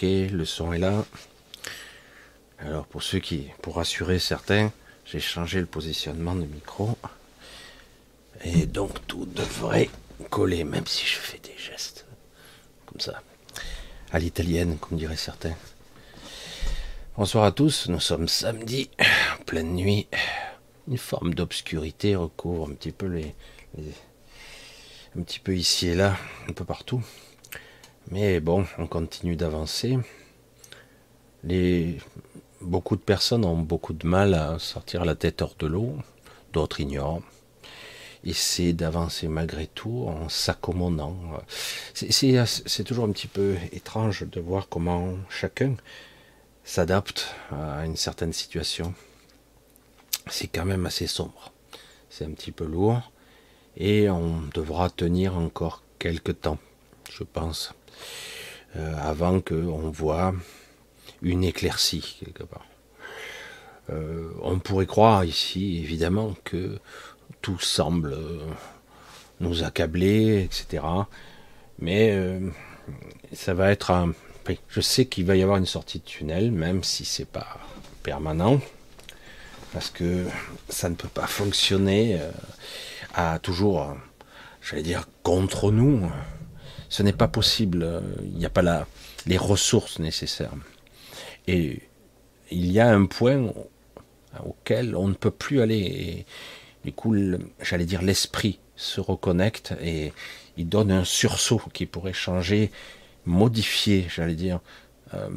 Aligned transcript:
Le 0.00 0.44
son 0.44 0.72
est 0.72 0.78
là. 0.78 1.04
Alors 2.60 2.86
pour 2.86 3.02
ceux 3.02 3.18
qui, 3.18 3.48
pour 3.62 3.76
rassurer 3.76 4.20
certains, 4.20 4.70
j'ai 5.04 5.18
changé 5.18 5.58
le 5.58 5.66
positionnement 5.66 6.36
du 6.36 6.46
micro. 6.46 6.96
Et 8.44 8.66
donc 8.66 9.04
tout 9.08 9.26
devrait 9.26 9.90
coller, 10.30 10.62
même 10.62 10.86
si 10.86 11.04
je 11.04 11.16
fais 11.16 11.40
des 11.40 11.56
gestes 11.58 12.06
comme 12.86 13.00
ça. 13.00 13.20
À 14.12 14.20
l'italienne, 14.20 14.78
comme 14.78 14.98
diraient 14.98 15.16
certains. 15.16 15.56
Bonsoir 17.16 17.42
à 17.42 17.50
tous, 17.50 17.88
nous 17.88 17.98
sommes 17.98 18.28
samedi, 18.28 18.90
pleine 19.46 19.74
nuit. 19.74 20.06
Une 20.86 20.98
forme 20.98 21.34
d'obscurité 21.34 22.14
recouvre 22.14 22.70
un 22.70 22.74
petit 22.74 22.92
peu 22.92 23.06
les, 23.06 23.34
un 25.18 25.22
petit 25.22 25.40
peu 25.40 25.56
ici 25.56 25.88
et 25.88 25.96
là, 25.96 26.16
un 26.48 26.52
peu 26.52 26.64
partout. 26.64 27.02
Mais 28.10 28.40
bon, 28.40 28.64
on 28.78 28.86
continue 28.86 29.36
d'avancer. 29.36 29.98
Beaucoup 32.60 32.96
de 32.96 33.02
personnes 33.02 33.44
ont 33.44 33.58
beaucoup 33.58 33.92
de 33.92 34.06
mal 34.06 34.34
à 34.34 34.58
sortir 34.58 35.04
la 35.04 35.14
tête 35.14 35.42
hors 35.42 35.54
de 35.58 35.66
l'eau, 35.66 35.94
d'autres 36.52 36.80
ignorent. 36.80 37.22
Essaient 38.24 38.72
d'avancer 38.72 39.28
malgré 39.28 39.66
tout 39.66 40.06
en 40.08 40.28
s'accommodant. 40.28 41.16
C'est 41.94 42.84
toujours 42.84 43.04
un 43.04 43.12
petit 43.12 43.28
peu 43.28 43.56
étrange 43.72 44.26
de 44.26 44.40
voir 44.40 44.68
comment 44.68 45.14
chacun 45.28 45.74
s'adapte 46.64 47.34
à 47.52 47.84
une 47.84 47.96
certaine 47.96 48.32
situation. 48.32 48.94
C'est 50.28 50.48
quand 50.48 50.64
même 50.64 50.86
assez 50.86 51.06
sombre. 51.06 51.52
C'est 52.10 52.24
un 52.24 52.32
petit 52.32 52.52
peu 52.52 52.64
lourd 52.64 53.12
et 53.76 54.10
on 54.10 54.40
devra 54.54 54.90
tenir 54.90 55.36
encore 55.36 55.82
quelques 55.98 56.40
temps, 56.40 56.58
je 57.10 57.22
pense, 57.22 57.72
euh, 58.76 58.94
avant 59.00 59.40
qu'on 59.40 59.90
voit 59.90 60.34
une 61.22 61.42
éclaircie 61.42 62.18
quelque 62.20 62.44
part. 62.44 62.66
Euh, 63.90 64.28
on 64.42 64.58
pourrait 64.58 64.86
croire 64.86 65.24
ici, 65.24 65.78
évidemment, 65.78 66.34
que 66.44 66.78
tout 67.40 67.58
semble 67.58 68.14
nous 69.40 69.64
accabler, 69.64 70.42
etc. 70.42 70.84
Mais 71.78 72.10
euh, 72.12 72.40
ça 73.32 73.54
va 73.54 73.70
être 73.70 73.90
un. 73.90 74.12
Je 74.68 74.80
sais 74.80 75.06
qu'il 75.06 75.24
va 75.24 75.36
y 75.36 75.42
avoir 75.42 75.56
une 75.56 75.66
sortie 75.66 75.98
de 75.98 76.04
tunnel, 76.04 76.52
même 76.52 76.84
si 76.84 77.04
c'est 77.04 77.28
pas 77.28 77.58
permanent, 78.02 78.60
parce 79.72 79.90
que 79.90 80.26
ça 80.68 80.88
ne 80.88 80.94
peut 80.94 81.08
pas 81.08 81.26
fonctionner 81.26 82.18
à 83.14 83.38
toujours, 83.38 83.94
j'allais 84.62 84.82
dire, 84.82 85.06
contre 85.22 85.70
nous. 85.70 86.10
Ce 86.88 87.02
n'est 87.02 87.12
pas 87.12 87.28
possible. 87.28 88.02
Il 88.22 88.38
n'y 88.38 88.46
a 88.46 88.50
pas 88.50 88.62
la, 88.62 88.86
les 89.26 89.36
ressources 89.36 89.98
nécessaires. 89.98 90.52
Et 91.46 91.82
il 92.50 92.70
y 92.70 92.80
a 92.80 92.88
un 92.88 93.06
point 93.06 93.52
auquel 94.44 94.96
on 94.96 95.08
ne 95.08 95.14
peut 95.14 95.30
plus 95.30 95.60
aller. 95.60 96.26
Du 96.84 96.92
coup, 96.92 97.14
j'allais 97.60 97.84
dire, 97.84 98.02
l'esprit 98.02 98.58
se 98.76 99.00
reconnecte 99.00 99.74
et 99.82 100.12
il 100.56 100.68
donne 100.68 100.90
un 100.90 101.04
sursaut 101.04 101.60
qui 101.72 101.86
pourrait 101.86 102.12
changer, 102.12 102.70
modifier, 103.26 104.06
j'allais 104.08 104.34
dire, 104.34 104.60
euh, 105.14 105.28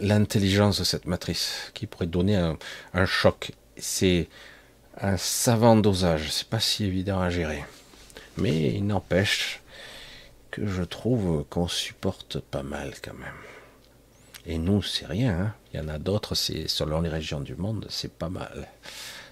l'intelligence 0.00 0.78
de 0.78 0.84
cette 0.84 1.06
matrice, 1.06 1.70
qui 1.74 1.86
pourrait 1.86 2.06
donner 2.06 2.36
un, 2.36 2.56
un 2.94 3.06
choc. 3.06 3.52
C'est 3.76 4.28
un 5.00 5.16
savant 5.16 5.76
dosage. 5.76 6.30
C'est 6.30 6.48
pas 6.48 6.60
si 6.60 6.84
évident 6.84 7.20
à 7.20 7.30
gérer. 7.30 7.64
Mais 8.36 8.74
il 8.74 8.86
n'empêche 8.86 9.60
je 10.64 10.82
trouve 10.82 11.44
qu'on 11.50 11.68
supporte 11.68 12.40
pas 12.40 12.62
mal 12.62 12.94
quand 13.02 13.14
même. 13.14 13.28
Et 14.46 14.58
nous, 14.58 14.82
c'est 14.82 15.06
rien. 15.06 15.38
Hein. 15.40 15.54
Il 15.72 15.80
y 15.80 15.82
en 15.82 15.88
a 15.88 15.98
d'autres, 15.98 16.34
selon 16.34 17.00
les 17.00 17.08
régions 17.08 17.40
du 17.40 17.54
monde, 17.54 17.86
c'est 17.90 18.12
pas 18.12 18.30
mal. 18.30 18.68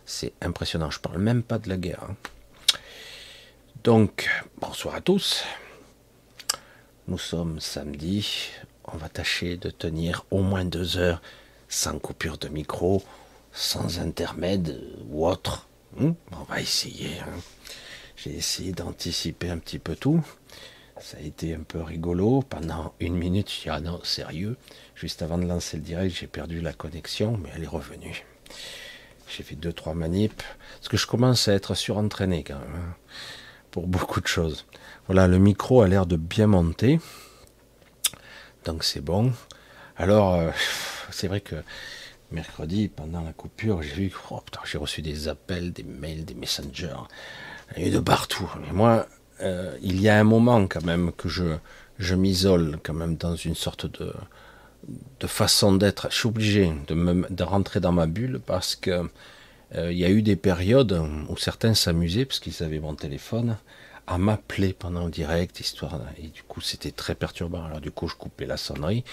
C'est 0.05 0.33
impressionnant. 0.41 0.91
Je 0.91 1.01
parle 1.01 1.19
même 1.19 1.43
pas 1.43 1.59
de 1.59 1.69
la 1.69 1.77
guerre. 1.77 2.05
Hein. 2.09 2.17
Donc, 3.83 4.29
bonsoir 4.61 4.97
à 4.97 5.01
tous. 5.01 5.45
Nous 7.09 7.19
sommes 7.19 7.61
samedi. 7.61 8.51
On 8.85 8.97
va 8.97 9.09
tâcher 9.09 9.57
de 9.57 9.71
tenir 9.71 10.25
au 10.31 10.43
moins 10.43 10.65
deux 10.65 10.99
heures 10.99 11.23
sans 11.69 11.99
coupure 11.99 12.39
de 12.39 12.49
micro 12.49 13.03
sans 13.57 14.01
intermède 14.01 14.81
ou 15.09 15.27
autre. 15.27 15.67
Hmm? 15.97 16.13
On 16.33 16.43
va 16.45 16.61
essayer. 16.61 17.19
Hein. 17.21 17.41
J'ai 18.17 18.37
essayé 18.37 18.73
d'anticiper 18.73 19.49
un 19.49 19.59
petit 19.59 19.79
peu 19.79 19.97
tout. 19.97 20.23
Ça 21.01 21.19
a 21.19 21.21
été 21.21 21.55
un 21.55 21.63
peu 21.63 21.83
rigolo. 21.83 22.43
Pendant 22.43 22.95
une 23.01 23.17
minute, 23.17 23.51
je 23.51 23.63
dis 23.63 23.69
ah 23.69 23.81
non, 23.81 24.01
sérieux. 24.03 24.57
Juste 24.95 25.23
avant 25.23 25.39
de 25.39 25.45
lancer 25.45 25.77
le 25.77 25.83
direct, 25.83 26.17
j'ai 26.17 26.27
perdu 26.27 26.61
la 26.61 26.73
connexion, 26.73 27.39
mais 27.43 27.51
elle 27.55 27.65
est 27.65 27.69
revenue. 27.69 28.25
J'ai 29.29 29.43
fait 29.43 29.57
deux, 29.57 29.73
trois 29.73 29.95
manips. 29.95 30.43
Parce 30.77 30.89
que 30.89 30.97
je 30.97 31.07
commence 31.07 31.49
à 31.49 31.53
être 31.53 31.75
surentraîné 31.75 32.45
quand 32.45 32.59
même. 32.59 32.75
Hein, 32.75 32.95
pour 33.71 33.87
beaucoup 33.87 34.23
de 34.23 34.27
choses. 34.27 34.65
Voilà, 35.07 35.29
le 35.29 35.39
micro 35.39 35.83
a 35.83 35.89
l'air 35.89 36.07
de 36.07 36.17
bien 36.17 36.47
monter. 36.47 36.99
Donc 38.65 38.83
c'est 38.83 39.03
bon. 39.03 39.33
Alors, 39.99 40.35
euh, 40.35 40.51
c'est 41.11 41.29
vrai 41.29 41.43
que 41.43 41.57
mercredi, 42.31 42.89
pendant 42.89 43.21
la 43.21 43.33
coupure, 43.33 43.83
j'ai 43.83 43.95
vu, 43.95 44.13
oh 44.31 44.43
j'ai 44.65 44.79
reçu 44.79 45.03
des 45.03 45.29
appels, 45.29 45.73
des 45.73 45.83
mails, 45.83 46.25
des 46.25 46.35
messengers, 46.35 46.97
et 47.77 47.91
de 47.91 48.01
partout. 48.01 48.51
Mais 48.63 48.73
moi, 48.73 49.07
euh, 49.41 49.77
il 49.83 50.01
y 50.01 50.09
a 50.09 50.19
un 50.19 50.25
moment 50.25 50.67
quand 50.67 50.85
même 50.85 51.13
que 51.13 51.29
je, 51.29 51.45
je 51.99 52.15
m'isole 52.15 52.79
quand 52.83 52.95
même 52.95 53.17
dans 53.17 53.37
une 53.37 53.55
sorte 53.55 53.87
de, 54.01 54.13
de 55.21 55.27
façon 55.27 55.75
d'être. 55.75 56.09
Je 56.11 56.17
suis 56.17 56.29
obligé 56.29 56.73
de, 56.87 56.95
me, 56.95 57.27
de 57.29 57.43
rentrer 57.43 57.81
dans 57.81 57.93
ma 57.93 58.07
bulle 58.07 58.41
parce 58.45 58.77
que 58.77 59.09
euh, 59.75 59.93
il 59.93 59.99
y 59.99 60.05
a 60.05 60.11
eu 60.11 60.23
des 60.23 60.37
périodes 60.37 61.01
où 61.29 61.37
certains 61.37 61.75
s'amusaient, 61.75 62.25
parce 62.25 62.41
qu'ils 62.41 62.63
avaient 62.63 62.79
mon 62.79 62.95
téléphone, 62.95 63.57
à 64.07 64.19
m'appeler 64.19 64.73
pendant 64.73 65.05
le 65.05 65.11
direct, 65.11 65.59
histoire. 65.61 66.01
Et 66.19 66.29
du 66.29 66.43
coup, 66.43 66.61
c'était 66.61 66.93
très 66.93 67.15
perturbant. 67.15 67.65
Alors, 67.65 67.81
du 67.81 67.91
coup, 67.91 68.09
je 68.09 68.15
coupais 68.15 68.47
la 68.47 68.57
sonnerie. 68.57 69.05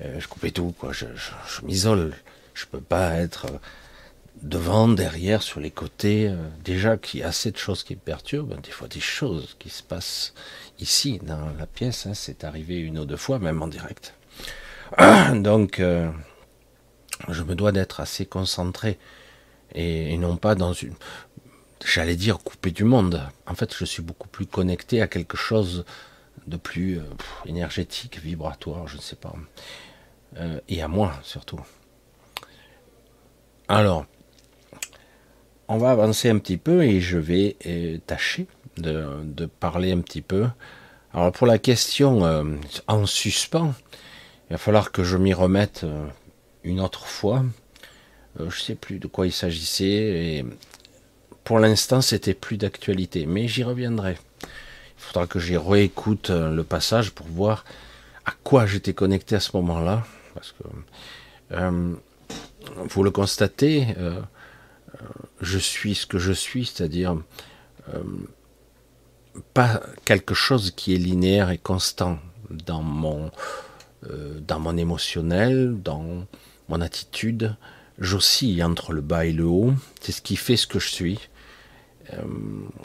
Euh, 0.00 0.20
je 0.20 0.28
coupais 0.28 0.50
tout, 0.52 0.74
quoi. 0.78 0.92
Je, 0.92 1.06
je, 1.16 1.66
m'isole. 1.66 2.14
Je 2.54 2.66
peux 2.66 2.80
pas 2.80 3.14
être 3.14 3.46
devant, 4.42 4.88
derrière, 4.88 5.42
sur 5.42 5.60
les 5.60 5.70
côtés. 5.70 6.28
Euh, 6.28 6.36
déjà 6.64 6.96
qu'il 6.96 7.20
y 7.20 7.22
a 7.22 7.28
assez 7.28 7.50
de 7.50 7.56
choses 7.56 7.82
qui 7.82 7.94
me 7.94 8.00
perturbent, 8.00 8.60
des 8.60 8.70
fois 8.70 8.88
des 8.88 9.00
choses 9.00 9.56
qui 9.58 9.70
se 9.70 9.82
passent 9.82 10.34
ici, 10.78 11.20
dans 11.22 11.50
la 11.58 11.66
pièce. 11.66 12.06
Hein, 12.06 12.14
c'est 12.14 12.44
arrivé 12.44 12.78
une 12.78 12.98
ou 12.98 13.04
deux 13.04 13.16
fois, 13.16 13.38
même 13.38 13.62
en 13.62 13.68
direct. 13.68 14.14
Donc, 15.34 15.80
euh, 15.80 16.10
je 17.28 17.42
me 17.42 17.54
dois 17.54 17.72
d'être 17.72 18.00
assez 18.00 18.26
concentré 18.26 18.98
et, 19.74 20.18
non 20.18 20.36
pas 20.36 20.54
dans 20.54 20.72
une, 20.72 20.94
j'allais 21.84 22.16
dire, 22.16 22.38
coupé 22.38 22.70
du 22.70 22.84
monde. 22.84 23.22
En 23.46 23.54
fait, 23.54 23.74
je 23.74 23.84
suis 23.84 24.02
beaucoup 24.02 24.28
plus 24.28 24.46
connecté 24.46 25.00
à 25.00 25.08
quelque 25.08 25.36
chose 25.36 25.84
de 26.46 26.56
plus 26.56 27.00
énergétique, 27.46 28.18
vibratoire, 28.18 28.88
je 28.88 28.96
ne 28.96 29.00
sais 29.00 29.16
pas. 29.16 29.32
Euh, 30.38 30.60
et 30.68 30.82
à 30.82 30.88
moi 30.88 31.12
surtout. 31.22 31.60
Alors, 33.68 34.06
on 35.72 35.78
va 35.78 35.90
avancer 35.90 36.28
un 36.28 36.38
petit 36.38 36.56
peu 36.56 36.82
et 36.82 37.00
je 37.00 37.18
vais 37.18 37.56
euh, 37.66 37.98
tâcher 38.06 38.46
de, 38.76 39.46
parler 39.60 39.92
un 39.92 40.00
petit 40.00 40.22
peu. 40.22 40.46
Alors 41.14 41.32
pour 41.32 41.46
la 41.46 41.58
question 41.58 42.24
euh, 42.24 42.44
en 42.86 43.06
suspens, 43.06 43.74
il 44.48 44.52
va 44.52 44.58
falloir 44.58 44.92
que 44.92 45.02
je 45.02 45.16
m'y 45.16 45.32
remette 45.32 45.84
une 46.62 46.80
autre 46.80 47.06
fois. 47.06 47.44
je 48.38 48.44
ne 48.44 48.50
sais 48.50 48.74
plus 48.74 48.98
de 48.98 49.06
quoi 49.06 49.26
il 49.26 49.32
s'agissait 49.32 50.44
pour 51.44 51.58
l'instant 51.58 52.02
c'était 52.02 52.34
plus 52.34 52.58
d'actualité, 52.58 53.24
mais 53.26 53.48
j'y 53.48 53.62
reviendrai. 53.62 54.18
Il 54.42 54.48
faudra 55.04 55.26
que 55.26 55.38
j'y 55.38 55.56
réécoute 55.56 56.30
le 56.30 56.62
passage 56.64 57.12
pour 57.12 57.26
voir 57.26 57.64
à 58.26 58.32
quoi 58.44 58.66
j'étais 58.66 58.92
connecté 58.92 59.36
à 59.36 59.40
ce 59.40 59.56
moment-là 59.56 60.04
parce 60.34 60.52
que 60.52 60.64
euh, 61.52 61.94
vous 62.76 63.02
le 63.02 63.10
constatez, 63.10 63.88
euh, 63.98 63.98
euh, 63.98 64.20
je 65.40 65.58
suis 65.58 65.94
ce 65.94 66.06
que 66.06 66.18
je 66.18 66.32
suis, 66.32 66.66
c'est-à-dire 66.66 67.16
pas 69.54 69.82
quelque 70.04 70.34
chose 70.34 70.70
qui 70.70 70.94
est 70.94 70.98
linéaire 70.98 71.50
et 71.50 71.58
constant 71.58 72.18
dans 72.50 72.82
mon 72.82 73.30
dans 74.46 74.58
mon 74.58 74.76
émotionnel, 74.76 75.80
dans 75.80 76.26
mon 76.68 76.80
attitude. 76.80 77.56
J'oscille 77.98 78.62
entre 78.64 78.92
le 78.92 79.00
bas 79.00 79.26
et 79.26 79.32
le 79.32 79.44
haut. 79.44 79.74
C'est 80.00 80.12
ce 80.12 80.22
qui 80.22 80.36
fait 80.36 80.56
ce 80.56 80.66
que 80.66 80.80
je 80.80 80.88
suis. 80.88 81.18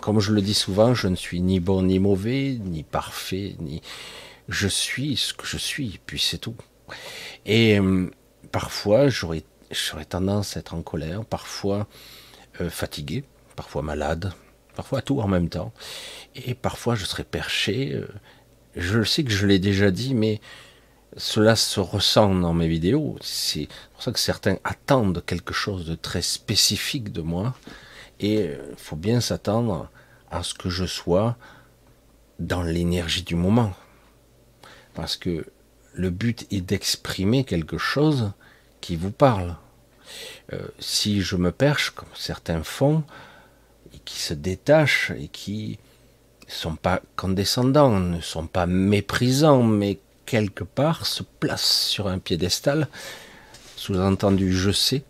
comme 0.02 0.20
je 0.20 0.32
le 0.32 0.42
dis 0.42 0.54
souvent, 0.54 0.94
je 0.94 1.08
ne 1.08 1.16
suis 1.16 1.42
ni 1.42 1.60
bon 1.60 1.82
ni 1.82 2.00
mauvais, 2.00 2.60
ni 2.64 2.84
parfait, 2.84 3.56
ni 3.60 3.82
je 4.50 4.68
suis 4.68 5.18
ce 5.18 5.34
que 5.34 5.46
je 5.46 5.58
suis, 5.58 6.00
puis 6.06 6.20
c'est 6.20 6.38
tout. 6.38 6.56
Et 7.46 7.80
euh, 7.80 8.10
parfois, 8.52 9.10
j'aurais, 9.10 9.44
tendance 10.10 10.56
à 10.56 10.60
être 10.60 10.74
en 10.74 10.82
colère, 10.82 11.26
parfois 11.26 11.88
euh, 12.62 12.70
fatigué, 12.70 13.24
parfois 13.56 13.82
malade, 13.82 14.34
parfois 14.76 15.02
tout 15.02 15.20
en 15.20 15.28
même 15.28 15.50
temps. 15.50 15.74
Et 16.36 16.54
parfois, 16.54 16.96
je 16.96 17.06
serais 17.06 17.24
perché, 17.24 17.94
euh, 17.94 18.08
Je 18.76 19.04
sais 19.04 19.24
que 19.24 19.32
je 19.32 19.48
l'ai 19.48 19.60
déjà 19.60 19.92
dit, 19.92 20.14
mais 20.14 20.40
cela 21.16 21.56
se 21.56 21.80
ressent 21.80 22.36
dans 22.36 22.54
mes 22.54 22.68
vidéos. 22.68 23.18
C'est 23.22 23.68
pour 23.94 24.04
ça 24.04 24.12
que 24.12 24.20
certains 24.20 24.58
attendent 24.64 25.24
quelque 25.26 25.54
chose 25.54 25.86
de 25.88 25.96
très 25.96 26.22
spécifique 26.22 27.12
de 27.12 27.22
moi. 27.22 27.56
Et 28.20 28.44
il 28.44 28.78
faut 28.78 28.96
bien 28.96 29.22
s'attendre 29.22 29.90
à 30.30 30.44
ce 30.44 30.54
que 30.54 30.70
je 30.70 30.86
sois 30.86 31.38
dans 32.40 32.62
l'énergie 32.62 33.24
du 33.24 33.36
moment. 33.36 33.74
Parce 34.94 35.18
que 35.18 35.46
le 35.94 36.10
but 36.10 36.46
est 36.52 36.62
d'exprimer 36.62 37.44
quelque 37.44 37.78
chose 37.78 38.32
qui 38.88 38.96
vous 38.96 39.12
parle. 39.12 39.58
Euh, 40.54 40.66
si 40.80 41.20
je 41.20 41.36
me 41.36 41.52
perche, 41.52 41.90
comme 41.90 42.08
certains 42.16 42.64
font, 42.64 43.04
et 43.94 44.00
qui 44.06 44.18
se 44.18 44.34
détachent 44.34 45.12
et 45.20 45.28
qui 45.28 45.78
ne 46.48 46.54
sont 46.54 46.78
pas 46.78 47.02
condescendants, 47.18 48.00
ne 48.00 48.22
sont 48.22 48.48
pas 48.48 48.66
méprisants, 48.66 49.64
mais 49.64 50.00
quelque 50.26 50.64
part 50.64 51.06
se 51.06 51.22
placent 51.22 51.82
sur 51.90 52.08
un 52.08 52.18
piédestal, 52.18 52.88
sous-entendu 53.76 54.54
je 54.54 54.72
sais, 54.72 55.04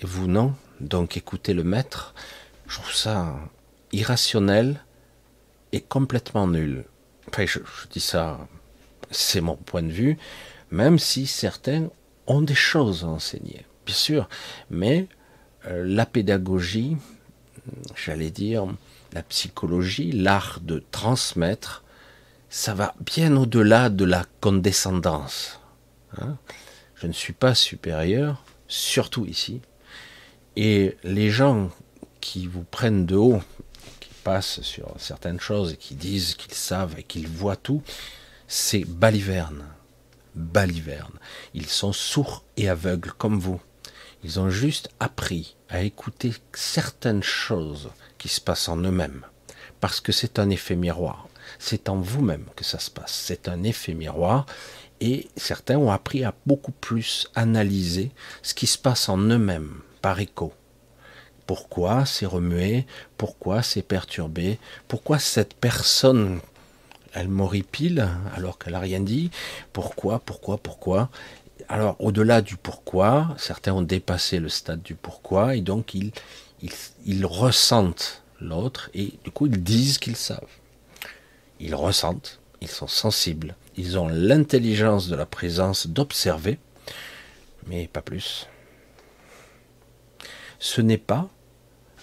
et 0.00 0.06
vous 0.06 0.26
non, 0.26 0.56
donc 0.80 1.16
écoutez 1.16 1.54
le 1.54 1.62
maître, 1.62 2.14
je 2.66 2.80
trouve 2.80 2.92
ça 2.92 3.36
irrationnel 3.92 4.84
et 5.70 5.80
complètement 5.80 6.48
nul. 6.48 6.86
Enfin, 7.28 7.46
je, 7.46 7.60
je 7.60 7.86
dis 7.88 8.00
ça, 8.00 8.48
c'est 9.12 9.40
mon 9.40 9.54
point 9.54 9.84
de 9.84 9.92
vue, 9.92 10.18
même 10.72 10.98
si 10.98 11.28
certains 11.28 11.88
ont 12.26 12.42
des 12.42 12.54
choses 12.54 13.04
à 13.04 13.08
enseigner 13.08 13.64
bien 13.84 13.94
sûr, 13.94 14.28
mais 14.70 15.08
euh, 15.66 15.84
la 15.86 16.06
pédagogie, 16.06 16.96
j'allais 17.96 18.30
dire, 18.30 18.66
la 19.12 19.22
psychologie, 19.22 20.12
l'art 20.12 20.60
de 20.60 20.82
transmettre, 20.90 21.82
ça 22.48 22.74
va 22.74 22.94
bien 23.00 23.36
au-delà 23.36 23.88
de 23.88 24.04
la 24.04 24.24
condescendance. 24.40 25.60
Hein. 26.18 26.36
Je 26.94 27.06
ne 27.06 27.12
suis 27.12 27.32
pas 27.32 27.54
supérieur, 27.54 28.44
surtout 28.68 29.26
ici. 29.26 29.60
Et 30.56 30.96
les 31.02 31.30
gens 31.30 31.70
qui 32.20 32.46
vous 32.46 32.64
prennent 32.64 33.06
de 33.06 33.16
haut, 33.16 33.42
qui 34.00 34.10
passent 34.22 34.60
sur 34.60 34.94
certaines 34.98 35.40
choses 35.40 35.72
et 35.72 35.76
qui 35.76 35.94
disent 35.94 36.34
qu'ils 36.34 36.54
savent 36.54 36.94
et 36.98 37.02
qu'ils 37.02 37.26
voient 37.26 37.56
tout, 37.56 37.82
c'est 38.46 38.84
baliverne. 38.84 39.64
Baliverne. 40.34 41.18
Ils 41.54 41.66
sont 41.66 41.92
sourds 41.92 42.44
et 42.56 42.68
aveugles 42.68 43.12
comme 43.12 43.38
vous. 43.38 43.60
Ils 44.24 44.38
ont 44.38 44.50
juste 44.50 44.90
appris 45.00 45.56
à 45.68 45.82
écouter 45.82 46.32
certaines 46.52 47.22
choses 47.22 47.90
qui 48.18 48.28
se 48.28 48.40
passent 48.40 48.68
en 48.68 48.76
eux-mêmes. 48.76 49.26
Parce 49.80 50.00
que 50.00 50.12
c'est 50.12 50.38
un 50.38 50.50
effet 50.50 50.76
miroir. 50.76 51.28
C'est 51.58 51.88
en 51.88 51.96
vous-même 51.96 52.46
que 52.54 52.64
ça 52.64 52.78
se 52.78 52.90
passe. 52.90 53.12
C'est 53.12 53.48
un 53.48 53.62
effet 53.64 53.94
miroir. 53.94 54.46
Et 55.00 55.28
certains 55.36 55.76
ont 55.76 55.90
appris 55.90 56.22
à 56.22 56.34
beaucoup 56.46 56.70
plus 56.70 57.28
analyser 57.34 58.12
ce 58.42 58.54
qui 58.54 58.68
se 58.68 58.78
passe 58.78 59.08
en 59.08 59.18
eux-mêmes 59.18 59.80
par 60.00 60.20
écho. 60.20 60.52
Pourquoi 61.46 62.06
c'est 62.06 62.26
remué? 62.26 62.86
Pourquoi 63.18 63.64
c'est 63.64 63.82
perturbé? 63.82 64.60
Pourquoi 64.86 65.18
cette 65.18 65.54
personne, 65.54 66.40
elle 67.14 67.28
m'horripile 67.28 68.08
alors 68.34 68.58
qu'elle 68.58 68.72
n'a 68.72 68.80
rien 68.80 69.00
dit 69.00 69.30
Pourquoi 69.72 70.20
Pourquoi 70.20 70.58
Pourquoi? 70.58 71.10
Alors, 71.68 71.96
au-delà 72.00 72.42
du 72.42 72.56
pourquoi, 72.56 73.34
certains 73.38 73.72
ont 73.72 73.82
dépassé 73.82 74.38
le 74.38 74.48
stade 74.48 74.82
du 74.82 74.94
pourquoi, 74.94 75.54
et 75.56 75.60
donc 75.60 75.94
ils, 75.94 76.12
ils, 77.04 77.26
ressentent 77.26 78.22
l'autre, 78.40 78.90
et 78.94 79.14
du 79.24 79.30
coup 79.30 79.46
ils 79.46 79.62
disent 79.62 79.98
qu'ils 79.98 80.16
savent. 80.16 80.40
Ils 81.60 81.74
ressentent, 81.74 82.40
ils 82.60 82.68
sont 82.68 82.88
sensibles, 82.88 83.54
ils 83.76 83.98
ont 83.98 84.08
l'intelligence 84.08 85.08
de 85.08 85.16
la 85.16 85.26
présence 85.26 85.86
d'observer, 85.86 86.58
mais 87.66 87.86
pas 87.86 88.02
plus. 88.02 88.48
Ce 90.58 90.80
n'est 90.80 90.98
pas 90.98 91.28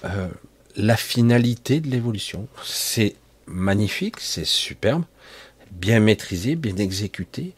euh, 0.05 0.29
la 0.75 0.97
finalité 0.97 1.79
de 1.81 1.89
l'évolution. 1.89 2.47
C'est 2.63 3.15
magnifique, 3.49 4.19
c'est 4.19 4.45
superbe, 4.45 5.03
bien 5.71 5.99
maîtrisé, 5.99 6.55
bien 6.55 6.77
exécuté, 6.77 7.53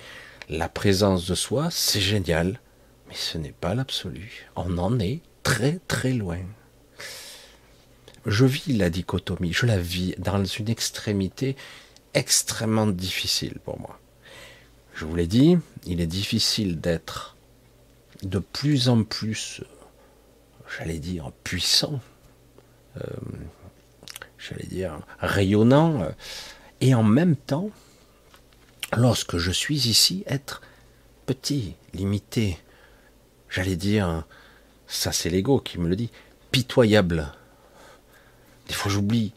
la 0.50 0.69
présence 0.69 1.27
de 1.27 1.36
soi, 1.36 1.69
c'est 1.71 2.01
génial, 2.01 2.60
mais 3.07 3.15
ce 3.15 3.38
n'est 3.38 3.53
pas 3.53 3.75
l'absolu. 3.75 4.48
On 4.55 4.77
en 4.77 5.00
est 5.00 5.21
très 5.43 5.79
très 5.88 6.13
loin. 6.13 6.39
Je 8.25 8.45
vis 8.45 8.74
la 8.74 8.89
dichotomie, 8.89 9.53
je 9.53 9.65
la 9.65 9.77
vis 9.79 10.15
dans 10.17 10.43
une 10.43 10.69
extrémité 10.69 11.55
extrêmement 12.13 12.88
difficile 12.88 13.60
pour 13.63 13.79
moi. 13.79 14.00
Je 14.93 15.05
vous 15.05 15.15
l'ai 15.15 15.27
dit, 15.27 15.57
il 15.86 16.01
est 16.01 16.07
difficile 16.07 16.79
d'être 16.79 17.36
de 18.24 18.39
plus 18.39 18.89
en 18.89 19.03
plus, 19.03 19.62
j'allais 20.77 21.00
dire, 21.00 21.31
puissant, 21.43 22.00
euh, 22.98 23.03
j'allais 24.41 24.67
dire, 24.67 25.00
rayonnant, 25.19 26.01
euh, 26.01 26.10
et 26.81 26.95
en 26.95 27.03
même 27.03 27.36
temps, 27.36 27.69
lorsque 28.98 29.38
je 29.38 29.51
suis 29.51 29.88
ici, 29.88 30.24
être 30.27 30.62
petit, 31.25 31.75
limité, 31.93 32.57
j'allais 33.50 33.75
dire, 33.75 34.25
ça 34.88 35.12
c'est 35.12 35.29
l'ego 35.29 35.60
qui 35.60 35.79
me 35.79 35.88
le 35.88 35.95
dit, 35.95 36.12
pitoyable. 36.51 37.31
Des 38.67 38.74
fois 38.74 38.91
j'oublie. 38.91 39.33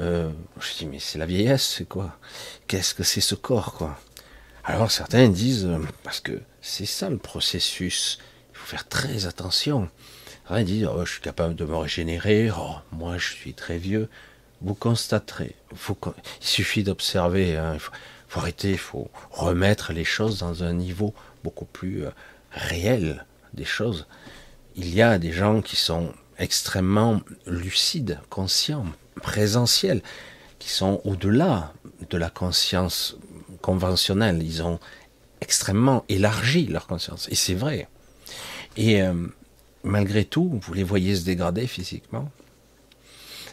Euh, 0.00 0.30
je 0.60 0.78
dis 0.78 0.86
mais 0.86 0.98
c'est 0.98 1.18
la 1.18 1.26
vieillesse, 1.26 1.74
c'est 1.76 1.88
quoi? 1.88 2.18
Qu'est-ce 2.66 2.94
que 2.94 3.02
c'est 3.02 3.20
ce 3.20 3.34
corps, 3.34 3.74
quoi? 3.74 3.98
Alors 4.64 4.90
certains 4.90 5.28
disent 5.28 5.68
parce 6.04 6.20
que 6.20 6.40
c'est 6.60 6.86
ça 6.86 7.10
le 7.10 7.18
processus. 7.18 8.18
Il 8.52 8.56
faut 8.58 8.66
faire 8.66 8.88
très 8.88 9.26
attention. 9.26 9.88
Certains 10.46 10.62
disent 10.64 10.88
oh, 10.92 11.04
je 11.04 11.12
suis 11.12 11.20
capable 11.20 11.54
de 11.54 11.64
me 11.64 11.76
régénérer. 11.76 12.50
Oh, 12.50 12.76
moi 12.92 13.18
je 13.18 13.32
suis 13.32 13.54
très 13.54 13.78
vieux. 13.78 14.08
Vous 14.62 14.74
constaterez. 14.74 15.56
il 15.72 16.46
suffit 16.46 16.82
d'observer. 16.82 17.56
Hein, 17.56 17.76
faut 18.28 18.40
arrêter, 18.40 18.72
il 18.72 18.78
faut 18.78 19.10
remettre 19.30 19.92
les 19.92 20.04
choses 20.04 20.38
dans 20.38 20.62
un 20.62 20.72
niveau 20.72 21.14
beaucoup 21.44 21.66
plus 21.66 22.04
euh, 22.04 22.10
réel 22.50 23.26
des 23.52 23.64
choses. 23.64 24.06
Il 24.74 24.94
y 24.94 25.02
a 25.02 25.18
des 25.18 25.32
gens 25.32 25.60
qui 25.60 25.76
sont 25.76 26.14
extrêmement 26.38 27.20
lucides, 27.46 28.20
conscients, 28.30 28.86
présentiels, 29.20 30.02
qui 30.58 30.70
sont 30.70 31.00
au-delà 31.04 31.72
de 32.08 32.16
la 32.16 32.30
conscience 32.30 33.16
conventionnelle. 33.60 34.42
Ils 34.42 34.62
ont 34.62 34.78
extrêmement 35.40 36.04
élargi 36.08 36.66
leur 36.66 36.86
conscience. 36.86 37.28
Et 37.30 37.34
c'est 37.34 37.54
vrai. 37.54 37.88
Et 38.76 39.02
euh, 39.02 39.12
malgré 39.82 40.24
tout, 40.24 40.58
vous 40.62 40.74
les 40.74 40.84
voyez 40.84 41.16
se 41.16 41.24
dégrader 41.24 41.66
physiquement. 41.66 42.30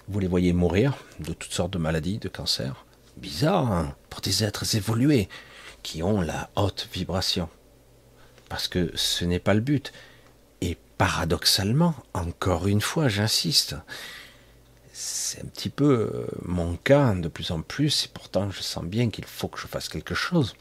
Vous 0.09 0.19
les 0.19 0.27
voyez 0.27 0.53
mourir 0.53 0.97
de 1.19 1.33
toutes 1.33 1.53
sortes 1.53 1.71
de 1.71 1.77
maladies, 1.77 2.17
de 2.17 2.29
cancers. 2.29 2.83
Bizarre 3.17 3.71
hein, 3.71 3.95
pour 4.09 4.21
des 4.21 4.43
êtres 4.43 4.75
évolués 4.75 5.29
qui 5.83 6.01
ont 6.01 6.19
la 6.19 6.49
haute 6.55 6.89
vibration. 6.91 7.47
Parce 8.49 8.67
que 8.67 8.91
ce 8.95 9.23
n'est 9.23 9.39
pas 9.39 9.53
le 9.53 9.59
but. 9.59 9.93
Et 10.61 10.77
paradoxalement, 10.97 11.93
encore 12.15 12.65
une 12.65 12.81
fois, 12.81 13.07
j'insiste, 13.07 13.75
c'est 14.91 15.43
un 15.43 15.45
petit 15.45 15.69
peu 15.69 16.11
euh, 16.11 16.27
mon 16.41 16.75
cas 16.75 17.13
de 17.13 17.27
plus 17.27 17.51
en 17.51 17.61
plus, 17.61 18.05
et 18.05 18.09
pourtant 18.11 18.49
je 18.49 18.61
sens 18.61 18.83
bien 18.83 19.11
qu'il 19.11 19.25
faut 19.25 19.47
que 19.47 19.59
je 19.59 19.67
fasse 19.67 19.89
quelque 19.89 20.15
chose. 20.15 20.55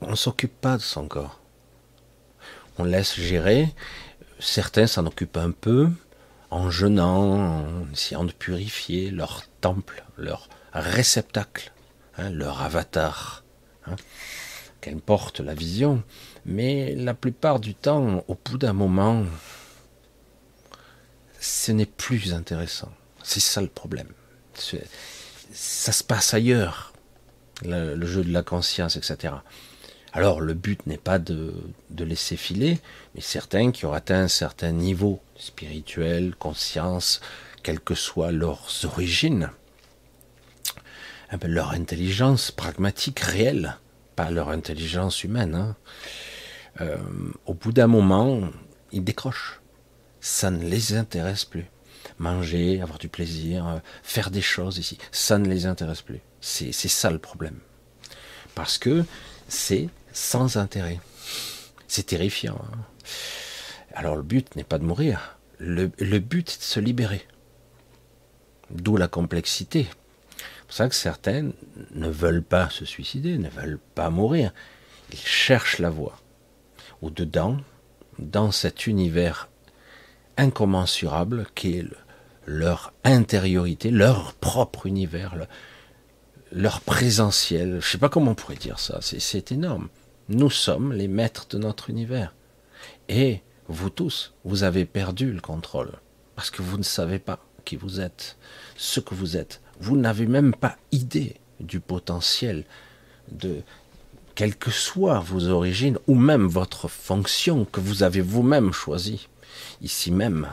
On 0.00 0.10
ne 0.10 0.16
s'occupe 0.16 0.58
pas 0.62 0.78
de 0.78 0.82
son 0.82 1.06
corps. 1.08 1.40
On 2.78 2.84
laisse 2.84 3.20
gérer. 3.20 3.68
Certains 4.38 4.86
s'en 4.86 5.04
occupent 5.04 5.36
un 5.36 5.50
peu, 5.50 5.90
en 6.50 6.70
jeûnant, 6.70 7.60
en 7.60 7.92
essayant 7.92 8.24
de 8.24 8.32
purifier 8.32 9.10
leur 9.10 9.44
temple, 9.60 10.04
leur 10.16 10.48
réceptacle, 10.72 11.72
hein, 12.18 12.30
leur 12.30 12.60
avatar, 12.62 13.44
hein, 13.86 13.96
qu'importe 14.80 15.40
la 15.40 15.54
vision, 15.54 16.02
mais 16.44 16.94
la 16.94 17.14
plupart 17.14 17.60
du 17.60 17.74
temps, 17.74 18.24
au 18.28 18.36
bout 18.44 18.58
d'un 18.58 18.72
moment, 18.72 19.24
ce 21.38 21.72
n'est 21.72 21.86
plus 21.86 22.34
intéressant. 22.34 22.90
C'est 23.22 23.40
ça 23.40 23.60
le 23.60 23.68
problème. 23.68 24.08
Ça 24.54 25.92
se 25.92 26.04
passe 26.04 26.34
ailleurs, 26.34 26.92
le, 27.62 28.06
jeu 28.06 28.24
de 28.24 28.32
la 28.32 28.42
conscience, 28.42 28.96
etc. 28.96 29.34
Alors 30.12 30.40
le 30.40 30.54
but 30.54 30.86
n'est 30.86 30.98
pas 30.98 31.18
de, 31.18 31.54
de, 31.90 32.04
laisser 32.04 32.36
filer, 32.36 32.78
mais 33.14 33.20
certains 33.20 33.70
qui 33.70 33.86
ont 33.86 33.92
atteint 33.92 34.22
un 34.22 34.28
certain 34.28 34.72
niveau 34.72 35.20
spirituel, 35.40 36.34
conscience, 36.36 37.20
quelles 37.62 37.80
que 37.80 37.94
soient 37.94 38.32
leurs 38.32 38.84
origines, 38.84 39.50
leur 41.42 41.70
intelligence 41.70 42.50
pragmatique 42.50 43.20
réelle, 43.20 43.76
pas 44.16 44.30
leur 44.30 44.50
intelligence 44.50 45.24
humaine, 45.24 45.54
hein. 45.54 45.76
euh, 46.80 46.98
au 47.46 47.54
bout 47.54 47.72
d'un 47.72 47.86
moment, 47.86 48.40
ils 48.92 49.04
décrochent. 49.04 49.60
Ça 50.20 50.50
ne 50.50 50.62
les 50.68 50.94
intéresse 50.94 51.44
plus. 51.44 51.66
manger, 52.18 52.82
avoir 52.82 52.98
du 52.98 53.08
plaisir, 53.08 53.66
euh, 53.66 53.78
faire 54.02 54.30
des 54.30 54.42
choses 54.42 54.76
ici. 54.76 54.98
Ça 55.10 55.38
ne 55.38 55.48
les 55.48 55.64
intéresse 55.64 56.02
plus. 56.02 56.20
C'est 56.42 56.72
ça 56.72 57.10
le 57.10 57.18
problème. 57.18 57.58
Parce 58.54 58.76
que 58.76 59.04
c'est 59.48 59.88
sans 60.12 60.56
intérêt. 60.58 61.00
C'est 61.88 62.06
terrifiant. 62.06 62.60
Hein. 62.72 62.78
Alors 63.94 64.16
le 64.16 64.22
but 64.22 64.56
n'est 64.56 64.64
pas 64.64 64.78
de 64.78 64.84
mourir. 64.84 65.38
Le, 65.58 65.90
le 65.98 66.18
but 66.18 66.48
est 66.50 66.58
de 66.58 66.62
se 66.62 66.80
libérer. 66.80 67.26
D'où 68.70 68.96
la 68.96 69.08
complexité. 69.08 69.88
C'est 70.38 70.66
pour 70.66 70.74
ça 70.74 70.88
que 70.88 70.94
certains 70.94 71.50
ne 71.94 72.08
veulent 72.08 72.44
pas 72.44 72.70
se 72.70 72.84
suicider, 72.84 73.36
ne 73.38 73.48
veulent 73.48 73.80
pas 73.94 74.10
mourir. 74.10 74.52
Ils 75.12 75.18
cherchent 75.18 75.80
la 75.80 75.90
voie. 75.90 76.18
Au-dedans, 77.02 77.56
dans 78.18 78.52
cet 78.52 78.86
univers 78.86 79.48
incommensurable 80.36 81.46
qui 81.54 81.78
est 81.78 81.86
leur 82.46 82.92
intériorité, 83.04 83.90
leur 83.90 84.34
propre 84.34 84.86
univers, 84.86 85.34
leur 86.52 86.80
présentiel. 86.80 87.70
Je 87.70 87.76
ne 87.76 87.80
sais 87.80 87.98
pas 87.98 88.08
comment 88.08 88.32
on 88.32 88.34
pourrait 88.34 88.56
dire 88.56 88.78
ça, 88.78 89.00
c'est 89.02 89.52
énorme. 89.52 89.88
Nous 90.28 90.50
sommes 90.50 90.92
les 90.92 91.08
maîtres 91.08 91.46
de 91.48 91.58
notre 91.58 91.90
univers. 91.90 92.34
Et 93.08 93.42
vous 93.70 93.90
tous, 93.90 94.32
vous 94.44 94.64
avez 94.64 94.84
perdu 94.84 95.32
le 95.32 95.40
contrôle 95.40 95.92
parce 96.34 96.50
que 96.50 96.62
vous 96.62 96.78
ne 96.78 96.82
savez 96.82 97.18
pas 97.18 97.38
qui 97.64 97.76
vous 97.76 98.00
êtes, 98.00 98.36
ce 98.76 99.00
que 99.00 99.14
vous 99.14 99.36
êtes. 99.36 99.60
Vous 99.80 99.96
n'avez 99.96 100.26
même 100.26 100.54
pas 100.54 100.76
idée 100.92 101.36
du 101.60 101.80
potentiel 101.80 102.64
de 103.30 103.60
quelles 104.34 104.56
que 104.56 104.70
soient 104.70 105.20
vos 105.20 105.48
origines 105.48 105.98
ou 106.06 106.14
même 106.14 106.46
votre 106.46 106.88
fonction 106.88 107.64
que 107.64 107.80
vous 107.80 108.02
avez 108.02 108.20
vous-même 108.20 108.72
choisie 108.72 109.28
ici 109.82 110.10
même. 110.10 110.48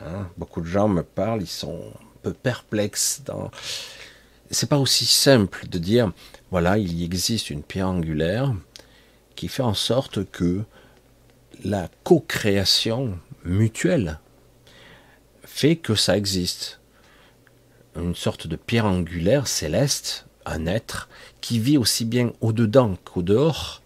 Hein. 0.00 0.28
Beaucoup 0.36 0.60
de 0.60 0.66
gens 0.66 0.88
me 0.88 1.02
parlent, 1.02 1.42
ils 1.42 1.46
sont 1.46 1.92
un 1.94 2.18
peu 2.22 2.32
perplexes. 2.32 3.22
Dans... 3.24 3.50
C'est 4.50 4.68
pas 4.68 4.78
aussi 4.78 5.06
simple 5.06 5.68
de 5.68 5.78
dire 5.78 6.12
voilà, 6.50 6.78
il 6.78 7.02
existe 7.02 7.50
une 7.50 7.62
pierre 7.62 7.88
angulaire 7.88 8.54
qui 9.34 9.48
fait 9.48 9.62
en 9.62 9.74
sorte 9.74 10.24
que 10.30 10.62
la 11.64 11.88
co-création 12.04 13.18
mutuelle 13.44 14.18
fait 15.44 15.76
que 15.76 15.94
ça 15.94 16.16
existe. 16.16 16.80
Une 17.96 18.14
sorte 18.14 18.46
de 18.46 18.56
pierre 18.56 18.86
angulaire 18.86 19.46
céleste, 19.46 20.26
un 20.44 20.66
être 20.66 21.08
qui 21.40 21.58
vit 21.58 21.78
aussi 21.78 22.04
bien 22.04 22.32
au-dedans 22.40 22.96
qu'au 23.04 23.22
dehors, 23.22 23.82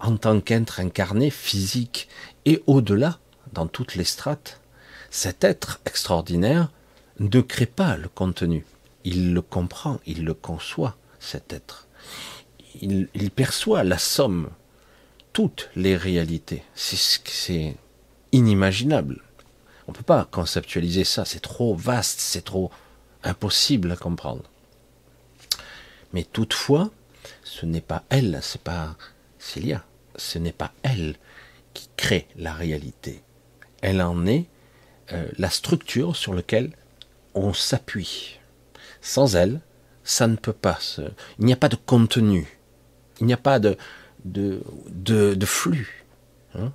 en 0.00 0.16
tant 0.16 0.40
qu'être 0.40 0.80
incarné, 0.80 1.30
physique, 1.30 2.08
et 2.44 2.62
au-delà, 2.66 3.18
dans 3.52 3.66
toutes 3.66 3.94
les 3.94 4.04
strates, 4.04 4.60
cet 5.10 5.44
être 5.44 5.80
extraordinaire 5.86 6.70
ne 7.18 7.40
crée 7.40 7.66
pas 7.66 7.96
le 7.96 8.08
contenu. 8.08 8.64
Il 9.04 9.32
le 9.32 9.42
comprend, 9.42 10.00
il 10.06 10.24
le 10.24 10.34
conçoit, 10.34 10.96
cet 11.18 11.52
être. 11.52 11.88
Il, 12.82 13.08
perçoit 13.34 13.84
la 13.84 13.98
somme, 13.98 14.50
toutes 15.36 15.68
les 15.76 15.96
réalités. 15.96 16.62
C'est 16.74 17.76
inimaginable. 18.32 19.22
On 19.86 19.92
ne 19.92 19.96
peut 19.96 20.02
pas 20.02 20.26
conceptualiser 20.30 21.04
ça, 21.04 21.26
c'est 21.26 21.40
trop 21.40 21.74
vaste, 21.74 22.20
c'est 22.20 22.44
trop 22.44 22.70
impossible 23.22 23.92
à 23.92 23.96
comprendre. 23.96 24.44
Mais 26.14 26.24
toutefois, 26.24 26.90
ce 27.44 27.66
n'est 27.66 27.82
pas 27.82 28.04
elle, 28.08 28.38
c'est 28.40 28.62
pas 28.62 28.96
Célia, 29.38 29.84
ce 30.16 30.38
n'est 30.38 30.52
pas 30.52 30.72
elle 30.82 31.16
qui 31.74 31.88
crée 31.96 32.26
la 32.36 32.54
réalité 32.54 33.22
elle 33.86 34.02
en 34.02 34.26
est 34.26 34.46
euh, 35.12 35.28
la 35.38 35.50
structure 35.50 36.16
sur 36.16 36.34
laquelle 36.34 36.70
on 37.34 37.52
s'appuie. 37.52 38.40
Sans 39.00 39.36
elle, 39.36 39.60
ça 40.02 40.26
ne 40.26 40.36
peut 40.36 40.52
pas. 40.52 40.78
Se... 40.80 41.02
Il 41.38 41.44
n'y 41.44 41.52
a 41.52 41.56
pas 41.56 41.68
de 41.68 41.76
contenu. 41.76 42.58
Il 43.20 43.26
n'y 43.26 43.32
a 43.32 43.38
pas 43.38 43.60
de, 43.60 43.76
de, 44.32 45.44
flux. 45.44 46.04
Hein. 46.54 46.72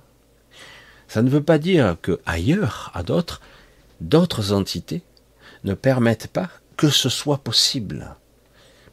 ça 1.08 1.22
ne 1.22 1.30
veut 1.30 1.42
pas 1.42 1.58
dire 1.58 1.96
que 2.02 2.20
ailleurs, 2.26 2.90
à 2.94 3.02
d'autres, 3.02 3.40
d'autres 4.00 4.52
entités 4.52 5.02
ne 5.64 5.74
permettent 5.74 6.28
pas 6.28 6.50
que 6.76 6.88
ce 6.88 7.08
soit 7.08 7.38
possible. 7.38 8.16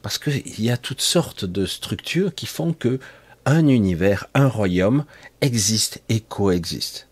Parce 0.01 0.17
qu'il 0.17 0.61
y 0.61 0.69
a 0.69 0.77
toutes 0.77 1.01
sortes 1.01 1.45
de 1.45 1.65
structures 1.65 2.33
qui 2.33 2.45
font 2.45 2.73
que 2.73 2.99
un 3.45 3.67
univers, 3.67 4.27
un 4.33 4.47
royaume 4.47 5.05
existe 5.41 6.01
et 6.09 6.19
coexiste. 6.19 7.07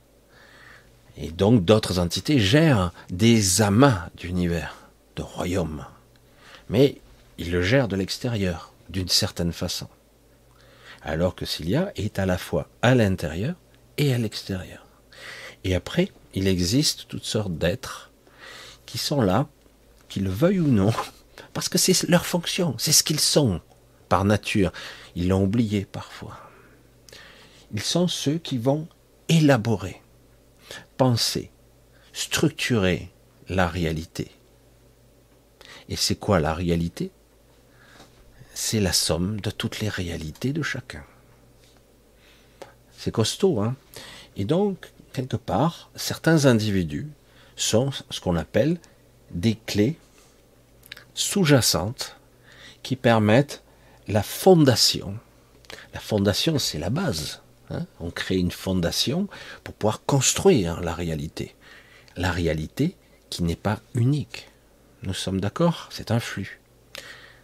Et 1.17 1.31
donc 1.31 1.65
d'autres 1.65 1.99
entités 1.99 2.39
gèrent 2.39 2.93
des 3.09 3.61
amas 3.61 4.09
d'univers, 4.15 4.75
de 5.15 5.23
royaumes. 5.23 5.85
Mais 6.69 6.97
ils 7.37 7.51
le 7.51 7.61
gèrent 7.61 7.87
de 7.87 7.95
l'extérieur, 7.95 8.71
d'une 8.89 9.09
certaine 9.09 9.53
façon. 9.53 9.87
Alors 11.07 11.35
que 11.35 11.45
Cilia 11.45 11.91
est 11.95 12.19
à 12.19 12.25
la 12.25 12.37
fois 12.37 12.67
à 12.81 12.93
l'intérieur 12.93 13.55
et 13.97 14.13
à 14.13 14.17
l'extérieur. 14.17 14.85
Et 15.63 15.73
après, 15.73 16.11
il 16.33 16.47
existe 16.47 17.07
toutes 17.07 17.23
sortes 17.23 17.57
d'êtres 17.57 18.11
qui 18.85 18.97
sont 18.97 19.21
là, 19.21 19.47
qu'ils 20.09 20.25
le 20.25 20.29
veuillent 20.29 20.59
ou 20.59 20.67
non, 20.67 20.91
parce 21.53 21.69
que 21.69 21.77
c'est 21.77 22.09
leur 22.09 22.25
fonction, 22.25 22.75
c'est 22.77 22.91
ce 22.91 23.03
qu'ils 23.03 23.21
sont 23.21 23.61
par 24.09 24.25
nature. 24.25 24.73
Ils 25.15 25.29
l'ont 25.29 25.43
oublié 25.43 25.85
parfois. 25.85 26.37
Ils 27.73 27.81
sont 27.81 28.09
ceux 28.09 28.37
qui 28.37 28.57
vont 28.57 28.87
élaborer 29.29 30.01
penser, 30.97 31.51
structurer 32.11 33.09
la 33.47 33.67
réalité. 33.67 34.29
Et 35.87 35.95
c'est 35.95 36.17
quoi 36.17 36.41
la 36.41 36.53
réalité? 36.53 37.11
C'est 38.59 38.79
la 38.79 38.91
somme 38.91 39.39
de 39.39 39.51
toutes 39.51 39.81
les 39.81 39.87
réalités 39.87 40.51
de 40.51 40.63
chacun. 40.63 41.03
C'est 42.97 43.11
costaud, 43.11 43.61
hein 43.61 43.75
Et 44.35 44.45
donc, 44.45 44.91
quelque 45.13 45.37
part, 45.37 45.91
certains 45.95 46.47
individus 46.47 47.07
sont 47.55 47.91
ce 48.09 48.19
qu'on 48.19 48.35
appelle 48.35 48.79
des 49.29 49.59
clés 49.67 49.95
sous-jacentes 51.13 52.17
qui 52.81 52.95
permettent 52.95 53.61
la 54.07 54.23
fondation. 54.23 55.15
La 55.93 55.99
fondation, 55.99 56.57
c'est 56.57 56.79
la 56.79 56.89
base. 56.89 57.43
Hein, 57.69 57.85
on 57.99 58.09
crée 58.09 58.37
une 58.37 58.51
fondation 58.51 59.27
pour 59.63 59.75
pouvoir 59.75 60.03
construire 60.03 60.81
la 60.81 60.95
réalité. 60.95 61.55
La 62.15 62.31
réalité 62.31 62.97
qui 63.29 63.43
n'est 63.43 63.55
pas 63.55 63.79
unique. 63.93 64.49
Nous 65.03 65.13
sommes 65.13 65.39
d'accord 65.39 65.89
C'est 65.91 66.09
un 66.09 66.19
flux. 66.19 66.59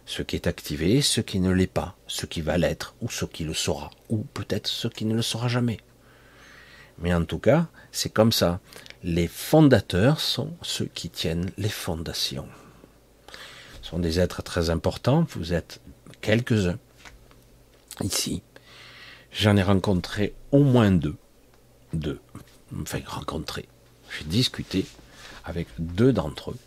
Ce 0.06 0.22
qui 0.22 0.36
est 0.36 0.46
activé, 0.46 1.00
ce 1.00 1.20
qui 1.20 1.40
ne 1.40 1.50
l'est 1.50 1.66
pas, 1.66 1.96
ce 2.06 2.26
qui 2.26 2.40
va 2.40 2.58
l'être, 2.58 2.94
ou 3.00 3.10
ce 3.10 3.24
qui 3.24 3.44
le 3.44 3.54
sera, 3.54 3.90
ou 4.08 4.18
peut-être 4.18 4.66
ce 4.66 4.88
qui 4.88 5.04
ne 5.04 5.14
le 5.14 5.22
sera 5.22 5.48
jamais. 5.48 5.78
Mais 6.98 7.14
en 7.14 7.24
tout 7.24 7.38
cas, 7.38 7.66
c'est 7.90 8.12
comme 8.12 8.32
ça. 8.32 8.60
Les 9.02 9.28
fondateurs 9.28 10.20
sont 10.20 10.52
ceux 10.62 10.86
qui 10.86 11.10
tiennent 11.10 11.50
les 11.56 11.68
fondations. 11.68 12.48
Ce 13.82 13.90
sont 13.90 13.98
des 13.98 14.20
êtres 14.20 14.42
très 14.42 14.70
importants, 14.70 15.26
vous 15.30 15.52
êtes 15.52 15.80
quelques-uns 16.20 16.78
ici, 18.02 18.42
J'en 19.34 19.56
ai 19.56 19.64
rencontré 19.64 20.32
au 20.52 20.62
moins 20.62 20.92
deux. 20.92 21.16
Deux. 21.92 22.20
Enfin, 22.80 23.00
rencontré. 23.04 23.68
J'ai 24.16 24.24
discuté 24.24 24.86
avec 25.44 25.66
deux 25.78 26.12
d'entre 26.12 26.52
eux. 26.52 26.58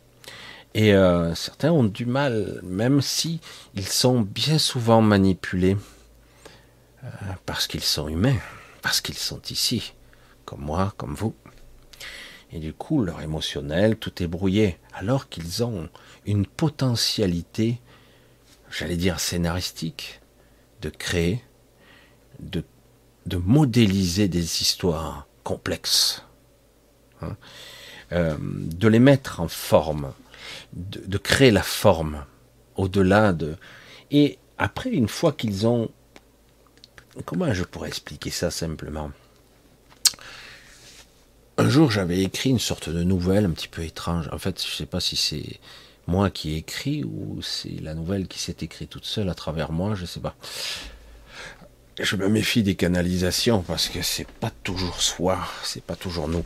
Et 0.78 0.94
euh, 0.94 1.34
certains 1.34 1.72
ont 1.72 1.84
du 1.84 2.06
mal, 2.06 2.60
même 2.62 3.02
si 3.02 3.42
ils 3.74 3.88
sont 3.88 4.22
bien 4.22 4.60
souvent 4.60 5.02
manipulés, 5.02 5.76
euh, 7.04 7.08
parce 7.48 7.66
qu'ils 7.66 7.82
sont 7.82 8.08
humains, 8.08 8.38
parce 8.84 9.02
qu'ils 9.02 9.18
sont 9.18 9.42
ici, 9.50 9.96
comme 10.46 10.62
moi, 10.62 10.94
comme 10.96 11.16
vous. 11.16 11.34
Et 12.52 12.60
du 12.60 12.74
coup, 12.74 13.02
leur 13.02 13.22
émotionnel, 13.22 13.98
tout 13.98 14.22
est 14.22 14.28
brouillé, 14.28 14.78
alors 14.94 15.30
qu'ils 15.30 15.64
ont 15.64 15.90
une 16.28 16.46
potentialité, 16.46 17.82
j'allais 18.70 18.98
dire 18.98 19.20
scénaristique, 19.20 20.22
de 20.84 20.90
créer, 20.90 21.44
de, 22.40 22.64
de 23.26 23.38
modéliser 23.38 24.28
des 24.28 24.62
histoires 24.62 25.26
complexes, 25.44 26.24
hein, 27.24 27.36
euh, 28.12 28.38
de 28.40 28.88
les 28.88 29.00
mettre 29.00 29.40
en 29.40 29.48
forme, 29.48 30.14
de, 30.74 31.18
créer 31.18 31.52
la 31.52 31.64
forme 31.64 32.26
au-delà 32.76 33.34
de... 33.34 33.56
Et 34.12 34.38
après, 34.58 34.90
une 34.90 35.08
fois 35.08 35.34
qu'ils 35.34 35.68
ont... 35.68 35.90
Comment 37.26 37.54
je 37.54 37.64
pourrais 37.64 37.88
expliquer 37.88 38.30
ça 38.30 38.52
simplement? 38.52 39.12
Un 41.58 41.70
jour, 41.70 41.90
j'avais 41.90 42.22
écrit 42.22 42.52
une 42.52 42.60
sorte 42.60 42.90
de 42.90 43.04
nouvelle 43.04 43.46
un 43.46 43.52
petit 43.52 43.68
peu 43.68 43.84
étrange. 43.84 44.30
En 44.32 44.38
fait, 44.38 44.62
je 44.62 44.72
ne 44.72 44.76
sais 44.76 44.86
pas 44.86 45.00
si 45.00 45.16
c'est 45.16 45.60
moi 46.06 46.30
qui 46.30 46.54
ai 46.54 46.58
écrit 46.58 47.04
ou 47.04 47.42
c'est 47.42 47.82
la 47.82 47.96
nouvelle 47.96 48.28
qui 48.28 48.40
s'est 48.40 48.58
écrite 48.62 48.92
toute 48.92 49.06
seule 49.06 49.30
à 49.30 49.34
travers 49.34 49.72
moi, 49.72 49.96
je 49.96 50.02
ne 50.02 50.08
sais 50.08 50.20
pas 50.20 50.36
je 52.00 52.16
me 52.16 52.28
méfie 52.28 52.64
des 52.64 52.76
canalisations 52.76 53.62
parce 53.62 53.90
que 53.90 54.02
c'est 54.02 54.28
pas 54.28 54.52
toujours 54.64 55.02
soi, 55.02 55.40
c'est 55.64 55.84
pas 55.84 55.96
toujours 55.96 56.28
nous. 56.28 56.44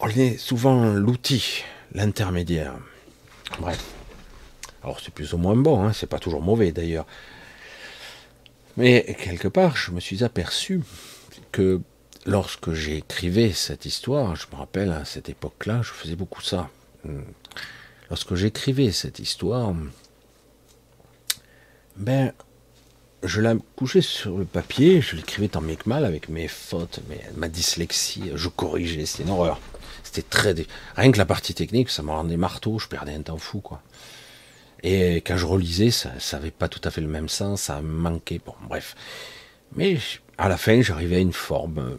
On 0.00 0.08
est 0.08 0.36
souvent 0.38 0.92
l'outil 0.94 1.64
l'intermédiaire. 1.92 2.74
Bref. 3.58 3.82
Alors 4.82 5.00
c'est 5.00 5.12
plus 5.12 5.34
ou 5.34 5.38
moins 5.38 5.56
bon, 5.56 5.82
hein, 5.82 5.92
c'est 5.92 6.06
pas 6.06 6.18
toujours 6.18 6.42
mauvais 6.42 6.72
d'ailleurs. 6.72 7.06
Mais 8.76 9.16
quelque 9.20 9.48
part, 9.48 9.76
je 9.76 9.90
me 9.90 10.00
suis 10.00 10.24
aperçu 10.24 10.80
que 11.52 11.80
lorsque 12.24 12.72
j'écrivais 12.72 13.52
cette 13.52 13.84
histoire, 13.84 14.36
je 14.36 14.46
me 14.52 14.56
rappelle 14.56 14.92
à 14.92 15.04
cette 15.04 15.28
époque-là, 15.28 15.82
je 15.82 15.90
faisais 15.90 16.16
beaucoup 16.16 16.40
ça. 16.40 16.70
Lorsque 18.08 18.34
j'écrivais 18.34 18.92
cette 18.92 19.18
histoire, 19.18 19.74
ben, 21.96 22.32
je 23.22 23.40
la 23.40 23.54
couchais 23.76 24.00
sur 24.00 24.38
le 24.38 24.44
papier, 24.44 25.02
je 25.02 25.16
l'écrivais 25.16 25.48
tant 25.48 25.60
mieux 25.60 25.76
que 25.76 25.88
mal 25.88 26.04
avec 26.04 26.28
mes 26.28 26.48
fautes, 26.48 27.00
ma 27.36 27.48
dyslexie, 27.48 28.30
je 28.34 28.48
corrigeais, 28.48 29.04
c'était 29.04 29.24
une 29.24 29.30
horreur. 29.30 29.60
C'était 30.12 30.28
très. 30.28 30.56
Rien 30.96 31.12
que 31.12 31.18
la 31.18 31.24
partie 31.24 31.54
technique, 31.54 31.88
ça 31.88 32.02
me 32.02 32.10
rendait 32.10 32.36
marteau, 32.36 32.80
je 32.80 32.88
perdais 32.88 33.14
un 33.14 33.22
temps 33.22 33.36
fou, 33.36 33.60
quoi. 33.60 33.80
Et 34.82 35.18
quand 35.18 35.36
je 35.36 35.46
relisais, 35.46 35.92
ça 35.92 36.10
n'avait 36.32 36.50
pas 36.50 36.66
tout 36.66 36.80
à 36.82 36.90
fait 36.90 37.00
le 37.00 37.06
même 37.06 37.28
sens, 37.28 37.62
ça 37.62 37.80
manquait. 37.80 38.40
Bon, 38.44 38.54
bref. 38.68 38.96
Mais 39.76 39.98
à 40.36 40.48
la 40.48 40.56
fin, 40.56 40.82
j'arrivais 40.82 41.16
à 41.16 41.20
une 41.20 41.32
forme 41.32 41.78
euh, 41.78 41.96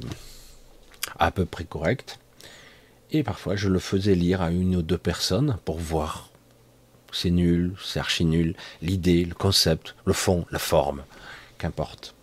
à 1.19 1.32
peu 1.32 1.45
près 1.45 1.63
correcte. 1.63 2.19
Et 3.12 3.24
parfois, 3.24 3.56
je 3.56 3.69
le 3.69 3.80
faisais 3.80 4.15
lire 4.15 4.41
à 4.41 4.52
une 4.52 4.76
ou 4.76 4.82
deux 4.82 4.97
personnes 4.97 5.58
pour 5.63 5.80
voir. 5.80 6.32
C'est 7.13 7.30
nul, 7.30 7.76
c'est 7.82 8.00
archi 8.00 8.26
nul. 8.26 8.56
L'idée, 8.82 9.24
le 9.24 9.36
concept, 9.36 9.95
le 10.04 10.12
fond, 10.12 10.45
la 10.52 10.60
forme, 10.60 11.06
qu'importe. 11.58 12.13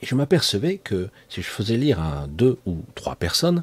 Et 0.00 0.06
je 0.06 0.14
m'apercevais 0.14 0.78
que 0.78 1.10
si 1.28 1.42
je 1.42 1.48
faisais 1.48 1.76
lire 1.76 2.00
à 2.00 2.26
deux 2.28 2.58
ou 2.64 2.82
trois 2.94 3.16
personnes, 3.16 3.62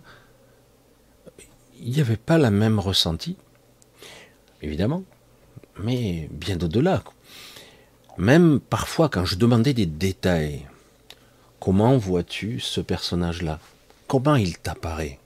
il 1.81 1.91
n'y 1.91 2.01
avait 2.01 2.17
pas 2.17 2.37
la 2.37 2.51
même 2.51 2.79
ressenti, 2.79 3.35
évidemment, 4.61 5.03
mais 5.77 6.27
bien 6.31 6.59
au-delà. 6.59 7.03
Même 8.17 8.59
parfois 8.59 9.09
quand 9.09 9.25
je 9.25 9.35
demandais 9.35 9.73
des 9.73 9.85
détails, 9.85 10.67
comment 11.59 11.97
vois-tu 11.97 12.59
ce 12.59 12.81
personnage-là? 12.81 13.59
Comment 14.07 14.35
il 14.35 14.57
t'apparaît? 14.57 15.19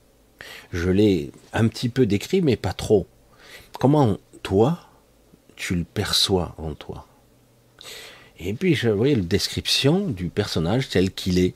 Je 0.72 0.90
l'ai 0.90 1.32
un 1.52 1.68
petit 1.68 1.88
peu 1.88 2.06
décrit, 2.06 2.42
mais 2.42 2.56
pas 2.56 2.72
trop. 2.72 3.06
Comment 3.80 4.18
toi, 4.42 4.78
tu 5.56 5.74
le 5.74 5.84
perçois 5.84 6.54
en 6.58 6.74
toi? 6.74 7.06
Et 8.38 8.52
puis 8.54 8.74
je 8.74 8.88
voyais 8.88 9.14
la 9.14 9.22
description 9.22 10.08
du 10.08 10.28
personnage 10.28 10.88
tel 10.88 11.12
qu'il 11.12 11.38
est, 11.38 11.54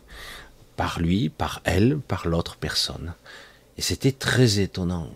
par 0.76 1.00
lui, 1.00 1.28
par 1.28 1.60
elle, 1.64 1.98
par 1.98 2.26
l'autre 2.26 2.56
personne. 2.56 3.14
Et 3.78 3.82
c'était 3.82 4.12
très 4.12 4.58
étonnant, 4.58 5.08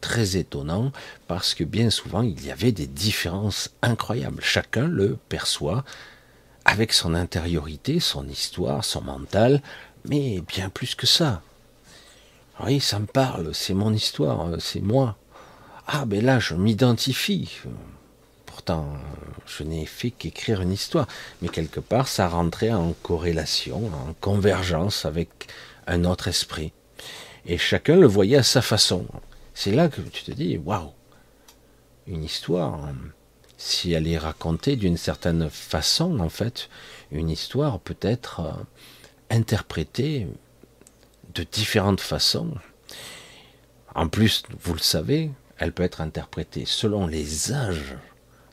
très 0.00 0.36
étonnant, 0.36 0.90
parce 1.28 1.54
que 1.54 1.62
bien 1.62 1.90
souvent, 1.90 2.22
il 2.22 2.44
y 2.44 2.50
avait 2.50 2.72
des 2.72 2.88
différences 2.88 3.70
incroyables. 3.82 4.42
Chacun 4.42 4.88
le 4.88 5.16
perçoit 5.28 5.84
avec 6.64 6.92
son 6.92 7.14
intériorité, 7.14 8.00
son 8.00 8.28
histoire, 8.28 8.84
son 8.84 9.02
mental, 9.02 9.62
mais 10.04 10.40
bien 10.40 10.70
plus 10.70 10.96
que 10.96 11.06
ça. 11.06 11.40
Oui, 12.58 12.80
ça 12.80 12.98
me 12.98 13.06
parle, 13.06 13.54
c'est 13.54 13.74
mon 13.74 13.94
histoire, 13.94 14.48
c'est 14.58 14.80
moi. 14.80 15.16
Ah, 15.86 16.04
ben 16.04 16.24
là, 16.24 16.40
je 16.40 16.54
m'identifie. 16.54 17.60
Pourtant, 18.44 18.88
je 19.46 19.62
n'ai 19.62 19.86
fait 19.86 20.10
qu'écrire 20.10 20.62
une 20.62 20.72
histoire, 20.72 21.06
mais 21.40 21.48
quelque 21.48 21.80
part, 21.80 22.08
ça 22.08 22.28
rentrait 22.28 22.72
en 22.72 22.92
corrélation, 23.04 23.86
en 23.86 24.14
convergence 24.20 25.04
avec 25.04 25.46
un 25.86 26.04
autre 26.04 26.26
esprit 26.26 26.72
et 27.46 27.58
chacun 27.58 27.96
le 27.96 28.06
voyait 28.06 28.36
à 28.36 28.42
sa 28.42 28.62
façon. 28.62 29.06
C'est 29.54 29.72
là 29.72 29.88
que 29.88 30.00
tu 30.00 30.24
te 30.24 30.30
dis, 30.32 30.58
waouh, 30.58 30.92
une 32.06 32.24
histoire, 32.24 32.88
si 33.56 33.92
elle 33.92 34.06
est 34.06 34.18
racontée 34.18 34.76
d'une 34.76 34.96
certaine 34.96 35.50
façon, 35.50 36.20
en 36.20 36.28
fait, 36.28 36.68
une 37.12 37.30
histoire 37.30 37.78
peut 37.78 37.98
être 38.00 38.40
euh, 38.40 38.52
interprétée 39.30 40.26
de 41.34 41.44
différentes 41.44 42.00
façons. 42.00 42.54
En 43.94 44.08
plus, 44.08 44.42
vous 44.62 44.74
le 44.74 44.80
savez, 44.80 45.30
elle 45.58 45.72
peut 45.72 45.82
être 45.82 46.00
interprétée 46.00 46.64
selon 46.64 47.06
les 47.06 47.52
âges 47.52 47.96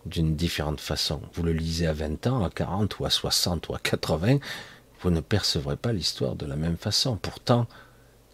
d'une 0.06 0.36
différente 0.36 0.82
façon. 0.82 1.22
Vous 1.34 1.44
le 1.44 1.54
lisez 1.54 1.88
à 1.88 1.94
20 1.94 2.28
ans, 2.28 2.44
à 2.44 2.50
40 2.50 3.00
ou 3.00 3.06
à 3.06 3.10
60 3.10 3.70
ou 3.70 3.76
à 3.76 3.80
80, 3.80 4.40
vous 5.02 5.10
ne 5.10 5.22
percevrez 5.22 5.76
pas 5.76 5.94
l'histoire 5.94 6.36
de 6.36 6.46
la 6.46 6.56
même 6.56 6.78
façon. 6.78 7.18
Pourtant, 7.18 7.68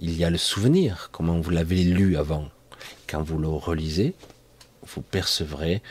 il 0.03 0.17
y 0.17 0.25
a 0.25 0.29
le 0.29 0.37
souvenir, 0.37 1.07
comment 1.13 1.39
vous 1.39 1.49
l'avez 1.49 1.81
lu 1.85 2.17
avant. 2.17 2.49
Quand 3.07 3.23
vous 3.23 3.37
le 3.37 3.47
relisez, 3.47 4.15
vous 4.85 5.01
percevrez 5.01 5.81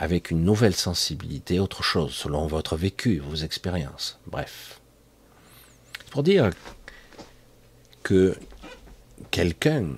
avec 0.00 0.32
une 0.32 0.42
nouvelle 0.42 0.74
sensibilité 0.74 1.60
autre 1.60 1.84
chose, 1.84 2.12
selon 2.12 2.48
votre 2.48 2.76
vécu, 2.76 3.20
vos 3.20 3.36
expériences. 3.36 4.18
Bref. 4.26 4.80
Pour 6.10 6.24
dire 6.24 6.50
que 8.02 8.36
quelqu'un 9.30 9.90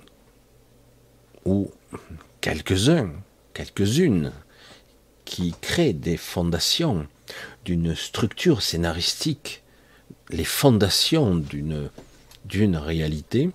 ou 1.47 1.71
quelques-uns, 2.43 3.11
quelques-unes, 3.55 4.33
qui 5.25 5.55
créent 5.63 5.95
des 5.95 6.19
fondations 6.19 7.07
d'une 7.65 7.95
structure 7.95 8.61
scénaristique, 8.61 9.63
les 10.29 10.45
fondations 10.45 11.35
d'une 11.37 11.89
d'une 12.53 12.77
réalité, 12.77 13.51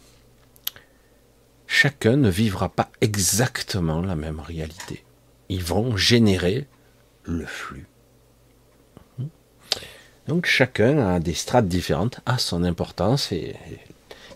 chacun 1.68 2.18
ne 2.18 2.32
vivra 2.32 2.70
pas 2.70 2.90
exactement 3.00 4.02
la 4.02 4.16
même 4.16 4.40
réalité. 4.40 5.04
Ils 5.50 5.64
vont 5.64 5.96
générer 5.96 6.66
le 7.24 7.46
flux. 7.46 7.86
Donc 10.28 10.48
chacun 10.48 10.98
a 11.08 11.20
des 11.20 11.36
strates 11.36 11.68
différentes, 11.68 12.20
a 12.26 12.40
son 12.40 12.64
importance 12.64 13.32
et 13.32 13.56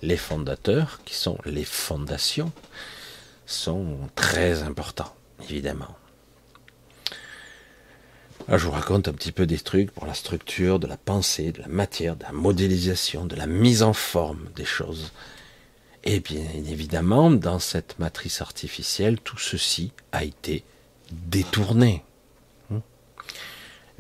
les 0.04 0.16
fondateurs, 0.16 1.02
qui 1.06 1.16
sont 1.16 1.40
les 1.46 1.66
fondations, 1.66 2.52
sont 3.48 3.98
très 4.16 4.62
importants, 4.62 5.14
évidemment. 5.44 5.96
Je 8.58 8.66
vous 8.66 8.72
raconte 8.72 9.08
un 9.08 9.14
petit 9.14 9.32
peu 9.32 9.46
des 9.46 9.60
trucs 9.60 9.92
pour 9.92 10.06
la 10.06 10.14
structure 10.14 10.80
de 10.80 10.88
la 10.88 10.98
pensée, 10.98 11.52
de 11.52 11.62
la 11.62 11.68
matière, 11.68 12.16
de 12.16 12.24
la 12.24 12.34
modélisation, 12.34 13.26
de 13.26 13.36
la 13.36 13.48
mise 13.48 13.82
en 13.82 13.94
forme 13.94 14.46
des 14.56 14.66
choses. 14.66 15.12
Et 16.04 16.20
bien 16.20 16.44
évidemment, 16.68 17.32
dans 17.32 17.60
cette 17.60 17.98
matrice 18.00 18.42
artificielle, 18.42 19.20
tout 19.20 19.38
ceci 19.38 19.92
a 20.12 20.24
été 20.24 20.64
détourné. 21.12 22.04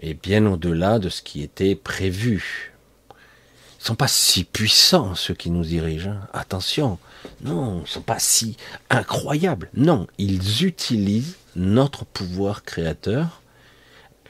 Et 0.01 0.15
bien 0.15 0.45
au-delà 0.47 0.99
de 0.99 1.09
ce 1.09 1.21
qui 1.21 1.43
était 1.43 1.75
prévu. 1.75 2.73
Ils 3.11 3.83
ne 3.83 3.87
sont 3.87 3.95
pas 3.95 4.07
si 4.07 4.43
puissants, 4.43 5.15
ceux 5.15 5.33
qui 5.33 5.49
nous 5.49 5.63
dirigent. 5.63 6.11
Hein. 6.11 6.27
Attention. 6.33 6.97
Non, 7.41 7.77
ils 7.79 7.81
ne 7.81 7.87
sont 7.87 8.01
pas 8.01 8.19
si 8.19 8.57
incroyables. 8.89 9.69
Non, 9.75 10.07
ils 10.17 10.65
utilisent 10.65 11.37
notre 11.55 12.05
pouvoir 12.05 12.63
créateur, 12.63 13.40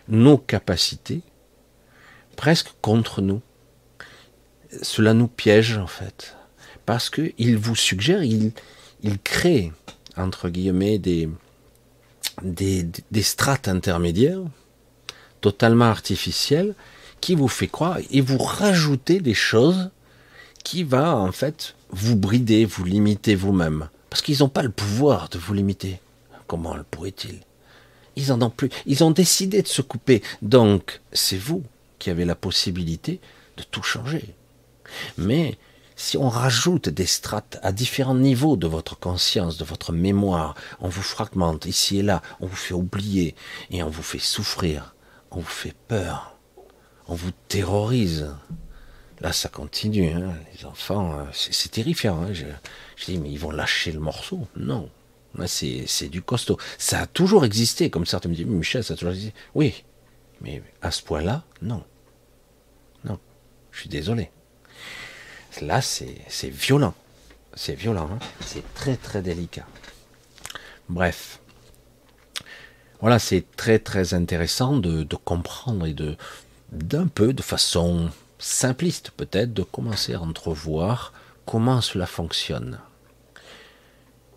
nos 0.08 0.38
capacités, 0.38 1.22
presque 2.36 2.70
contre 2.82 3.22
nous. 3.22 3.42
Cela 4.82 5.14
nous 5.14 5.28
piège, 5.28 5.78
en 5.78 5.88
fait 5.88 6.36
parce 6.86 7.10
qu'il 7.10 7.58
vous 7.58 7.76
suggère, 7.76 8.24
il, 8.24 8.52
crée, 9.24 9.72
entre 10.18 10.50
guillemets, 10.50 11.00
des, 11.00 11.30
des, 12.44 12.86
des 13.12 13.24
strates 13.24 13.68
intermédiaires, 13.68 14.42
totalement 15.42 15.86
artificielles, 15.86 16.76
qui 17.20 17.36
vous 17.36 17.48
fait 17.48 17.68
croire, 17.68 18.00
et 18.10 18.22
vous 18.22 18.38
rajoutez 18.38 19.20
des 19.20 19.34
choses 19.34 19.92
qui 20.64 20.84
va 20.84 21.16
en 21.16 21.32
fait 21.32 21.76
vous 21.92 22.16
brider, 22.16 22.66
vous 22.66 22.84
limiter 22.84 23.36
vous-même. 23.36 23.90
Parce 24.10 24.22
qu'ils 24.22 24.40
n'ont 24.40 24.50
pas 24.50 24.64
le 24.64 24.70
pouvoir 24.70 25.30
de 25.30 25.38
vous 25.38 25.54
limiter. 25.54 26.02
Comment 26.48 26.76
le 26.76 26.84
pourraient-ils 26.84 27.40
Ils 28.16 28.32
en 28.32 28.42
ont 28.42 28.50
plus. 28.50 28.70
Ils 28.86 29.04
ont 29.04 29.12
décidé 29.12 29.62
de 29.62 29.68
se 29.68 29.82
couper. 29.82 30.22
Donc, 30.42 31.02
c'est 31.14 31.38
vous 31.38 31.64
qui 32.00 32.10
avez 32.10 32.26
la 32.26 32.36
possibilité 32.36 33.20
de 33.58 33.64
tout 33.64 33.84
changer. 33.84 34.36
Mais 35.18 35.58
si 35.96 36.18
on 36.18 36.30
rajoute 36.30 36.90
des 36.90 37.06
strates 37.06 37.60
à 37.62 37.72
différents 37.72 38.16
niveaux 38.16 38.58
de 38.58 38.68
votre 38.68 38.98
conscience, 38.98 39.58
de 39.58 39.64
votre 39.64 39.94
mémoire, 39.94 40.56
on 40.80 40.90
vous 40.90 41.04
fragmente 41.04 41.66
ici 41.66 42.00
et 42.00 42.02
là, 42.02 42.22
on 42.40 42.48
vous 42.48 42.56
fait 42.56 42.74
oublier 42.74 43.36
et 43.70 43.84
on 43.84 43.90
vous 43.90 44.04
fait 44.04 44.20
souffrir, 44.20 44.96
on 45.30 45.40
vous 45.40 45.46
fait 45.46 45.76
peur, 45.88 46.36
on 47.08 47.14
vous 47.14 47.32
terrorise. 47.48 48.34
Là, 49.20 49.32
ça 49.32 49.50
continue, 49.50 50.10
hein. 50.10 50.34
les 50.58 50.66
enfants, 50.66 51.20
euh, 51.20 51.24
c'est 51.32 51.70
terrifiant. 51.70 52.24
Hein. 52.24 52.34
Je, 52.34 52.46
dis, 53.06 53.20
mais 53.20 53.30
ils 53.30 53.38
vont 53.38 53.52
lâcher 53.52 53.92
le 53.92 54.00
morceau. 54.00 54.48
Non, 54.56 54.90
c'est 55.46 56.10
du 56.10 56.22
costaud. 56.22 56.58
Ça 56.78 57.02
a 57.02 57.08
toujours 57.08 57.46
existé, 57.46 57.90
comme 57.90 58.06
certains 58.06 58.30
me 58.30 58.36
disent, 58.36 58.46
Michel, 58.46 58.84
ça 58.84 58.94
a 58.94 58.98
toujours 58.98 59.14
existé. 59.14 59.34
Oui, 59.56 59.84
mais 60.42 60.62
à 60.82 60.92
ce 60.92 61.02
point-là, 61.04 61.44
non. 61.62 61.84
Non, 63.06 63.20
je 63.72 63.80
suis 63.80 63.90
désolé. 63.90 64.30
Là, 65.62 65.82
c'est 65.82 66.50
violent. 66.50 66.94
C'est 67.54 67.76
violent. 67.76 68.10
Hein. 68.12 68.20
c'est 68.46 68.74
très 68.74 68.96
très 68.96 69.22
délicat. 69.22 69.66
Bref. 70.88 71.40
Voilà, 73.02 73.20
c'est 73.20 73.46
très 73.56 73.80
très 73.80 74.14
intéressant 74.14 74.78
de, 74.78 75.04
comprendre 75.16 75.86
et 75.86 75.94
de 75.94 76.16
d'un 76.72 77.08
peu 77.08 77.34
de 77.34 77.42
façon 77.42 78.10
simpliste 78.40 79.12
peut-être 79.12 79.54
de 79.54 79.64
commencer 79.64 80.14
à 80.14 80.22
entrevoir 80.22 81.12
comment 81.46 81.82
cela 81.82 82.06
fonctionne. 82.06 82.80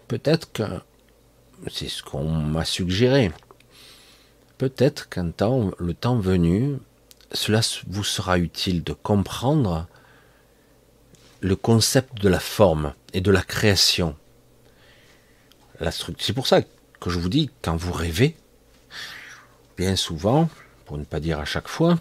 Peut-être 0.08 0.52
que 0.52 0.62
c'est 1.70 1.88
ce 1.88 2.02
qu'on 2.02 2.28
m'a 2.28 2.64
suggéré. 2.64 3.32
Peut-être 4.58 5.08
qu'un 5.08 5.30
temps, 5.30 5.70
le 5.78 5.94
temps 5.94 6.18
venu, 6.18 6.78
cela 7.32 7.60
vous 7.88 8.04
sera 8.04 8.38
utile 8.38 8.84
de 8.84 8.92
comprendre 8.92 9.86
le 11.40 11.56
concept 11.56 12.20
de 12.22 12.28
la 12.28 12.40
forme 12.40 12.94
et 13.12 13.20
de 13.20 13.30
la 13.30 13.42
création. 13.42 14.16
C'est 16.18 16.32
pour 16.32 16.46
ça 16.46 16.62
que 16.62 17.10
je 17.10 17.18
vous 17.18 17.28
dis, 17.28 17.50
quand 17.62 17.76
vous 17.76 17.92
rêvez, 17.92 18.36
bien 19.76 19.96
souvent, 19.96 20.48
pour 20.84 20.98
ne 20.98 21.04
pas 21.04 21.20
dire 21.20 21.40
à 21.40 21.44
chaque 21.44 21.68
fois, 21.68 21.98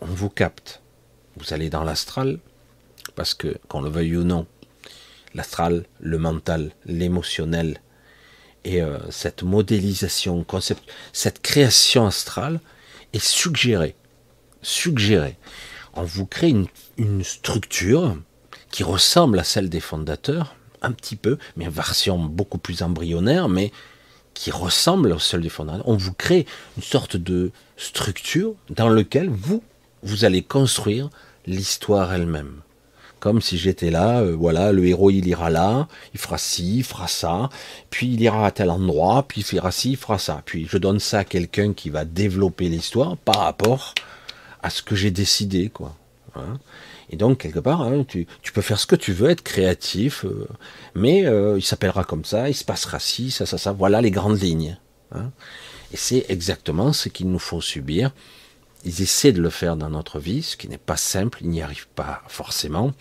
on 0.00 0.06
vous 0.06 0.28
capte. 0.28 0.82
Vous 1.36 1.52
allez 1.52 1.70
dans 1.70 1.84
l'astral, 1.84 2.38
parce 3.14 3.34
que, 3.34 3.56
qu'on 3.68 3.80
le 3.80 3.90
veuille 3.90 4.16
ou 4.16 4.24
non, 4.24 4.46
l'astral, 5.34 5.84
le 6.00 6.18
mental, 6.18 6.72
l'émotionnel, 6.86 7.80
et 8.64 8.80
euh, 8.82 8.98
cette 9.10 9.42
modélisation, 9.42 10.42
concept, 10.42 10.82
cette 11.12 11.42
création 11.42 12.06
astrale 12.06 12.60
est 13.12 13.24
suggérée. 13.24 13.94
Suggérée. 14.62 15.36
On 15.92 16.02
vous 16.02 16.26
crée 16.26 16.54
une, 16.96 17.22
structure 17.22 18.16
qui 18.70 18.82
ressemble 18.82 19.38
à 19.38 19.44
celle 19.44 19.68
des 19.68 19.80
fondateurs, 19.80 20.56
un 20.82 20.92
petit 20.92 21.16
peu, 21.16 21.38
mais 21.56 21.68
version 21.68 22.18
beaucoup 22.18 22.58
plus 22.58 22.82
embryonnaire, 22.82 23.48
mais 23.48 23.70
qui 24.32 24.50
ressemble 24.50 25.12
à 25.12 25.18
celle 25.18 25.42
des 25.42 25.48
fondateurs. 25.48 25.88
On 25.88 25.96
vous 25.96 26.12
crée 26.12 26.46
une 26.76 26.82
sorte 26.82 27.16
de 27.16 27.52
structure 27.76 28.54
dans 28.70 28.88
laquelle 28.88 29.28
vous, 29.28 29.62
vous 30.02 30.24
allez 30.24 30.42
construire 30.42 31.10
l'histoire 31.46 32.12
elle-même. 32.12 32.63
Comme 33.24 33.40
si 33.40 33.56
j'étais 33.56 33.88
là, 33.88 34.20
euh, 34.20 34.36
voilà, 34.38 34.70
le 34.70 34.84
héros 34.86 35.10
il 35.10 35.26
ira 35.26 35.48
là, 35.48 35.88
il 36.12 36.20
fera 36.20 36.36
ci, 36.36 36.76
il 36.80 36.84
fera 36.84 37.08
ça, 37.08 37.48
puis 37.88 38.08
il 38.12 38.20
ira 38.20 38.44
à 38.44 38.50
tel 38.50 38.68
endroit, 38.68 39.24
puis 39.26 39.40
il 39.40 39.44
fera 39.44 39.72
ci, 39.72 39.92
il 39.92 39.96
fera 39.96 40.18
ça. 40.18 40.42
Puis 40.44 40.68
je 40.70 40.76
donne 40.76 41.00
ça 41.00 41.20
à 41.20 41.24
quelqu'un 41.24 41.72
qui 41.72 41.88
va 41.88 42.04
développer 42.04 42.68
l'histoire 42.68 43.16
par 43.16 43.36
rapport 43.36 43.94
à 44.62 44.68
ce 44.68 44.82
que 44.82 44.94
j'ai 44.94 45.10
décidé, 45.10 45.70
quoi. 45.70 45.96
Hein. 46.36 46.58
Et 47.08 47.16
donc, 47.16 47.38
quelque 47.38 47.60
part, 47.60 47.80
hein, 47.80 48.04
tu, 48.06 48.26
peux 48.52 48.60
faire 48.60 48.78
ce 48.78 48.86
que 48.86 48.94
tu 48.94 49.14
veux, 49.14 49.30
être 49.30 49.42
créatif, 49.42 50.26
euh, 50.26 50.46
mais 50.94 51.24
euh, 51.24 51.56
il 51.56 51.64
s'appellera 51.64 52.04
comme 52.04 52.26
ça, 52.26 52.50
il 52.50 52.54
se 52.54 52.66
passera 52.66 52.98
ci, 52.98 53.30
ça, 53.30 53.46
ça, 53.46 53.56
ça, 53.56 53.72
voilà 53.72 54.02
les 54.02 54.10
grandes 54.10 54.42
lignes. 54.42 54.76
Hein. 55.12 55.30
Et 55.94 55.96
c'est 55.96 56.26
exactement 56.28 56.92
ce 56.92 57.08
qu'il 57.08 57.30
nous 57.30 57.38
faut 57.38 57.62
subir. 57.62 58.10
Ils 58.84 59.02
essaient 59.02 59.32
de 59.32 59.40
le 59.40 59.50
faire 59.50 59.76
dans 59.76 59.90
notre 59.90 60.18
vie, 60.18 60.42
ce 60.42 60.56
qui 60.56 60.68
n'est 60.68 60.78
pas 60.78 60.96
simple, 60.96 61.38
ils 61.40 61.48
n'y 61.48 61.62
arrivent 61.62 61.88
pas 61.94 62.22
forcément, 62.28 62.92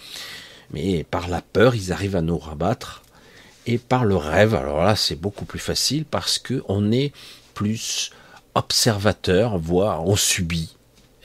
mais 0.72 1.04
par 1.04 1.28
la 1.28 1.41
peur, 1.41 1.76
ils 1.76 1.91
arrivent 1.91 2.15
à 2.15 2.22
nous 2.22 2.38
rabattre. 2.38 3.04
Et 3.65 3.78
par 3.78 4.04
le 4.04 4.15
rêve, 4.15 4.56
alors 4.56 4.84
là, 4.84 4.96
c'est 4.96 5.15
beaucoup 5.15 5.46
plus 5.46 5.60
facile 5.60 6.06
parce 6.06 6.38
que 6.38 6.63
on 6.67 6.91
est 6.91 7.13
plus 7.54 8.12
observateur, 8.56 9.58
voire 9.58 10.06
on 10.06 10.15
subit. 10.15 10.76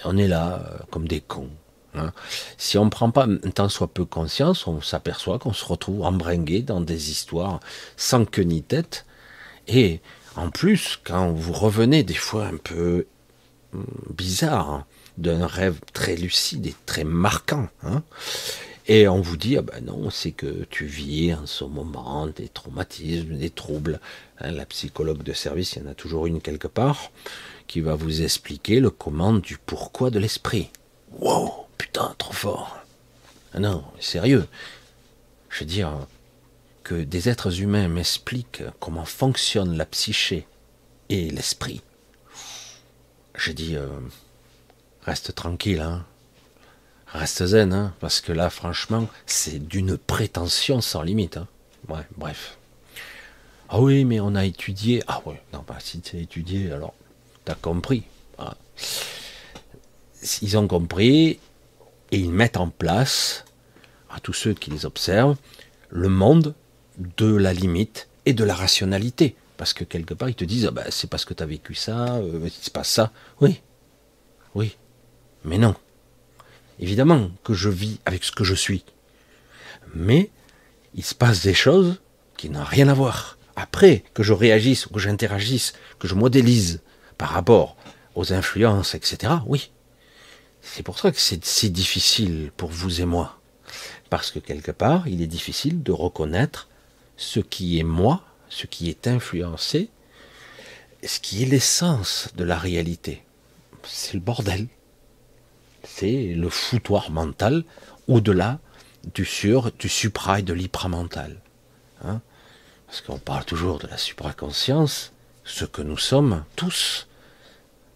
On 0.05 0.17
est 0.17 0.29
là 0.29 0.63
euh, 0.65 0.79
comme 0.91 1.09
des 1.09 1.21
cons. 1.21 1.51
Hein. 1.95 2.13
Si 2.57 2.79
on 2.79 2.85
ne 2.85 2.91
prend 2.91 3.11
pas 3.11 3.27
temps 3.55 3.69
soit 3.69 3.93
peu 3.93 4.05
conscience, 4.05 4.67
on 4.67 4.81
s'aperçoit 4.81 5.39
qu'on 5.39 5.53
se 5.53 5.65
retrouve 5.65 6.03
embringué 6.03 6.63
dans 6.63 6.81
des 6.81 7.11
histoires 7.11 7.61
sans 7.97 8.25
queue 8.25 8.43
ni 8.43 8.63
tête. 8.63 9.05
Et 9.67 10.01
en 10.37 10.51
plus, 10.51 10.99
quand 11.03 11.33
vous 11.33 11.53
revenez 11.53 12.05
des 12.05 12.15
fois 12.15 12.47
un 12.47 12.57
peu 12.57 13.07
bizarre 14.15 14.71
hein, 14.71 14.87
d'un 15.17 15.47
rêve 15.47 15.79
très 15.93 16.17
lucide 16.17 16.67
et 16.67 16.75
très 16.87 17.05
marquant, 17.05 17.69
hein, 17.83 18.03
et 18.91 19.07
on 19.07 19.21
vous 19.21 19.37
dit, 19.37 19.59
ah 19.59 19.63
ben 19.63 19.85
non, 19.85 20.09
c'est 20.09 20.33
que 20.33 20.65
tu 20.71 20.87
vis 20.87 21.35
en 21.35 21.45
ce 21.45 21.65
moment 21.65 22.27
des 22.27 22.49
traumatismes, 22.49 23.37
des 23.37 23.51
troubles. 23.51 24.01
la 24.41 24.65
psychologue 24.65 25.23
de 25.23 25.35
service, 25.35 25.75
il 25.75 25.83
y 25.83 25.87
en 25.87 25.91
a 25.91 25.95
toujours 25.95 26.27
une 26.27 26.41
quelque 26.41 26.69
part, 26.69 27.11
qui 27.67 27.83
va 27.83 27.95
vous 27.95 28.23
expliquer 28.23 28.81
le 28.81 28.89
comment 28.89 29.35
du 29.35 29.59
pourquoi 29.59 30.11
de 30.11 30.19
l'esprit. 30.19 30.71
Wow 31.21 31.67
Putain, 31.77 32.15
trop 32.17 32.33
fort. 32.33 32.79
Ah 33.53 33.61
non, 33.61 33.85
sérieux. 34.01 34.47
Je 35.51 35.61
veux 35.61 35.67
dire 35.67 35.93
que 36.83 36.95
des 36.95 37.29
êtres 37.29 37.61
humains 37.61 37.89
m'expliquent 37.89 38.63
comment 38.81 39.05
fonctionne 39.05 39.77
la 39.77 39.85
psyché 39.85 40.47
et 41.11 41.31
l'esprit. 41.31 41.83
J'ai 43.39 43.55
dit, 43.55 43.77
euh, 43.77 43.87
reste 45.03 45.35
tranquille, 45.35 45.81
hein. 45.81 46.05
Reste 47.07 47.47
zen, 47.47 47.73
hein, 47.73 47.95
parce 48.01 48.21
que 48.21 48.33
là, 48.33 48.51
franchement, 48.51 49.09
c'est 49.27 49.67
d'une 49.67 49.97
prétention 49.97 50.81
sans 50.81 51.03
limite. 51.03 51.37
Hein. 51.37 51.47
Ouais, 51.89 52.03
bref. 52.17 52.59
Ah 53.69 53.81
oui, 53.81 54.05
mais 54.05 54.19
on 54.21 54.35
a 54.35 54.45
étudié. 54.45 55.03
Ah 55.07 55.23
ouais, 55.25 55.41
non, 55.53 55.65
bah 55.67 55.77
si 55.79 56.01
tu 56.01 56.17
as 56.17 56.21
étudié, 56.21 56.73
alors 56.73 56.95
t'as 57.45 57.55
compris. 57.55 58.03
Ah. 58.39 58.55
Ils 60.43 60.59
ont 60.59 60.67
compris, 60.67 61.39
et 62.11 62.19
ils 62.19 62.33
mettent 62.33 62.57
en 62.57 62.69
place, 62.69 63.45
à 64.11 64.21
tous 64.21 64.33
ceux 64.33 64.53
qui 64.53 64.71
les 64.71 64.85
observent, 64.85 65.37
le 65.91 66.09
monde 66.09 66.55
de 67.17 67.35
la 67.35 67.53
limite 67.53 68.09
et 68.27 68.33
de 68.33 68.45
la 68.45 68.55
rationalité. 68.55 69.37
Parce 69.59 69.75
que 69.75 69.85
quelque 69.85 70.15
part, 70.15 70.31
ils 70.31 70.37
te 70.37 70.45
disent, 70.45 70.67
ah 70.67 70.71
ben, 70.71 70.87
c'est 70.89 71.11
parce 71.11 71.25
que 71.25 71.35
tu 71.35 71.43
as 71.43 71.47
vécu 71.47 71.75
ça, 71.75 72.15
euh, 72.15 72.49
c'est 72.61 72.73
pas 72.73 72.85
ça. 72.85 73.13
Oui, 73.41 73.61
oui, 74.55 74.77
mais 75.45 75.59
non. 75.59 75.75
Évidemment 76.79 77.31
que 77.43 77.55
je 77.55 77.69
vis 77.69 77.99
avec 78.07 78.23
ce 78.23 78.31
que 78.31 78.45
je 78.45 78.55
suis. 78.55 78.85
Mais 79.95 80.31
il 80.95 81.05
se 81.05 81.15
passe 81.15 81.43
des 81.43 81.55
choses 81.55 82.01
qui 82.37 82.51
n'ont 82.51 82.63
rien 82.63 82.87
à 82.89 82.95
voir. 82.95 83.37
Après 83.57 84.05
que 84.15 84.23
je 84.23 84.33
réagisse, 84.33 84.87
que 84.87 85.01
j'interagisse, 85.01 85.73
que 85.99 86.07
je 86.07 86.15
modélise 86.15 86.81
par 87.19 87.31
rapport 87.31 87.77
aux 88.15 88.33
influences, 88.33 88.95
etc., 88.95 89.35
oui, 89.47 89.73
c'est 90.63 90.85
pour 90.85 91.01
ça 91.01 91.11
que 91.11 91.21
c'est 91.21 91.45
si 91.45 91.71
difficile 91.71 92.53
pour 92.57 92.71
vous 92.71 93.01
et 93.01 93.05
moi. 93.05 93.41
Parce 94.09 94.31
que 94.31 94.39
quelque 94.39 94.71
part, 94.71 95.09
il 95.09 95.21
est 95.21 95.27
difficile 95.27 95.83
de 95.83 95.91
reconnaître 95.91 96.69
ce 97.17 97.41
qui 97.41 97.81
est 97.81 97.85
moi, 97.85 98.23
ce 98.49 98.67
qui 98.67 98.89
est 98.89 99.07
influencé, 99.07 99.91
ce 101.05 101.21
qui 101.21 101.43
est 101.43 101.47
l'essence 101.47 102.29
de 102.37 102.45
la 102.45 102.59
réalité. 102.59 103.23
C'est 103.85 104.15
le 104.15 104.21
bordel. 104.21 104.67
C'est 105.85 106.35
le 106.35 106.49
foutoir 106.49 107.11
mental 107.11 107.65
au-delà 108.09 108.59
du 109.15 109.25
sur, 109.25 109.73
du 109.73 109.89
supra 109.89 110.41
et 110.41 110.43
de 110.43 110.53
l'hypramental. 110.53 111.41
Hein 112.05 112.21
Parce 112.87 113.01
qu'on 113.01 113.19
parle 113.19 113.45
toujours 113.45 113.79
de 113.79 113.87
la 113.87 113.97
supraconscience, 113.97 115.13
ce 115.45 115.65
que 115.65 115.83
nous 115.83 115.97
sommes 115.97 116.45
tous. 116.57 117.07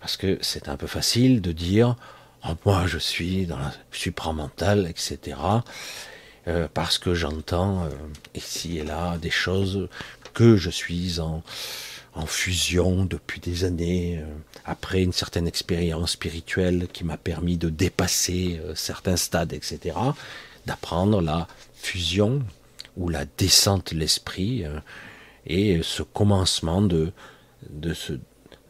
Parce 0.01 0.17
que 0.17 0.39
c'est 0.41 0.69
un 0.69 0.77
peu 0.77 0.87
facile 0.87 1.41
de 1.41 1.53
dire 1.53 1.97
ah, 2.43 2.57
moi 2.65 2.87
je 2.87 2.99
suis 2.99 3.47
dans 3.47 3.59
la 3.59 3.73
supramental, 3.93 4.87
etc. 4.87 5.37
Euh, 6.49 6.67
parce 6.73 6.99
que 6.99 7.15
j'entends 7.15 7.85
euh, 7.85 7.91
ici 8.35 8.79
et 8.79 8.85
là 8.85 9.17
des 9.19 9.31
choses 9.31 9.89
que 10.35 10.57
je 10.57 10.71
suis 10.71 11.21
en, 11.21 11.43
fusion 12.27 13.05
depuis 13.05 13.41
des 13.41 13.65
années, 13.65 14.19
euh, 14.19 14.27
après 14.65 15.03
une 15.03 15.13
certaine 15.13 15.47
expérience 15.47 16.13
spirituelle 16.13 16.87
qui 16.93 17.05
m'a 17.05 17.17
permis 17.17 17.57
de 17.57 17.71
dépasser 17.71 18.61
certains 18.75 19.17
stades, 19.17 19.53
etc., 19.53 19.97
d'apprendre 20.67 21.23
la 21.23 21.49
fusion 21.75 22.43
ou 22.97 23.09
la 23.09 23.25
descente 23.39 23.95
de 23.95 23.99
l'esprit 23.99 24.65
et 25.47 25.81
ce 25.83 26.03
commencement 26.03 26.83
de, 26.83 27.11
de 27.71 27.95
ce, 27.95 28.13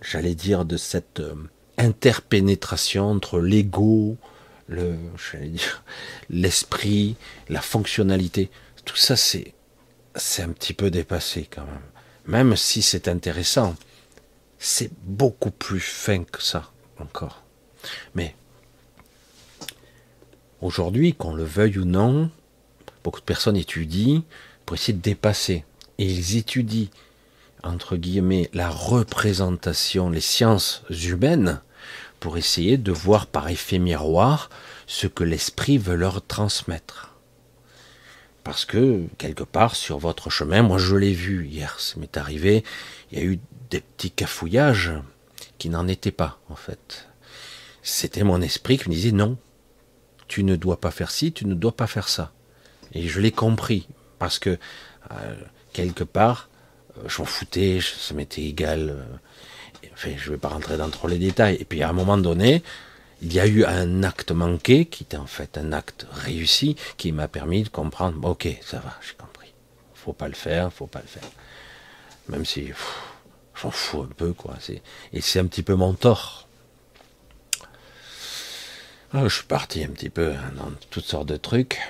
j'allais 0.01 0.35
dire, 0.37 0.65
de 0.65 0.77
cette 0.77 1.21
interpénétration 1.77 3.11
entre 3.11 3.41
l'ego, 3.41 4.17
le, 4.69 4.97
l'esprit, 6.31 7.17
la 7.49 7.61
fonctionnalité. 7.61 8.51
Tout 8.85 8.97
ça, 8.97 9.17
c'est, 9.17 9.55
c'est 10.15 10.43
un 10.43 10.51
petit 10.51 10.75
peu 10.75 10.91
dépassé 10.91 11.49
quand 11.51 11.65
même. 11.65 11.83
Même 12.27 12.57
si 12.57 12.83
c'est 12.83 13.09
intéressant, 13.09 13.75
c'est 14.59 14.91
beaucoup 15.03 15.51
plus 15.51 15.81
fin 15.81 16.25
que 16.25 16.43
ça 16.43 16.71
encore. 16.99 17.43
Mais 18.15 18.35
aujourd'hui, 20.61 21.15
qu'on 21.15 21.35
le 21.35 21.45
veuille 21.45 21.79
ou 21.79 21.85
non, 21.85 22.31
beaucoup 23.03 23.21
de 23.21 23.25
personnes 23.25 23.57
étudient 23.57 24.23
pour 24.65 24.77
essayer 24.77 24.93
de 24.93 25.03
dépasser. 25.03 25.65
Et 25.99 26.07
ils 26.07 26.37
étudient 26.37 26.89
entre 27.63 27.97
guillemets, 27.97 28.51
la 28.53 28.71
représentation, 28.71 30.11
les 30.11 30.21
sciences 30.21 30.83
humaines, 30.91 31.61
pour 32.21 32.37
essayer 32.37 32.77
de 32.77 32.93
voir 32.93 33.27
par 33.27 33.49
effet 33.49 33.79
miroir 33.79 34.51
ce 34.87 35.07
que 35.07 35.25
l'esprit 35.25 35.79
veut 35.79 35.97
leur 35.97 36.25
transmettre. 36.25 37.12
Parce 38.45 38.65
que, 38.65 39.05
quelque 39.19 39.45
part, 39.45 39.77
sur 39.77 39.99
votre 39.99 40.31
chemin, 40.31 40.63
moi 40.63 40.79
je 40.79 40.97
l'ai 40.97 41.13
vu 41.13 41.47
hier, 41.47 41.79
ça 41.79 41.99
m'est 42.01 42.17
arrivé, 42.17 42.65
il 43.11 43.19
y 43.19 43.23
a 43.23 43.25
eu 43.25 43.39
des 43.71 43.81
petits 43.81 44.11
cafouillages 44.11 44.93
qui 45.59 45.69
n'en 45.69 45.87
étaient 45.87 46.11
pas, 46.11 46.41
en 46.49 46.57
fait. 46.57 47.09
C'était 47.83 48.25
mon 48.25 48.41
esprit 48.43 48.79
qui 48.79 48.89
me 48.89 48.95
disait 48.95 49.13
non, 49.13 49.39
tu 50.27 50.45
ne 50.45 50.57
dois 50.57 50.81
pas 50.81 50.91
faire 50.91 51.11
ci, 51.11 51.33
tu 51.33 51.47
ne 51.47 51.55
dois 51.55 51.73
pas 51.73 51.87
faire 51.87 52.09
ça. 52.09 52.33
Et 52.95 53.07
je 53.07 53.21
l'ai 53.21 53.33
compris, 53.33 53.87
parce 54.19 54.39
que, 54.39 54.59
euh, 55.11 55.35
quelque 55.73 56.05
part, 56.05 56.49
euh, 56.99 57.09
je 57.09 57.23
m'en 57.23 57.27
foutais, 57.27 57.79
ça 57.81 58.15
m'était 58.15 58.43
égal. 58.43 58.91
Euh, 58.91 59.89
enfin, 59.93 60.11
je 60.17 60.31
ne 60.31 60.35
vais 60.35 60.41
pas 60.41 60.49
rentrer 60.49 60.77
dans 60.77 60.91
trop 60.91 61.09
les 61.09 61.19
détails. 61.19 61.57
Et 61.61 61.65
puis, 61.65 61.83
à 61.83 61.89
un 61.89 61.93
moment 61.93 62.19
donné, 62.19 62.63
il 63.23 63.33
y 63.33 63.39
a 63.39 63.47
eu 63.47 63.65
un 63.65 64.03
acte 64.03 64.33
manqué, 64.33 64.85
qui 64.85 65.05
était 65.05 65.17
en 65.17 65.27
fait 65.27 65.57
un 65.57 65.73
acte 65.73 66.07
réussi, 66.11 66.75
qui 66.97 67.13
m'a 67.13 67.29
permis 67.29 67.63
de 67.63 67.69
comprendre, 67.69 68.29
ok, 68.29 68.49
ça 68.61 68.81
va, 68.81 68.99
j'ai 69.01 69.15
compris. 69.15 69.53
Faut 69.95 70.13
pas 70.13 70.27
le 70.27 70.35
faire, 70.35 70.73
faut 70.73 70.89
pas 70.89 71.01
le 71.01 71.07
faire. 71.07 71.31
Même 72.29 72.45
si, 72.45 72.73
j'en 73.61 73.71
fous 73.71 74.03
un 74.03 74.13
peu, 74.17 74.33
quoi. 74.33 74.57
Et 75.13 75.21
c'est 75.21 75.39
un 75.39 75.47
petit 75.47 75.63
peu 75.63 75.77
mon 75.77 75.95
tort. 75.95 76.49
Alors, 79.13 79.29
je 79.29 79.37
suis 79.37 79.47
parti 79.47 79.85
un 79.85 79.91
petit 79.91 80.11
peu 80.11 80.35
dans 80.57 80.73
toutes 80.91 81.05
sortes 81.05 81.29
de 81.29 81.37
trucs. 81.37 81.81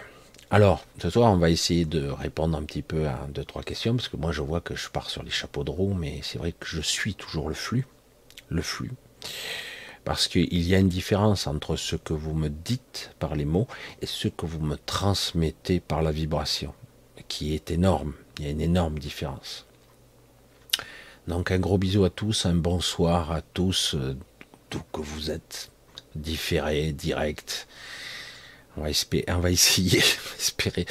Alors, 0.51 0.85
ce 1.01 1.09
soir, 1.09 1.33
on 1.33 1.37
va 1.37 1.49
essayer 1.49 1.87
de 1.87 2.09
répondre 2.11 2.59
un 2.59 2.65
petit 2.65 2.83
peu 2.83 3.07
à 3.07 3.27
deux, 3.31 3.45
trois 3.45 3.63
questions, 3.63 3.97
parce 3.97 4.09
que 4.09 4.19
moi, 4.19 4.33
je 4.33 4.43
vois 4.43 4.61
que 4.61 4.77
je 4.77 4.91
pars 4.91 5.09
sur 5.09 5.23
les 5.23 5.31
chapeaux 5.31 5.65
de 5.65 5.71
roue, 5.71 5.95
mais 5.95 6.21
c'est 6.23 6.37
vrai 6.37 6.53
que 6.53 6.67
je 6.67 6.83
suis 6.83 7.15
toujours 7.15 7.49
le 7.49 7.55
flux. 7.55 7.87
Le 8.51 8.61
flux. 8.61 8.91
Parce 10.05 10.27
qu'il 10.27 10.63
y 10.63 10.75
a 10.75 10.79
une 10.79 10.89
différence 10.89 11.47
entre 11.47 11.77
ce 11.77 11.95
que 11.95 12.13
vous 12.13 12.35
me 12.35 12.49
dites 12.49 13.13
par 13.21 13.37
les 13.37 13.45
mots 13.45 13.69
et 14.01 14.07
ce 14.07 14.29
que 14.29 14.47
vous 14.47 14.61
me 14.61 14.77
transmettez 14.77 15.79
par 15.79 16.03
la 16.03 16.11
vibration, 16.11 16.75
qui 17.29 17.55
est 17.55 17.71
énorme. 17.71 18.15
Il 18.39 18.45
y 18.45 18.49
a 18.49 18.51
une 18.51 18.61
énorme 18.61 18.99
différence. 18.99 19.67
Donc 21.29 21.53
un 21.53 21.59
gros 21.61 21.79
bisou 21.79 22.05
à 22.05 22.11
tous, 22.11 22.47
un 22.47 22.55
bonsoir 22.55 23.31
à 23.31 23.43
tous, 23.43 23.95
euh, 23.95 24.17
d'où 24.71 24.83
que 24.93 25.01
vous 25.01 25.31
êtes, 25.31 25.71
différé, 26.17 26.93
direct. 26.93 27.69
On 28.77 28.83
va, 28.83 28.91
espérer, 28.91 29.25
on 29.29 29.39
va 29.39 29.51
essayer, 29.51 29.99
espérer 30.39 30.87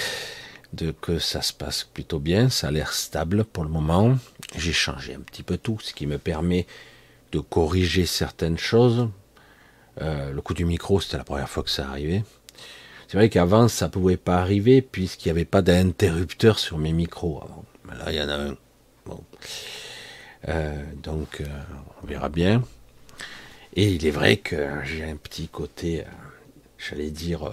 de 0.73 0.91
que 0.91 1.19
ça 1.19 1.41
se 1.41 1.51
passe 1.51 1.83
plutôt 1.83 2.19
bien. 2.19 2.49
Ça 2.49 2.67
a 2.67 2.71
l'air 2.71 2.93
stable 2.93 3.43
pour 3.43 3.63
le 3.63 3.69
moment. 3.69 4.17
J'ai 4.55 4.73
changé 4.73 5.15
un 5.15 5.19
petit 5.19 5.43
peu 5.43 5.57
tout, 5.57 5.79
ce 5.81 5.93
qui 5.93 6.07
me 6.07 6.17
permet 6.17 6.65
de 7.31 7.39
corriger 7.39 8.05
certaines 8.05 8.57
choses. 8.57 9.09
Euh, 10.01 10.31
le 10.31 10.41
coup 10.41 10.53
du 10.53 10.65
micro, 10.65 11.01
c'était 11.01 11.17
la 11.17 11.23
première 11.23 11.49
fois 11.49 11.63
que 11.63 11.69
ça 11.69 11.87
arrivait. 11.87 12.23
C'est 13.07 13.17
vrai 13.17 13.29
qu'avant, 13.29 13.67
ça 13.67 13.87
ne 13.87 13.91
pouvait 13.91 14.17
pas 14.17 14.37
arriver 14.37 14.81
puisqu'il 14.81 15.27
n'y 15.27 15.31
avait 15.31 15.45
pas 15.45 15.61
d'interrupteur 15.61 16.59
sur 16.59 16.77
mes 16.77 16.93
micros. 16.93 17.43
Là, 17.87 18.11
il 18.11 18.15
y 18.15 18.21
en 18.21 18.29
a 18.29 18.35
un. 18.35 18.57
Euh, 20.47 20.83
donc, 21.03 21.41
euh, 21.41 21.45
on 22.01 22.07
verra 22.07 22.29
bien. 22.29 22.63
Et 23.75 23.91
il 23.91 24.05
est 24.05 24.11
vrai 24.11 24.37
que 24.37 24.83
j'ai 24.83 25.03
un 25.03 25.15
petit 25.15 25.47
côté, 25.47 26.03
j'allais 26.77 27.09
dire, 27.09 27.49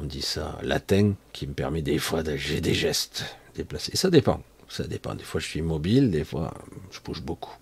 on 0.00 0.04
dit 0.04 0.22
ça, 0.22 0.56
latin, 0.62 1.14
qui 1.32 1.48
me 1.48 1.52
permet 1.52 1.82
des 1.82 1.98
fois 1.98 2.22
de, 2.22 2.36
j'ai 2.36 2.60
des 2.60 2.74
gestes 2.74 3.24
déplacés. 3.56 3.96
Ça 3.96 4.08
dépend. 4.08 4.40
Ça 4.68 4.84
dépend. 4.84 5.16
Des 5.16 5.24
fois, 5.24 5.40
je 5.40 5.46
suis 5.46 5.62
mobile, 5.62 6.12
des 6.12 6.22
fois, 6.22 6.54
je 6.92 7.00
bouge 7.00 7.22
beaucoup 7.22 7.56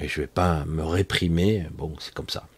mais 0.00 0.08
je 0.08 0.20
ne 0.20 0.24
vais 0.24 0.32
pas 0.32 0.64
me 0.64 0.82
réprimer. 0.82 1.66
Bon, 1.72 1.94
c'est 2.00 2.14
comme 2.14 2.28
ça. 2.28 2.48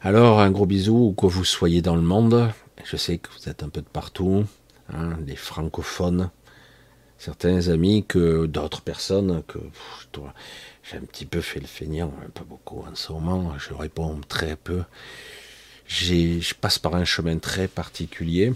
Alors, 0.00 0.40
un 0.40 0.50
gros 0.50 0.66
bisou, 0.66 1.08
où 1.08 1.12
que 1.12 1.26
vous 1.26 1.44
soyez 1.44 1.82
dans 1.82 1.96
le 1.96 2.02
monde. 2.02 2.50
Je 2.84 2.96
sais 2.96 3.18
que 3.18 3.28
vous 3.30 3.48
êtes 3.48 3.62
un 3.62 3.68
peu 3.68 3.80
de 3.82 3.86
partout, 3.86 4.44
hein, 4.92 5.16
les 5.26 5.36
francophones, 5.36 6.30
certains 7.18 7.68
amis 7.68 8.04
que 8.06 8.46
d'autres 8.46 8.82
personnes 8.82 9.42
que 9.46 9.58
j'ai 10.82 10.96
un 10.96 11.00
petit 11.00 11.24
peu 11.24 11.40
fait 11.40 11.60
le 11.60 11.66
feignant, 11.66 12.12
pas 12.34 12.44
beaucoup 12.44 12.80
en 12.80 12.94
ce 12.94 13.12
moment, 13.12 13.54
je 13.58 13.72
réponds 13.72 14.20
très 14.28 14.56
peu. 14.56 14.82
Je 15.86 16.54
passe 16.54 16.78
par 16.78 16.94
un 16.94 17.04
chemin 17.04 17.38
très 17.38 17.68
particulier. 17.68 18.52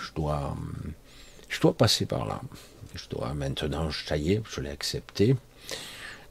Je 0.00 0.12
dois, 0.14 0.56
je 1.48 1.60
dois 1.60 1.76
passer 1.76 2.06
par 2.06 2.26
là. 2.26 2.40
Je 2.94 3.08
dois 3.08 3.32
maintenant, 3.34 3.90
ça 3.90 4.16
y 4.16 4.32
est, 4.32 4.42
je 4.48 4.60
l'ai 4.60 4.70
accepté. 4.70 5.34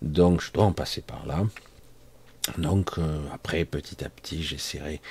Donc 0.02 0.42
je 0.42 0.52
dois 0.52 0.66
en 0.66 0.74
passer 0.74 1.02
par 1.02 1.26
là. 1.26 1.44
Donc 2.58 2.98
euh, 2.98 3.20
après, 3.34 3.66
petit 3.66 4.04
à 4.04 4.10
petit, 4.10 4.44
j'essaierai 4.44 5.02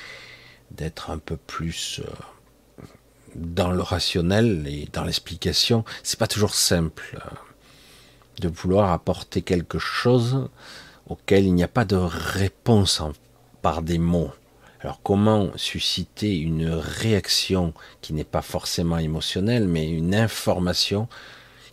d'être 0.70 1.10
un 1.10 1.18
peu 1.18 1.36
plus 1.36 2.00
euh, 2.00 2.10
dans 3.34 3.70
le 3.70 3.82
rationnel 3.82 4.66
et 4.66 4.88
dans 4.92 5.04
l'explication. 5.04 5.84
C'est 6.02 6.18
pas 6.18 6.26
toujours 6.26 6.54
simple 6.54 7.16
euh, 7.16 7.34
de 8.40 8.48
vouloir 8.48 8.90
apporter 8.92 9.42
quelque 9.42 9.78
chose 9.78 10.48
auquel 11.08 11.44
il 11.44 11.54
n'y 11.54 11.64
a 11.64 11.68
pas 11.68 11.84
de 11.84 11.96
réponse 11.96 13.02
par 13.62 13.82
des 13.82 13.98
mots. 13.98 14.32
Alors 14.80 15.00
comment 15.02 15.50
susciter 15.56 16.38
une 16.38 16.70
réaction 16.70 17.74
qui 18.00 18.12
n'est 18.14 18.24
pas 18.24 18.42
forcément 18.42 18.98
émotionnelle, 18.98 19.68
mais 19.68 19.88
une 19.88 20.14
information 20.14 21.06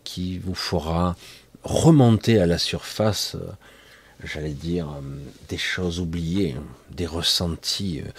qui 0.03 0.37
vous 0.39 0.55
fera 0.55 1.15
remonter 1.63 2.39
à 2.39 2.45
la 2.45 2.57
surface, 2.57 3.35
euh, 3.35 3.51
j'allais 4.23 4.53
dire, 4.53 4.89
euh, 4.89 5.01
des 5.49 5.57
choses 5.57 5.99
oubliées, 5.99 6.55
des 6.91 7.05
ressentis, 7.05 8.01
euh, 8.01 8.09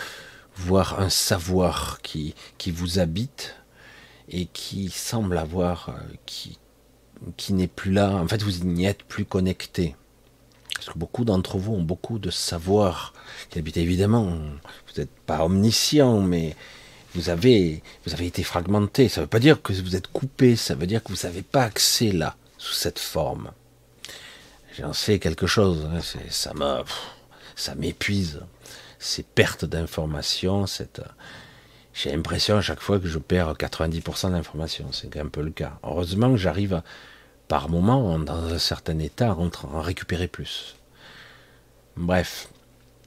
voire 0.57 1.01
un 1.01 1.09
savoir 1.11 2.01
qui, 2.03 2.35
qui 2.59 2.70
vous 2.70 2.98
habite 2.98 3.57
et 4.29 4.46
qui 4.46 4.90
semble 4.90 5.38
avoir, 5.38 5.94
qui, 6.27 6.59
qui 7.37 7.53
n'est 7.53 7.68
plus 7.68 7.92
là. 7.92 8.11
En 8.16 8.29
fait, 8.29 8.42
vous 8.42 8.64
n'y 8.64 8.87
êtes 8.87 9.03
plus 9.05 9.24
connecté. 9.24 9.94
Parce 10.74 10.90
que 10.90 10.98
beaucoup 10.98 11.24
d'entre 11.24 11.59
vous 11.59 11.74
ont 11.74 11.83
beaucoup 11.83 12.18
de 12.18 12.31
savoir 12.31 13.12
qui 13.51 13.59
habite 13.59 13.79
évidemment. 13.79 14.24
Vous 14.24 15.01
n'êtes 15.01 15.11
pas 15.27 15.44
omniscient, 15.44 16.20
mais 16.20 16.55
vous 17.14 17.31
avez, 17.31 17.83
vous 18.05 18.12
avez 18.12 18.27
été 18.27 18.42
fragmenté. 18.42 19.09
Ça 19.09 19.20
ne 19.20 19.24
veut 19.24 19.29
pas 19.31 19.40
dire 19.40 19.62
que 19.62 19.72
vous 19.72 19.96
êtes 19.96 20.09
coupé, 20.09 20.57
ça 20.57 20.74
veut 20.74 20.87
dire 20.87 21.03
que 21.03 21.12
vous 21.12 21.27
n'avez 21.27 21.42
pas 21.42 21.62
accès 21.62 22.12
là 22.12 22.37
sous 22.59 22.75
cette 22.75 22.99
forme. 22.99 23.53
J'en 24.77 24.92
sais 24.92 25.18
quelque 25.18 25.47
chose, 25.47 25.88
hein, 25.92 26.01
ça 26.29 26.55
me, 26.55 26.83
ça 27.57 27.75
m'épuise. 27.75 28.40
Ces 28.99 29.23
pertes 29.23 29.64
d'informations, 29.64 30.66
cette, 30.66 31.01
j'ai 31.94 32.12
l'impression 32.12 32.57
à 32.57 32.61
chaque 32.61 32.81
fois 32.81 33.01
que 33.01 33.09
je 33.09 33.18
perds 33.18 33.55
90% 33.55 34.31
d'informations. 34.31 34.92
C'est 34.92 35.16
un 35.16 35.27
peu 35.27 35.42
le 35.42 35.51
cas. 35.51 35.79
Heureusement 35.83 36.31
que 36.31 36.37
j'arrive 36.37 36.83
par 37.49 37.68
moment, 37.68 38.18
dans 38.21 38.44
un 38.44 38.59
certain 38.59 38.99
état, 39.01 39.31
à 39.31 39.35
en 39.35 39.81
récupérer 39.81 40.29
plus. 40.29 40.77
Bref. 41.97 42.51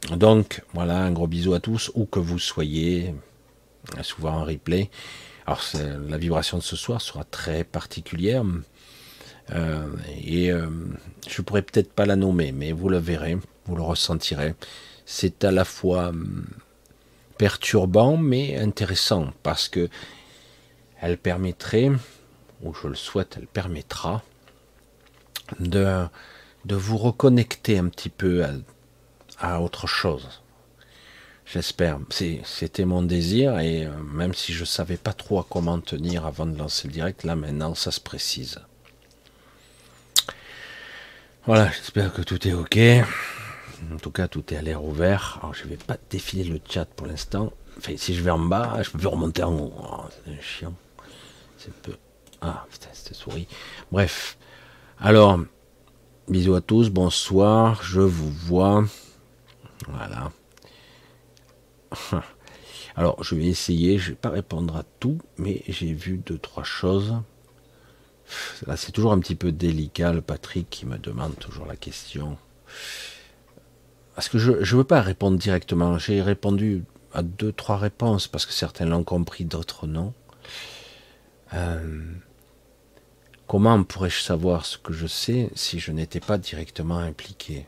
Donc, 0.10 0.64
voilà, 0.74 0.98
un 0.98 1.12
gros 1.12 1.28
bisou 1.28 1.54
à 1.54 1.62
tous, 1.62 1.92
où 1.94 2.06
que 2.06 2.20
vous 2.20 2.40
soyez, 2.40 3.16
souvent 4.02 4.34
en 4.34 4.44
replay. 4.44 4.90
Alors, 5.46 5.64
la 6.10 6.18
vibration 6.18 6.58
de 6.58 6.64
ce 6.64 6.76
soir 6.76 7.02
sera 7.02 7.24
très 7.24 7.64
particulière. 7.64 8.44
Euh, 9.52 9.88
et 10.24 10.52
euh, 10.52 10.68
je 11.28 11.42
pourrais 11.42 11.62
peut-être 11.62 11.92
pas 11.92 12.06
la 12.06 12.16
nommer, 12.16 12.52
mais 12.52 12.72
vous 12.72 12.90
le 12.90 12.98
verrez, 12.98 13.38
vous 13.66 13.76
le 13.76 13.82
ressentirez. 13.82 14.56
C'est 15.06 15.44
à 15.44 15.52
la 15.52 15.66
fois 15.66 16.10
hum, 16.10 16.46
perturbant 17.38 18.18
mais 18.18 18.58
intéressant 18.58 19.34
parce 19.44 19.68
que 19.68 19.90
elle 21.02 21.18
permettrait, 21.18 21.92
ou 22.62 22.74
je 22.74 22.88
le 22.88 22.96
souhaite, 22.96 23.36
elle 23.38 23.48
permettra 23.48 24.22
de, 25.60 26.08
vous 26.70 26.98
reconnecter 26.98 27.80
un 27.80 27.90
petit 27.90 28.10
peu 28.10 28.46
à, 29.40 29.62
autre 29.62 29.88
chose. 29.88 30.42
J'espère. 31.46 32.00
C'était 32.44 32.86
mon 32.86 33.02
désir 33.02 33.60
et 33.60 33.86
euh, 33.86 33.92
même 34.14 34.34
si 34.34 34.54
je 34.54 34.64
savais 34.64 34.98
pas 34.98 35.12
trop 35.12 35.40
à 35.40 35.46
comment 35.50 35.80
tenir 35.80 36.26
avant 36.26 36.46
de 36.46 36.56
lancer 36.56 36.88
le 36.88 36.94
direct, 36.94 37.24
là 37.24 37.36
maintenant 37.36 37.74
ça 37.74 37.92
se 37.92 38.00
précise. 38.00 38.60
Voilà, 41.48 41.72
j'espère 41.72 42.14
que 42.14 42.22
tout 42.22 42.48
est 42.48 42.54
ok. 42.54 42.78
En 43.92 43.98
tout 43.98 44.12
cas, 44.12 44.28
tout 44.28 44.54
est 44.54 44.58
à 44.58 44.62
l'air 44.62 44.84
ouvert. 44.84 45.40
Alors, 45.42 45.56
je 45.56 45.66
vais 45.66 45.76
pas 45.76 45.98
défiler 46.12 46.44
le 46.44 46.60
chat 46.70 46.86
pour 46.86 47.08
l'instant. 47.08 47.52
Enfin, 47.80 47.94
si 47.98 48.14
je 48.14 48.22
vais 48.22 48.30
en 48.30 48.38
bas, 48.38 48.84
je 48.84 48.92
peux 48.92 49.08
remonter 49.08 49.42
en 49.42 49.56
haut. 49.56 49.74
Oh, 49.76 50.04
c'est 50.24 50.40
chiant. 50.40 50.76
C'est 51.58 51.74
peu. 51.74 51.96
Ah, 52.42 52.68
putain, 52.70 52.90
cette 52.94 53.16
souris. 53.16 53.48
Bref. 53.92 54.38
Alors, 55.00 55.40
bisous 56.28 56.54
à 56.54 56.62
tous. 56.62 56.92
Bonsoir. 56.92 57.82
Je 57.82 58.02
vous 58.02 58.30
vois. 58.30 58.86
Voilà. 59.88 60.32
Alors, 62.96 63.24
je 63.24 63.34
vais 63.34 63.46
essayer. 63.46 63.98
Je 63.98 64.12
vais 64.12 64.16
pas 64.16 64.30
répondre 64.30 64.76
à 64.76 64.84
tout, 65.00 65.18
mais 65.40 65.64
j'ai 65.68 65.92
vu 65.92 66.18
deux, 66.18 66.38
trois 66.38 66.64
choses 66.64 67.16
c'est 68.76 68.92
toujours 68.92 69.12
un 69.12 69.20
petit 69.20 69.36
peu 69.36 69.52
délicat, 69.52 70.14
le 70.14 70.22
Patrick 70.22 70.70
qui 70.70 70.86
me 70.86 70.98
demande 70.98 71.38
toujours 71.38 71.66
la 71.66 71.76
question. 71.76 72.38
Parce 74.16 74.30
que 74.30 74.38
je 74.38 74.52
ne 74.52 74.78
veux 74.78 74.84
pas 74.84 75.02
répondre 75.02 75.38
directement. 75.38 75.98
J'ai 75.98 76.22
répondu 76.22 76.84
à 77.14 77.24
deux, 77.24 77.52
trois 77.52 77.78
réponses, 77.78 78.28
parce 78.28 78.46
que 78.46 78.54
certains 78.54 78.86
l'ont 78.86 79.04
compris, 79.04 79.46
d'autres 79.46 79.88
non. 79.88 80.14
Euh, 81.54 82.04
comment 83.48 83.84
pourrais-je 83.84 84.22
savoir 84.22 84.66
ce 84.66 84.78
que 84.78 84.94
je 84.94 85.08
sais 85.08 85.50
si 85.56 85.80
je 85.80 85.92
n'étais 85.92 86.20
pas 86.20 86.38
directement 86.38 86.98
impliqué? 86.98 87.66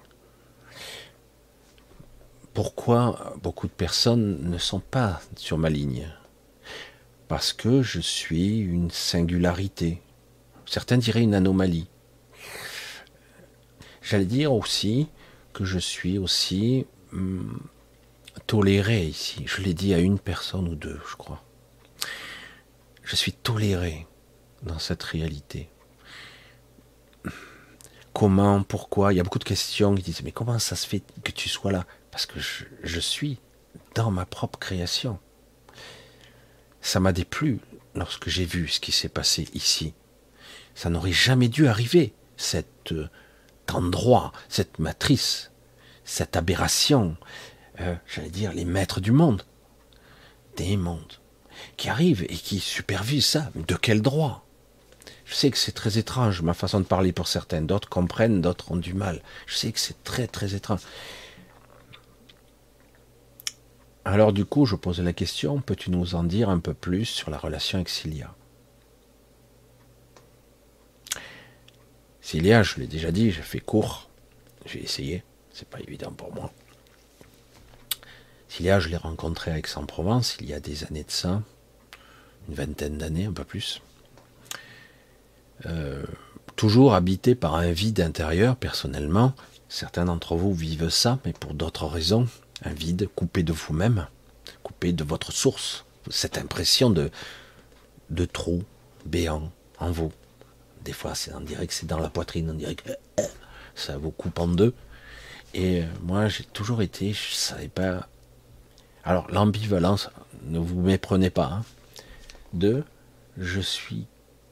Pourquoi 2.54 3.36
beaucoup 3.42 3.68
de 3.68 3.74
personnes 3.74 4.50
ne 4.50 4.58
sont 4.58 4.80
pas 4.80 5.22
sur 5.36 5.58
ma 5.58 5.70
ligne? 5.70 6.08
Parce 7.28 7.52
que 7.52 7.82
je 7.82 8.00
suis 8.00 8.60
une 8.60 8.92
singularité. 8.92 10.02
Certains 10.66 10.98
diraient 10.98 11.22
une 11.22 11.36
anomalie. 11.36 11.88
J'allais 14.02 14.26
dire 14.26 14.54
aussi 14.54 15.08
que 15.54 15.66
je 15.66 15.80
suis 15.80 16.18
aussi 16.18 16.86
hum, 17.14 17.60
toléré 18.48 19.06
ici. 19.06 19.44
Je 19.46 19.62
l'ai 19.62 19.74
dit 19.74 19.94
à 19.94 20.00
une 20.00 20.20
personne 20.20 20.68
ou 20.68 20.76
deux, 20.76 21.00
je 21.10 21.16
crois. 21.16 21.44
Je 23.04 23.16
suis 23.16 23.34
toléré 23.34 24.08
dans 24.62 24.80
cette 24.80 25.04
réalité. 25.04 25.70
Comment, 28.14 28.64
pourquoi? 28.64 29.14
Il 29.14 29.18
y 29.18 29.20
a 29.20 29.24
beaucoup 29.24 29.40
de 29.40 29.44
questions 29.44 29.96
qui 29.96 30.04
disent 30.04 30.24
mais 30.24 30.32
comment 30.32 30.60
ça 30.60 30.76
se 30.76 30.88
fait 30.88 31.04
que 31.24 31.32
tu 31.32 31.50
sois 31.50 31.72
là? 31.72 31.86
Parce 32.12 32.26
que 32.26 32.40
je 32.40 33.00
suis 33.00 33.40
dans 33.96 34.12
ma 34.12 34.26
propre 34.26 34.60
création. 34.60 35.20
Ça 36.82 37.00
m'a 37.00 37.14
déplu 37.14 37.60
lorsque 37.96 38.30
j'ai 38.30 38.46
vu 38.46 38.68
ce 38.68 38.80
qui 38.80 38.92
s'est 38.92 39.10
passé 39.10 39.48
ici. 39.54 39.94
Ça 40.76 40.90
n'aurait 40.90 41.12
jamais 41.12 41.48
dû 41.50 41.68
arriver, 41.68 42.14
cet 42.38 42.92
euh, 42.92 43.10
endroit, 43.72 44.32
cette 44.50 44.80
matrice, 44.80 45.52
cette 46.04 46.36
aberration, 46.36 47.16
euh, 47.80 47.96
j'allais 48.08 48.30
dire, 48.30 48.54
les 48.54 48.66
maîtres 48.66 49.00
du 49.00 49.12
monde, 49.12 49.44
des 50.58 50.78
mondes, 50.78 51.20
qui 51.78 51.90
arrivent 51.90 52.24
et 52.24 52.36
qui 52.36 52.60
supervisent 52.60 53.26
ça. 53.26 53.52
De 53.56 53.76
quel 53.76 54.02
droit? 54.02 54.46
Je 55.26 55.36
sais 55.36 55.52
que 55.52 55.58
c'est 55.58 55.72
très 55.72 55.98
étrange, 55.98 56.42
ma 56.42 56.54
façon 56.54 56.80
de 56.80 56.86
parler 56.86 57.12
pour 57.12 57.28
certains. 57.28 57.62
D'autres 57.62 57.90
comprennent, 57.90 58.42
d'autres 58.42 58.72
ont 58.72 58.78
du 58.78 58.94
mal. 58.94 59.22
Je 59.48 59.56
sais 59.56 59.72
que 59.72 59.80
c'est 59.80 60.04
très 60.04 60.28
très 60.28 60.54
étrange. 60.54 60.82
Alors 64.06 64.34
du 64.34 64.44
coup, 64.46 64.66
je 64.66 64.76
pose 64.76 65.00
la 65.00 65.14
question, 65.14 65.62
peux-tu 65.62 65.90
nous 65.90 66.16
en 66.16 66.24
dire 66.24 66.50
un 66.50 66.60
peu 66.60 66.74
plus 66.74 67.06
sur 67.06 67.30
la 67.30 67.38
relation 67.38 67.78
avec 67.78 67.88
Cilia? 67.90 68.36
Cilia, 72.24 72.64
je 72.64 72.78
l'ai 72.78 72.88
déjà 72.88 73.12
dit, 73.12 73.32
j'ai 73.32 73.42
fait 73.42 73.60
court, 73.60 74.10
j'ai 74.66 74.82
essayé, 74.82 75.24
c'est 75.52 75.68
pas 75.68 75.82
évident 75.82 76.14
pour 76.14 76.34
moi. 76.34 76.54
Cilia, 78.48 78.80
je 78.80 78.88
l'ai 78.88 78.98
rencontré 78.98 79.52
à 79.52 79.58
Aix-en-Provence 79.58 80.38
il 80.40 80.50
y 80.50 80.54
a 80.54 80.62
des 80.62 80.86
années 80.86 81.04
de 81.04 81.12
ça, 81.12 81.44
une 82.48 82.56
vingtaine 82.56 82.98
d'années, 82.98 83.26
un 83.26 83.34
peu 83.34 83.44
plus. 83.44 83.82
Euh, 85.66 86.06
toujours 86.56 86.96
habité 86.96 87.36
par 87.36 87.56
un 87.56 87.72
vide 87.74 88.00
intérieur, 88.00 88.56
personnellement. 88.56 89.34
Certains 89.68 90.06
d'entre 90.06 90.38
vous 90.38 90.54
vivent 90.54 90.90
ça, 90.90 91.20
mais 91.26 91.34
pour 91.34 91.54
d'autres 91.54 91.88
raisons. 91.88 92.28
Un 92.64 92.74
vide 92.74 93.10
coupé 93.16 93.44
de 93.44 93.52
vous-même, 93.52 94.08
coupé 94.64 94.94
de 94.94 95.04
votre 95.04 95.34
source. 95.34 95.84
Cette 96.10 96.38
impression 96.38 96.90
de, 96.90 97.12
de 98.10 98.24
trou 98.24 98.64
béant 99.06 99.52
en 99.80 99.92
vous. 99.92 100.14
Des 100.84 100.94
fois, 100.94 101.14
on 101.34 101.42
dirait 101.42 101.68
que 101.68 101.74
c'est 101.74 101.88
dans 101.88 102.00
la 102.00 102.10
poitrine, 102.10 102.58
que 102.76 102.92
euh, 103.20 103.24
ça 103.76 103.98
vous 103.98 104.12
coupe 104.12 104.40
en 104.40 104.48
deux. 104.48 104.74
Et 105.54 105.82
euh, 105.82 105.86
moi, 106.02 106.28
j'ai 106.28 106.44
toujours 106.44 106.82
été, 106.82 107.14
je 107.14 107.30
ne 107.30 107.36
savais 107.36 107.68
pas 107.68 108.08
alors 109.04 109.30
l'ambivalence, 109.30 110.10
ne 110.46 110.60
vous 110.60 110.82
méprenez 110.82 111.30
pas. 111.30 111.46
Hein. 111.46 111.64
De 112.54 112.84
je 113.38 113.60
suis 113.60 114.06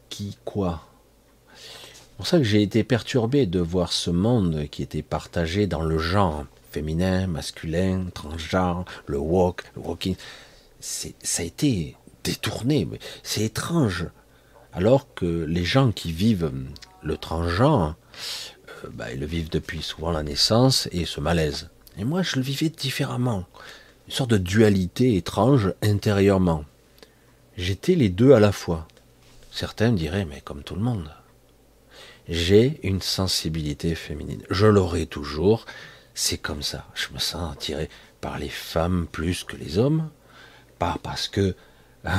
qui 0.10 0.38
quoi. 0.44 0.86
C'est 1.56 2.18
pour 2.18 2.28
ça 2.28 2.38
que 2.38 2.44
j'ai 2.44 2.62
été 2.62 2.84
perturbé 2.84 3.46
de 3.46 3.60
voir 3.60 3.94
ce 3.94 4.10
monde 4.10 4.68
qui 4.70 4.84
était 4.84 5.02
partagé 5.02 5.68
dans 5.68 5.82
le 5.82 5.98
genre 5.98 6.46
féminin, 6.72 7.28
masculin, 7.28 8.06
transgenre, 8.14 8.86
le 9.06 9.18
walk, 9.18 9.64
le 9.76 9.82
walking. 9.82 10.16
Ça 10.80 11.10
a 11.40 11.46
été 11.46 11.96
détourné. 12.24 12.88
C'est 13.24 13.42
étrange. 13.42 14.08
Alors 14.74 15.14
que 15.14 15.46
les 15.46 15.66
gens 15.66 15.92
qui 15.92 16.12
vivent 16.12 16.52
le 17.04 17.18
transgenre, 17.18 17.96
euh, 18.84 18.88
bah, 18.94 19.12
ils 19.12 19.20
le 19.20 19.26
vivent 19.26 19.50
depuis 19.50 19.82
souvent 19.82 20.12
la 20.12 20.24
naissance 20.24 20.88
et 20.92 21.06
ce 21.06 21.20
malaise. 21.20 21.70
Et 21.98 22.04
moi, 22.04 22.22
je 22.22 22.38
le 22.38 22.42
vivais 22.42 22.70
différemment 22.70 23.46
une 24.12 24.18
sorte 24.18 24.32
de 24.32 24.38
dualité 24.38 25.16
étrange 25.16 25.74
intérieurement. 25.82 26.66
J'étais 27.56 27.96
les 27.96 28.10
deux 28.10 28.34
à 28.34 28.42
la 28.42 28.52
fois. 28.52 28.86
Certains 29.52 29.94
diraient, 29.94 30.26
mais 30.26 30.42
comme 30.42 30.64
tout 30.64 30.76
le 30.76 30.82
monde. 30.82 31.10
J'ai 32.28 32.80
une 32.84 33.02
sensibilité 33.02 33.96
féminine. 33.96 34.44
Je 34.50 34.68
l'aurai 34.68 35.06
toujours. 35.06 35.66
C'est 36.14 36.38
comme 36.38 36.62
ça. 36.62 36.88
Je 36.94 37.14
me 37.14 37.20
sens 37.20 37.54
attiré 37.54 37.90
par 38.20 38.38
les 38.38 38.50
femmes 38.50 39.08
plus 39.10 39.46
que 39.46 39.56
les 39.56 39.78
hommes. 39.78 40.10
Pas 40.78 40.98
parce 41.02 41.30
que 41.30 41.56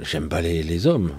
j'aime 0.00 0.28
pas 0.28 0.40
les, 0.40 0.86
hommes. 0.86 1.12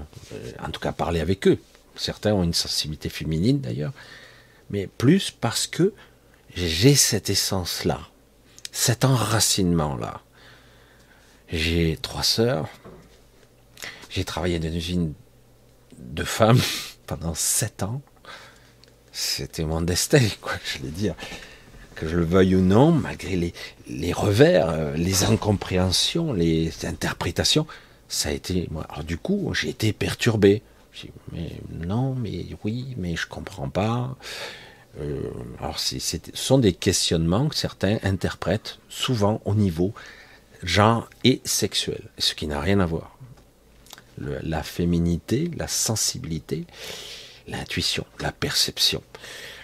En 0.60 0.70
tout 0.70 0.80
cas, 0.80 0.92
parler 0.92 1.20
avec 1.20 1.48
eux. 1.48 1.60
Certains 1.96 2.34
ont 2.34 2.44
une 2.44 2.54
sensibilité 2.54 3.10
féminine 3.10 3.62
d'ailleurs. 3.62 3.94
Mais 4.70 4.88
plus 4.88 5.32
parce 5.32 5.68
que 5.68 5.94
j'ai 6.56 6.96
cette 6.96 7.30
essence-là 7.30 8.00
cet 8.74 9.06
enracinement-là. 9.06 10.22
J'ai 11.48 11.98
trois 12.02 12.24
sœurs. 12.24 12.68
J'ai 14.10 14.26
travaillé 14.26 14.60
dans 14.60 14.68
une 14.68 14.76
usine 14.76 15.14
de 15.98 16.24
femmes 16.24 16.60
pendant 17.08 17.36
sept 17.36 17.84
ans. 17.84 18.02
C'était 19.12 19.64
mon 19.64 19.82
destin, 19.82 20.28
quoi, 20.42 20.54
je 20.66 20.80
vais 20.80 20.90
dire. 20.90 21.16
Que 21.96 22.08
je 22.08 22.18
le 22.18 22.26
veuille 22.26 22.56
ou 22.56 22.62
non, 22.62 22.92
malgré 22.92 23.54
les, 23.88 24.14
revers, 24.14 24.70
euh, 24.70 24.96
les 24.96 25.24
incompréhensions, 25.24 26.34
les 26.34 26.86
interprétations, 26.86 27.68
ça 28.08 28.30
a 28.30 28.32
été. 28.32 28.70
Alors 28.90 29.04
du 29.04 29.18
coup, 29.18 29.54
j'ai 29.54 29.70
été 29.70 29.94
perturbé. 29.94 30.62
J'ai 30.94 31.12
mais 31.32 31.52
non, 31.86 32.16
mais 32.16 32.46
oui, 32.64 32.96
mais 32.98 33.16
je 33.16 33.28
comprends 33.28 33.70
pas. 33.70 34.16
Euh, 35.00 35.32
alors, 35.60 35.80
ce 35.80 35.98
sont 36.34 36.60
des 36.60 36.74
questionnements 36.74 37.50
que 37.50 37.56
certains 37.56 37.98
interprètent 38.04 38.78
souvent 38.90 39.42
au 39.46 39.56
niveau 39.56 39.94
genre 40.62 41.10
et 41.24 41.42
sexuel, 41.44 42.02
ce 42.18 42.36
qui 42.36 42.48
n'a 42.48 42.60
rien 42.60 42.80
à 42.80 42.86
voir. 42.86 43.18
la 44.18 44.62
féminité, 44.62 45.50
la 45.58 45.68
sensibilité, 45.68 46.66
l'intuition, 47.48 48.06
la 48.20 48.32
perception. 48.32 49.02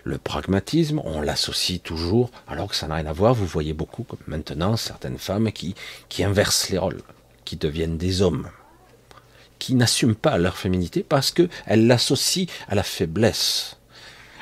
Le 0.09 0.17
pragmatisme, 0.17 0.99
on 1.05 1.21
l'associe 1.21 1.79
toujours, 1.83 2.31
alors 2.47 2.69
que 2.69 2.75
ça 2.75 2.87
n'a 2.87 2.95
rien 2.95 3.05
à 3.05 3.13
voir. 3.13 3.35
Vous 3.35 3.45
voyez 3.45 3.73
beaucoup 3.73 4.07
maintenant 4.25 4.75
certaines 4.75 5.19
femmes 5.19 5.51
qui, 5.51 5.75
qui 6.09 6.23
inversent 6.23 6.69
les 6.69 6.79
rôles, 6.79 7.03
qui 7.45 7.57
deviennent 7.57 7.99
des 7.99 8.23
hommes, 8.23 8.49
qui 9.59 9.75
n'assument 9.75 10.15
pas 10.15 10.39
leur 10.39 10.57
féminité 10.57 11.05
parce 11.07 11.29
qu'elles 11.29 11.85
l'associent 11.85 12.47
à 12.69 12.73
la 12.73 12.81
faiblesse, 12.81 13.77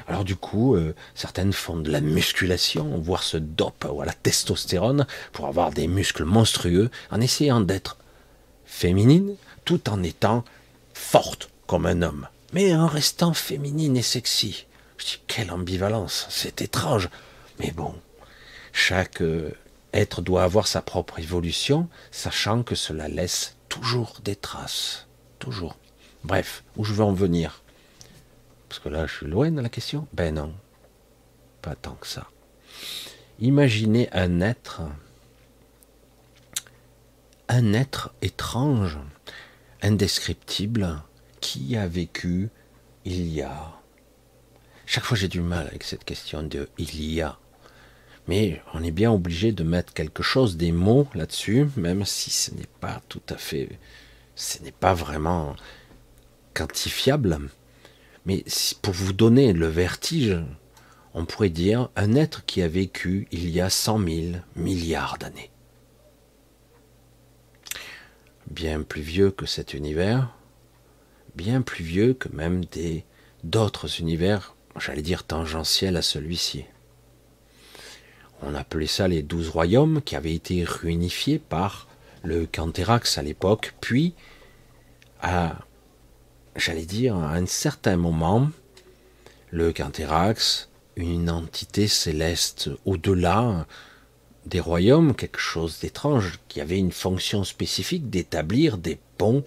alors 0.08 0.24
du 0.24 0.38
coup, 0.38 0.78
euh, 0.78 0.96
certaines 1.16 1.52
font 1.52 1.76
de 1.76 1.92
la 1.92 2.00
musculation, 2.00 2.98
voire 3.00 3.24
se 3.24 3.36
dopent 3.36 3.90
ou 3.92 4.00
à 4.00 4.06
la 4.06 4.14
testostérone 4.14 5.06
pour 5.34 5.48
avoir 5.48 5.72
des 5.72 5.90
muscles 5.90 6.24
monstrueux, 6.24 6.90
en 7.12 7.20
essayant 7.20 7.60
d'être 7.60 7.98
féminine 8.66 9.36
tout 9.66 9.90
en 9.90 10.02
étant 10.02 10.46
forte 10.94 11.50
comme 11.66 11.88
un 11.88 12.04
homme, 12.04 12.30
mais 12.54 12.74
en 12.74 12.88
restant 12.88 13.34
féminine 13.34 13.98
et 13.98 14.02
sexy. 14.02 14.67
Je 14.98 15.06
dis 15.06 15.22
quelle 15.28 15.52
ambivalence, 15.52 16.28
c'est 16.30 16.62
étrange, 16.62 17.10
mais 17.60 17.72
bon, 17.72 17.96
chaque 18.72 19.22
euh, 19.22 19.52
être 19.94 20.22
doit 20.22 20.44
avoir 20.44 20.68
sa 20.68 20.82
propre 20.82 21.20
évolution, 21.20 21.90
sachant 22.12 22.64
que 22.64 22.76
cela 22.76 23.08
laisse 23.08 23.56
toujours 23.70 24.18
des 24.24 24.36
traces, 24.36 25.08
toujours. 25.40 25.78
Bref, 26.24 26.64
où 26.76 26.84
je 26.84 26.94
veux 26.94 27.04
en 27.04 27.14
venir? 27.14 27.64
Parce 28.70 28.80
que 28.80 28.90
là, 28.90 29.08
je 29.08 29.16
suis 29.16 29.28
loin 29.28 29.52
de 29.52 29.62
la 29.62 29.70
question? 29.70 30.08
Ben 30.14 30.36
non, 30.36 30.54
pas 31.62 31.76
tant 31.76 31.96
que 31.96 32.08
ça. 32.08 32.28
Imaginez 33.40 34.10
un 34.12 34.42
être, 34.42 34.82
un 37.48 37.74
être 37.74 38.14
étrange, 38.22 38.98
indescriptible, 39.82 41.02
qui 41.40 41.78
a 41.78 41.88
vécu 41.88 42.50
il 43.06 43.28
y 43.28 43.42
a. 43.42 43.77
Chaque 44.88 45.04
fois 45.04 45.16
j'ai 45.18 45.28
du 45.28 45.42
mal 45.42 45.68
avec 45.68 45.84
cette 45.84 46.04
question 46.04 46.42
de 46.42 46.68
il 46.80 47.04
y 47.04 47.22
a. 47.22 47.38
Mais 48.28 48.62
on 48.74 48.84
est 48.84 48.92
bien 48.92 49.12
obligé 49.12 49.52
de 49.52 49.64
mettre 49.64 49.94
quelque 49.94 50.24
chose, 50.24 50.58
des 50.58 50.72
mots 50.72 51.08
là-dessus, 51.14 51.68
même 51.76 52.06
si 52.06 52.32
ce 52.32 52.52
n'est 52.56 52.72
pas 52.82 53.02
tout 53.08 53.22
à 53.30 53.38
fait, 53.38 53.70
ce 54.36 54.64
n'est 54.64 54.72
pas 54.72 54.96
vraiment 54.96 55.56
quantifiable. 56.56 57.38
Mais 58.26 58.44
pour 58.82 58.94
vous 58.94 59.14
donner 59.14 59.54
le 59.54 59.68
vertige, 59.68 60.38
on 61.14 61.26
pourrait 61.26 61.50
dire 61.50 61.90
un 61.96 62.16
être 62.16 62.46
qui 62.46 62.64
a 62.64 62.68
vécu 62.68 63.28
il 63.32 63.50
y 63.50 63.62
a 63.62 63.70
cent 63.70 64.00
mille 64.00 64.42
milliards 64.56 65.20
d'années. 65.20 65.52
bien 68.50 68.82
plus 68.82 69.02
vieux 69.02 69.32
que 69.32 69.46
cet 69.46 69.74
univers, 69.74 70.34
bien 71.36 71.62
plus 71.62 71.84
vieux 71.84 72.14
que 72.14 72.30
même 72.30 72.64
d'autres 73.44 74.00
univers, 74.00 74.56
j'allais 74.80 75.02
dire 75.02 75.24
tangentiels 75.24 75.98
à 75.98 76.02
celui-ci. 76.02 76.66
On 78.42 78.54
appelait 78.54 78.88
ça 78.88 79.08
les 79.08 79.24
douze 79.24 79.50
royaumes 79.50 80.02
qui 80.02 80.16
avaient 80.16 80.36
été 80.36 80.64
réunifiés 80.64 81.40
par 81.40 81.88
le 82.24 82.46
Canthérax 82.46 83.18
à 83.18 83.24
l'époque, 83.24 83.74
puis 83.82 84.14
à, 85.22 85.56
j'allais 86.56 86.86
dire, 86.86 87.16
à 87.16 87.34
un 87.34 87.46
certain 87.46 87.98
moment, 87.98 88.50
le 89.50 89.74
Canthérax, 89.74 90.70
une 90.96 91.30
entité 91.30 91.88
céleste 91.88 92.70
au-delà 92.86 93.66
des 94.46 94.60
royaumes, 94.60 95.16
quelque 95.16 95.40
chose 95.40 95.80
d'étrange, 95.80 96.40
qui 96.48 96.62
avait 96.62 96.78
une 96.78 96.92
fonction 96.92 97.44
spécifique 97.44 98.10
d'établir 98.10 98.78
des 98.78 99.00
ponts, 99.18 99.44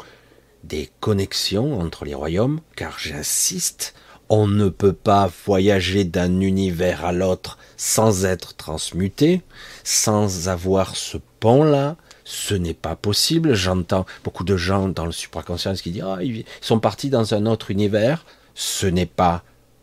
des 0.65 0.91
connexions 1.01 1.81
entre 1.81 2.05
les 2.05 2.15
royaumes, 2.15 2.61
car 2.77 2.99
j'insiste, 2.99 3.95
on 4.31 4.47
ne 4.47 4.69
peut 4.69 4.93
pas 4.93 5.29
voyager 5.45 6.05
d'un 6.05 6.41
univers 6.41 7.05
à 7.05 7.13
l'autre 7.13 7.59
sans 7.77 8.25
être 8.25 8.55
transmuté, 8.55 9.43
sans 9.83 10.49
avoir 10.49 10.95
ce 10.95 11.19
pont-là, 11.41 11.97
ce 12.25 12.55
n'est 12.55 12.73
pas 12.73 12.95
possible. 12.95 13.55
J'entends 13.55 14.07
beaucoup 14.23 14.45
de 14.45 14.57
gens 14.57 14.89
dans 14.89 15.05
le 15.05 15.13
supraconscience 15.13 15.83
qui 15.83 15.91
disent 15.91 16.05
ah, 16.07 16.23
ils 16.23 16.45
sont 16.61 16.79
partis 16.79 17.11
dans 17.11 17.35
un 17.35 17.45
autre 17.45 17.73
univers. 17.73 18.25
Ce 18.55 18.87
n'est 18.87 19.05
pas 19.05 19.43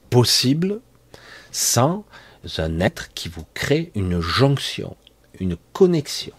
possible 0.10 0.80
sans 1.52 2.06
un 2.58 2.80
être 2.80 3.14
qui 3.14 3.28
vous 3.28 3.46
crée 3.54 3.92
une 3.96 4.22
jonction, 4.22 4.96
une 5.42 5.58
connexion. 5.74 6.34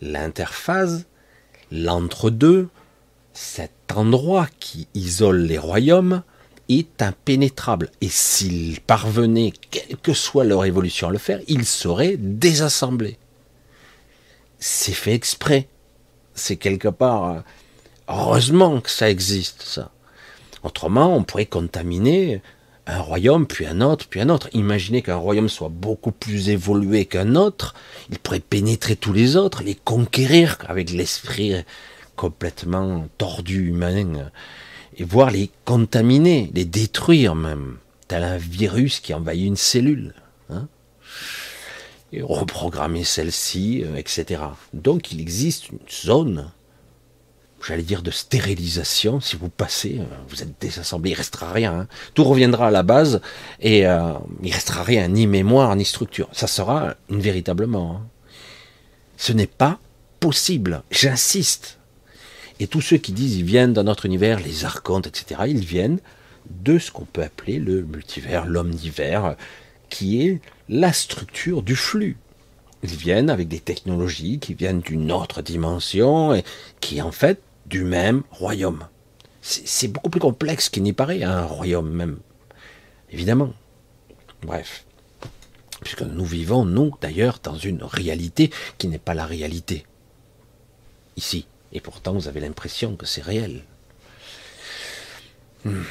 L'interphase, 0.00 1.06
l'entre-deux, 1.72 2.68
cet 3.32 3.72
endroit 3.92 4.46
qui 4.60 4.86
isole 4.94 5.40
les 5.40 5.58
royaumes 5.58 6.22
est 6.78 7.02
impénétrable. 7.02 7.90
Et 8.00 8.08
s'ils 8.08 8.80
parvenaient, 8.80 9.52
quelle 9.70 9.96
que 9.96 10.12
soit 10.12 10.44
leur 10.44 10.64
évolution 10.64 11.08
à 11.08 11.12
le 11.12 11.18
faire, 11.18 11.40
ils 11.48 11.66
seraient 11.66 12.16
désassemblés 12.16 13.18
c'est 14.60 14.92
fait 14.92 15.14
exprès. 15.14 15.66
C'est 16.34 16.56
quelque 16.56 16.88
part. 16.88 17.24
Euh, 17.24 17.40
heureusement 18.08 18.80
que 18.80 18.90
ça 18.90 19.10
existe, 19.10 19.62
ça. 19.62 19.90
Autrement, 20.62 21.16
on 21.16 21.24
pourrait 21.24 21.46
contaminer 21.46 22.42
un 22.86 23.00
royaume, 23.00 23.46
puis 23.46 23.66
un 23.66 23.80
autre, 23.80 24.06
puis 24.08 24.20
un 24.20 24.28
autre. 24.28 24.48
Imaginez 24.52 25.00
qu'un 25.02 25.16
royaume 25.16 25.48
soit 25.48 25.70
beaucoup 25.70 26.12
plus 26.12 26.50
évolué 26.50 27.06
qu'un 27.06 27.34
autre. 27.34 27.74
Il 28.10 28.18
pourrait 28.18 28.40
pénétrer 28.40 28.96
tous 28.96 29.12
les 29.12 29.36
autres, 29.36 29.62
les 29.62 29.74
conquérir 29.74 30.58
avec 30.68 30.90
l'esprit 30.90 31.54
complètement 32.16 33.08
tordu 33.16 33.68
humain, 33.68 34.30
et 35.00 35.04
voir 35.04 35.32
les 35.32 35.50
contaminer, 35.64 36.50
les 36.54 36.64
détruire 36.64 37.34
même, 37.34 37.78
tel 38.06 38.22
un 38.22 38.36
virus 38.36 39.00
qui 39.00 39.14
envahit 39.14 39.46
une 39.46 39.56
cellule. 39.56 40.14
Hein 40.50 40.68
et 42.12 42.22
reprogrammer 42.22 43.04
celle-ci, 43.04 43.82
euh, 43.84 43.96
etc. 43.96 44.42
Donc 44.72 45.12
il 45.12 45.20
existe 45.20 45.70
une 45.70 45.78
zone, 45.88 46.50
j'allais 47.66 47.82
dire 47.82 48.02
de 48.02 48.10
stérilisation. 48.10 49.20
Si 49.20 49.36
vous 49.36 49.48
passez, 49.48 49.98
euh, 50.00 50.04
vous 50.28 50.42
êtes 50.42 50.60
désassemblé, 50.60 51.10
il 51.12 51.14
restera 51.14 51.52
rien. 51.52 51.80
Hein. 51.80 51.88
Tout 52.14 52.24
reviendra 52.24 52.68
à 52.68 52.70
la 52.70 52.82
base 52.82 53.20
et 53.60 53.86
euh, 53.86 54.14
il 54.42 54.52
restera 54.52 54.82
rien, 54.82 55.08
ni 55.08 55.26
mémoire, 55.26 55.74
ni 55.76 55.84
structure. 55.84 56.28
Ça 56.32 56.46
sera 56.46 56.94
une 57.08 57.20
véritablement. 57.20 57.96
Hein. 57.96 58.06
Ce 59.16 59.32
n'est 59.32 59.46
pas 59.46 59.78
possible. 60.18 60.82
J'insiste. 60.90 61.79
Et 62.60 62.66
tous 62.66 62.82
ceux 62.82 62.98
qui 62.98 63.12
disent 63.12 63.36
ils 63.36 63.44
viennent 63.44 63.72
dans 63.72 63.84
notre 63.84 64.04
univers, 64.04 64.38
les 64.38 64.66
archontes, 64.66 65.06
etc., 65.06 65.42
ils 65.48 65.64
viennent 65.64 65.98
de 66.50 66.78
ce 66.78 66.90
qu'on 66.90 67.06
peut 67.06 67.22
appeler 67.22 67.58
le 67.58 67.82
multivers, 67.82 68.46
l'omnivers, 68.46 69.36
qui 69.88 70.22
est 70.22 70.40
la 70.68 70.92
structure 70.92 71.62
du 71.62 71.74
flux. 71.74 72.18
Ils 72.82 72.90
viennent 72.90 73.30
avec 73.30 73.48
des 73.48 73.60
technologies 73.60 74.38
qui 74.38 74.54
viennent 74.54 74.80
d'une 74.80 75.10
autre 75.10 75.42
dimension 75.42 76.34
et 76.34 76.44
qui 76.80 76.98
est 76.98 77.02
en 77.02 77.12
fait 77.12 77.40
du 77.66 77.82
même 77.82 78.22
royaume. 78.30 78.86
C'est 79.42 79.88
beaucoup 79.88 80.10
plus 80.10 80.20
complexe 80.20 80.68
qu'il 80.68 80.82
n'y 80.82 80.92
paraît, 80.92 81.22
un 81.22 81.44
royaume 81.44 81.90
même. 81.90 82.18
Évidemment. 83.10 83.52
Bref. 84.42 84.84
Puisque 85.80 86.02
nous 86.02 86.26
vivons, 86.26 86.66
nous, 86.66 86.92
d'ailleurs, 87.00 87.38
dans 87.42 87.56
une 87.56 87.82
réalité 87.82 88.50
qui 88.76 88.88
n'est 88.88 88.98
pas 88.98 89.14
la 89.14 89.24
réalité. 89.24 89.86
Ici. 91.16 91.46
Et 91.72 91.80
pourtant, 91.80 92.12
vous 92.14 92.28
avez 92.28 92.40
l'impression 92.40 92.96
que 92.96 93.06
c'est 93.06 93.22
réel. 93.22 93.64
Hmm. 95.64 95.82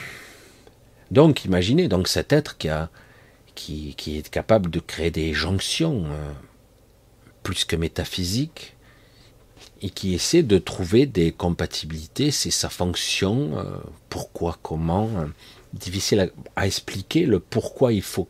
Donc, 1.11 1.45
imaginez 1.45 1.87
donc 1.87 2.07
cet 2.07 2.33
être 2.33 2.57
qui 2.57 2.69
est 2.69 4.29
capable 4.29 4.69
de 4.69 4.79
créer 4.79 5.11
des 5.11 5.33
jonctions 5.33 6.05
euh, 6.05 6.31
plus 7.43 7.65
que 7.65 7.75
métaphysiques 7.75 8.75
et 9.81 9.89
qui 9.89 10.13
essaie 10.13 10.43
de 10.43 10.57
trouver 10.57 11.05
des 11.05 11.31
compatibilités, 11.31 12.31
c'est 12.31 12.51
sa 12.51 12.69
fonction, 12.69 13.57
euh, 13.57 13.77
pourquoi, 14.09 14.57
comment, 14.61 15.09
euh, 15.17 15.25
difficile 15.73 16.31
à, 16.55 16.67
expliquer 16.67 17.25
le 17.25 17.39
pourquoi 17.39 17.93
il 17.93 18.01
faut, 18.01 18.27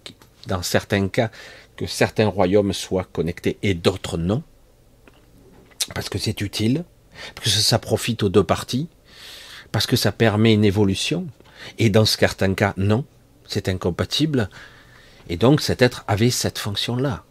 dans 0.47 0.61
certains 0.61 1.07
cas, 1.07 1.31
que 1.75 1.87
certains 1.87 2.27
royaumes 2.27 2.73
soient 2.73 3.05
connectés 3.05 3.57
et 3.63 3.73
d'autres 3.73 4.17
non, 4.17 4.43
parce 5.95 6.09
que 6.09 6.17
c'est 6.17 6.41
utile, 6.41 6.83
parce 7.35 7.53
que 7.53 7.61
ça 7.61 7.79
profite 7.79 8.23
aux 8.23 8.29
deux 8.29 8.43
parties, 8.43 8.87
parce 9.71 9.85
que 9.85 9.95
ça 9.95 10.11
permet 10.11 10.53
une 10.53 10.65
évolution, 10.65 11.27
et 11.77 11.89
dans 11.89 12.05
certains 12.05 12.53
cas, 12.53 12.73
non, 12.77 13.05
c'est 13.47 13.69
incompatible, 13.69 14.49
et 15.27 15.37
donc 15.37 15.61
cet 15.61 15.81
être 15.81 16.03
avait 16.07 16.31
cette 16.31 16.57
fonction-là. 16.57 17.23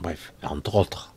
Bref, 0.00 0.32
entre 0.42 0.74
autres. 0.74 1.14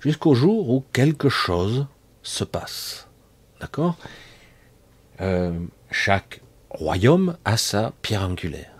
Jusqu'au 0.00 0.34
jour 0.34 0.70
où 0.70 0.84
quelque 0.92 1.28
chose 1.28 1.86
se 2.22 2.44
passe. 2.44 3.08
D'accord? 3.60 3.96
Euh, 5.20 5.58
Chaque 5.90 6.40
royaume 6.70 7.36
a 7.44 7.56
sa 7.56 7.92
pierre 8.02 8.22
angulaire. 8.22 8.72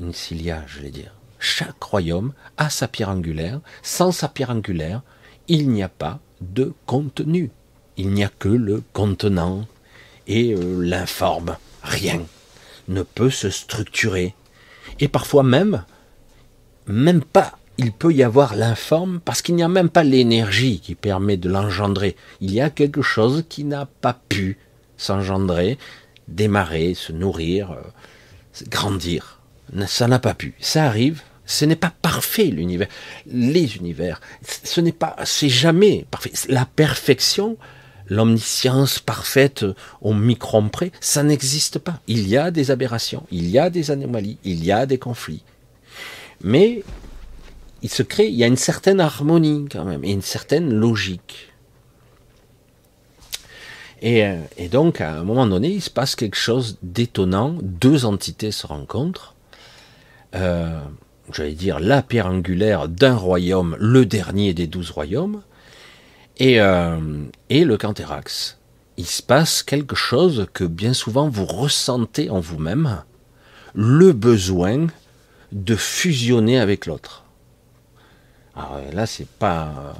Une 0.00 0.12
cilia, 0.12 0.62
je 0.66 0.80
vais 0.80 0.90
dire. 0.90 1.14
Chaque 1.38 1.82
royaume 1.82 2.32
a 2.56 2.70
sa 2.70 2.88
pierre 2.88 3.10
angulaire. 3.10 3.60
Sans 3.82 4.12
sa 4.12 4.28
pierre 4.28 4.50
angulaire, 4.50 5.02
il 5.48 5.68
n'y 5.68 5.82
a 5.82 5.88
pas 5.88 6.20
de 6.52 6.72
contenu. 6.86 7.50
Il 7.96 8.10
n'y 8.10 8.24
a 8.24 8.28
que 8.28 8.48
le 8.48 8.82
contenant 8.92 9.66
et 10.26 10.54
euh, 10.54 10.80
l'informe. 10.82 11.56
Rien 11.82 12.22
ne 12.88 13.02
peut 13.02 13.30
se 13.30 13.50
structurer 13.50 14.34
et 15.00 15.08
parfois 15.08 15.42
même, 15.42 15.84
même 16.86 17.22
pas, 17.22 17.58
il 17.78 17.92
peut 17.92 18.12
y 18.12 18.22
avoir 18.22 18.54
l'informe, 18.54 19.20
parce 19.24 19.42
qu'il 19.42 19.56
n'y 19.56 19.62
a 19.62 19.68
même 19.68 19.88
pas 19.88 20.04
l'énergie 20.04 20.80
qui 20.80 20.94
permet 20.94 21.36
de 21.36 21.48
l'engendrer. 21.48 22.16
Il 22.40 22.52
y 22.52 22.60
a 22.60 22.70
quelque 22.70 23.02
chose 23.02 23.44
qui 23.48 23.64
n'a 23.64 23.86
pas 23.86 24.18
pu 24.28 24.58
s'engendrer, 24.96 25.78
démarrer, 26.28 26.94
se 26.94 27.12
nourrir, 27.12 27.72
euh, 27.72 27.82
grandir. 28.68 29.40
Ça 29.86 30.06
n'a 30.06 30.20
pas 30.20 30.34
pu. 30.34 30.54
Ça 30.60 30.84
arrive. 30.84 31.22
Ce 31.46 31.64
n'est 31.64 31.76
pas 31.76 31.92
parfait 32.02 32.44
l'univers. 32.44 32.88
Les 33.26 33.76
univers, 33.76 34.20
ce 34.42 34.80
n'est 34.80 34.92
pas, 34.92 35.16
c'est 35.24 35.48
jamais 35.48 36.06
parfait. 36.10 36.32
La 36.48 36.64
perfection, 36.64 37.56
l'omniscience 38.08 38.98
parfaite 38.98 39.64
au 40.00 40.14
micron 40.14 40.68
près, 40.68 40.90
ça 41.00 41.22
n'existe 41.22 41.78
pas. 41.78 42.00
Il 42.06 42.28
y 42.28 42.36
a 42.36 42.50
des 42.50 42.70
aberrations, 42.70 43.26
il 43.30 43.48
y 43.48 43.58
a 43.58 43.70
des 43.70 43.90
anomalies, 43.90 44.38
il 44.44 44.64
y 44.64 44.72
a 44.72 44.86
des 44.86 44.98
conflits. 44.98 45.42
Mais 46.42 46.82
il 47.82 47.90
se 47.90 48.02
crée, 48.02 48.28
il 48.28 48.34
y 48.34 48.44
a 48.44 48.46
une 48.46 48.56
certaine 48.56 49.00
harmonie 49.00 49.66
quand 49.70 49.84
même, 49.84 50.04
et 50.04 50.12
une 50.12 50.22
certaine 50.22 50.72
logique. 50.72 51.50
Et, 54.00 54.24
euh, 54.24 54.36
donc, 54.70 55.00
à 55.00 55.12
un 55.12 55.24
moment 55.24 55.46
donné, 55.46 55.68
il 55.68 55.80
se 55.80 55.90
passe 55.90 56.14
quelque 56.14 56.36
chose 56.36 56.78
d'étonnant. 56.82 57.56
Deux 57.62 58.04
entités 58.04 58.50
se 58.50 58.66
rencontrent. 58.66 59.34
Euh, 60.34 60.80
j'allais 61.32 61.52
dire 61.52 61.80
la 61.80 62.02
pierre 62.02 62.26
angulaire 62.26 62.88
d'un 62.88 63.14
royaume, 63.14 63.76
le 63.80 64.06
dernier 64.06 64.54
des 64.54 64.66
douze 64.66 64.90
royaumes, 64.90 65.42
et, 66.38 66.60
euh, 66.60 67.24
et 67.50 67.64
le 67.64 67.76
Canthérax. 67.76 68.58
Il 68.96 69.06
se 69.06 69.22
passe 69.22 69.62
quelque 69.62 69.96
chose 69.96 70.46
que 70.52 70.64
bien 70.64 70.94
souvent 70.94 71.28
vous 71.28 71.46
ressentez 71.46 72.30
en 72.30 72.40
vous-même, 72.40 73.02
le 73.74 74.12
besoin 74.12 74.86
de 75.52 75.74
fusionner 75.74 76.58
avec 76.58 76.86
l'autre. 76.86 77.24
Alors 78.56 78.80
là, 78.92 79.06
c'est 79.06 79.28
pas 79.28 79.94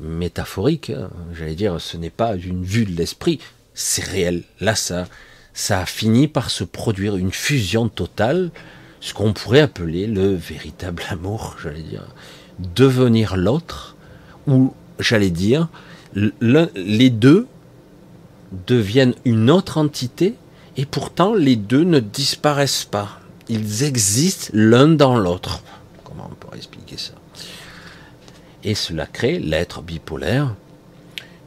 métaphorique, 0.00 0.90
hein. 0.90 1.10
j'allais 1.34 1.54
dire, 1.54 1.80
ce 1.80 1.96
n'est 1.96 2.10
pas 2.10 2.36
une 2.36 2.64
vue 2.64 2.84
de 2.84 2.96
l'esprit, 2.96 3.38
c'est 3.74 4.04
réel. 4.04 4.44
Là, 4.60 4.74
ça, 4.74 5.06
ça 5.54 5.80
a 5.80 5.86
fini 5.86 6.28
par 6.28 6.50
se 6.50 6.64
produire 6.64 7.16
une 7.16 7.32
fusion 7.32 7.88
totale, 7.88 8.50
ce 9.02 9.12
qu'on 9.14 9.32
pourrait 9.32 9.60
appeler 9.60 10.06
le 10.06 10.32
véritable 10.32 11.02
amour, 11.10 11.56
j'allais 11.60 11.82
dire. 11.82 12.04
Devenir 12.60 13.36
l'autre, 13.36 13.96
ou 14.46 14.72
j'allais 15.00 15.30
dire, 15.30 15.68
les 16.14 17.10
deux 17.10 17.48
deviennent 18.66 19.14
une 19.24 19.50
autre 19.50 19.78
entité 19.78 20.36
et 20.76 20.86
pourtant 20.86 21.34
les 21.34 21.56
deux 21.56 21.82
ne 21.82 21.98
disparaissent 21.98 22.84
pas. 22.84 23.18
Ils 23.48 23.82
existent 23.82 24.50
l'un 24.54 24.86
dans 24.86 25.18
l'autre. 25.18 25.64
Comment 26.04 26.28
on 26.30 26.34
pourrait 26.36 26.58
expliquer 26.58 26.96
ça? 26.96 27.14
Et 28.62 28.76
cela 28.76 29.06
crée 29.06 29.40
l'être 29.40 29.82
bipolaire 29.82 30.54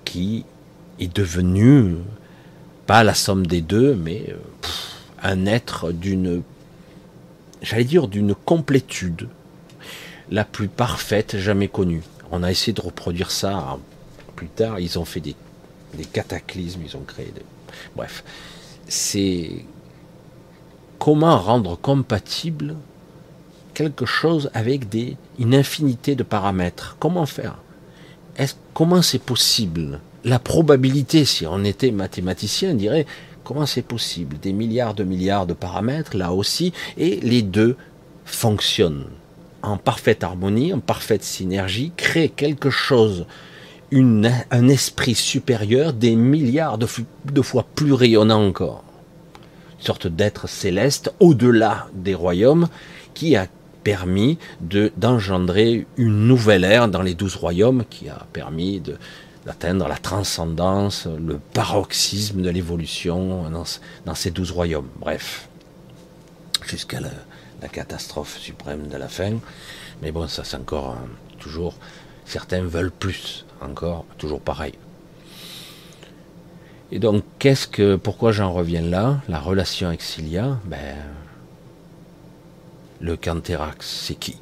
qui 0.03 0.43
est 0.99 1.16
devenu 1.16 1.95
pas 2.86 3.06
la 3.06 3.14
somme 3.14 3.47
des 3.47 3.62
deux, 3.62 3.95
mais 3.95 4.26
euh, 4.28 4.36
un 5.24 5.45
être 5.45 5.93
d'une, 5.93 6.43
j'allais 7.66 7.84
dire, 7.84 8.07
d'une 8.07 8.36
complétude 8.36 9.28
la 10.30 10.45
plus 10.45 10.68
parfaite 10.68 11.38
jamais 11.38 11.68
connue. 11.68 12.03
On 12.32 12.43
a 12.43 12.51
essayé 12.51 12.74
de 12.74 12.82
reproduire 12.82 13.32
ça 13.32 13.78
plus 14.36 14.47
tard. 14.47 14.80
Ils 14.80 14.97
ont 14.99 15.05
fait 15.05 15.20
des, 15.20 15.36
cataclysmes, 16.11 16.82
ils 16.86 16.95
ont 16.95 17.03
créé 17.05 17.32
des... 17.34 17.41
Bref, 17.95 18.24
c'est 18.88 19.66
comment 20.99 21.38
rendre 21.38 21.78
compatible 21.78 22.76
quelque 23.74 24.05
chose 24.05 24.49
avec 24.53 24.88
des, 24.89 25.18
une 25.39 25.53
infinité 25.53 26.16
de 26.16 26.24
paramètres. 26.24 26.95
Comment 26.99 27.26
faire? 27.26 27.57
Comment 28.74 29.01
c'est 29.01 29.20
possible? 29.20 29.99
La 30.24 30.39
probabilité, 30.39 31.26
si 31.26 31.45
on 31.45 31.63
était 31.63 31.91
mathématicien, 31.91 32.74
dirait 32.74 33.05
comment 33.46 33.66
c'est 33.66 33.82
possible? 33.82 34.38
Des 34.41 34.52
milliards 34.52 34.96
de 34.96 35.06
milliards 35.06 35.46
de 35.46 35.54
paramètres, 35.54 36.18
là 36.18 36.34
aussi, 36.34 36.74
et 36.98 37.22
les 37.22 37.43
deux 37.43 37.78
fonctionnent 38.26 39.06
en 39.62 39.78
parfaite 39.78 40.24
harmonie, 40.24 40.74
en 40.74 40.80
parfaite 40.80 41.24
synergie, 41.24 41.91
créent 41.96 42.30
quelque 42.30 42.70
chose, 42.70 43.26
un 43.91 44.68
esprit 44.68 45.16
supérieur, 45.16 45.93
des 45.93 46.16
milliards 46.16 46.78
de, 46.78 47.41
fois 47.41 47.66
plus 47.76 47.93
rayonnant 47.93 48.46
encore. 48.46 48.84
Une 49.80 49.86
sorte 49.86 50.08
d'être 50.08 50.50
céleste 50.50 51.14
au-delà 51.20 51.88
des 51.93 52.16
royaumes 52.16 52.68
qui 53.14 53.36
a 53.36 53.48
permis 53.84 54.39
de 54.62 54.91
d'engendrer 54.98 55.86
une 55.96 56.28
nouvelle 56.28 56.64
ère 56.64 56.88
dans 56.88 57.04
les 57.04 57.14
douze 57.14 57.36
royaumes 57.36 57.84
qui 57.88 58.10
a 58.10 58.26
permis 58.34 58.80
de 58.80 58.98
d'atteindre 59.46 59.88
la 59.88 59.98
transcendance, 59.98 61.06
le 61.06 61.39
paroxysme 61.54 62.41
de 62.41 62.50
l'évolution 62.50 63.50
dans, 64.06 64.16
ces 64.16 64.32
douze 64.32 64.52
royaumes. 64.52 64.89
Bref, 65.00 65.48
jusqu'à 66.66 67.00
la, 67.00 67.10
catastrophe 67.72 68.38
suprême 68.38 68.89
de 68.89 68.98
la 68.98 69.08
fin. 69.08 69.39
Mais 70.04 70.12
bon, 70.12 70.28
ça 70.28 70.43
c'est 70.43 70.58
encore 70.58 70.91
hein, 70.91 71.08
toujours. 71.39 71.74
Certains 72.26 72.62
veulent 72.62 72.91
plus, 72.91 73.46
encore, 73.60 74.06
toujours 74.18 74.39
pareil. 74.39 74.74
Et 76.91 77.00
donc, 77.00 77.24
qu'est-ce 77.39 77.68
que, 77.68 77.96
pourquoi 77.96 78.32
j'en 78.32 78.54
reviens 78.54 78.82
là? 78.82 79.22
La 79.28 79.39
relation 79.39 79.88
avec 79.88 80.02
Cilia, 80.02 80.60
ben, 80.66 80.96
le 83.02 83.18
Canthérax, 83.18 83.88
c'est 83.88 84.16
qui? 84.16 84.38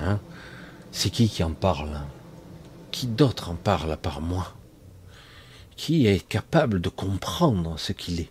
Hein? 0.00 0.18
C'est 0.92 1.10
qui 1.10 1.28
qui 1.28 1.42
en 1.42 1.52
parle? 1.52 2.00
Qui 2.94 3.08
d'autre 3.08 3.50
en 3.50 3.56
parle 3.56 3.90
à 3.90 3.96
part 3.96 4.20
moi? 4.20 4.54
Qui 5.76 6.06
est 6.06 6.24
capable 6.28 6.80
de 6.80 6.88
comprendre 6.88 7.76
ce 7.76 7.90
qu'il 7.90 8.20
est 8.20 8.30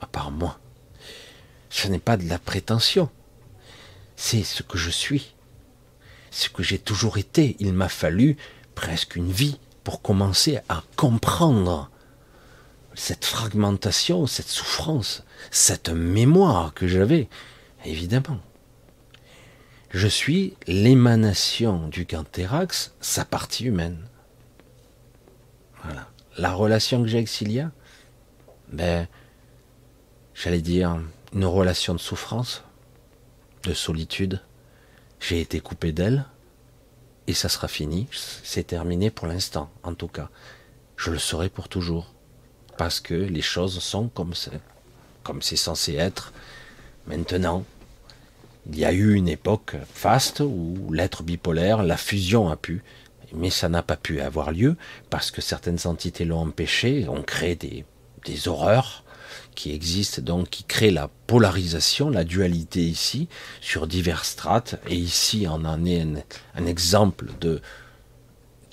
à 0.00 0.06
part 0.06 0.32
moi? 0.32 0.58
Ce 1.68 1.86
n'est 1.86 2.00
pas 2.00 2.16
de 2.16 2.28
la 2.28 2.40
prétention, 2.40 3.08
c'est 4.16 4.42
ce 4.42 4.64
que 4.64 4.76
je 4.76 4.90
suis, 4.90 5.36
ce 6.32 6.48
que 6.48 6.64
j'ai 6.64 6.80
toujours 6.80 7.18
été. 7.18 7.54
Il 7.60 7.72
m'a 7.72 7.88
fallu 7.88 8.36
presque 8.74 9.14
une 9.14 9.30
vie 9.30 9.60
pour 9.84 10.02
commencer 10.02 10.58
à 10.68 10.82
comprendre 10.96 11.88
cette 12.94 13.24
fragmentation, 13.24 14.26
cette 14.26 14.48
souffrance, 14.48 15.22
cette 15.52 15.88
mémoire 15.88 16.74
que 16.74 16.88
j'avais, 16.88 17.28
évidemment. 17.84 18.40
Je 19.90 20.06
suis 20.06 20.54
l'émanation 20.68 21.88
du 21.88 22.06
Canthérax, 22.06 22.94
sa 23.00 23.24
partie 23.24 23.64
humaine. 23.64 23.98
Voilà. 25.82 26.08
La 26.38 26.52
relation 26.52 27.02
que 27.02 27.08
j'ai 27.08 27.18
avec 27.18 27.28
Cilia, 27.28 27.72
ben, 28.68 29.08
j'allais 30.32 30.62
dire 30.62 31.00
une 31.32 31.44
relation 31.44 31.92
de 31.92 31.98
souffrance, 31.98 32.62
de 33.64 33.74
solitude. 33.74 34.40
J'ai 35.18 35.40
été 35.40 35.58
coupé 35.58 35.90
d'elle, 35.90 36.24
et 37.26 37.34
ça 37.34 37.48
sera 37.48 37.66
fini. 37.66 38.06
C'est 38.12 38.68
terminé 38.68 39.10
pour 39.10 39.26
l'instant, 39.26 39.70
en 39.82 39.94
tout 39.94 40.08
cas. 40.08 40.30
Je 40.96 41.10
le 41.10 41.18
serai 41.18 41.48
pour 41.48 41.68
toujours. 41.68 42.14
Parce 42.78 43.00
que 43.00 43.14
les 43.14 43.42
choses 43.42 43.80
sont 43.80 44.08
comme 44.08 44.34
c'est, 44.34 44.60
comme 45.24 45.42
c'est 45.42 45.56
censé 45.56 45.94
être 45.94 46.32
maintenant, 47.08 47.64
il 48.68 48.78
y 48.78 48.84
a 48.84 48.92
eu 48.92 49.14
une 49.14 49.28
époque 49.28 49.76
faste 49.94 50.40
où 50.40 50.92
l'être 50.92 51.22
bipolaire, 51.22 51.82
la 51.82 51.96
fusion 51.96 52.48
a 52.48 52.56
pu, 52.56 52.82
mais 53.32 53.50
ça 53.50 53.68
n'a 53.68 53.82
pas 53.82 53.96
pu 53.96 54.20
avoir 54.20 54.52
lieu 54.52 54.76
parce 55.08 55.30
que 55.30 55.40
certaines 55.40 55.86
entités 55.86 56.24
l'ont 56.24 56.42
empêché, 56.42 57.08
ont 57.08 57.22
créé 57.22 57.54
des, 57.54 57.84
des 58.24 58.48
horreurs 58.48 59.04
qui 59.54 59.72
existent 59.72 60.22
donc, 60.22 60.48
qui 60.50 60.64
créent 60.64 60.90
la 60.90 61.08
polarisation, 61.26 62.10
la 62.10 62.24
dualité 62.24 62.80
ici, 62.80 63.28
sur 63.60 63.86
divers 63.86 64.24
strates, 64.24 64.76
et 64.88 64.94
ici 64.94 65.46
on 65.48 65.64
en 65.64 65.84
est 65.84 66.06
un, 66.54 66.66
exemple 66.66 67.26
de, 67.40 67.60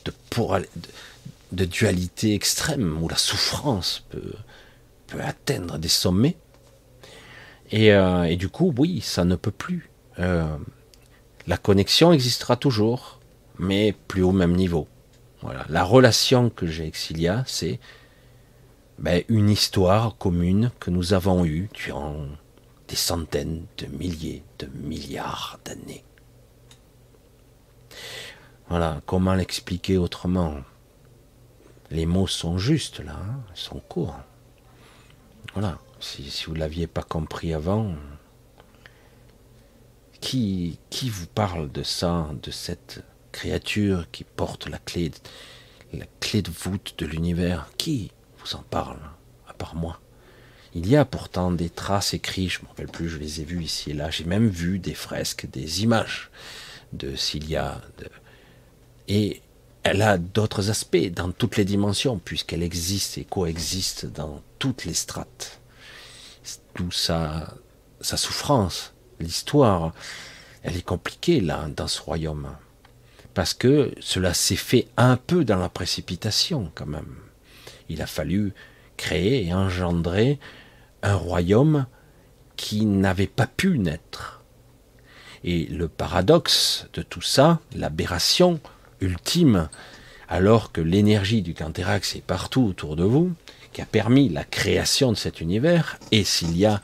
de, 0.05 0.13
de, 1.51 1.65
dualité 1.65 2.33
extrême, 2.33 3.01
où 3.01 3.09
la 3.09 3.17
souffrance 3.17 4.03
peut, 4.09 4.33
peut 5.07 5.21
atteindre 5.21 5.77
des 5.77 5.89
sommets, 5.89 6.37
euh, 7.73 8.23
et, 8.23 8.35
du 8.35 8.49
coup, 8.49 8.73
oui, 8.77 9.01
ça 9.01 9.25
ne 9.25 9.35
peut 9.35 9.51
plus. 9.51 9.89
Euh, 10.19 10.57
la 11.47 11.57
connexion 11.57 12.13
existera 12.13 12.55
toujours, 12.55 13.19
mais 13.59 13.93
plus 14.07 14.23
au 14.23 14.31
même 14.31 14.55
niveau. 14.55 14.87
Voilà. 15.41 15.65
La 15.69 15.83
relation 15.83 16.49
que 16.49 16.65
j'ai 16.65 16.83
avec 16.83 16.95
Cilia, 16.95 17.43
c'est 17.45 17.79
ben, 18.99 19.23
une 19.29 19.49
histoire 19.49 20.17
commune 20.17 20.71
que 20.79 20.89
nous 20.89 21.13
avons 21.13 21.45
eue 21.45 21.69
durant 21.73 22.25
des 22.87 22.95
centaines 22.95 23.65
de 23.77 23.85
milliers 23.87 24.43
de 24.59 24.67
milliards 24.67 25.59
d'années. 25.65 26.03
Voilà, 28.69 29.01
comment 29.05 29.33
l'expliquer 29.33 29.97
autrement? 29.97 30.55
Les 31.89 32.05
mots 32.05 32.27
sont 32.27 32.57
justes 32.57 32.99
là, 32.99 33.13
hein, 33.15 33.39
ils 33.55 33.59
sont 33.59 33.79
courts. 33.79 34.19
Voilà. 35.53 35.77
Si, 35.99 36.43
vous 36.45 36.53
ne 36.53 36.59
l'aviez 36.59 36.87
pas 36.87 37.03
compris 37.03 37.53
avant, 37.53 37.95
qui, 40.21 40.79
qui 40.89 41.09
vous 41.09 41.27
parle 41.27 41.71
de 41.71 41.83
ça, 41.83 42.29
de 42.41 42.51
cette 42.51 43.03
créature 43.31 44.09
qui 44.11 44.23
porte 44.23 44.67
la 44.67 44.77
clé, 44.77 45.11
la 45.93 46.05
clé 46.19 46.41
de 46.41 46.51
voûte 46.51 46.95
de 46.97 47.05
l'univers? 47.05 47.69
Qui 47.77 48.11
vous 48.39 48.55
en 48.55 48.63
parle, 48.63 48.99
à 49.47 49.53
part 49.53 49.75
moi? 49.75 49.99
Il 50.75 50.87
y 50.87 50.95
a 50.95 51.05
pourtant 51.05 51.51
des 51.51 51.69
traces 51.69 52.13
écrites, 52.13 52.51
je 52.51 52.59
ne 52.59 52.63
me 52.63 52.67
rappelle 52.69 52.87
plus, 52.87 53.09
je 53.09 53.17
les 53.17 53.41
ai 53.41 53.43
vues 53.45 53.63
ici 53.63 53.91
et 53.91 53.93
là. 53.93 54.11
J'ai 54.11 54.25
même 54.25 54.47
vu 54.47 54.77
des 54.79 54.93
fresques, 54.93 55.49
des 55.49 55.81
images 55.81 56.29
de 56.93 57.15
Cilia. 57.15 57.81
Et 59.07 59.41
elle 59.83 60.01
a 60.01 60.17
d'autres 60.17 60.69
aspects 60.69 61.11
dans 61.11 61.31
toutes 61.31 61.57
les 61.57 61.65
dimensions, 61.65 62.19
puisqu'elle 62.19 62.61
existe 62.61 63.17
et 63.17 63.23
coexiste 63.23 64.05
dans 64.05 64.41
toutes 64.59 64.85
les 64.85 64.93
strates 64.93 65.56
d'où 66.75 66.91
sa, 66.91 67.55
souffrance, 68.01 68.93
l'histoire, 69.19 69.93
elle 70.63 70.77
est 70.77 70.85
compliquée 70.85 71.39
là, 71.41 71.67
dans 71.75 71.87
ce 71.87 72.01
royaume. 72.01 72.49
Parce 73.33 73.53
que 73.53 73.93
cela 73.99 74.33
s'est 74.33 74.55
fait 74.55 74.87
un 74.97 75.15
peu 75.15 75.45
dans 75.45 75.57
la 75.57 75.69
précipitation 75.69 76.71
quand 76.73 76.87
même. 76.87 77.15
Il 77.89 78.01
a 78.01 78.07
fallu 78.07 78.53
créer 78.97 79.45
et 79.45 79.53
engendrer 79.53 80.39
un 81.03 81.15
royaume 81.15 81.85
qui 82.55 82.85
n'avait 82.85 83.27
pas 83.27 83.47
pu 83.47 83.77
naître. 83.77 84.41
Et 85.43 85.65
le 85.65 85.87
paradoxe 85.87 86.87
de 86.93 87.03
tout 87.03 87.21
ça, 87.21 87.59
l'aberration 87.75 88.59
ultime, 88.99 89.69
alors 90.27 90.71
que 90.71 90.81
l'énergie 90.81 91.41
du 91.41 91.53
Canthérax 91.53 92.15
est 92.15 92.21
partout 92.21 92.65
autour 92.65 92.95
de 92.95 93.03
vous, 93.03 93.33
qui 93.77 93.83
a 93.83 93.85
permis 93.85 94.27
la 94.27 94.43
création 94.43 95.11
de 95.11 95.17
cet 95.17 95.39
univers, 95.39 95.99
et 96.11 96.23
s'il 96.23 96.57
y 96.57 96.65
a 96.65 96.81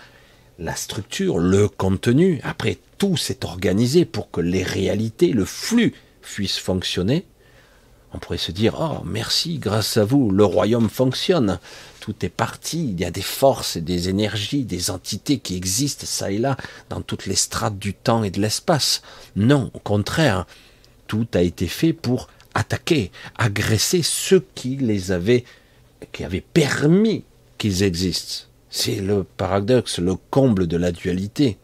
la 0.59 0.75
structure, 0.75 1.39
le 1.39 1.67
contenu, 1.67 2.39
après 2.43 2.77
tout 2.99 3.17
s'est 3.17 3.43
organisé 3.45 4.05
pour 4.05 4.29
que 4.29 4.41
les 4.41 4.61
réalités, 4.61 5.29
le 5.29 5.43
flux 5.43 5.95
puissent 6.21 6.59
fonctionner, 6.59 7.25
on 8.13 8.19
pourrait 8.19 8.37
se 8.37 8.51
dire, 8.51 8.77
oh 8.79 9.03
merci, 9.05 9.57
grâce 9.57 9.97
à 9.97 10.05
vous, 10.05 10.29
le 10.29 10.45
royaume 10.45 10.87
fonctionne, 10.87 11.57
tout 11.99 12.13
est 12.23 12.29
parti, 12.29 12.89
il 12.91 13.01
y 13.01 13.05
a 13.05 13.09
des 13.09 13.23
forces 13.23 13.75
et 13.75 13.81
des 13.81 14.09
énergies, 14.09 14.63
des 14.63 14.91
entités 14.91 15.39
qui 15.39 15.55
existent 15.55 16.05
ça 16.05 16.29
et 16.29 16.37
là, 16.37 16.57
dans 16.89 17.01
toutes 17.01 17.25
les 17.25 17.33
strates 17.33 17.79
du 17.79 17.95
temps 17.95 18.23
et 18.23 18.29
de 18.29 18.39
l'espace. 18.39 19.01
Non, 19.35 19.71
au 19.73 19.79
contraire, 19.79 20.45
tout 21.07 21.25
a 21.33 21.41
été 21.41 21.65
fait 21.65 21.93
pour 21.93 22.29
attaquer, 22.53 23.09
agresser 23.39 24.03
ceux 24.03 24.45
qui 24.53 24.77
les 24.77 25.11
avaient, 25.11 25.43
qui 26.11 26.23
avaient 26.23 26.41
permis 26.41 27.23
qu'ils 27.57 27.83
existent. 27.83 28.45
C'est 28.69 28.95
le 28.95 29.23
paradoxe, 29.23 29.99
le 29.99 30.15
comble 30.15 30.67
de 30.67 30.77
la 30.77 30.91
dualité. 30.91 31.57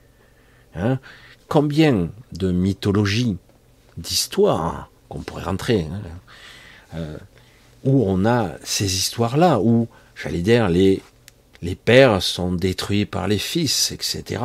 Hein? 0.76 1.00
Combien 1.48 2.10
de 2.32 2.52
mythologies, 2.52 3.38
d'histoires, 3.98 4.90
qu'on 5.10 5.22
pourrait 5.22 5.44
rentrer, 5.44 5.88
hein, 5.92 6.02
euh, 6.96 7.18
où 7.84 8.04
on 8.08 8.26
a 8.26 8.52
ces 8.64 8.96
histoires-là, 8.96 9.60
où, 9.60 9.88
j'allais 10.16 10.42
dire, 10.42 10.70
les, 10.70 11.02
les 11.62 11.76
pères 11.76 12.22
sont 12.22 12.52
détruits 12.52 13.06
par 13.06 13.28
les 13.28 13.40
fils, 13.40 13.92
etc. 13.92 14.44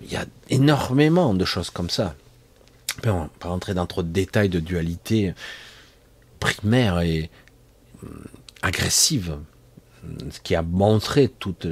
Il 0.00 0.10
y 0.10 0.16
a 0.16 0.24
énormément 0.48 1.34
de 1.34 1.44
choses 1.44 1.70
comme 1.70 1.90
ça. 1.90 2.14
On 3.04 3.12
va 3.12 3.30
pas 3.38 3.48
rentrer 3.48 3.74
dans 3.74 3.86
trop 3.86 4.02
de 4.02 4.08
détails 4.08 4.48
de 4.48 4.60
dualité 4.60 5.34
primaire 6.40 7.00
et 7.00 7.30
hum, 8.02 8.24
agressive, 8.62 9.38
ce 10.30 10.40
qui 10.40 10.54
a 10.54 10.62
montré 10.62 11.28
toute 11.28 11.66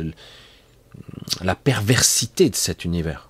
la 1.42 1.54
perversité 1.54 2.50
de 2.50 2.56
cet 2.56 2.84
univers. 2.84 3.28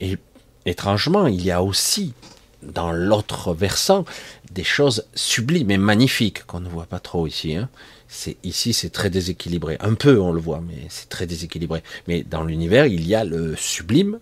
Et 0.00 0.18
étrangement, 0.66 1.26
il 1.26 1.44
y 1.44 1.50
a 1.50 1.62
aussi 1.62 2.14
dans 2.62 2.92
l'autre 2.92 3.52
versant 3.52 4.04
des 4.50 4.64
choses 4.64 5.06
sublimes 5.14 5.70
et 5.70 5.76
magnifiques 5.76 6.44
qu'on 6.46 6.60
ne 6.60 6.68
voit 6.68 6.86
pas 6.86 7.00
trop 7.00 7.26
ici. 7.26 7.54
Hein. 7.54 7.68
C'est 8.08 8.36
ici, 8.42 8.72
c'est 8.72 8.90
très 8.90 9.10
déséquilibré. 9.10 9.76
Un 9.80 9.94
peu, 9.94 10.20
on 10.20 10.32
le 10.32 10.40
voit, 10.40 10.62
mais 10.66 10.86
c'est 10.88 11.08
très 11.08 11.26
déséquilibré. 11.26 11.82
Mais 12.08 12.22
dans 12.22 12.44
l'univers, 12.44 12.86
il 12.86 13.06
y 13.06 13.14
a 13.14 13.24
le 13.24 13.56
sublime 13.56 14.18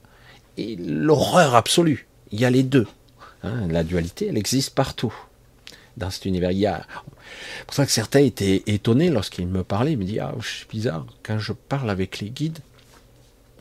et 0.57 0.77
l'horreur 0.77 1.55
absolue. 1.55 2.07
Il 2.31 2.41
y 2.41 2.45
a 2.45 2.51
les 2.51 2.63
deux. 2.63 2.87
Hein. 3.43 3.69
La 3.69 3.85
dualité, 3.85 4.29
elle 4.29 4.39
existe 4.39 4.75
partout 4.75 5.15
dans 5.97 6.11
cet 6.11 6.25
univers. 6.25 6.51
Il 6.51 6.59
y 6.59 6.67
a... 6.67 6.87
C'est 7.59 7.67
pour 7.67 7.75
ça 7.75 7.87
que 7.87 7.93
certains 7.93 8.21
étaient 8.21 8.63
étonnés 8.67 9.11
lorsqu'ils 9.11 9.47
me 9.47 9.65
parlaient. 9.65 9.93
Ils 9.93 9.99
me 9.99 10.05
disent 10.05 10.21
Ah, 10.21 10.35
c'est 10.43 10.69
bizarre, 10.69 11.07
quand 11.23 11.39
je 11.39 11.53
parle 11.53 11.91
avec 11.91 12.19
les 12.21 12.31
guides, 12.31 12.59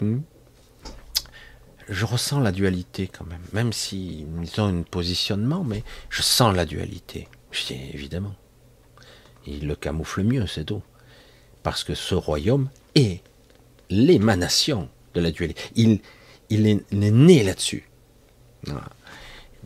hmm, 0.01 0.19
je 1.89 2.05
ressens 2.05 2.39
la 2.39 2.51
dualité 2.51 3.07
quand 3.07 3.26
même, 3.26 3.41
même 3.53 3.74
s'ils 3.74 4.26
ont 4.57 4.65
un 4.65 4.82
positionnement, 4.84 5.63
mais 5.63 5.84
je 6.09 6.22
sens 6.22 6.55
la 6.55 6.65
dualité. 6.65 7.28
Je 7.51 7.65
dis 7.65 7.80
évidemment. 7.93 8.34
Il 9.45 9.67
le 9.67 9.76
camoufle 9.76 10.24
mieux, 10.24 10.47
c'est 10.47 10.65
tout. 10.65 10.82
Parce 11.63 11.84
que 11.84 11.95
ce 11.95 12.15
royaume 12.15 12.69
est 12.95 13.22
l'émanation 13.89 14.89
de 15.13 15.22
la 15.22 15.32
dualité. 15.32 15.61
Il, 15.76 15.99
est, 16.67 16.84
né 16.91 17.43
là-dessus. 17.43 17.89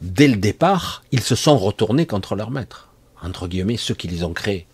Dès 0.01 0.27
le 0.27 0.37
départ, 0.37 1.03
ils 1.11 1.21
se 1.21 1.35
sont 1.35 1.57
retournés 1.57 2.05
contre 2.05 2.35
leur 2.35 2.51
maître. 2.51 2.84
Entre 3.25 3.47
guillemets, 3.47 3.77
ceux 3.77 3.95
qui 3.95 4.07
les 4.07 4.23
ont 4.23 4.33
créés. 4.33 4.67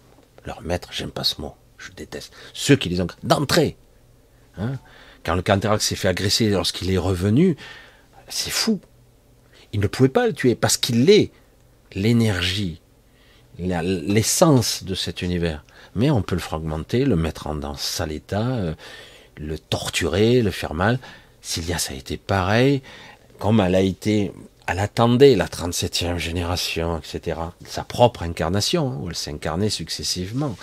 Leur 0.46 0.62
maître, 0.62 0.90
j'aime 0.92 1.12
pas 1.12 1.24
ce 1.24 1.40
mot, 1.40 1.56
je 1.78 1.92
déteste. 1.92 2.34
Ceux 2.54 2.76
qui 2.76 2.90
les 2.90 3.00
ont 3.00 3.08
créés. 3.08 3.22
D'entrée. 3.24 3.78
Hein? 4.58 4.74
Quand 5.24 5.36
le 5.36 5.42
Canterac 5.42 5.82
s'est 5.82 5.96
fait 5.96 6.10
agresser 6.10 6.50
lorsqu'il 6.50 6.92
est 6.92 6.98
revenu, 6.98 7.56
c'est 8.28 8.52
fou. 8.52 8.82
Il 9.72 9.80
ne 9.80 9.88
pouvait 9.88 10.10
pas 10.10 10.28
le 10.28 10.34
tuer 10.34 10.56
parce 10.56 10.76
qu'il 10.76 11.10
est 11.10 11.32
l'énergie, 11.94 12.82
l'essence 13.58 14.84
de 14.84 14.96
cet 14.96 15.22
univers. 15.22 15.64
Mais 15.96 16.10
on 16.10 16.22
peut 16.22 16.36
le 16.36 16.42
fragmenter, 16.42 17.06
le 17.06 17.16
mettre 17.16 17.48
en 17.48 17.76
sale 17.78 18.12
état, 18.12 18.48
euh, 18.48 18.74
le 19.38 19.58
torturer, 19.58 20.42
le 20.42 20.52
faire 20.52 20.74
mal. 20.74 21.00
Sylvia, 21.42 21.78
ça 21.78 21.94
a 21.94 21.96
été 21.96 22.18
pareil. 22.18 22.82
Comme 23.40 23.62
elle 23.62 23.76
a 23.76 23.82
été, 23.82 24.34
elle 24.72 24.80
attendait 24.80 25.36
la 25.36 25.48
37e 25.48 26.18
génération, 26.18 26.98
etc. 26.98 27.38
Sa 27.66 27.84
propre 27.84 28.24
incarnation, 28.24 28.90
hein, 28.90 28.98
où 29.02 29.10
elle 29.10 29.16
s'incarnait 29.16 29.70
successivement. 29.70 30.56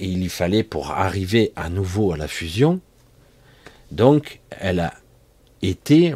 Et 0.00 0.06
il 0.06 0.20
lui 0.20 0.30
fallait, 0.30 0.62
pour 0.62 0.92
arriver 0.92 1.52
à 1.54 1.68
nouveau 1.68 2.12
à 2.12 2.16
la 2.16 2.26
fusion, 2.26 2.80
donc, 3.90 4.40
elle 4.50 4.80
a 4.80 4.94
été 5.60 6.14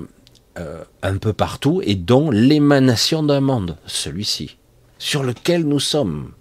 euh, 0.59 0.85
un 1.03 1.19
peu 1.19 1.35
partout 1.35 1.83
et 1.85 1.97
dont 1.97 2.31
l'émanation 2.31 3.23
d'un 3.23 3.41
monde, 3.41 3.77
celui-ci, 3.87 4.57
sur 4.99 5.23
lequel 5.23 5.65
nous 5.65 5.81
sommes. 5.81 6.33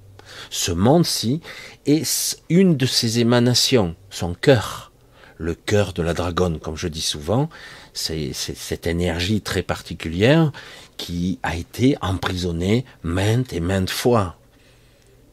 Ce 0.50 0.72
monde-ci 0.72 1.42
est 1.86 2.40
une 2.50 2.78
de 2.78 2.86
ses 2.86 3.20
émanations, 3.20 3.96
son 4.10 4.34
cœur, 4.34 4.94
le 5.38 5.54
cœur 5.54 5.92
de 5.92 6.02
la 6.02 6.14
dragonne, 6.14 6.60
comme 6.60 6.78
je 6.78 6.88
dis 6.88 7.02
souvent, 7.02 7.50
c'est 7.94 8.34
cette 8.34 8.88
énergie 8.88 9.42
très 9.42 9.64
particulière 9.64 10.52
qui 10.98 11.40
a 11.44 11.56
été 11.56 11.98
emprisonnée 12.02 12.86
maintes 13.04 13.54
et 13.54 13.60
maintes 13.60 13.90
fois, 13.90 14.38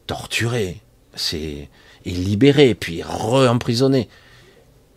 torturée, 0.07 0.81
c'est 1.15 1.69
et 2.05 2.11
libérée, 2.11 2.75
puis 2.75 3.03
re-emprisonnée. 3.03 4.09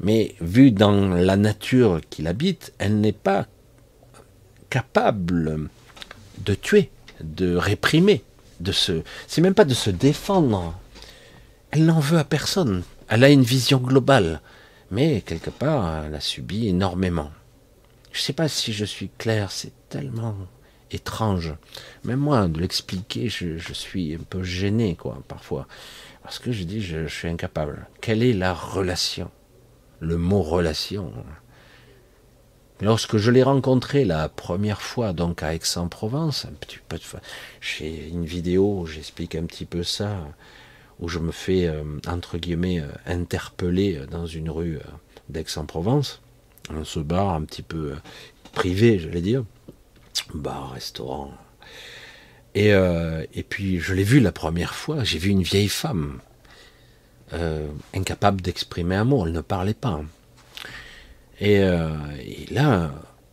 Mais 0.00 0.34
vue 0.40 0.70
dans 0.70 1.08
la 1.14 1.36
nature 1.36 2.00
qu'il 2.10 2.26
habite, 2.26 2.72
elle 2.78 3.00
n'est 3.00 3.12
pas 3.12 3.46
capable 4.70 5.68
de 6.44 6.54
tuer, 6.54 6.90
de 7.22 7.54
réprimer, 7.56 8.24
de 8.60 8.72
se, 8.72 9.02
c'est 9.26 9.40
même 9.40 9.54
pas 9.54 9.64
de 9.64 9.74
se 9.74 9.90
défendre. 9.90 10.74
Elle 11.70 11.84
n'en 11.86 12.00
veut 12.00 12.18
à 12.18 12.24
personne. 12.24 12.82
Elle 13.08 13.24
a 13.24 13.28
une 13.28 13.42
vision 13.42 13.78
globale, 13.78 14.40
mais 14.90 15.20
quelque 15.20 15.50
part, 15.50 16.04
elle 16.04 16.14
a 16.14 16.20
subi 16.20 16.68
énormément. 16.68 17.30
Je 18.12 18.18
ne 18.18 18.22
sais 18.22 18.32
pas 18.32 18.48
si 18.48 18.72
je 18.72 18.84
suis 18.84 19.10
clair, 19.18 19.50
c'est 19.50 19.72
tellement 19.88 20.36
étrange. 20.90 21.54
Même 22.04 22.20
moi, 22.20 22.46
de 22.48 22.60
l'expliquer, 22.60 23.28
je, 23.28 23.72
suis 23.72 24.14
un 24.14 24.24
peu 24.28 24.42
gêné, 24.42 24.96
quoi, 24.96 25.22
parfois. 25.28 25.66
Parce 26.22 26.38
que 26.38 26.52
je 26.52 26.64
dis, 26.64 26.82
je 26.82 27.06
suis 27.06 27.28
incapable. 27.28 27.86
Quelle 28.00 28.22
est 28.22 28.34
la 28.34 28.52
relation? 28.52 29.30
Le 30.00 30.18
mot 30.18 30.42
relation. 30.42 31.12
Lorsque 32.80 33.16
je 33.16 33.30
l'ai 33.30 33.42
rencontré 33.42 34.04
la 34.04 34.28
première 34.28 34.82
fois, 34.82 35.12
donc 35.12 35.42
à 35.42 35.54
Aix-en-Provence, 35.54 36.44
un 36.44 36.52
petit 36.52 36.78
peu 36.88 36.96
de 36.96 37.02
j'ai 37.60 38.08
une 38.08 38.26
vidéo 38.26 38.80
où 38.80 38.86
j'explique 38.86 39.36
un 39.36 39.44
petit 39.44 39.64
peu 39.64 39.84
ça, 39.84 40.16
où 40.98 41.08
je 41.08 41.18
me 41.18 41.32
fais, 41.32 41.66
euh, 41.66 41.84
entre 42.06 42.38
guillemets, 42.38 42.80
euh, 42.80 42.88
interpeller 43.06 44.04
dans 44.10 44.26
une 44.26 44.50
rue 44.50 44.76
euh, 44.76 44.90
d'Aix-en-Provence, 45.28 46.20
ce 46.84 47.00
bar 47.00 47.30
un 47.30 47.42
petit 47.42 47.62
peu 47.62 47.94
privé, 48.52 48.98
j'allais 48.98 49.20
dire, 49.20 49.44
bar, 50.34 50.72
restaurant. 50.72 51.32
Et, 52.54 52.68
et 52.68 53.42
puis 53.42 53.80
je 53.80 53.94
l'ai 53.94 54.04
vu 54.04 54.20
la 54.20 54.32
première 54.32 54.74
fois, 54.74 55.04
j'ai 55.04 55.18
vu 55.18 55.30
une 55.30 55.42
vieille 55.42 55.68
femme, 55.68 56.20
euh, 57.34 57.66
incapable 57.94 58.42
d'exprimer 58.42 58.94
un 58.94 59.04
mot, 59.04 59.26
elle 59.26 59.32
ne 59.32 59.40
parlait 59.40 59.72
pas. 59.72 60.02
Et, 61.40 61.60
euh, 61.60 61.88
là, 62.50 62.92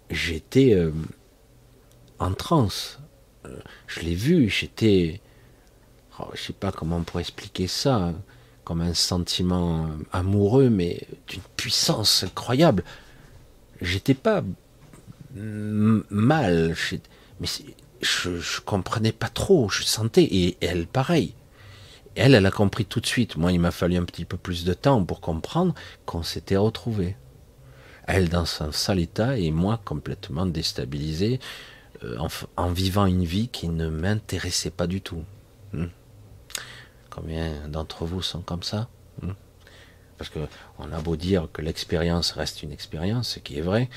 j'étais 0.10 0.74
euh, 0.74 0.92
en 2.18 2.32
transe. 2.34 3.00
Je 3.88 4.00
l'ai 4.00 4.16
vu, 4.16 4.50
j'étais, 4.50 5.20
oh, 6.20 6.28
je 6.34 6.42
sais 6.42 6.54
pas 6.54 6.72
comment 6.72 6.98
on 6.98 7.04
pourrait 7.04 7.24
expliquer 7.24 7.68
ça, 7.68 8.14
comme 8.64 8.80
un 8.80 8.94
sentiment 8.94 9.90
amoureux, 10.14 10.70
mais 10.70 11.02
d'une 11.28 11.42
puissance 11.58 12.24
incroyable. 12.24 12.86
J'étais 13.82 14.14
pas 14.14 14.44
mal, 15.36 16.76
mais 17.40 17.48
je, 18.02 18.62
comprenais 18.62 19.12
pas 19.12 19.30
trop, 19.30 19.70
je 19.70 19.84
sentais, 19.84 20.24
et 20.24 20.58
elle 20.62 20.88
pareil. 20.88 21.34
Elle, 22.16 22.34
elle 22.34 22.46
a 22.46 22.52
compris 22.52 22.86
tout 22.86 23.00
de 23.00 23.06
suite. 23.06 23.38
Moi, 23.38 23.52
il 23.52 23.60
m'a 23.60 23.72
fallu 23.72 23.96
un 23.96 24.04
petit 24.04 24.26
peu 24.26 24.38
plus 24.38 24.66
de 24.66 24.74
temps 24.74 25.04
pour 25.04 25.22
comprendre 25.22 25.74
qu'on 26.06 26.24
s'était 26.24 26.58
retrouvés. 26.58 27.16
Elle 28.08 28.30
dans 28.30 28.46
un 28.62 28.72
sale 28.72 29.00
état 29.00 29.38
et 29.38 29.52
moi 29.52 29.80
complètement 29.86 30.48
déstabilisé 30.48 31.40
euh, 32.04 32.18
en, 32.58 32.72
vivant 32.72 33.06
une 33.06 33.24
vie 33.24 33.50
qui 33.50 33.70
ne 33.70 33.88
m'intéressait 33.88 34.72
pas 34.72 34.88
du 34.88 35.00
tout. 35.00 35.24
Hmm. 35.74 35.86
Combien 37.10 37.68
d'entre 37.68 38.06
vous 38.06 38.22
sont 38.22 38.42
comme 38.42 38.64
ça? 38.64 38.90
Parce 40.20 40.30
que 40.30 40.40
on 40.78 40.92
a 40.92 41.00
beau 41.00 41.16
dire 41.16 41.48
que 41.52 41.62
l'expérience 41.62 42.32
reste 42.34 42.62
une 42.62 42.72
expérience, 42.72 43.30
ce 43.30 43.40
qui 43.40 43.58
est 43.58 43.62
vrai. 43.62 43.90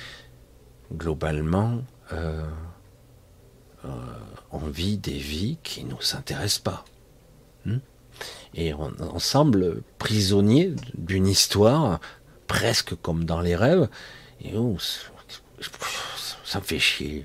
Globalement, 0.95 1.83
euh, 2.13 2.47
euh, 3.85 3.89
on 4.53 4.59
vit 4.59 4.97
des 4.99 5.19
vies 5.19 5.59
qui 5.65 5.85
ne 5.85 5.91
nous 5.91 6.15
intéressent 6.17 6.61
pas. 6.61 6.85
Hmm. 7.67 7.79
Et 8.55 8.73
on, 8.73 9.19
semble 9.19 9.83
prisonnier 9.99 10.75
d'une 10.95 11.27
histoire, 11.27 12.01
presque 12.47 12.95
comme 12.95 13.25
dans 13.25 13.41
les 13.41 13.57
rêves. 13.57 13.89
Et 14.43 14.53
ça 16.45 16.61
me 16.61 16.65
fait 16.65 16.79
chier. 16.79 17.25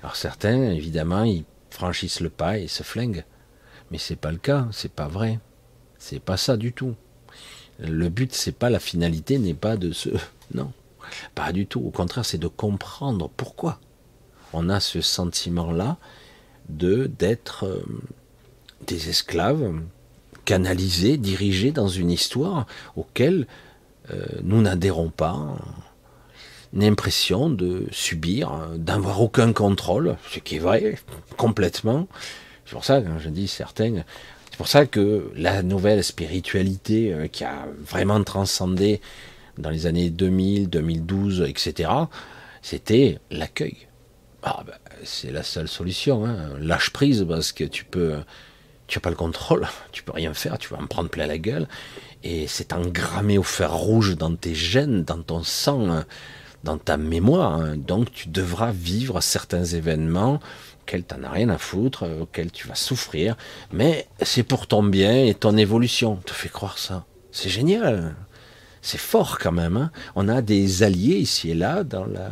Alors 0.00 0.16
certains, 0.16 0.70
évidemment, 0.70 1.24
ils 1.24 1.44
franchissent 1.68 2.20
le 2.20 2.30
pas 2.30 2.58
et 2.58 2.68
se 2.68 2.82
flinguent. 2.82 3.24
Mais 3.90 3.98
c'est 3.98 4.16
pas 4.16 4.32
le 4.32 4.38
cas, 4.38 4.66
c'est 4.72 4.92
pas 4.92 5.08
vrai. 5.08 5.40
C'est 5.98 6.20
pas 6.20 6.38
ça 6.38 6.56
du 6.56 6.72
tout. 6.72 6.94
Le 7.78 8.08
but, 8.08 8.34
c'est 8.34 8.52
pas 8.52 8.70
la 8.70 8.78
finalité, 8.78 9.38
n'est 9.38 9.54
pas 9.54 9.76
de 9.76 9.92
se. 9.92 10.10
Non, 10.54 10.72
pas 11.34 11.50
du 11.50 11.66
tout. 11.66 11.80
Au 11.80 11.90
contraire, 11.90 12.24
c'est 12.24 12.38
de 12.38 12.46
comprendre 12.46 13.28
pourquoi 13.36 13.80
on 14.52 14.68
a 14.68 14.78
ce 14.78 15.00
sentiment-là 15.00 15.96
de 16.68 17.10
d'être 17.18 17.66
euh, 17.66 17.82
des 18.86 19.08
esclaves 19.08 19.80
canalisés, 20.44 21.16
dirigés 21.16 21.72
dans 21.72 21.88
une 21.88 22.12
histoire 22.12 22.66
auquel 22.94 23.48
euh, 24.12 24.24
nous 24.42 24.62
n'adhérons 24.62 25.10
pas, 25.10 25.56
une 26.72 26.84
impression 26.84 27.50
de 27.50 27.86
subir, 27.90 28.52
d'avoir 28.76 29.20
aucun 29.20 29.52
contrôle, 29.52 30.16
ce 30.30 30.38
qui 30.38 30.56
est 30.56 30.60
vrai 30.60 30.96
complètement. 31.36 32.06
C'est 32.64 32.72
pour 32.72 32.84
ça 32.84 33.00
que 33.00 33.18
je 33.18 33.28
dis 33.28 33.48
certains, 33.48 34.04
c'est 34.56 34.60
pour 34.60 34.68
ça 34.68 34.86
que 34.86 35.30
la 35.34 35.62
nouvelle 35.62 36.02
spiritualité 36.02 37.12
euh, 37.12 37.26
qui 37.26 37.44
a 37.44 37.66
vraiment 37.78 38.24
transcendé 38.24 39.02
dans 39.58 39.68
les 39.68 39.84
années 39.84 40.08
2000, 40.08 40.70
2012, 40.70 41.42
etc., 41.46 41.90
c'était 42.62 43.18
l'accueil. 43.30 43.76
Ah 44.42 44.62
ben, 44.66 44.72
c'est 45.04 45.30
la 45.30 45.42
seule 45.42 45.68
solution. 45.68 46.24
Hein. 46.24 46.52
Lâche 46.58 46.88
prise 46.88 47.26
parce 47.28 47.52
que 47.52 47.64
tu 47.64 47.84
peux, 47.84 48.14
tu 48.86 48.96
n'as 48.96 49.02
pas 49.02 49.10
le 49.10 49.16
contrôle, 49.16 49.68
tu 49.92 50.02
peux 50.02 50.12
rien 50.12 50.32
faire, 50.32 50.56
tu 50.56 50.70
vas 50.70 50.80
en 50.80 50.86
prendre 50.86 51.10
plein 51.10 51.26
la 51.26 51.36
gueule. 51.36 51.68
Et 52.24 52.46
c'est 52.46 52.72
engrammé 52.72 53.36
au 53.36 53.42
fer 53.42 53.70
rouge 53.74 54.16
dans 54.16 54.34
tes 54.34 54.54
gènes, 54.54 55.04
dans 55.04 55.20
ton 55.20 55.42
sang, 55.42 55.90
hein, 55.90 56.06
dans 56.64 56.78
ta 56.78 56.96
mémoire. 56.96 57.60
Hein. 57.60 57.76
Donc 57.76 58.10
tu 58.10 58.30
devras 58.30 58.72
vivre 58.72 59.20
certains 59.20 59.66
événements 59.66 60.40
auxquels 60.86 61.04
tu 61.04 61.16
n'en 61.16 61.24
as 61.24 61.30
rien 61.32 61.48
à 61.48 61.58
foutre, 61.58 62.04
euh, 62.04 62.22
auxquels 62.22 62.52
tu 62.52 62.68
vas 62.68 62.76
souffrir. 62.76 63.36
Mais 63.72 64.06
c'est 64.22 64.44
pour 64.44 64.68
ton 64.68 64.84
bien 64.84 65.24
et 65.24 65.34
ton 65.34 65.56
évolution. 65.56 66.16
te 66.24 66.32
fait 66.32 66.48
croire 66.48 66.78
ça. 66.78 67.04
C'est 67.32 67.48
génial. 67.48 68.14
C'est 68.82 68.98
fort 68.98 69.38
quand 69.38 69.52
même. 69.52 69.90
On 70.14 70.28
a 70.28 70.42
des 70.42 70.84
alliés 70.84 71.16
ici 71.16 71.50
et 71.50 71.54
là 71.54 71.82
dans 71.82 72.06
la, 72.06 72.30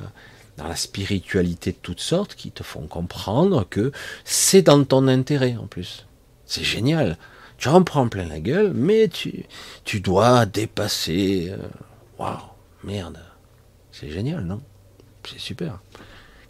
dans 0.56 0.68
la 0.68 0.76
spiritualité 0.76 1.72
de 1.72 1.78
toutes 1.82 2.00
sortes 2.00 2.36
qui 2.36 2.52
te 2.52 2.62
font 2.62 2.86
comprendre 2.86 3.66
que 3.68 3.90
c'est 4.24 4.62
dans 4.62 4.84
ton 4.84 5.08
intérêt 5.08 5.56
en 5.60 5.66
plus. 5.66 6.06
C'est 6.46 6.62
génial. 6.62 7.18
Tu 7.58 7.68
en 7.68 7.82
prends 7.82 8.08
plein 8.08 8.26
la 8.26 8.40
gueule, 8.40 8.72
mais 8.72 9.08
tu, 9.08 9.46
tu 9.84 10.00
dois 10.00 10.46
dépasser. 10.46 11.48
Euh, 11.50 11.56
waouh, 12.18 12.38
merde. 12.84 13.18
C'est 13.90 14.10
génial, 14.10 14.44
non? 14.44 14.60
C'est 15.28 15.40
super. 15.40 15.80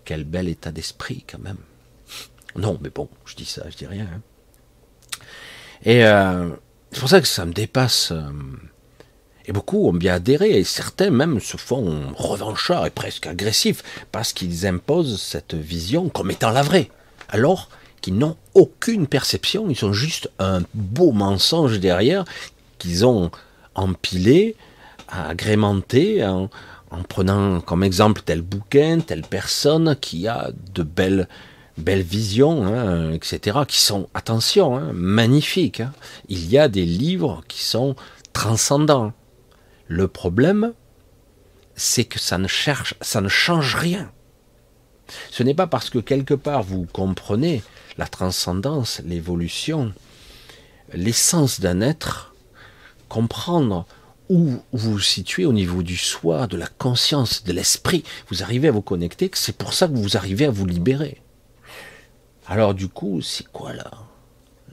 Quel 0.05 0.25
bel 0.25 0.49
état 0.49 0.73
d'esprit 0.73 1.25
quand 1.27 1.39
même. 1.39 1.59
Non, 2.57 2.79
mais 2.81 2.91
bon, 2.91 3.09
je 3.25 3.35
dis 3.35 3.45
ça, 3.45 3.63
je 3.71 3.77
dis 3.77 3.87
rien. 3.87 4.07
Hein. 4.13 4.21
Et 5.85 6.05
euh, 6.05 6.51
c'est 6.93 7.01
pour 7.01 7.09
ça 7.09 7.21
que 7.21 7.27
ça 7.27 7.45
me 7.45 7.53
dépasse. 7.53 8.11
Euh, 8.13 8.31
et 9.47 9.53
beaucoup 9.53 9.89
ont 9.89 9.93
bien 9.93 10.15
adhéré, 10.15 10.59
et 10.59 10.65
certains 10.65 11.11
même 11.11 11.41
se 11.41 11.57
font 11.57 12.13
revanchards 12.17 12.87
et 12.87 12.91
presque 12.91 13.27
agressifs, 13.27 13.83
parce 14.11 14.33
qu'ils 14.33 14.67
imposent 14.67 15.21
cette 15.21 15.55
vision 15.55 16.09
comme 16.09 16.31
étant 16.31 16.51
la 16.51 16.63
vraie, 16.63 16.91
alors 17.29 17.69
qu'ils 18.01 18.17
n'ont 18.17 18.37
aucune 18.55 19.07
perception, 19.07 19.69
ils 19.69 19.77
sont 19.77 19.93
juste 19.93 20.31
un 20.39 20.63
beau 20.73 21.13
mensonge 21.13 21.79
derrière, 21.79 22.25
qu'ils 22.79 23.05
ont 23.05 23.31
empilé, 23.75 24.57
agrémenté, 25.09 26.25
en, 26.25 26.49
prenant 27.09 27.61
comme 27.61 27.83
exemple 27.83 28.23
tel 28.25 28.41
bouquin, 28.41 29.01
telle 29.01 29.23
personne 29.23 29.97
qui 30.01 30.29
a 30.29 30.51
de 30.75 30.83
belles 30.83 31.29
belles 31.79 32.03
visions, 32.03 32.67
hein, 32.67 33.13
etc., 33.13 33.61
qui 33.67 33.81
sont, 33.81 34.09
attention, 34.15 34.77
hein, 34.77 34.93
magnifiques. 34.93 35.81
Hein. 35.81 35.93
Il 36.29 36.49
y 36.51 36.59
a 36.59 36.69
des 36.69 36.85
livres 36.85 37.43
qui 37.49 37.63
sont 37.63 37.97
transcendants. 38.33 39.13
Le 39.89 40.09
problème, 40.09 40.73
c'est 41.75 42.05
que 42.05 42.19
ça 42.19 42.39
ne 42.39 42.49
cherche, 42.49 42.95
ça 43.01 43.21
ne 43.21 43.29
change 43.29 43.75
rien. 43.75 44.11
Ce 45.31 45.43
n'est 45.43 45.55
pas 45.55 45.67
parce 45.67 45.91
que 45.91 45.99
quelque 45.99 46.35
part 46.35 46.63
vous 46.63 46.87
comprenez 46.91 47.63
la 47.99 48.07
transcendance, 48.07 49.03
l'évolution, 49.05 49.93
l'essence 50.93 51.61
d'un 51.61 51.81
être, 51.81 52.35
comprendre 53.09 53.87
où 54.31 54.63
vous 54.73 54.93
vous 54.93 55.01
situez 55.01 55.45
au 55.45 55.53
niveau 55.53 55.83
du 55.83 55.97
soi, 55.97 56.47
de 56.47 56.57
la 56.57 56.67
conscience, 56.67 57.45
de 57.45 57.53
l'esprit, 57.53 58.05
vous 58.31 58.43
arrivez 58.43 58.69
à 58.69 58.73
vous 58.73 58.83
connecter, 58.83 59.31
c'est 59.35 59.57
pour 59.57 59.75
ça 59.75 59.87
que 59.87 59.95
vous 59.95 60.17
arrivez 60.17 60.47
à 60.47 60.51
vous 60.51 60.67
libérer. 60.67 61.21
Alors 62.47 62.75
du 62.75 62.89
coup, 62.89 63.23
c'est 63.23 63.47
quoi 63.49 63.73
là 63.73 63.91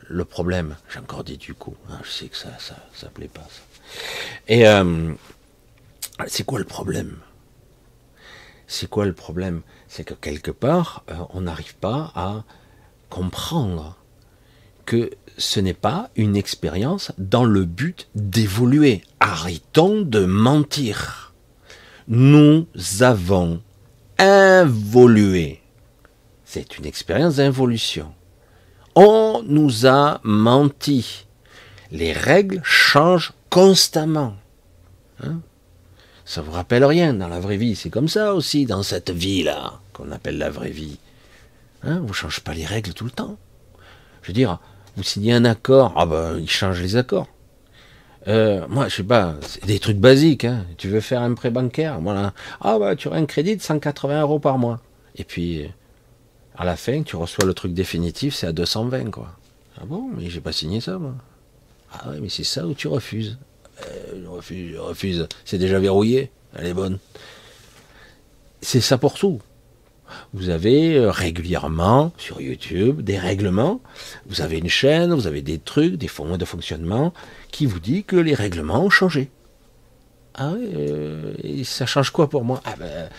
le 0.08 0.26
problème? 0.26 0.76
J'ai 0.92 1.00
encore 1.00 1.24
dit 1.24 1.38
du 1.38 1.54
coup, 1.54 1.76
hein, 1.90 2.00
je 2.04 2.10
sais 2.10 2.28
que 2.28 2.36
ça, 2.36 2.50
ça, 2.60 2.76
ça 2.94 3.08
plaît 3.08 3.30
pas. 3.34 3.48
Ça. 3.50 3.62
Et 4.48 4.68
euh, 4.68 5.14
c'est 6.28 6.44
quoi 6.44 6.60
le 6.60 6.66
problème? 6.66 7.18
C'est 8.68 8.90
quoi 8.90 9.06
le 9.06 9.14
problème? 9.14 9.62
C'est 9.88 10.04
que 10.04 10.14
quelque 10.14 10.52
part, 10.52 11.04
euh, 11.10 11.16
on 11.30 11.42
n'arrive 11.42 11.76
pas 11.76 12.12
à 12.16 12.44
comprendre 13.10 13.98
que 14.86 15.12
ce 15.38 15.60
n'est 15.60 15.74
pas 15.74 16.10
une 16.16 16.36
expérience 16.36 17.14
dans 17.18 17.46
le 17.46 17.64
but 17.64 18.10
d'évoluer. 18.16 19.04
Arrêtons 19.20 20.02
de 20.02 20.26
mentir. 20.26 21.34
Nous 22.08 22.68
avons 23.00 23.62
involué. 24.18 25.61
C'est 26.54 26.78
une 26.78 26.86
expérience 26.86 27.38
d'involution. 27.38 28.14
On 28.94 29.42
nous 29.48 29.88
a 29.88 30.20
menti. 30.24 31.26
Les 31.94 32.12
règles 32.12 32.60
changent 32.66 33.32
constamment. 33.50 34.36
Hein 35.24 35.40
ça 36.26 36.42
vous 36.42 36.52
rappelle 36.52 36.84
rien 36.84 37.14
dans 37.14 37.30
la 37.30 37.40
vraie 37.40 37.56
vie. 37.56 37.78
C'est 37.78 37.90
comme 37.90 38.10
ça 38.10 38.34
aussi 38.34 38.66
dans 38.66 38.84
cette 38.84 39.12
vie-là 39.12 39.80
qu'on 39.94 40.12
appelle 40.12 40.38
la 40.38 40.50
vraie 40.50 40.72
vie. 40.72 41.00
Hein 41.84 42.00
vous 42.02 42.10
ne 42.10 42.14
changez 42.14 42.42
pas 42.42 42.54
les 42.54 42.66
règles 42.66 42.94
tout 42.94 43.06
le 43.06 43.12
temps. 43.12 43.38
Je 44.22 44.28
veux 44.28 44.34
dire, 44.34 44.60
vous 44.98 45.04
signez 45.04 45.32
un 45.32 45.46
accord, 45.46 45.94
ah 45.96 46.06
ben 46.06 46.38
il 46.38 46.50
change 46.50 46.82
les 46.82 46.98
accords. 46.98 47.30
Euh, 48.28 48.68
moi, 48.68 48.90
je 48.90 48.98
sais 48.98 49.04
pas, 49.04 49.36
c'est 49.48 49.66
des 49.66 49.80
trucs 49.80 50.00
basiques. 50.00 50.44
Hein. 50.44 50.66
Tu 50.76 50.90
veux 50.90 51.00
faire 51.00 51.22
un 51.22 51.34
prêt 51.34 51.50
bancaire, 51.50 52.02
voilà. 52.02 52.34
Ah 52.60 52.78
bah 52.78 52.98
tu 52.98 53.08
auras 53.08 53.20
un 53.20 53.26
crédit 53.26 53.56
de 53.56 53.62
180 53.62 54.20
euros 54.20 54.40
par 54.40 54.58
mois. 54.58 54.82
Et 55.16 55.24
puis 55.24 55.72
à 56.62 56.64
la 56.64 56.76
fin, 56.76 57.02
tu 57.02 57.16
reçois 57.16 57.46
le 57.46 57.56
truc 57.56 57.74
définitif, 57.74 58.36
c'est 58.36 58.46
à 58.46 58.52
220 58.52 59.10
quoi. 59.10 59.36
Ah 59.80 59.86
bon, 59.86 60.12
mais 60.16 60.30
j'ai 60.30 60.42
pas 60.42 60.52
signé 60.52 60.80
ça 60.80 61.00
moi. 61.00 61.16
Ah 61.92 62.10
oui, 62.12 62.20
mais 62.22 62.30
c'est 62.30 62.44
ça 62.44 62.68
où 62.68 62.76
tu 62.76 62.88
refuses. 62.88 63.40
Euh, 63.82 64.22
je 64.22 64.28
refuse, 64.28 64.74
je 64.74 64.78
refuse. 64.78 65.28
C'est 65.44 65.58
déjà 65.58 65.80
verrouillé. 65.80 66.30
Elle 66.56 66.68
est 66.68 66.74
bonne. 66.76 67.00
C'est 68.62 68.80
ça 68.80 69.00
pour 69.00 69.16
tout. 69.16 69.42
Vous 70.34 70.50
avez 70.50 70.98
euh, 70.98 71.10
régulièrement 71.10 72.14
sur 72.20 72.40
YouTube 72.40 73.02
des 73.02 73.18
règlements. 73.18 73.82
Vous 74.28 74.42
avez 74.42 74.60
une 74.60 74.70
chaîne, 74.70 75.16
vous 75.16 75.26
avez 75.26 75.42
des 75.42 75.58
trucs, 75.58 75.96
des 75.96 76.08
fonds 76.08 76.38
de 76.38 76.46
fonctionnement 76.46 77.12
qui 77.50 77.66
vous 77.66 77.80
dit 77.80 78.04
que 78.04 78.18
les 78.18 78.36
règlements 78.36 78.86
ont 78.86 78.92
changé. 78.92 79.32
Ah 80.36 80.52
oui, 80.52 80.70
euh, 80.76 81.64
ça 81.64 81.88
change 81.88 82.12
quoi 82.12 82.30
pour 82.30 82.44
moi? 82.44 82.62
Ah 82.66 82.76
ben, 82.78 83.10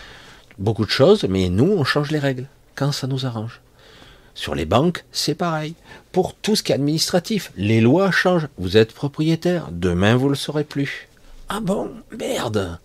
beaucoup 0.57 0.85
de 0.85 0.91
choses, 0.91 1.25
mais 1.25 1.49
nous, 1.49 1.73
on 1.73 1.83
change 1.83 2.09
les 2.09 2.19
règles 2.19 2.47
quand 2.75 2.91
ça 2.91 3.07
nous 3.07 3.25
arrange. 3.25 3.61
Sur 4.35 4.55
les 4.55 4.65
banques, 4.65 5.05
c'est 5.11 5.35
pareil. 5.35 5.75
Pour 6.11 6.35
tout 6.35 6.55
ce 6.55 6.63
qui 6.63 6.71
est 6.71 6.75
administratif, 6.75 7.51
les 7.55 7.81
lois 7.81 8.11
changent. 8.11 8.47
Vous 8.57 8.77
êtes 8.77 8.93
propriétaire, 8.93 9.69
demain 9.71 10.15
vous 10.15 10.25
ne 10.25 10.31
le 10.31 10.35
serez 10.35 10.63
plus. 10.63 11.07
Ah 11.49 11.59
bon 11.59 11.91
Merde 12.17 12.79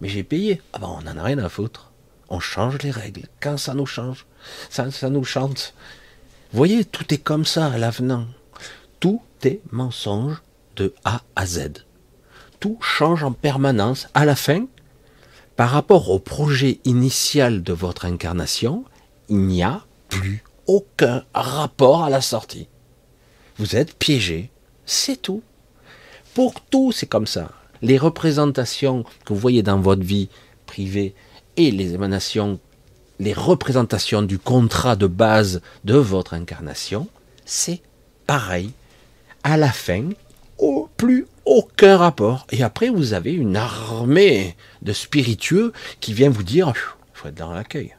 Mais 0.00 0.08
j'ai 0.08 0.24
payé. 0.24 0.62
Ah 0.72 0.78
bon, 0.78 0.98
on 0.98 1.02
n'en 1.02 1.18
a 1.18 1.22
rien 1.22 1.38
à 1.38 1.48
foutre. 1.48 1.90
On 2.30 2.40
change 2.40 2.78
les 2.82 2.90
règles. 2.90 3.28
Quand 3.40 3.58
ça 3.58 3.74
nous 3.74 3.86
change, 3.86 4.24
ça, 4.70 4.90
ça 4.90 5.10
nous 5.10 5.24
chante. 5.24 5.74
Vous 6.52 6.58
voyez, 6.58 6.84
tout 6.84 7.12
est 7.12 7.18
comme 7.18 7.44
ça 7.44 7.66
à 7.66 7.78
l'avenant. 7.78 8.26
Tout 8.98 9.20
est 9.42 9.60
mensonge 9.70 10.42
de 10.76 10.94
A 11.04 11.20
à 11.36 11.44
Z. 11.46 11.84
Tout 12.60 12.78
change 12.80 13.24
en 13.24 13.32
permanence. 13.32 14.08
À 14.14 14.24
la 14.24 14.36
fin, 14.36 14.66
par 15.56 15.70
rapport 15.70 16.10
au 16.10 16.18
projet 16.18 16.80
initial 16.84 17.62
de 17.62 17.72
votre 17.72 18.06
incarnation, 18.06 18.84
il 19.28 19.38
n'y 19.38 19.62
a 19.62 19.84
plus 20.08 20.42
aucun 20.66 21.24
rapport 21.34 22.04
à 22.04 22.10
la 22.10 22.20
sortie. 22.20 22.68
Vous 23.58 23.76
êtes 23.76 23.94
piégé, 23.94 24.50
c'est 24.86 25.20
tout. 25.20 25.42
Pour 26.34 26.60
tout, 26.60 26.92
c'est 26.92 27.06
comme 27.06 27.26
ça. 27.26 27.50
Les 27.82 27.98
représentations 27.98 29.04
que 29.24 29.32
vous 29.32 29.38
voyez 29.38 29.62
dans 29.62 29.78
votre 29.78 30.02
vie 30.02 30.28
privée 30.66 31.14
et 31.56 31.70
les 31.70 31.94
émanations, 31.94 32.58
les 33.20 33.32
représentations 33.32 34.22
du 34.22 34.38
contrat 34.38 34.96
de 34.96 35.06
base 35.06 35.60
de 35.84 35.94
votre 35.94 36.34
incarnation, 36.34 37.08
c'est 37.44 37.82
pareil. 38.26 38.72
À 39.42 39.56
la 39.56 39.70
fin, 39.70 40.08
au 40.58 40.88
plus 40.96 41.26
aucun 41.44 41.96
rapport. 41.96 42.46
Et 42.50 42.62
après, 42.62 42.88
vous 42.88 43.12
avez 43.12 43.32
une 43.32 43.56
armée 43.56 44.56
de 44.82 44.92
spiritueux 44.92 45.72
qui 46.00 46.12
vient 46.12 46.30
vous 46.30 46.42
dire, 46.42 46.72
il 46.74 47.18
faut 47.18 47.28
être 47.28 47.34
dans 47.34 47.52
l'accueil. 47.52 47.94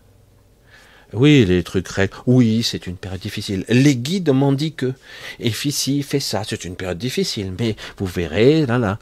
Oui, 1.13 1.45
les 1.45 1.63
trucs 1.63 1.87
règles. 1.87 2.13
Oui, 2.25 2.63
c'est 2.63 2.87
une 2.87 2.97
période 2.97 3.21
difficile. 3.21 3.65
Les 3.69 3.95
guides 3.95 4.29
m'ont 4.29 4.53
dit 4.53 4.73
que. 4.73 4.93
Et 5.39 5.51
si, 5.51 6.03
fait 6.03 6.19
ça, 6.19 6.43
c'est 6.47 6.65
une 6.65 6.75
période 6.75 6.97
difficile. 6.97 7.53
Mais 7.59 7.75
vous 7.97 8.05
verrez, 8.05 8.65
là, 8.65 8.77
là. 8.77 8.99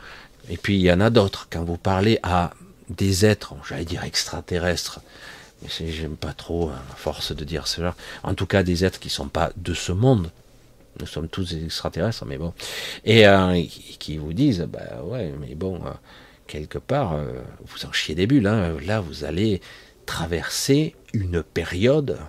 Et 0.49 0.57
puis 0.57 0.75
il 0.75 0.81
y 0.81 0.91
en 0.91 0.99
a 0.99 1.09
d'autres. 1.09 1.47
Quand 1.49 1.63
vous 1.63 1.77
parlez 1.77 2.19
à 2.23 2.53
des 2.89 3.25
êtres, 3.25 3.55
j'allais 3.67 3.85
dire 3.85 4.03
extraterrestres, 4.03 4.99
J'aime 5.67 6.15
pas 6.15 6.33
trop, 6.33 6.69
hein, 6.69 6.81
à 6.91 6.95
force 6.95 7.35
de 7.35 7.43
dire 7.43 7.67
cela. 7.67 7.95
En 8.23 8.33
tout 8.33 8.45
cas, 8.45 8.63
des 8.63 8.85
êtres 8.85 8.99
qui 8.99 9.09
sont 9.09 9.27
pas 9.27 9.51
de 9.55 9.73
ce 9.73 9.91
monde. 9.91 10.31
Nous 10.99 11.05
sommes 11.05 11.27
tous 11.27 11.53
des 11.53 11.65
extraterrestres, 11.65 12.25
mais 12.25 12.37
bon. 12.37 12.53
Et 13.05 13.27
euh, 13.27 13.63
qui 13.99 14.17
vous 14.17 14.33
disent, 14.33 14.61
bah 14.61 15.01
ouais, 15.03 15.33
mais 15.39 15.55
bon, 15.55 15.75
euh, 15.85 15.91
quelque 16.47 16.77
part, 16.77 17.13
euh, 17.13 17.33
vous 17.65 17.85
en 17.85 17.91
chiez 17.91 18.13
des 18.13 18.27
bulles. 18.27 18.47
Hein. 18.47 18.75
Là, 18.85 18.99
vous 18.99 19.23
allez 19.23 19.61
traverser 20.05 20.95
une 21.13 21.43
période. 21.43 22.19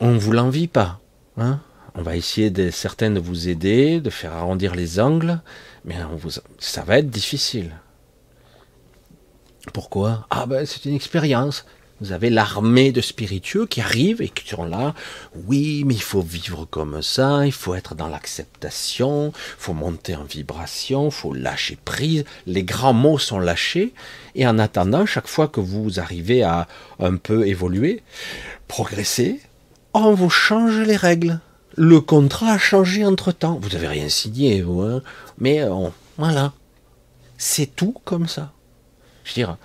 On 0.00 0.12
ne 0.12 0.18
vous 0.18 0.32
l'envie 0.32 0.68
pas. 0.68 1.00
Hein 1.36 1.60
on 1.94 2.02
va 2.02 2.16
essayer 2.16 2.50
de 2.50 2.70
certains 2.70 3.10
de 3.10 3.20
vous 3.20 3.48
aider, 3.48 4.00
de 4.00 4.10
faire 4.10 4.32
arrondir 4.32 4.74
les 4.74 5.00
angles, 5.00 5.40
mais 5.84 5.96
ça 6.58 6.82
va 6.82 6.98
être 6.98 7.10
difficile. 7.10 7.76
Pourquoi? 9.72 10.26
Ah 10.30 10.46
ben 10.46 10.64
c'est 10.66 10.84
une 10.84 10.94
expérience. 10.94 11.66
Vous 12.00 12.12
avez 12.12 12.30
l'armée 12.30 12.92
de 12.92 13.00
spiritueux 13.02 13.66
qui 13.66 13.82
arrivent 13.82 14.22
et 14.22 14.28
qui 14.30 14.48
sont 14.48 14.64
là. 14.64 14.94
Oui, 15.46 15.84
mais 15.84 15.94
il 15.94 16.02
faut 16.02 16.22
vivre 16.22 16.64
comme 16.64 17.02
ça, 17.02 17.44
il 17.44 17.52
faut 17.52 17.74
être 17.74 17.94
dans 17.94 18.08
l'acceptation, 18.08 19.32
il 19.34 19.54
faut 19.58 19.74
monter 19.74 20.16
en 20.16 20.24
vibration, 20.24 21.06
il 21.06 21.12
faut 21.12 21.34
lâcher 21.34 21.78
prise. 21.84 22.24
Les 22.46 22.64
grands 22.64 22.94
mots 22.94 23.18
sont 23.18 23.38
lâchés. 23.38 23.92
Et 24.34 24.46
en 24.46 24.58
attendant, 24.58 25.04
chaque 25.04 25.26
fois 25.26 25.48
que 25.48 25.60
vous 25.60 26.00
arrivez 26.00 26.42
à 26.42 26.68
un 26.98 27.16
peu 27.16 27.46
évoluer, 27.46 28.02
progresser, 28.66 29.40
on 29.92 30.14
vous 30.14 30.30
change 30.30 30.78
les 30.78 30.96
règles. 30.96 31.40
Le 31.76 32.00
contrat 32.00 32.52
a 32.52 32.58
changé 32.58 33.04
entre 33.04 33.32
temps. 33.32 33.58
Vous 33.60 33.70
n'avez 33.70 33.88
rien 33.88 34.08
signé, 34.08 34.62
vous, 34.62 34.80
hein 34.80 35.02
mais 35.38 35.62
voilà. 36.16 36.52
C'est 37.36 37.74
tout 37.74 37.94
comme 38.04 38.28
ça. 38.28 38.52
Je 39.24 39.30
veux 39.30 39.34
dire, 39.34 39.56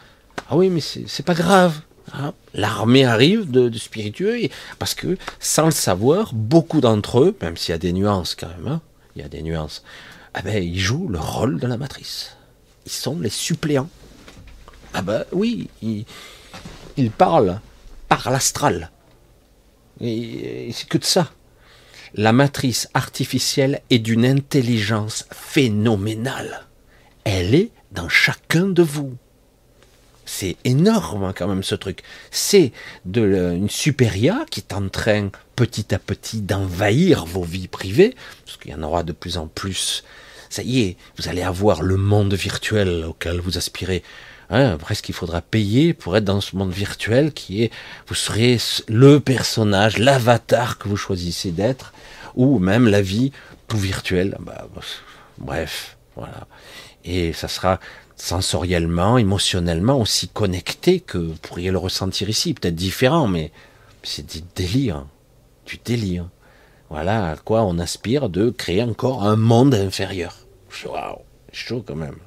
ah 0.50 0.56
oui, 0.56 0.70
mais 0.70 0.82
c'est 0.82 1.26
pas 1.26 1.34
grave. 1.34 1.82
Hein. 2.20 2.34
L'armée 2.54 3.06
arrive 3.06 3.52
de, 3.52 3.76
spiritueux, 3.78 4.50
parce 4.80 4.94
que 4.94 5.18
sans 5.40 5.66
le 5.66 5.72
savoir, 5.72 6.34
beaucoup 6.34 6.82
d'entre 6.82 7.22
eux, 7.22 7.38
même 7.42 7.58
s'il 7.58 7.72
y 7.72 7.76
a 7.76 7.80
des 7.80 7.94
nuances 7.94 8.36
quand 8.36 8.48
même, 8.48 8.68
hein, 8.68 8.82
il 9.16 9.22
y 9.22 9.26
a 9.26 9.30
des 9.30 9.42
nuances, 9.42 9.84
ah 10.34 10.42
ben, 10.42 10.62
ils 10.62 10.80
jouent 10.80 11.08
le 11.08 11.20
rôle 11.20 11.60
de 11.60 11.68
la 11.68 11.78
matrice. 11.78 12.36
Ils 12.86 12.92
sont 12.92 13.20
les 13.20 13.30
suppléants. 13.30 13.90
Ah 14.94 15.02
ben 15.02 15.26
oui, 15.32 15.70
ils, 15.82 17.12
parlent 17.12 17.60
par 18.08 18.30
l'astral. 18.32 18.92
Et, 20.00 20.70
et 20.70 20.72
c'est 20.72 20.88
que 20.88 20.98
de 20.98 21.04
ça. 21.04 21.32
La 22.14 22.32
matrice 22.32 22.90
artificielle 22.94 23.82
est 23.90 24.00
d'une 24.00 24.26
intelligence 24.26 25.26
phénoménale. 25.32 26.66
Elle 27.26 27.56
est 27.56 27.72
dans 27.92 28.08
chacun 28.08 28.68
de 28.68 28.84
vous. 28.84 29.18
C'est 30.26 30.58
énorme 30.64 31.24
hein, 31.24 31.34
quand 31.36 31.48
même 31.48 31.64
ce 31.64 31.76
truc. 31.76 32.02
C'est 32.32 32.72
de 33.06 33.54
une 33.56 33.70
supérieure 33.70 34.46
qui 34.50 34.60
est 34.60 34.74
en 34.74 34.90
train 34.90 35.30
petit 35.56 35.94
à 35.94 36.00
petit 36.00 36.42
d'envahir 36.42 37.26
vos 37.26 37.44
vies 37.44 37.68
privées, 37.68 38.16
parce 38.46 38.58
qu'il 38.58 38.72
y 38.72 38.76
en 38.76 38.84
aura 38.84 39.04
de 39.04 39.12
plus 39.12 39.38
en 39.38 39.48
plus. 39.48 40.04
Ça 40.50 40.64
y 40.64 40.82
est, 40.82 40.98
vous 41.18 41.28
allez 41.30 41.42
avoir 41.42 41.82
le 41.82 41.98
monde 41.98 42.34
virtuel 42.34 43.06
auquel 43.06 43.40
vous 43.40 43.58
aspirez. 43.58 44.04
Hein, 44.50 44.78
presque 44.78 45.10
il 45.10 45.16
faudra 45.16 45.42
payer 45.42 45.94
pour 45.94 46.16
être 46.16 46.24
dans 46.24 46.42
ce 46.42 46.56
monde 46.56 46.72
virtuel 46.72 47.34
qui 47.34 47.64
est, 47.64 47.72
vous 48.08 48.14
serez 48.16 48.58
le 48.88 49.20
personnage, 49.20 49.98
l'avatar 49.98 50.78
que 50.78 50.88
vous 50.88 50.98
choisissez 50.98 51.52
d'être, 51.52 51.94
ou 52.36 52.60
même 52.60 52.88
la 52.88 53.02
vie 53.02 53.32
tout 53.68 53.78
virtuelle. 53.78 54.38
Bah, 54.40 54.68
bref, 55.40 55.98
voilà. 56.16 56.48
Et 57.04 57.34
ça 57.34 57.48
sera 57.48 57.80
sensoriellement, 58.16 59.18
émotionnellement 59.18 60.00
aussi 60.00 60.28
connecté 60.28 61.00
que 61.00 61.18
vous 61.18 61.36
pourriez 61.36 61.72
le 61.72 61.78
ressentir 61.78 62.30
ici, 62.30 62.54
peut-être 62.54 62.76
différent, 62.76 63.28
mais 63.28 63.52
c'est 64.04 64.26
du 64.26 64.42
délire, 64.56 65.06
du 65.66 65.80
délire. 65.84 66.28
Voilà 66.90 67.32
à 67.32 67.36
quoi 67.36 67.64
on 67.64 67.80
aspire 67.80 68.30
de 68.30 68.50
créer 68.50 68.84
encore 68.84 69.24
un 69.24 69.36
monde 69.36 69.74
inférieur. 69.74 70.36
Waouh, 70.86 71.20
chaud 71.52 71.84
quand 71.86 71.96
même. 71.96 72.18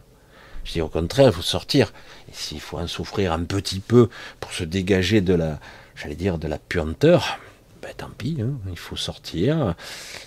Je 0.64 0.72
dis 0.72 0.80
au 0.80 0.88
contraire, 0.88 1.28
il 1.28 1.32
faut 1.32 1.42
sortir. 1.42 1.92
Et 2.28 2.34
s'il 2.34 2.60
faut 2.60 2.78
en 2.78 2.86
souffrir 2.86 3.32
un 3.32 3.44
petit 3.44 3.80
peu 3.80 4.08
pour 4.40 4.52
se 4.52 4.64
dégager 4.64 5.20
de 5.20 5.34
la, 5.34 5.60
j'allais 5.94 6.16
dire, 6.16 6.38
de 6.38 6.48
la 6.48 6.58
puanteur, 6.58 7.38
ben 7.80 7.92
tant 7.96 8.10
pis, 8.10 8.38
hein, 8.40 8.58
il 8.68 8.78
faut 8.78 8.96
sortir. 8.96 9.74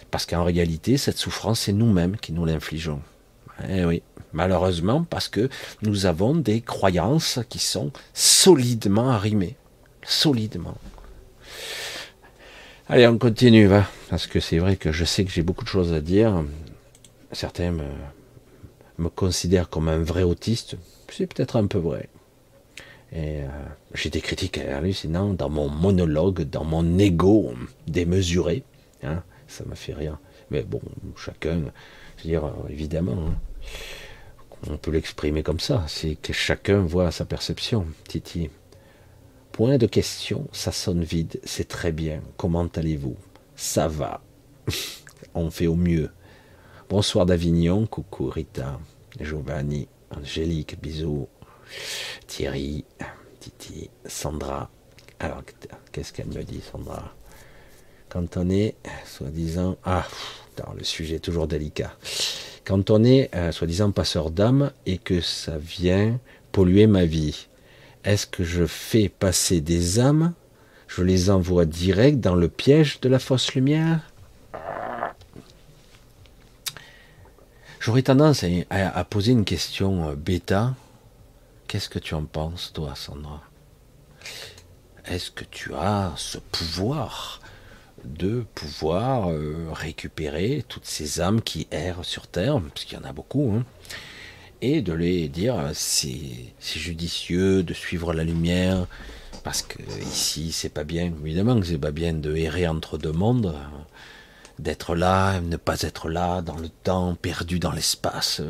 Parce 0.10 0.26
qu'en 0.26 0.44
réalité, 0.44 0.98
cette 0.98 1.18
souffrance, 1.18 1.62
c'est 1.62 1.74
nous-mêmes 1.74 2.18
qui 2.18 2.32
nous 2.32 2.46
l'infligeons. 2.46 3.02
Eh 3.70 3.86
oui, 3.86 4.02
malheureusement, 4.34 5.04
parce 5.04 5.28
que 5.28 5.50
nous 5.82 6.06
avons 6.06 6.36
des 6.36 6.62
croyances 6.62 7.40
qui 7.50 7.60
sont 7.60 7.92
solidement 8.14 9.10
arrimées. 9.10 9.56
Solidement. 10.04 10.78
Allez, 12.88 13.08
on 13.08 13.18
continue, 13.18 13.68
va. 13.68 13.88
Parce 14.10 14.28
que 14.28 14.40
c'est 14.40 14.60
vrai 14.60 14.76
que 14.76 14.92
je 14.92 15.06
sais 15.06 15.24
que 15.24 15.32
j'ai 15.32 15.44
beaucoup 15.44 15.64
de 15.64 15.70
choses 15.70 15.94
à 15.94 16.02
dire. 16.02 16.44
Certains 17.32 17.72
me, 17.72 19.10
considèrent 19.10 19.70
comme 19.70 19.88
un 19.88 20.00
vrai 20.00 20.24
autiste. 20.24 20.76
C'est 21.10 21.28
peut-être 21.28 21.56
un 21.56 21.68
peu 21.68 21.78
vrai. 21.78 22.10
Et 23.14 23.42
euh, 23.42 23.48
j'ai 23.94 24.10
des 24.10 24.22
critiques 24.22 24.58
hallucinantes 24.58 25.38
dans 25.38 25.50
mon 25.50 25.70
monologue, 25.70 26.44
dans 26.44 26.64
mon 26.64 26.98
ego 26.98 27.54
démesuré. 27.88 28.64
Hein, 29.04 29.24
ça 29.48 29.64
me 29.66 29.76
fait 29.76 29.94
rien. 29.94 30.20
Mais 30.50 30.64
bon, 30.64 30.82
chacun, 31.16 31.62
je 32.18 32.24
veux 32.24 32.30
dire, 32.30 32.54
évidemment. 32.70 33.18
Hein. 33.28 33.51
On 34.70 34.78
peut 34.78 34.92
l'exprimer 34.92 35.42
comme 35.42 35.60
ça, 35.60 35.84
c'est 35.88 36.16
que 36.16 36.34
chacun 36.34 36.82
voit 36.82 37.12
sa 37.12 37.26
perception. 37.26 37.88
Titi. 38.08 38.50
Point 39.52 39.78
de 39.78 39.88
question, 39.88 40.48
ça 40.52 40.72
sonne 40.72 41.04
vide, 41.04 41.40
c'est 41.44 41.68
très 41.68 41.92
bien. 41.92 42.22
Comment 42.38 42.68
allez-vous? 42.76 43.18
Ça 43.56 43.88
va. 43.88 44.22
On 45.34 45.50
fait 45.50 45.68
au 45.68 45.76
mieux. 45.76 46.12
Bonsoir 46.90 47.26
d'Avignon, 47.26 47.88
coucou 47.88 48.28
Rita, 48.28 48.80
Giovanni, 49.20 49.88
Angélique, 50.16 50.80
bisous. 50.82 51.28
Thierry, 52.28 52.86
Titi, 53.40 53.90
Sandra. 54.06 54.70
Alors, 55.20 55.42
qu'est-ce 55.92 56.14
qu'elle 56.14 56.28
me 56.28 56.44
dit, 56.44 56.62
Sandra? 56.62 57.14
Quand 58.10 58.38
on 58.38 58.50
est, 58.50 58.76
soi-disant. 59.06 59.78
Ah, 59.84 60.06
le 60.78 60.84
sujet 60.84 61.16
est 61.16 61.20
toujours 61.20 61.48
délicat. 61.48 61.94
Quand 62.66 62.90
on 62.90 63.04
est, 63.04 63.30
euh, 63.36 63.52
soi-disant, 63.52 63.92
passeur 63.92 64.32
d'âme 64.32 64.72
et 64.86 64.98
que 64.98 65.22
ça 65.22 65.58
vient 65.58 66.20
polluer 66.52 66.88
ma 66.88 67.06
vie, 67.06 67.48
est-ce 68.04 68.28
que 68.28 68.44
je 68.44 68.66
fais 68.66 69.10
passer 69.10 69.62
des 69.62 70.00
âmes 70.00 70.34
Je 70.88 71.04
les 71.04 71.30
envoie 71.30 71.66
direct 71.66 72.20
dans 72.20 72.36
le 72.36 72.50
piège 72.50 73.00
de 73.02 73.10
la 73.10 73.20
fausse 73.20 73.54
lumière? 73.54 74.02
J'aurais 77.80 78.04
tendance 78.04 78.46
à, 78.70 79.04
poser 79.06 79.32
une 79.32 79.46
question 79.46 80.10
euh, 80.10 80.16
bêta. 80.16 80.76
Qu'est-ce 81.68 81.90
que 81.90 82.00
tu 82.00 82.14
en 82.14 82.26
penses, 82.26 82.72
toi, 82.74 82.94
Sandra? 82.96 83.42
Est-ce 85.06 85.32
que 85.32 85.44
tu 85.44 85.74
as 85.74 86.14
ce 86.16 86.38
pouvoir? 86.38 87.41
De 88.06 88.44
pouvoir 88.56 89.32
euh, 89.32 89.68
récupérer 89.72 90.64
toutes 90.68 90.86
ces 90.86 91.22
âmes 91.22 91.42
qui 91.42 91.68
errent 91.72 92.06
sur 92.06 92.28
Terre, 92.28 92.60
parce 92.62 92.86
qu'il 92.86 92.98
y 92.98 93.02
en 93.02 93.06
a 93.06 93.14
beaucoup, 93.14 93.54
hein, 93.56 93.64
et 94.62 94.82
de 94.82 94.94
les 94.94 95.28
dire 95.28 95.58
euh, 95.58 95.72
c'est 95.74 96.54
judicieux 96.62 97.64
de 97.64 97.74
suivre 97.74 98.14
la 98.14 98.24
lumière, 98.24 98.88
parce 99.44 99.62
que 99.62 99.82
ici 100.02 100.52
c'est 100.52 100.70
pas 100.70 100.84
bien, 100.84 101.12
évidemment 101.24 101.60
que 101.60 101.66
c'est 101.66 101.78
pas 101.78 101.92
bien 101.92 102.14
de 102.14 102.36
errer 102.36 102.68
entre 102.68 102.98
deux 102.98 103.12
mondes, 103.12 103.48
euh, 103.56 103.84
d'être 104.60 104.96
là, 104.96 105.40
ne 105.42 105.58
pas 105.58 105.82
être 105.82 106.10
là, 106.10 106.42
dans 106.42 106.58
le 106.58 106.70
temps, 106.70 107.16
perdu 107.16 107.60
dans 107.60 107.72
l'espace, 107.72 108.42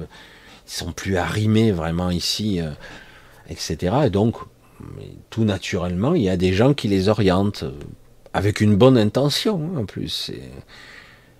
ils 0.68 0.72
sont 0.72 0.92
plus 0.92 1.18
arrimés 1.18 1.72
vraiment 1.72 2.10
ici, 2.10 2.60
etc. 3.50 3.96
Et 4.06 4.10
donc, 4.10 4.36
tout 5.30 5.46
naturellement, 5.46 6.14
il 6.14 6.24
y 6.24 6.30
a 6.30 6.36
des 6.36 6.52
gens 6.52 6.74
qui 6.74 6.90
les 6.90 7.08
orientent 7.08 7.64
avec 8.34 8.62
une 8.62 8.76
bonne 8.76 8.98
intention 8.98 9.72
hein, 9.76 9.80
en 9.82 9.86
plus. 9.86 10.32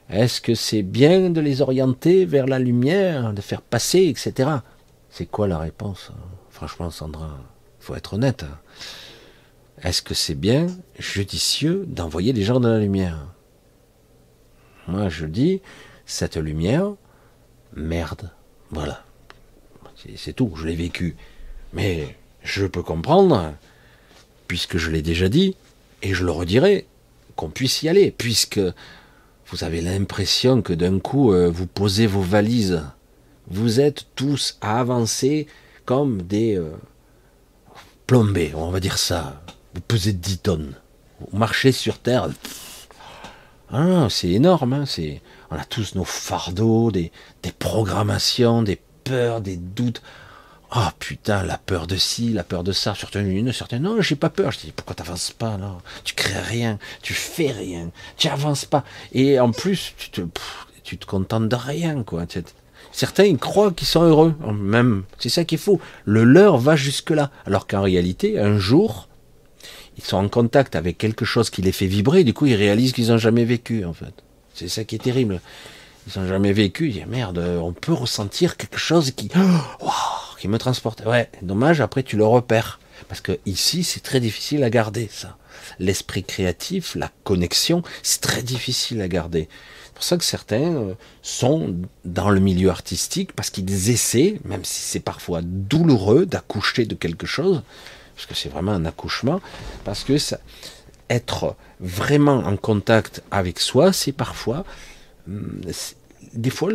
Est-ce 0.10 0.42
que 0.42 0.56
c'est 0.56 0.84
bien 0.84 1.30
de 1.30 1.40
les 1.40 1.62
orienter 1.62 2.26
vers 2.26 2.46
la 2.46 2.60
lumière, 2.60 3.34
de 3.34 3.42
faire 3.42 3.62
passer, 3.62 4.08
etc. 4.08 4.50
C'est 5.10 5.26
quoi 5.26 5.48
la 5.48 5.58
réponse 5.58 6.12
hein? 6.12 6.20
Franchement, 6.50 6.92
Sandra, 6.92 7.40
il 7.80 7.86
faut 7.86 7.96
être 7.96 8.14
honnête. 8.14 8.44
Hein. 8.44 8.60
Est-ce 9.82 10.04
que 10.04 10.14
c'est 10.14 10.36
bien 10.36 10.68
judicieux 11.00 11.86
d'envoyer 11.88 12.34
les 12.34 12.44
gens 12.44 12.60
dans 12.60 12.70
la 12.70 12.80
lumière? 12.80 13.26
Moi, 14.88 15.10
je 15.10 15.26
dis, 15.26 15.62
cette 16.06 16.38
lumière, 16.38 16.94
merde. 17.74 18.30
Voilà. 18.70 19.04
C'est 20.16 20.34
tout, 20.34 20.52
je 20.56 20.68
l'ai 20.68 20.76
vécu. 20.76 21.16
Mais 21.74 22.16
je 22.44 22.66
peux 22.68 22.84
comprendre, 22.84 23.54
puisque 24.48 24.78
je 24.78 24.92
l'ai 24.92 25.02
déjà 25.02 25.30
dit, 25.30 25.56
et 26.02 26.14
je 26.14 26.24
le 26.26 26.32
redirai, 26.32 26.88
qu'on 27.36 27.50
puisse 27.50 27.84
y 27.84 27.90
aller, 27.90 28.12
puisque 28.12 28.60
vous 29.48 29.64
avez 29.64 29.82
l'impression 29.82 30.62
que 30.62 30.74
d'un 30.74 31.00
coup, 31.00 31.34
euh, 31.34 31.50
vous 31.50 31.68
posez 31.68 32.08
vos 32.08 32.22
valises. 32.22 32.82
Vous 33.48 33.80
êtes 33.80 34.06
tous 34.16 34.58
à 34.62 34.80
avancer 34.80 35.48
comme 35.86 36.22
des... 36.22 36.56
Euh, 36.56 36.72
plombé, 38.08 38.54
on 38.56 38.72
va 38.72 38.80
dire 38.80 38.98
ça. 38.98 39.42
Vous 39.74 39.82
pesez 39.82 40.14
10 40.14 40.38
tonnes. 40.40 40.76
Vous 41.20 41.38
marchez 41.38 41.72
sur 41.72 42.00
Terre. 42.00 42.30
Ah, 43.72 44.08
c'est 44.10 44.30
énorme. 44.30 44.74
Hein, 44.74 44.86
on 45.50 45.56
a 45.56 45.66
tous 45.66 45.96
nos 45.96 46.04
fardeaux, 46.04 46.92
des 46.92 47.12
programmations, 47.58 48.64
des 48.64 48.80
peurs, 49.04 49.42
des 49.42 49.58
doutes. 49.58 50.02
Ah 50.74 50.88
oh, 50.88 50.96
putain, 51.00 51.44
la 51.44 51.58
peur 51.58 51.86
de 51.86 51.98
ci, 51.98 52.30
la 52.30 52.46
peur 52.46 52.64
de 52.64 52.72
ça. 52.72 52.96
Certaines 52.96 53.30
une, 53.30 53.52
certaines 53.52 53.84
non, 53.84 54.00
j'ai 54.00 54.16
pas 54.16 54.30
peur. 54.30 54.52
Je 54.52 54.60
dis 54.60 54.74
pourquoi 54.74 54.96
t'avances 54.96 55.32
pas 55.32 55.58
là? 55.58 55.78
Tu 56.06 56.14
crées 56.14 56.40
rien, 56.40 56.80
tu 57.02 57.14
fais 57.14 57.52
rien, 57.52 57.92
tu 58.16 58.30
avances 58.30 58.64
pas. 58.64 58.86
Et 59.12 59.38
en 59.38 59.52
plus, 59.52 59.94
tu 59.98 60.10
te, 60.10 60.22
tu 60.84 60.98
te 60.98 61.06
contentes 61.06 61.50
de 61.50 61.56
rien 61.58 62.04
quoi. 62.04 62.26
Certains 62.94 63.26
ils 63.26 63.38
croient 63.38 63.72
qu'ils 63.74 63.88
sont 63.88 64.04
heureux, 64.04 64.34
même 64.54 65.04
c'est 65.20 65.28
ça 65.28 65.44
qu'il 65.44 65.58
faut. 65.58 65.82
Le 66.06 66.24
leur 66.24 66.58
va 66.58 66.78
jusque 66.78 67.10
là, 67.10 67.32
alors 67.46 67.68
qu'en 67.68 67.82
réalité, 67.82 68.40
un 68.40 68.58
jour, 68.58 69.10
ils 69.98 70.04
sont 70.06 70.18
en 70.18 70.30
contact 70.30 70.78
avec 70.78 70.98
quelque 70.98 71.26
chose 71.26 71.50
qui 71.50 71.62
les 71.62 71.74
fait 71.74 71.86
vibrer. 71.86 72.24
Du 72.24 72.34
coup, 72.34 72.46
ils 72.46 72.56
réalisent 72.56 72.94
qu'ils 72.94 73.10
n'ont 73.10 73.18
jamais 73.18 73.44
vécu 73.44 73.84
en 73.84 73.94
fait. 73.94 74.14
C'est 74.54 74.70
ça 74.70 74.86
qui 74.86 74.96
est 74.96 75.00
terrible. 75.00 75.42
Ils 76.08 76.20
n'ont 76.20 76.28
jamais 76.28 76.54
vécu. 76.54 76.94
Merde, 77.08 77.38
on 77.38 77.74
peut 77.74 77.94
ressentir 77.94 78.58
quelque 78.58 78.78
chose 78.78 79.12
qui, 79.12 79.30
qui 80.40 80.48
me 80.48 80.58
transporte. 80.58 81.04
Ouais, 81.06 81.30
dommage. 81.42 81.82
Après, 81.82 82.04
tu 82.04 82.18
le 82.18 82.26
repères 82.26 82.80
parce 83.08 83.22
que 83.22 83.40
ici, 83.46 83.84
c'est 83.84 84.02
très 84.02 84.20
difficile 84.20 84.64
à 84.64 84.70
garder 84.70 85.10
ça. 85.12 85.38
L'esprit 85.80 86.24
créatif, 86.24 86.96
la 86.96 87.12
connexion, 87.24 87.84
c'est 88.04 88.22
très 88.22 88.42
difficile 88.42 89.02
à 89.02 89.08
garder. 89.08 89.48
C'est 89.86 89.94
pour 89.94 90.04
ça 90.04 90.18
que 90.18 90.24
certains 90.24 90.76
euh, 90.76 90.94
sont 91.22 91.76
dans 92.06 92.30
le 92.30 92.40
milieu 92.40 92.70
artistique 92.70 93.34
parce 93.34 93.50
qu'ils 93.50 93.90
essaient, 93.90 94.40
même 94.46 94.66
si 94.66 94.82
c'est 94.82 95.00
parfois 95.00 95.42
douloureux, 95.44 96.26
d'accoucher 96.26 96.86
de 96.86 96.96
quelque 96.96 97.28
chose, 97.28 97.64
parce 98.16 98.26
que 98.28 98.34
c'est 98.34 98.50
vraiment 98.50 98.72
un 98.72 98.86
accouchement, 98.86 99.42
parce 99.84 100.04
que 100.04 100.18
ça, 100.18 100.40
être 101.10 101.56
vraiment 101.80 102.38
en 102.38 102.56
contact 102.56 103.22
avec 103.32 103.60
soi, 103.60 103.92
c'est 103.92 104.14
parfois, 104.14 104.64
des 106.34 106.50
fois, 106.50 106.72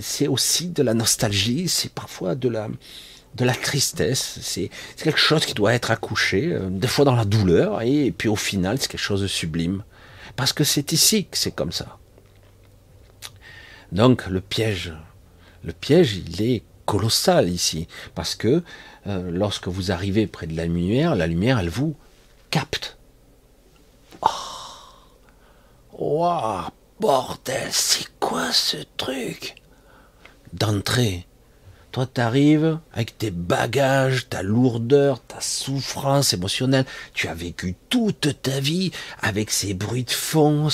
c'est 0.00 0.28
aussi 0.28 0.68
de 0.68 0.82
la 0.82 0.94
nostalgie, 0.94 1.68
c'est 1.68 1.92
parfois 1.92 2.34
de 2.34 2.48
la, 2.48 2.68
de 3.34 3.44
la 3.44 3.54
tristesse, 3.54 4.38
c'est 4.42 4.70
quelque 4.96 5.18
chose 5.18 5.46
qui 5.46 5.54
doit 5.54 5.74
être 5.74 5.90
accouché, 5.90 6.52
euh, 6.52 6.68
des 6.68 6.88
fois 6.88 7.04
dans 7.04 7.14
la 7.14 7.24
douleur, 7.24 7.82
et, 7.82 8.12
puis 8.12 8.28
au 8.28 8.36
final, 8.36 8.78
c'est 8.78 8.88
quelque 8.88 9.00
chose 9.00 9.22
de 9.22 9.26
sublime. 9.26 9.82
Parce 10.36 10.52
que 10.52 10.64
c'est 10.64 10.92
ici 10.92 11.26
que 11.26 11.36
c'est 11.36 11.50
comme 11.50 11.72
ça. 11.72 11.98
Donc 13.92 14.26
le 14.26 14.40
piège, 14.40 14.94
le 15.64 15.72
piège, 15.72 16.16
il 16.16 16.42
est 16.42 16.62
colossal 16.86 17.48
ici, 17.48 17.88
parce 18.14 18.34
que 18.36 18.62
euh, 19.06 19.30
lorsque 19.32 19.68
vous 19.68 19.90
arrivez 19.90 20.26
près 20.26 20.46
de 20.46 20.56
la 20.56 20.66
lumière, 20.66 21.16
la 21.16 21.26
lumière, 21.26 21.58
elle 21.58 21.68
vous 21.68 21.96
capte. 22.50 22.96
Waouh, 25.92 26.70
bordel, 27.00 27.68
c'est 27.70 28.08
quoi 28.20 28.52
ce 28.52 28.76
truc? 28.98 29.54
D'entrée, 30.52 31.26
toi 31.92 32.06
t'arrives 32.06 32.78
avec 32.92 33.16
tes 33.16 33.30
bagages, 33.30 34.28
ta 34.28 34.42
lourdeur, 34.42 35.22
ta 35.22 35.40
souffrance 35.40 36.34
émotionnelle, 36.34 36.84
tu 37.14 37.28
as 37.28 37.34
vécu 37.34 37.74
toute 37.88 38.42
ta 38.42 38.60
vie 38.60 38.90
avec 39.22 39.50
ces 39.50 39.72
bruits 39.72 40.04
de 40.04 40.10
fond, 40.10 40.68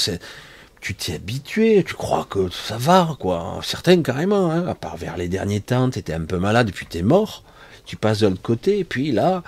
tu 0.80 0.94
t'es 0.94 1.14
habitué, 1.14 1.84
tu 1.86 1.94
crois 1.94 2.26
que 2.28 2.50
ça 2.50 2.76
va, 2.76 3.16
quoi. 3.20 3.60
Certains 3.62 4.02
carrément, 4.02 4.50
hein, 4.50 4.66
à 4.66 4.74
part 4.74 4.96
vers 4.96 5.16
les 5.16 5.28
derniers 5.28 5.60
temps, 5.60 5.90
t'étais 5.90 6.14
un 6.14 6.24
peu 6.24 6.38
malade 6.38 6.72
puis 6.74 6.86
t'es 6.86 7.02
mort, 7.02 7.44
tu 7.84 7.96
passes 7.96 8.20
de 8.20 8.26
l'autre 8.26 8.42
côté, 8.42 8.82
puis 8.82 9.12
là, 9.12 9.44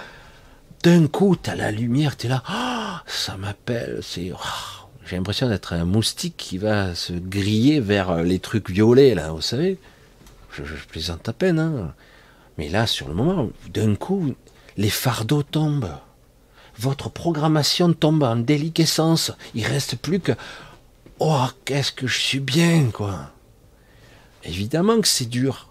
d'un 0.84 1.08
coup, 1.08 1.34
t'as 1.34 1.56
la 1.56 1.72
lumière, 1.72 2.16
t'es 2.16 2.28
là, 2.28 2.44
ah, 2.46 3.02
ça 3.06 3.36
m'appelle, 3.36 3.98
c'est... 4.02 4.30
Ah, 4.40 4.87
j'ai 5.08 5.16
l'impression 5.16 5.48
d'être 5.48 5.72
un 5.72 5.86
moustique 5.86 6.34
qui 6.36 6.58
va 6.58 6.94
se 6.94 7.14
griller 7.14 7.80
vers 7.80 8.22
les 8.22 8.38
trucs 8.40 8.68
violets, 8.68 9.14
là, 9.14 9.30
vous 9.30 9.40
savez. 9.40 9.78
Je, 10.52 10.62
plaisante 10.88 11.28
à 11.28 11.32
peine, 11.32 11.58
hein. 11.58 11.94
Mais 12.58 12.68
là, 12.68 12.86
sur 12.86 13.08
le 13.08 13.14
moment, 13.14 13.48
d'un 13.72 13.94
coup, 13.94 14.34
les 14.76 14.90
fardeaux 14.90 15.42
tombent. 15.42 15.94
Votre 16.76 17.08
programmation 17.08 17.92
tombe 17.94 18.22
en 18.22 18.36
déliquescence. 18.36 19.32
Il 19.54 19.64
reste 19.64 19.96
plus 19.96 20.20
que 20.20 20.32
Oh, 21.20 21.46
qu'est-ce 21.64 21.92
que 21.92 22.06
je 22.06 22.18
suis 22.18 22.40
bien, 22.40 22.90
quoi. 22.92 23.30
Évidemment 24.44 25.00
que 25.00 25.08
c'est 25.08 25.28
dur. 25.28 25.68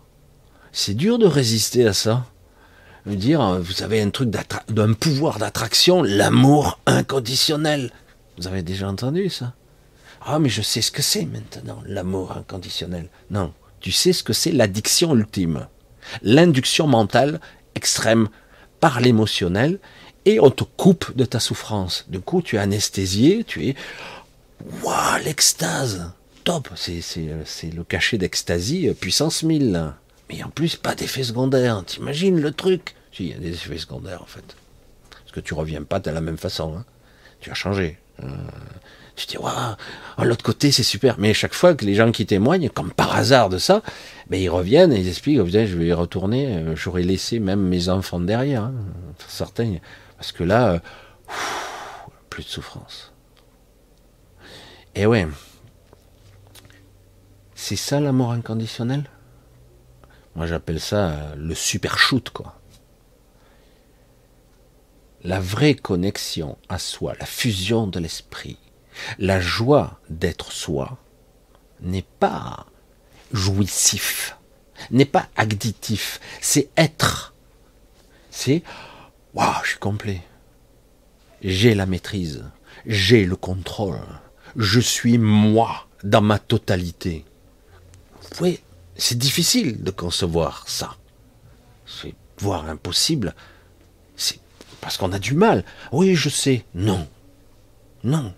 C'est 0.71 0.93
dur 0.95 1.19
de 1.19 1.27
résister 1.27 1.85
à 1.85 1.93
ça. 1.93 2.25
Veux 3.05 3.15
dire, 3.15 3.59
vous 3.61 3.83
avez 3.83 4.01
un 4.01 4.09
truc 4.09 4.29
d'un 4.69 4.93
pouvoir 4.93 5.37
d'attraction, 5.37 6.01
l'amour 6.01 6.79
inconditionnel. 6.85 7.91
Vous 8.37 8.47
avez 8.47 8.61
déjà 8.61 8.87
entendu 8.87 9.29
ça? 9.29 9.53
Ah, 10.21 10.39
mais 10.39 10.49
je 10.49 10.61
sais 10.61 10.81
ce 10.81 10.91
que 10.91 11.01
c'est 11.01 11.25
maintenant, 11.25 11.81
l'amour 11.85 12.35
inconditionnel. 12.37 13.09
Non, 13.29 13.53
tu 13.79 13.91
sais 13.91 14.13
ce 14.13 14.23
que 14.23 14.33
c'est 14.33 14.51
l'addiction 14.51 15.15
ultime. 15.15 15.67
L'induction 16.21 16.87
mentale 16.87 17.39
extrême 17.75 18.29
par 18.79 18.99
l'émotionnel 18.99 19.79
et 20.25 20.39
on 20.39 20.49
te 20.49 20.63
coupe 20.63 21.15
de 21.15 21.25
ta 21.25 21.39
souffrance. 21.39 22.05
Du 22.09 22.19
coup, 22.19 22.41
tu 22.41 22.55
es 22.55 22.59
anesthésié, 22.59 23.43
tu 23.43 23.67
es. 23.67 23.75
Waouh, 24.83 25.23
l'extase 25.23 26.11
Top 26.43 26.69
C'est 26.75 27.73
le 27.73 27.83
cachet 27.83 28.17
d'extasie, 28.17 28.87
euh, 28.87 28.93
puissance 28.93 29.43
1000. 29.43 29.93
Mais 30.29 30.43
en 30.43 30.49
plus, 30.49 30.75
pas 30.75 30.95
d'effet 30.95 31.23
secondaire. 31.23 31.83
T'imagines 31.85 32.39
le 32.39 32.51
truc? 32.51 32.95
Si, 33.11 33.25
il 33.25 33.29
y 33.29 33.33
a 33.33 33.37
des 33.37 33.53
effets 33.53 33.77
secondaires 33.77 34.21
en 34.21 34.27
fait. 34.27 34.55
Parce 35.09 35.31
que 35.31 35.39
tu 35.39 35.53
reviens 35.53 35.83
pas 35.83 35.99
de 35.99 36.09
la 36.09 36.21
même 36.21 36.37
façon. 36.37 36.75
Hein. 36.77 36.85
Tu 37.39 37.51
as 37.51 37.53
changé. 37.53 37.97
Euh, 38.23 38.27
tu 39.15 39.25
dis, 39.25 39.37
waouh, 39.37 39.75
l'autre 40.19 40.43
côté, 40.43 40.71
c'est 40.71 40.83
super. 40.83 41.17
Mais 41.17 41.33
chaque 41.33 41.53
fois 41.53 41.73
que 41.73 41.85
les 41.85 41.95
gens 41.95 42.11
qui 42.11 42.25
témoignent, 42.25 42.69
comme 42.69 42.91
par 42.91 43.15
hasard 43.15 43.49
de 43.49 43.57
ça, 43.57 43.81
ben, 44.29 44.39
ils 44.39 44.49
reviennent 44.49 44.93
et 44.93 44.99
ils 44.99 45.07
expliquent, 45.07 45.39
oh, 45.41 45.47
je 45.47 45.75
vais 45.75 45.87
y 45.87 45.93
retourner, 45.93 46.55
euh, 46.55 46.75
j'aurais 46.75 47.03
laissé 47.03 47.39
même 47.39 47.61
mes 47.61 47.89
enfants 47.89 48.19
derrière, 48.19 48.63
hein. 48.63 48.73
Parce 50.17 50.31
que 50.31 50.43
là, 50.43 50.69
euh, 50.69 50.79
plus 52.29 52.43
de 52.43 52.49
souffrance. 52.49 53.11
Et 54.95 55.05
ouais, 55.05 55.27
c'est 57.55 57.75
ça 57.75 57.99
l'amour 57.99 58.31
inconditionnel? 58.31 59.03
Moi 60.35 60.45
j'appelle 60.45 60.79
ça 60.79 61.33
le 61.35 61.55
super 61.55 61.97
shoot, 61.97 62.29
quoi 62.29 62.59
la 65.27 65.41
vraie 65.41 65.75
connexion 65.75 66.57
à 66.69 66.79
soi, 66.79 67.13
la 67.19 67.25
fusion 67.25 67.85
de 67.85 67.99
l'esprit, 67.99 68.57
la 69.19 69.41
joie 69.41 69.99
d'être 70.09 70.53
soi, 70.53 70.97
n'est 71.81 72.07
pas 72.21 72.65
jouissif, 73.33 74.37
n'est 74.89 75.03
pas 75.03 75.27
additif, 75.35 76.21
c'est 76.39 76.69
être. 76.77 77.33
C'est 78.31 78.63
waouh, 79.33 79.63
je 79.63 79.71
suis 79.71 79.79
complet. 79.79 80.21
J'ai 81.41 81.75
la 81.75 81.87
maîtrise, 81.87 82.45
j'ai 82.85 83.25
le 83.25 83.35
contrôle, 83.35 83.99
je 84.55 84.79
suis 84.79 85.17
moi 85.17 85.87
dans 86.05 86.21
ma 86.21 86.39
totalité. 86.39 87.25
Vous 88.37 88.55
c'est 88.95 89.17
difficile 89.17 89.83
de 89.83 89.91
concevoir 89.91 90.63
ça. 90.69 90.95
C'est 91.85 92.15
voire 92.39 92.69
impossible 92.69 93.35
parce 94.87 94.95
qu'on 94.95 95.11
a 95.11 95.19
du 95.19 95.33
mal. 95.33 95.65
Oui, 95.91 96.15
je 96.15 96.29
sais. 96.29 96.63
Non. 96.73 97.05
Non. 98.05 98.33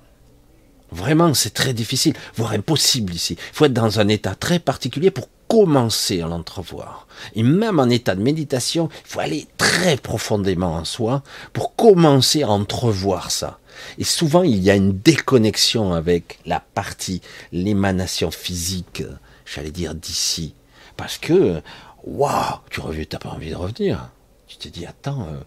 Vraiment, 0.91 1.31
c'est 1.35 1.53
très 1.53 1.75
difficile, 1.75 2.15
voire 2.35 2.53
impossible 2.53 3.13
ici. 3.13 3.37
Il 3.37 3.55
faut 3.55 3.65
être 3.65 3.73
dans 3.73 3.99
un 3.99 4.07
état 4.07 4.33
très 4.33 4.57
particulier 4.57 5.11
pour 5.11 5.29
commencer 5.47 6.23
à 6.23 6.27
l'entrevoir. 6.27 7.05
Et 7.35 7.43
même 7.43 7.79
en 7.79 7.87
état 7.87 8.15
de 8.15 8.23
méditation, 8.23 8.89
il 8.91 9.11
faut 9.11 9.19
aller 9.19 9.45
très 9.59 9.95
profondément 9.95 10.73
en 10.73 10.85
soi 10.85 11.21
pour 11.53 11.75
commencer 11.75 12.41
à 12.41 12.49
entrevoir 12.49 13.29
ça. 13.29 13.59
Et 13.99 14.03
souvent, 14.03 14.41
il 14.41 14.57
y 14.57 14.71
a 14.71 14.75
une 14.75 14.97
déconnexion 14.97 15.93
avec 15.93 16.39
la 16.47 16.61
partie, 16.61 17.21
l'émanation 17.51 18.31
physique, 18.31 19.03
j'allais 19.45 19.69
dire 19.69 19.93
d'ici. 19.93 20.55
Parce 20.97 21.19
que, 21.19 21.61
waouh, 22.03 22.57
tu 22.71 22.79
reviens, 22.79 23.05
t'as 23.07 23.19
pas 23.19 23.29
envie 23.29 23.51
de 23.51 23.55
revenir. 23.55 24.09
Tu 24.47 24.57
te 24.57 24.67
dis, 24.67 24.87
attends, 24.87 25.27
euh, 25.31 25.43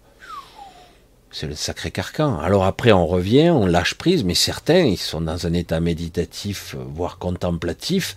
c'est 1.32 1.46
le 1.46 1.54
sacré 1.54 1.90
carcan. 1.90 2.38
Alors 2.38 2.64
après, 2.64 2.92
on 2.92 3.06
revient, 3.06 3.50
on 3.50 3.66
lâche 3.66 3.94
prise, 3.94 4.22
mais 4.22 4.34
certains, 4.34 4.84
ils 4.84 4.98
sont 4.98 5.22
dans 5.22 5.46
un 5.46 5.52
état 5.54 5.80
méditatif, 5.80 6.76
voire 6.78 7.18
contemplatif, 7.18 8.14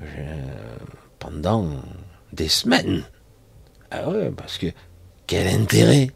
euh, 0.00 0.44
pendant 1.18 1.68
des 2.32 2.48
semaines. 2.48 3.04
Ah 3.90 4.08
ouais, 4.08 4.30
parce 4.30 4.58
que 4.58 4.66
quel 5.26 5.48
intérêt 5.48 6.12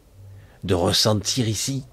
de 0.63 0.73
ressentir 0.73 1.47
ici? 1.47 1.83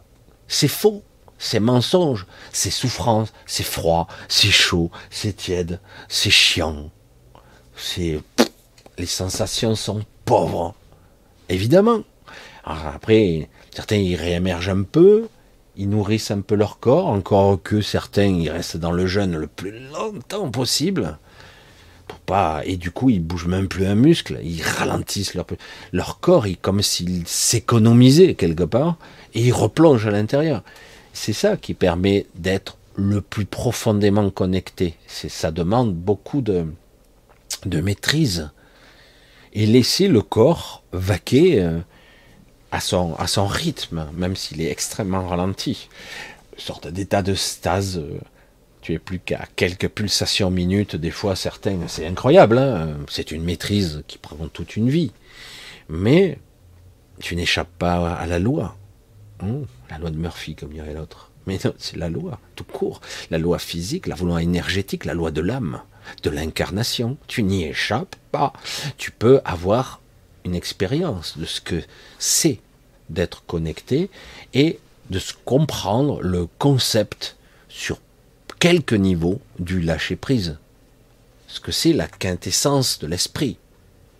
C'est 0.46 0.68
faux, 0.68 1.02
c'est 1.38 1.60
mensonge, 1.60 2.26
c'est 2.52 2.70
souffrance, 2.70 3.32
c'est 3.46 3.64
froid, 3.64 4.06
c'est 4.28 4.50
chaud, 4.50 4.90
c'est 5.10 5.36
tiède, 5.36 5.80
c'est 6.08 6.30
chiant. 6.30 6.90
C'est 7.76 8.20
les 8.98 9.06
sensations 9.06 9.74
sont 9.74 10.04
pauvres. 10.24 10.74
Évidemment, 11.48 12.02
après, 12.64 13.48
certains 13.74 13.96
ils 13.96 14.16
réémergent 14.16 14.70
un 14.70 14.82
peu, 14.82 15.28
ils 15.76 15.88
nourrissent 15.88 16.30
un 16.30 16.40
peu 16.40 16.54
leur 16.54 16.78
corps, 16.78 17.06
encore 17.06 17.62
que 17.62 17.80
certains 17.80 18.26
ils 18.26 18.50
restent 18.50 18.76
dans 18.76 18.92
le 18.92 19.06
jeûne 19.06 19.36
le 19.36 19.46
plus 19.46 19.78
longtemps 19.92 20.50
possible. 20.50 21.18
Pour 22.06 22.18
pas, 22.20 22.62
et 22.64 22.76
du 22.76 22.90
coup, 22.90 23.10
ils 23.10 23.22
bougent 23.22 23.46
même 23.46 23.68
plus 23.68 23.86
un 23.86 23.94
muscle, 23.94 24.38
ils 24.42 24.62
ralentissent 24.62 25.34
leur, 25.34 25.46
leur 25.92 26.20
corps, 26.20 26.46
comme 26.62 26.82
s'ils 26.82 27.26
s'économisaient 27.26 28.34
quelque 28.34 28.64
part, 28.64 28.96
et 29.34 29.40
ils 29.42 29.52
replongent 29.52 30.06
à 30.06 30.10
l'intérieur. 30.10 30.62
C'est 31.12 31.34
ça 31.34 31.56
qui 31.56 31.74
permet 31.74 32.26
d'être 32.34 32.78
le 32.96 33.20
plus 33.20 33.44
profondément 33.44 34.30
connecté. 34.30 34.94
C'est, 35.06 35.28
ça 35.28 35.50
demande 35.50 35.94
beaucoup 35.94 36.40
de, 36.40 36.66
de 37.66 37.80
maîtrise. 37.80 38.50
Et 39.52 39.66
laisser 39.66 40.08
le 40.08 40.22
corps 40.22 40.82
vaquer 40.92 41.62
euh, 41.62 41.78
à 42.70 42.80
son, 42.80 43.14
à 43.16 43.26
son 43.26 43.46
rythme, 43.46 44.08
même 44.14 44.36
s'il 44.36 44.60
est 44.60 44.70
extrêmement 44.70 45.26
ralenti. 45.26 45.88
Une 46.54 46.60
sorte 46.60 46.88
d'état 46.88 47.22
de 47.22 47.34
stase. 47.34 47.98
Euh, 47.98 48.18
tu 48.80 48.94
es 48.94 48.98
plus 48.98 49.18
qu'à 49.18 49.44
quelques 49.56 49.88
pulsations 49.88 50.50
minutes, 50.50 50.96
des 50.96 51.10
fois 51.10 51.36
certains. 51.36 51.78
C'est 51.88 52.06
incroyable, 52.06 52.58
hein 52.58 52.96
c'est 53.08 53.32
une 53.32 53.42
maîtrise 53.42 54.02
qui 54.06 54.18
prend 54.18 54.36
toute 54.48 54.76
une 54.76 54.88
vie. 54.88 55.12
Mais 55.88 56.38
tu 57.20 57.36
n'échappes 57.36 57.76
pas 57.78 58.12
à 58.14 58.26
la 58.26 58.38
loi. 58.38 58.76
Hein, 59.40 59.62
la 59.90 59.98
loi 59.98 60.10
de 60.10 60.16
Murphy, 60.16 60.54
comme 60.54 60.72
dirait 60.72 60.94
l'autre. 60.94 61.30
Mais 61.46 61.58
c'est 61.78 61.96
la 61.96 62.10
loi, 62.10 62.38
tout 62.56 62.64
court. 62.64 63.00
La 63.30 63.38
loi 63.38 63.58
physique, 63.58 64.06
la 64.06 64.16
loi 64.16 64.42
énergétique, 64.42 65.04
la 65.04 65.14
loi 65.14 65.30
de 65.30 65.40
l'âme, 65.40 65.80
de 66.22 66.30
l'incarnation. 66.30 67.16
Tu 67.26 67.42
n'y 67.42 67.64
échappes 67.64 68.16
pas. 68.30 68.52
Tu 68.98 69.10
peux 69.10 69.40
avoir 69.44 70.00
une 70.44 70.54
expérience 70.54 71.38
de 71.38 71.44
ce 71.44 71.60
que 71.60 71.82
c'est 72.18 72.60
d'être 73.08 73.44
connecté 73.46 74.10
et 74.54 74.78
de 75.10 75.18
se 75.18 75.32
comprendre 75.44 76.20
le 76.20 76.46
concept 76.58 77.36
sur 77.68 78.00
quelques 78.58 78.92
niveaux 78.92 79.40
du 79.58 79.80
lâcher 79.80 80.16
prise. 80.16 80.58
Ce 81.46 81.60
que 81.60 81.72
c'est 81.72 81.92
la 81.92 82.08
quintessence 82.08 82.98
de 82.98 83.06
l'esprit. 83.06 83.56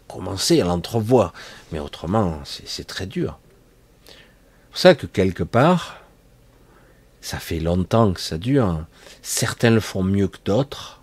Commencer 0.06 0.60
à 0.60 0.64
l'entrevoir. 0.64 1.34
Mais 1.72 1.78
autrement, 1.78 2.40
c'est 2.44 2.86
très 2.86 3.06
dur. 3.06 3.38
C'est 4.06 4.14
pour 4.70 4.78
ça 4.78 4.94
que 4.94 5.06
quelque 5.06 5.42
part, 5.42 6.00
ça 7.20 7.38
fait 7.38 7.60
longtemps 7.60 8.12
que 8.12 8.20
ça 8.20 8.38
dure. 8.38 8.84
Certains 9.20 9.70
le 9.70 9.80
font 9.80 10.02
mieux 10.02 10.28
que 10.28 10.38
d'autres. 10.44 10.97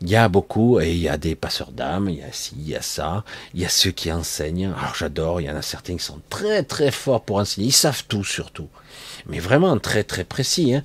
Il 0.00 0.08
y 0.08 0.16
a 0.16 0.28
beaucoup, 0.28 0.80
et 0.80 0.92
il 0.92 0.98
y 0.98 1.08
a 1.08 1.16
des 1.16 1.34
passeurs 1.34 1.72
d'âme, 1.72 2.08
il 2.08 2.18
y 2.18 2.22
a 2.22 2.32
ci, 2.32 2.54
il 2.56 2.68
y 2.68 2.76
a 2.76 2.82
ça, 2.82 3.24
il 3.52 3.60
y 3.60 3.64
a 3.64 3.68
ceux 3.68 3.90
qui 3.90 4.12
enseignent. 4.12 4.72
Alors 4.78 4.94
j'adore, 4.94 5.40
il 5.40 5.46
y 5.46 5.50
en 5.50 5.56
a 5.56 5.62
certains 5.62 5.96
qui 5.96 6.04
sont 6.04 6.20
très 6.30 6.62
très 6.62 6.92
forts 6.92 7.22
pour 7.22 7.38
enseigner, 7.38 7.68
ils 7.68 7.72
savent 7.72 8.04
tout 8.06 8.24
surtout. 8.24 8.68
Mais 9.26 9.40
vraiment 9.40 9.76
très 9.78 10.04
très 10.04 10.24
précis. 10.24 10.74
Hein. 10.74 10.82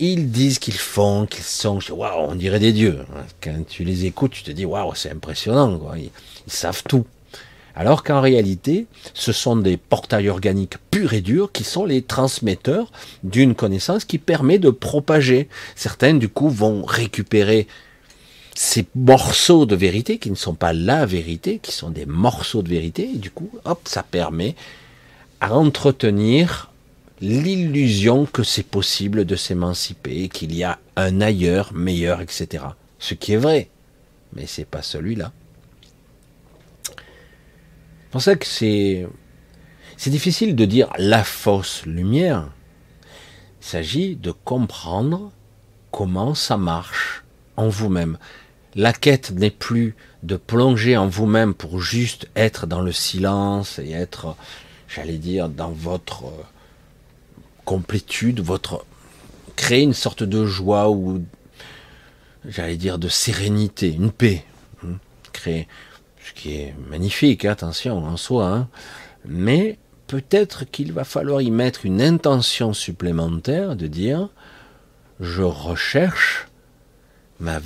Ils 0.00 0.30
disent 0.30 0.58
qu'ils 0.58 0.78
font, 0.78 1.26
qu'ils 1.26 1.44
sont, 1.44 1.78
waouh, 1.90 2.30
on 2.30 2.34
dirait 2.34 2.58
des 2.58 2.72
dieux. 2.72 3.00
Quand 3.42 3.66
tu 3.68 3.84
les 3.84 4.06
écoutes, 4.06 4.32
tu 4.32 4.42
te 4.42 4.50
dis, 4.50 4.64
waouh, 4.64 4.94
c'est 4.94 5.10
impressionnant, 5.10 5.78
quoi. 5.78 5.96
ils 5.98 6.10
savent 6.46 6.82
tout. 6.88 7.04
Alors 7.74 8.02
qu'en 8.02 8.20
réalité, 8.20 8.86
ce 9.14 9.32
sont 9.32 9.56
des 9.56 9.76
portails 9.76 10.28
organiques 10.28 10.76
purs 10.90 11.12
et 11.12 11.20
durs 11.20 11.52
qui 11.52 11.64
sont 11.64 11.84
les 11.84 12.02
transmetteurs 12.02 12.90
d'une 13.22 13.54
connaissance 13.54 14.04
qui 14.04 14.18
permet 14.18 14.58
de 14.58 14.70
propager. 14.70 15.48
Certains, 15.76 16.14
du 16.14 16.28
coup, 16.28 16.48
vont 16.48 16.84
récupérer 16.84 17.68
ces 18.54 18.86
morceaux 18.94 19.66
de 19.66 19.76
vérité 19.76 20.18
qui 20.18 20.30
ne 20.30 20.36
sont 20.36 20.54
pas 20.54 20.72
la 20.72 21.06
vérité, 21.06 21.58
qui 21.62 21.72
sont 21.72 21.90
des 21.90 22.06
morceaux 22.06 22.62
de 22.62 22.68
vérité, 22.68 23.10
et 23.14 23.18
du 23.18 23.30
coup, 23.30 23.50
hop, 23.64 23.80
ça 23.84 24.02
permet 24.02 24.54
à 25.40 25.54
entretenir 25.54 26.70
l'illusion 27.20 28.26
que 28.26 28.42
c'est 28.42 28.66
possible 28.66 29.24
de 29.24 29.36
s'émanciper, 29.36 30.28
qu'il 30.28 30.54
y 30.54 30.64
a 30.64 30.78
un 30.96 31.20
ailleurs 31.20 31.72
meilleur, 31.72 32.20
etc. 32.20 32.64
Ce 32.98 33.14
qui 33.14 33.32
est 33.32 33.38
vrai, 33.38 33.68
mais 34.34 34.46
c'est 34.46 34.64
pas 34.64 34.82
celui-là. 34.82 35.32
C'est 36.86 38.10
pour 38.10 38.22
ça 38.22 38.36
que 38.36 38.46
c'est, 38.46 39.06
c'est 39.96 40.10
difficile 40.10 40.56
de 40.56 40.64
dire 40.64 40.90
la 40.98 41.22
fausse 41.22 41.84
lumière. 41.86 42.48
Il 43.60 43.66
s'agit 43.66 44.16
de 44.16 44.32
comprendre 44.32 45.30
comment 45.90 46.34
ça 46.34 46.56
marche 46.56 47.24
en 47.56 47.68
vous-même. 47.68 48.18
La 48.76 48.92
quête 48.92 49.32
n'est 49.32 49.50
plus 49.50 49.96
de 50.22 50.36
plonger 50.36 50.96
en 50.96 51.08
vous-même 51.08 51.54
pour 51.54 51.80
juste 51.80 52.28
être 52.36 52.66
dans 52.66 52.80
le 52.80 52.92
silence 52.92 53.78
et 53.78 53.90
être, 53.90 54.36
j'allais 54.88 55.18
dire, 55.18 55.48
dans 55.48 55.70
votre 55.70 56.24
complétude, 57.64 58.40
votre 58.40 58.84
créer 59.56 59.82
une 59.82 59.94
sorte 59.94 60.22
de 60.22 60.46
joie 60.46 60.90
ou 60.90 61.22
j'allais 62.46 62.76
dire 62.76 62.98
de 62.98 63.08
sérénité, 63.08 63.92
une 63.92 64.10
paix, 64.10 64.44
hein. 64.84 64.96
créer 65.32 65.68
ce 66.24 66.32
qui 66.32 66.54
est 66.54 66.74
magnifique, 66.88 67.44
attention 67.44 67.98
en 67.98 68.16
soi, 68.16 68.46
hein. 68.46 68.68
mais 69.26 69.78
peut-être 70.06 70.64
qu'il 70.64 70.92
va 70.92 71.04
falloir 71.04 71.42
y 71.42 71.50
mettre 71.50 71.86
une 71.86 72.00
intention 72.00 72.72
supplémentaire 72.72 73.76
de 73.76 73.86
dire 73.86 74.28
je 75.20 75.42
recherche 75.42 76.48
ma 77.40 77.58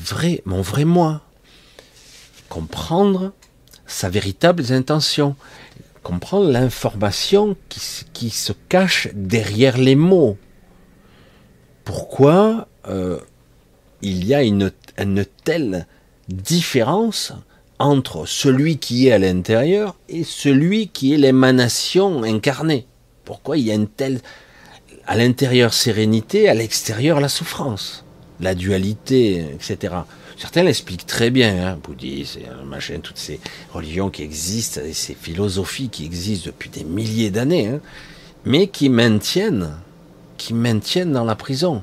mon 0.45 0.63
vrai 0.63 0.85
moi, 0.85 1.23
comprendre 2.49 3.33
sa 3.87 4.09
véritable 4.09 4.73
intention, 4.73 5.37
comprendre 6.03 6.51
l'information 6.51 7.57
qui, 7.69 7.81
qui, 8.13 8.31
se 8.31 8.53
cache 8.69 9.09
derrière 9.15 9.77
les 9.77 9.97
mots. 9.97 10.39
Pourquoi 11.85 12.69
euh, 12.89 13.19
il 14.01 14.25
y 14.25 14.35
a 14.35 14.43
une, 14.43 14.71
une 14.97 15.27
telle 15.45 15.87
différence 16.29 17.33
entre 17.79 18.27
celui 18.27 18.79
qui 18.79 19.09
est 19.09 19.13
à 19.13 19.19
l'intérieur 19.19 19.97
et 20.09 20.25
celui 20.25 20.89
qui 20.89 21.15
est 21.15 21.19
l'émanation 21.19 22.23
incarnée? 22.23 22.87
Pourquoi 23.25 23.59
il 23.59 23.65
y 23.65 23.71
a 23.71 23.75
une 23.75 23.89
telle 23.89 24.21
à 25.07 25.17
l'intérieur 25.17 25.75
sérénité, 25.75 26.49
à 26.49 26.55
l'extérieur 26.55 27.21
la 27.21 27.29
souffrance, 27.29 28.04
la 28.41 28.55
dualité, 28.55 29.45
etc. 29.55 29.95
Certains 30.37 30.65
l'expliquent 30.65 31.07
très 31.07 31.31
bien, 31.31 31.67
hein, 31.67 31.79
bouddhisme, 31.83 32.41
machin, 32.67 32.99
toutes 33.03 33.19
ces 33.19 33.41
religions 33.73 34.11
qui 34.11 34.23
existent, 34.23 34.81
et 34.85 34.93
ces 34.93 35.15
philosophies 35.15 35.89
qui 35.89 36.05
existent 36.05 36.47
depuis 36.47 36.71
des 36.71 36.85
milliers 36.85 37.31
d'années, 37.31 37.69
hein, 37.69 37.81
mais 38.45 38.67
qui 38.67 38.89
maintiennent, 38.89 39.71
qui 40.37 40.55
maintiennent 40.55 41.13
dans 41.13 41.25
la 41.25 41.37
prison, 41.37 41.83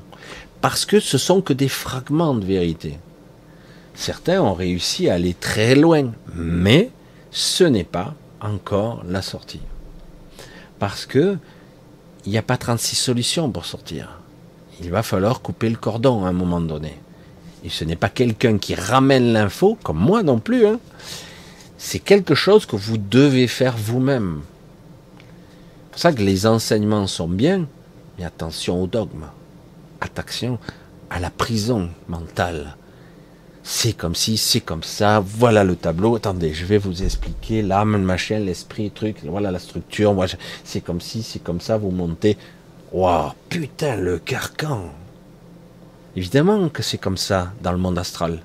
parce 0.60 0.84
que 0.84 1.00
ce 1.00 1.18
sont 1.18 1.40
que 1.40 1.52
des 1.52 1.68
fragments 1.68 2.34
de 2.34 2.44
vérité. 2.44 2.98
Certains 3.94 4.40
ont 4.42 4.54
réussi 4.54 5.08
à 5.08 5.14
aller 5.14 5.34
très 5.34 5.74
loin, 5.74 6.12
mais 6.34 6.90
ce 7.30 7.64
n'est 7.64 7.84
pas 7.84 8.14
encore 8.40 9.02
la 9.08 9.22
sortie. 9.22 9.60
Parce 10.78 11.06
que 11.06 11.38
il 12.24 12.30
n'y 12.30 12.38
a 12.38 12.42
pas 12.42 12.56
36 12.56 12.96
solutions 12.96 13.50
pour 13.50 13.64
sortir. 13.64 14.21
Il 14.82 14.90
va 14.90 15.02
falloir 15.02 15.40
couper 15.40 15.68
le 15.68 15.76
cordon 15.76 16.24
à 16.24 16.28
un 16.28 16.32
moment 16.32 16.60
donné. 16.60 16.98
Et 17.64 17.68
ce 17.68 17.84
n'est 17.84 17.96
pas 17.96 18.08
quelqu'un 18.08 18.58
qui 18.58 18.74
ramène 18.74 19.32
l'info, 19.32 19.78
comme 19.82 19.98
moi 19.98 20.22
non 20.22 20.38
plus. 20.38 20.66
Hein. 20.66 20.80
C'est 21.78 22.00
quelque 22.00 22.34
chose 22.34 22.66
que 22.66 22.76
vous 22.76 22.98
devez 22.98 23.46
faire 23.46 23.76
vous-même. 23.76 24.42
C'est 25.18 25.90
pour 25.90 26.00
ça 26.00 26.12
que 26.12 26.22
les 26.22 26.46
enseignements 26.46 27.06
sont 27.06 27.28
bien, 27.28 27.66
mais 28.18 28.24
attention 28.24 28.82
au 28.82 28.86
dogme. 28.86 29.26
Attention 30.00 30.58
à 31.10 31.20
la 31.20 31.30
prison 31.30 31.90
mentale 32.08 32.76
c'est 33.62 33.92
comme 33.92 34.14
si, 34.14 34.36
c'est 34.36 34.60
comme 34.60 34.82
ça, 34.82 35.20
voilà 35.20 35.64
le 35.64 35.76
tableau. 35.76 36.16
Attendez, 36.16 36.52
je 36.52 36.64
vais 36.64 36.78
vous 36.78 37.02
expliquer 37.02 37.62
l'âme, 37.62 37.92
le 37.92 37.98
machin, 37.98 38.40
l'esprit, 38.40 38.90
truc, 38.90 39.18
voilà 39.24 39.50
la 39.50 39.58
structure. 39.58 40.14
Moi, 40.14 40.26
c'est 40.64 40.80
comme 40.80 41.00
si, 41.00 41.22
c'est 41.22 41.38
comme 41.38 41.60
ça, 41.60 41.76
vous 41.78 41.90
montez. 41.90 42.36
Waouh, 42.92 43.32
putain, 43.48 43.96
le 43.96 44.18
carcan. 44.18 44.90
Évidemment 46.14 46.68
que 46.68 46.82
c'est 46.82 46.98
comme 46.98 47.16
ça 47.16 47.52
dans 47.62 47.72
le 47.72 47.78
monde 47.78 47.98
astral. 47.98 48.40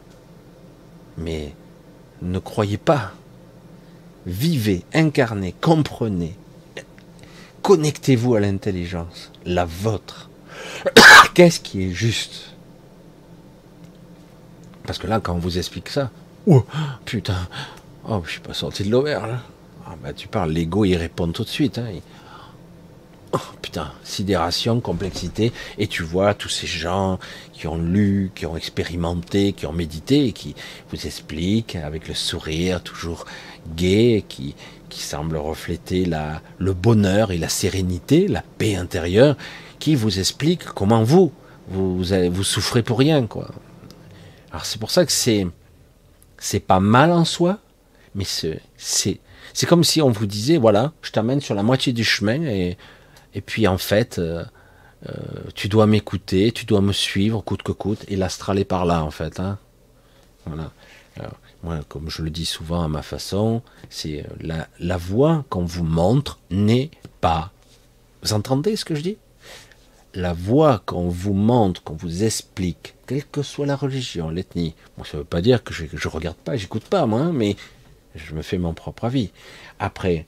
Mais 1.18 1.53
ne 2.22 2.40
croyez 2.40 2.78
pas. 2.78 3.11
Vivez, 4.26 4.84
incarnez, 4.94 5.53
comprenez. 5.61 6.36
Connectez-vous 7.61 8.36
à 8.36 8.40
l'intelligence, 8.40 9.32
la 9.45 9.65
vôtre. 9.65 10.30
Qu'est-ce 11.34 11.60
qui 11.60 11.84
est 11.84 11.91
juste? 11.91 12.53
Parce 14.86 14.98
que 14.98 15.07
là, 15.07 15.19
quand 15.19 15.34
on 15.34 15.40
vous 15.40 15.57
explique 15.57 15.90
ça, 15.90 16.10
putain, 17.03 17.48
oh, 18.07 18.22
je 18.26 18.32
suis 18.32 18.40
pas 18.40 18.53
sorti 18.53 18.84
de 18.84 18.91
l'auberge. 18.91 19.38
Ah 19.86 19.95
bah 20.02 20.14
tu 20.14 20.28
parles, 20.28 20.52
l'ego 20.52 20.86
il 20.86 20.95
répond 20.95 21.30
tout 21.32 21.44
de 21.44 21.49
suite. 21.49 21.78
Hein. 21.78 21.99
Oh, 23.38 23.55
putain, 23.61 23.91
sidération, 24.03 24.80
complexité, 24.80 25.51
et 25.77 25.85
tu 25.85 26.01
vois 26.01 26.34
tous 26.34 26.49
ces 26.49 26.65
gens 26.65 27.19
qui 27.53 27.68
ont 27.68 27.77
lu, 27.77 28.31
qui 28.34 28.47
ont 28.47 28.57
expérimenté, 28.57 29.53
qui 29.53 29.68
ont 29.68 29.73
médité, 29.73 30.26
et 30.26 30.31
qui 30.31 30.55
vous 30.89 31.05
expliquent 31.05 31.76
avec 31.76 32.07
le 32.07 32.15
sourire 32.15 32.81
toujours 32.81 33.26
gai, 33.76 34.26
qui, 34.27 34.55
qui 34.89 35.01
semble 35.01 35.38
refléter 35.38 36.05
la, 36.05 36.41
le 36.57 36.73
bonheur 36.73 37.31
et 37.31 37.38
la 37.38 37.49
sérénité, 37.49 38.27
la 38.27 38.41
paix 38.57 38.76
intérieure, 38.76 39.38
qui 39.77 39.93
vous 39.93 40.18
explique 40.18 40.64
comment 40.64 41.03
vous, 41.03 41.31
vous, 41.68 42.03
vous 42.03 42.43
souffrez 42.43 42.81
pour 42.81 42.97
rien, 42.97 43.27
quoi. 43.27 43.49
Alors 44.51 44.65
c'est 44.65 44.80
pour 44.80 44.89
ça 44.89 45.05
que 45.05 45.11
c'est, 45.11 45.45
c'est 46.39 46.61
pas 46.61 46.80
mal 46.80 47.11
en 47.11 47.26
soi, 47.26 47.59
mais 48.15 48.23
c'est, 48.23 48.61
c'est, 48.77 49.19
c'est 49.53 49.68
comme 49.68 49.84
si 49.84 50.01
on 50.01 50.09
vous 50.09 50.26
disait, 50.26 50.57
voilà, 50.57 50.93
je 51.03 51.11
t'amène 51.11 51.41
sur 51.41 51.53
la 51.53 51.61
moitié 51.61 51.93
du 51.93 52.03
chemin 52.03 52.41
et 52.43 52.77
et 53.38 53.41
puis 53.41 53.68
en 53.68 53.77
fait, 53.77 54.18
euh, 54.18 54.43
euh, 55.07 55.14
tu 55.53 55.69
dois 55.69 55.85
m'écouter, 55.85 56.51
tu 56.51 56.65
dois 56.65 56.81
me 56.81 56.91
suivre 56.91 57.41
coûte 57.41 57.61
que 57.61 57.72
coûte. 57.72 58.03
Et 58.07 58.15
l'astral 58.15 58.57
est 58.57 58.65
par 58.65 58.84
là 58.84 59.03
en 59.03 59.11
fait. 59.11 59.39
Hein. 59.39 59.59
Voilà. 60.47 60.72
moi, 61.61 61.81
comme 61.88 62.09
je 62.09 62.23
le 62.23 62.31
dis 62.31 62.47
souvent 62.47 62.81
à 62.81 62.88
ma 62.88 63.03
façon, 63.03 63.61
c'est 63.91 64.22
euh, 64.22 64.27
la, 64.41 64.68
la 64.80 64.97
voie 64.97 65.45
qu'on 65.49 65.65
vous 65.65 65.84
montre 65.84 66.39
n'est 66.49 66.89
pas. 67.22 67.51
Vous 68.23 68.34
entendez 68.34 68.76
ce 68.76 68.85
que 68.85 68.95
je 68.95 69.01
dis? 69.01 69.18
La 70.15 70.34
voie 70.34 70.81
qu'on 70.88 71.09
vous 71.09 71.34
montre, 71.34 71.84
qu'on 71.84 71.95
vous 71.95 72.23
explique, 72.23 72.95
quelle 73.05 73.23
que 73.23 73.43
soit 73.43 73.68
la 73.68 73.76
religion, 73.76 74.31
l'ethnie. 74.31 74.73
Moi, 74.97 75.05
ça 75.05 75.18
ne 75.18 75.22
veut 75.22 75.27
pas 75.27 75.41
dire 75.41 75.64
que 75.64 75.76
je, 75.76 75.84
ne 75.84 76.11
regarde 76.11 76.38
pas, 76.38 76.57
j'écoute 76.57 76.85
pas 76.85 77.05
moi, 77.05 77.19
hein, 77.19 77.34
mais 77.34 77.55
je 78.15 78.34
me 78.34 78.41
fais 78.41 78.57
mon 78.57 78.73
propre 78.73 79.05
avis. 79.05 79.30
Après, 79.77 80.26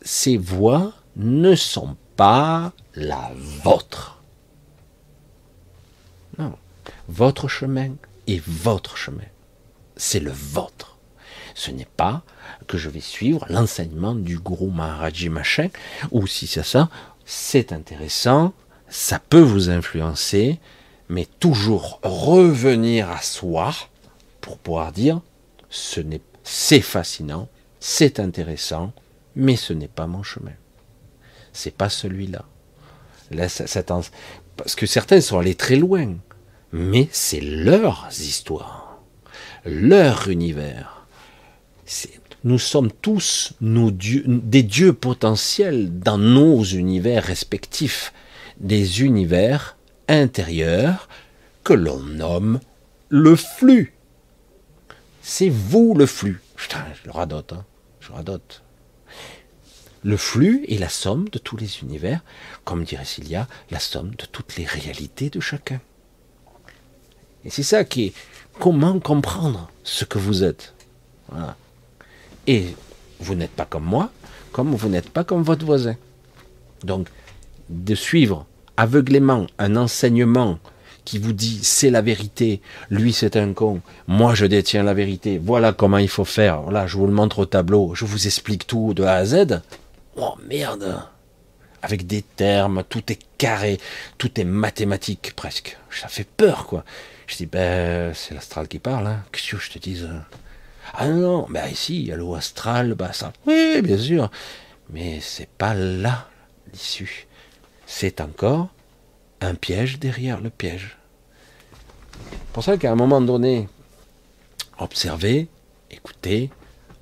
ces 0.00 0.38
voies 0.38 0.94
ne 1.20 1.54
sont 1.54 1.96
pas 2.16 2.72
la 2.94 3.30
vôtre. 3.36 4.22
Non. 6.38 6.56
Votre 7.08 7.48
chemin 7.48 7.90
est 8.26 8.42
votre 8.46 8.96
chemin. 8.96 9.24
C'est 9.96 10.20
le 10.20 10.32
vôtre. 10.32 10.98
Ce 11.54 11.70
n'est 11.70 11.88
pas 11.96 12.22
que 12.66 12.78
je 12.78 12.88
vais 12.88 13.00
suivre 13.00 13.44
l'enseignement 13.50 14.14
du 14.14 14.38
gourou 14.38 14.70
Maharaji 14.70 15.28
machin, 15.28 15.68
ou 16.10 16.26
si 16.26 16.46
c'est 16.46 16.62
ça, 16.62 16.88
c'est 17.26 17.72
intéressant, 17.72 18.52
ça 18.88 19.18
peut 19.18 19.40
vous 19.40 19.68
influencer, 19.68 20.58
mais 21.08 21.26
toujours 21.38 22.00
revenir 22.02 23.10
à 23.10 23.20
soi 23.20 23.74
pour 24.40 24.58
pouvoir 24.58 24.92
dire 24.92 25.20
ce 25.68 26.00
n'est 26.00 26.22
c'est 26.42 26.80
fascinant, 26.80 27.48
c'est 27.78 28.18
intéressant, 28.18 28.92
mais 29.36 29.56
ce 29.56 29.72
n'est 29.72 29.88
pas 29.88 30.06
mon 30.06 30.22
chemin 30.22 30.52
c'est 31.52 31.74
pas 31.74 31.88
celui-là. 31.88 32.44
Là, 33.30 33.46
parce 34.56 34.74
que 34.74 34.86
certains 34.86 35.20
sont 35.20 35.38
allés 35.38 35.54
très 35.54 35.76
loin, 35.76 36.16
mais 36.72 37.08
c'est 37.12 37.40
leurs 37.40 38.08
histoires, 38.10 39.00
leur 39.64 40.28
univers. 40.28 41.06
Nous 42.42 42.58
sommes 42.58 42.90
tous 42.90 43.52
des 43.60 44.62
dieux 44.62 44.92
potentiels 44.92 45.98
dans 45.98 46.18
nos 46.18 46.62
univers 46.64 47.22
respectifs, 47.22 48.12
des 48.58 49.02
univers 49.02 49.76
intérieurs 50.08 51.08
que 51.64 51.74
l'on 51.74 52.00
nomme 52.00 52.60
le 53.10 53.36
flux. 53.36 53.94
C'est 55.22 55.50
vous 55.50 55.94
le 55.94 56.06
flux. 56.06 56.40
Putain, 56.56 56.84
je 56.94 57.06
le 57.06 57.12
radote, 57.12 57.52
hein. 57.52 57.64
je 58.00 58.12
radote. 58.12 58.62
Le 60.02 60.16
flux 60.16 60.64
est 60.68 60.78
la 60.78 60.88
somme 60.88 61.28
de 61.28 61.38
tous 61.38 61.56
les 61.56 61.80
univers, 61.80 62.20
comme 62.64 62.84
dirait 62.84 63.04
Cilia, 63.04 63.46
la 63.70 63.78
somme 63.78 64.10
de 64.10 64.24
toutes 64.24 64.56
les 64.56 64.64
réalités 64.64 65.28
de 65.28 65.40
chacun. 65.40 65.80
Et 67.44 67.50
c'est 67.50 67.62
ça 67.62 67.84
qui 67.84 68.06
est 68.06 68.12
comment 68.58 68.98
comprendre 68.98 69.70
ce 69.84 70.04
que 70.04 70.18
vous 70.18 70.42
êtes. 70.42 70.74
Et 72.46 72.74
vous 73.20 73.34
n'êtes 73.34 73.50
pas 73.50 73.66
comme 73.66 73.84
moi, 73.84 74.10
comme 74.52 74.74
vous 74.74 74.88
n'êtes 74.88 75.10
pas 75.10 75.24
comme 75.24 75.42
votre 75.42 75.64
voisin. 75.64 75.96
Donc, 76.82 77.08
de 77.68 77.94
suivre 77.94 78.46
aveuglément 78.76 79.46
un 79.58 79.76
enseignement 79.76 80.58
qui 81.04 81.18
vous 81.18 81.32
dit 81.32 81.60
c'est 81.62 81.90
la 81.90 82.02
vérité, 82.02 82.60
lui 82.90 83.12
c'est 83.12 83.36
un 83.36 83.52
con, 83.52 83.80
moi 84.06 84.34
je 84.34 84.46
détiens 84.46 84.82
la 84.82 84.94
vérité, 84.94 85.38
voilà 85.38 85.72
comment 85.72 85.98
il 85.98 86.08
faut 86.08 86.24
faire, 86.24 86.62
voilà, 86.62 86.86
je 86.86 86.96
vous 86.96 87.06
le 87.06 87.12
montre 87.12 87.40
au 87.40 87.46
tableau, 87.46 87.94
je 87.94 88.04
vous 88.04 88.26
explique 88.26 88.66
tout 88.66 88.94
de 88.94 89.02
A 89.02 89.14
à 89.14 89.24
Z, 89.24 89.60
Oh 90.16 90.34
merde 90.46 91.02
Avec 91.82 92.06
des 92.06 92.22
termes, 92.22 92.82
tout 92.88 93.12
est 93.12 93.20
carré, 93.38 93.78
tout 94.18 94.40
est 94.40 94.44
mathématique 94.44 95.34
presque. 95.36 95.78
Ça 95.90 96.08
fait 96.08 96.24
peur 96.24 96.66
quoi. 96.66 96.84
Je 97.26 97.36
dis, 97.36 97.46
ben, 97.46 98.12
c'est 98.12 98.34
l'astral 98.34 98.66
qui 98.66 98.80
parle, 98.80 99.06
hein. 99.06 99.24
Qu'est-ce 99.30 99.52
que 99.52 99.58
je 99.58 99.70
te 99.70 99.78
dise 99.78 100.08
Ah 100.94 101.06
non, 101.06 101.46
ben 101.48 101.68
ici, 101.68 102.00
il 102.00 102.08
y 102.08 102.12
a 102.12 102.16
l'eau 102.16 102.34
astral, 102.34 102.94
bah 102.94 103.12
ça. 103.12 103.32
Oui, 103.46 103.80
bien 103.82 103.98
sûr. 103.98 104.30
Mais 104.90 105.20
c'est 105.20 105.48
pas 105.48 105.74
là 105.74 106.28
l'issue. 106.72 107.28
C'est 107.86 108.20
encore 108.20 108.68
un 109.40 109.54
piège 109.54 110.00
derrière 110.00 110.40
le 110.40 110.50
piège. 110.50 110.96
Pour 112.52 112.64
ça 112.64 112.76
qu'à 112.76 112.90
un 112.90 112.96
moment 112.96 113.20
donné, 113.20 113.68
observer, 114.78 115.48
écouter, 115.90 116.50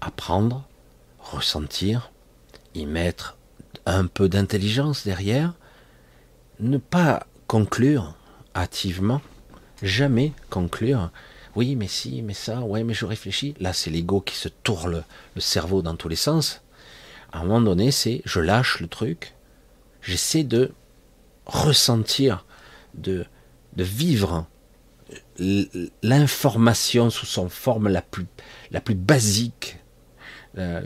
apprendre, 0.03 0.65
ressentir, 1.19 2.11
y 2.75 2.87
mettre 2.87 3.37
un 3.87 4.07
peu 4.07 4.29
d'intelligence 4.29 5.05
derrière, 5.05 5.55
ne 6.61 6.79
pas 6.79 7.27
conclure 7.47 8.15
hâtivement, 8.55 9.21
jamais 9.83 10.33
conclure. 10.51 11.11
Oui, 11.57 11.77
mais 11.77 11.89
si, 11.89 12.23
mais 12.23 12.35
ça, 12.35 12.61
ouais, 12.61 12.85
mais 12.85 12.95
je 12.95 13.07
réfléchis. 13.07 13.55
Là, 13.59 13.73
c'est 13.73 13.91
l'ego 13.91 14.21
qui 14.21 14.37
se 14.37 14.49
tourne 14.49 15.03
le, 15.35 15.41
cerveau 15.41 15.83
dans 15.83 15.97
tous 15.97 16.09
les 16.09 16.17
sens. 16.17 16.63
À 17.33 17.41
un 17.41 17.45
moment 17.45 17.61
donné, 17.61 17.91
c'est 17.91 18.23
je 18.25 18.41
lâche 18.41 18.81
le 18.81 18.89
truc, 18.89 19.35
j'essaie 20.03 20.45
de 20.45 20.73
ressentir, 21.47 22.45
de, 22.95 23.25
de 23.77 23.85
vivre 23.85 24.47
l'information 26.03 27.11
sous 27.11 27.27
son 27.27 27.49
forme 27.49 27.89
la 27.89 28.03
plus, 28.03 28.27
la 28.71 28.81
plus 28.81 28.95
basique, 28.95 29.79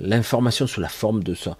l'information 0.00 0.66
sous 0.66 0.80
la 0.80 0.88
forme 0.88 1.22
de 1.22 1.34
ça, 1.34 1.56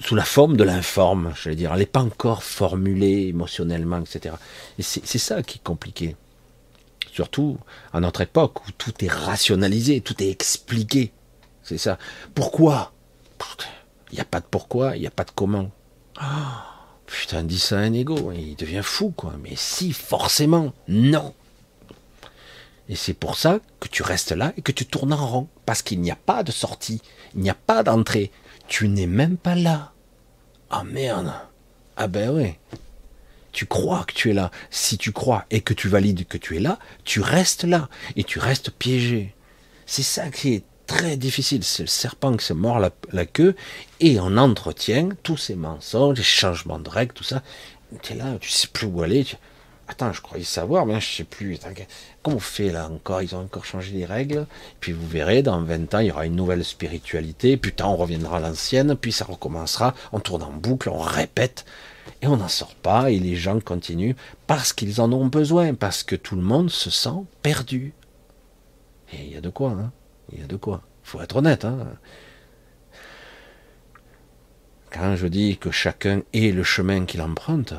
sous 0.00 0.14
la 0.14 0.24
forme 0.24 0.56
de 0.56 0.64
l'informe, 0.64 1.32
je 1.34 1.48
vais 1.48 1.56
dire. 1.56 1.72
Elle 1.72 1.80
n'est 1.80 1.86
pas 1.86 2.02
encore 2.02 2.42
formulée 2.42 3.28
émotionnellement, 3.28 4.00
etc. 4.00 4.34
Et 4.78 4.82
c'est 4.82 5.18
ça 5.18 5.42
qui 5.42 5.58
est 5.58 5.62
compliqué. 5.62 6.16
Surtout 7.12 7.58
à 7.92 8.00
notre 8.00 8.20
époque 8.20 8.66
où 8.66 8.70
tout 8.72 9.04
est 9.04 9.10
rationalisé, 9.10 10.00
tout 10.00 10.22
est 10.22 10.30
expliqué. 10.30 11.12
C'est 11.62 11.78
ça. 11.78 11.98
Pourquoi? 12.34 12.92
Il 14.10 14.14
n'y 14.14 14.20
a 14.20 14.24
pas 14.24 14.40
de 14.40 14.46
pourquoi, 14.50 14.96
il 14.96 15.00
n'y 15.00 15.06
a 15.06 15.10
pas 15.10 15.24
de 15.24 15.30
comment. 15.34 15.70
Oh, 16.20 16.24
putain, 17.06 17.42
dis 17.42 17.58
ça 17.58 17.78
à 17.78 17.80
un 17.80 17.92
ego, 17.92 18.32
il 18.32 18.54
devient 18.54 18.82
fou, 18.82 19.10
quoi. 19.10 19.34
Mais 19.42 19.54
si, 19.56 19.92
forcément, 19.92 20.72
non. 20.86 21.34
Et 22.88 22.96
c'est 22.96 23.14
pour 23.14 23.36
ça 23.38 23.60
que 23.80 23.88
tu 23.88 24.02
restes 24.02 24.32
là 24.32 24.52
et 24.56 24.62
que 24.62 24.72
tu 24.72 24.86
tournes 24.86 25.12
en 25.12 25.26
rond. 25.26 25.48
Parce 25.66 25.82
qu'il 25.82 26.00
n'y 26.00 26.10
a 26.10 26.16
pas 26.16 26.42
de 26.42 26.52
sortie, 26.52 27.00
il 27.34 27.40
n'y 27.40 27.50
a 27.50 27.54
pas 27.54 27.82
d'entrée. 27.82 28.30
Tu 28.68 28.88
n'es 28.88 29.06
même 29.06 29.36
pas 29.36 29.54
là. 29.54 29.92
Ah 30.70 30.84
merde. 30.84 31.32
Ah 31.96 32.08
ben 32.08 32.30
oui. 32.30 32.54
Tu 33.52 33.66
crois 33.66 34.04
que 34.04 34.12
tu 34.12 34.30
es 34.30 34.34
là. 34.34 34.50
Si 34.70 34.98
tu 34.98 35.12
crois 35.12 35.44
et 35.50 35.60
que 35.60 35.74
tu 35.74 35.88
valides 35.88 36.26
que 36.26 36.38
tu 36.38 36.56
es 36.56 36.60
là, 36.60 36.78
tu 37.04 37.20
restes 37.20 37.64
là. 37.64 37.88
Et 38.16 38.24
tu 38.24 38.38
restes 38.38 38.70
piégé. 38.70 39.34
C'est 39.86 40.02
ça 40.02 40.28
qui 40.30 40.54
est 40.54 40.64
très 40.86 41.16
difficile. 41.16 41.64
C'est 41.64 41.84
le 41.84 41.88
serpent 41.88 42.36
qui 42.36 42.44
se 42.44 42.52
mord 42.52 42.80
la, 42.80 43.26
queue 43.26 43.54
et 44.00 44.18
on 44.20 44.36
entretient 44.36 45.10
tous 45.22 45.36
ces 45.36 45.54
mensonges, 45.54 46.18
les 46.18 46.24
changements 46.24 46.78
de 46.78 46.90
règles, 46.90 47.14
tout 47.14 47.24
ça. 47.24 47.42
Tu 48.02 48.12
es 48.12 48.16
là, 48.16 48.36
tu 48.40 48.50
sais 48.50 48.66
plus 48.66 48.86
où 48.86 49.02
aller. 49.02 49.24
Attends, 49.86 50.12
je 50.12 50.22
croyais 50.22 50.44
savoir, 50.44 50.86
mais 50.86 50.98
je 51.00 51.16
sais 51.16 51.24
plus. 51.24 51.58
Comment 52.22 52.36
on 52.36 52.40
fait 52.40 52.70
là 52.70 52.88
encore? 52.88 53.20
Ils 53.20 53.34
ont 53.34 53.40
encore 53.40 53.66
changé 53.66 53.92
les 53.92 54.06
règles. 54.06 54.46
Puis 54.80 54.92
vous 54.92 55.06
verrez, 55.06 55.42
dans 55.42 55.60
20 55.62 55.94
ans, 55.94 55.98
il 55.98 56.06
y 56.06 56.10
aura 56.10 56.24
une 56.24 56.36
nouvelle 56.36 56.64
spiritualité. 56.64 57.58
Putain, 57.58 57.86
on 57.86 57.96
reviendra 57.96 58.38
à 58.38 58.40
l'ancienne, 58.40 58.96
puis 58.96 59.12
ça 59.12 59.26
recommencera. 59.26 59.94
On 60.12 60.20
tourne 60.20 60.42
en 60.42 60.52
boucle, 60.52 60.88
on 60.88 60.98
répète. 60.98 61.66
Et 62.22 62.26
on 62.26 62.38
n'en 62.38 62.48
sort 62.48 62.74
pas, 62.74 63.10
et 63.10 63.18
les 63.18 63.36
gens 63.36 63.60
continuent 63.60 64.14
parce 64.46 64.72
qu'ils 64.72 65.00
en 65.00 65.12
ont 65.12 65.26
besoin, 65.26 65.74
parce 65.74 66.02
que 66.02 66.16
tout 66.16 66.36
le 66.36 66.42
monde 66.42 66.70
se 66.70 66.90
sent 66.90 67.24
perdu. 67.42 67.92
Et 69.12 69.24
il 69.24 69.32
y 69.32 69.36
a 69.36 69.40
de 69.40 69.50
quoi, 69.50 69.70
hein 69.70 69.92
Il 70.32 70.40
y 70.40 70.42
a 70.42 70.46
de 70.46 70.56
quoi. 70.56 70.82
Il 71.04 71.10
faut 71.10 71.20
être 71.20 71.36
honnête, 71.36 71.64
hein 71.64 71.86
Quand 74.90 75.16
je 75.16 75.26
dis 75.26 75.58
que 75.58 75.70
chacun 75.70 76.22
est 76.32 76.54
le 76.54 76.62
chemin 76.62 77.04
qu'il 77.04 77.20
emprunte, 77.20 77.74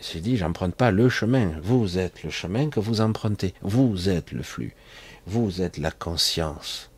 j'ai 0.00 0.20
dit, 0.20 0.36
j'emprunte 0.36 0.74
pas 0.74 0.90
le 0.90 1.08
chemin. 1.08 1.52
Vous 1.62 1.98
êtes 1.98 2.22
le 2.22 2.30
chemin 2.30 2.70
que 2.70 2.80
vous 2.80 3.00
empruntez. 3.00 3.54
Vous 3.62 4.08
êtes 4.08 4.32
le 4.32 4.42
flux. 4.42 4.74
Vous 5.26 5.60
êtes 5.60 5.76
la 5.76 5.90
conscience. 5.90 6.90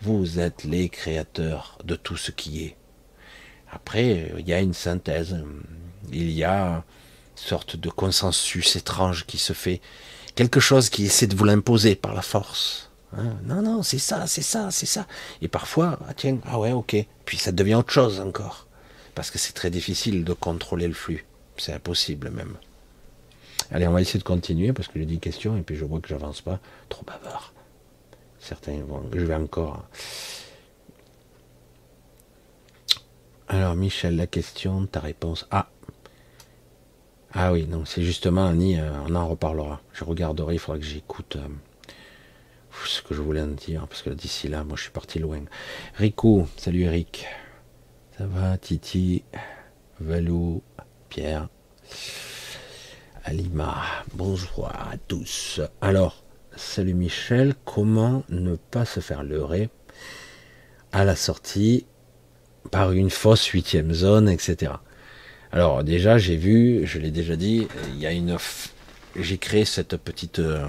Vous 0.00 0.38
êtes 0.38 0.64
les 0.64 0.88
créateurs 0.88 1.78
de 1.84 1.94
tout 1.94 2.16
ce 2.16 2.30
qui 2.30 2.64
est. 2.64 2.76
Après, 3.70 4.32
il 4.38 4.48
y 4.48 4.52
a 4.52 4.60
une 4.60 4.72
synthèse, 4.72 5.36
il 6.10 6.30
y 6.30 6.44
a 6.44 6.76
une 6.76 6.82
sorte 7.34 7.76
de 7.76 7.90
consensus 7.90 8.76
étrange 8.76 9.26
qui 9.26 9.38
se 9.38 9.52
fait, 9.52 9.80
quelque 10.34 10.60
chose 10.60 10.88
qui 10.88 11.04
essaie 11.04 11.26
de 11.26 11.36
vous 11.36 11.44
l'imposer 11.44 11.94
par 11.94 12.14
la 12.14 12.22
force. 12.22 12.90
Hein? 13.16 13.36
non, 13.44 13.62
non, 13.62 13.82
c'est 13.82 13.98
ça, 13.98 14.26
c'est 14.26 14.42
ça, 14.42 14.70
c'est 14.70 14.86
ça. 14.86 15.06
Et 15.42 15.48
parfois, 15.48 15.98
ah 16.08 16.14
tiens, 16.14 16.38
ah 16.46 16.58
ouais, 16.58 16.72
ok. 16.72 16.96
Puis 17.24 17.36
ça 17.36 17.52
devient 17.52 17.74
autre 17.74 17.92
chose 17.92 18.20
encore. 18.20 18.66
Parce 19.14 19.30
que 19.30 19.38
c'est 19.38 19.52
très 19.52 19.70
difficile 19.70 20.24
de 20.24 20.32
contrôler 20.32 20.88
le 20.88 20.94
flux. 20.94 21.26
C'est 21.58 21.72
impossible 21.74 22.30
même. 22.30 22.56
Allez, 23.70 23.86
on 23.86 23.92
va 23.92 24.00
essayer 24.00 24.18
de 24.18 24.24
continuer 24.24 24.72
parce 24.72 24.88
que 24.88 24.98
j'ai 24.98 25.06
dit 25.06 25.18
questions 25.18 25.56
et 25.56 25.62
puis 25.62 25.76
je 25.76 25.84
vois 25.84 26.00
que 26.00 26.08
j'avance 26.08 26.40
pas. 26.40 26.58
Trop 26.88 27.04
bavard. 27.04 27.52
Certains 28.38 28.78
vont. 28.82 29.02
Je 29.12 29.24
vais 29.24 29.34
encore. 29.34 29.84
Alors, 33.48 33.74
Michel, 33.76 34.16
la 34.16 34.26
question, 34.26 34.86
ta 34.86 35.00
réponse. 35.00 35.46
Ah 35.50 35.68
Ah 37.32 37.52
oui, 37.52 37.66
non, 37.66 37.84
c'est 37.84 38.02
justement, 38.02 38.46
Annie, 38.46 38.78
euh, 38.78 38.90
on 39.06 39.14
en 39.14 39.26
reparlera. 39.28 39.80
Je 39.92 40.04
regarderai, 40.04 40.54
il 40.54 40.58
faudra 40.58 40.78
que 40.78 40.84
j'écoute 40.84 41.36
euh, 41.36 41.48
ce 42.86 43.02
que 43.02 43.14
je 43.14 43.20
voulais 43.22 43.40
en 43.42 43.48
dire, 43.48 43.86
parce 43.88 44.02
que 44.02 44.10
d'ici 44.10 44.48
là, 44.48 44.64
moi, 44.64 44.76
je 44.76 44.82
suis 44.82 44.90
parti 44.90 45.18
loin. 45.18 45.40
Rico, 45.94 46.46
salut 46.56 46.82
Eric. 46.82 47.26
Ça 48.16 48.26
va, 48.26 48.58
Titi, 48.58 49.22
Valou, 50.00 50.62
Pierre. 51.08 51.48
Alima, 53.24 53.76
bonjour 54.14 54.66
à 54.68 54.92
tous. 55.06 55.60
Alors, 55.80 56.22
salut 56.56 56.94
Michel, 56.94 57.54
comment 57.64 58.24
ne 58.28 58.56
pas 58.56 58.84
se 58.84 59.00
faire 59.00 59.22
leurrer 59.22 59.70
à 60.92 61.04
la 61.04 61.16
sortie 61.16 61.86
par 62.70 62.92
une 62.92 63.10
fausse 63.10 63.46
huitième 63.46 63.92
zone, 63.92 64.28
etc. 64.28 64.72
Alors 65.52 65.82
déjà, 65.82 66.18
j'ai 66.18 66.36
vu, 66.36 66.86
je 66.86 66.98
l'ai 66.98 67.10
déjà 67.10 67.36
dit, 67.36 67.68
il 67.88 67.98
y 67.98 68.06
a 68.06 68.12
une, 68.12 68.36
j'ai 69.16 69.38
créé 69.38 69.64
cette 69.64 69.96
petite, 69.96 70.38
euh, 70.40 70.64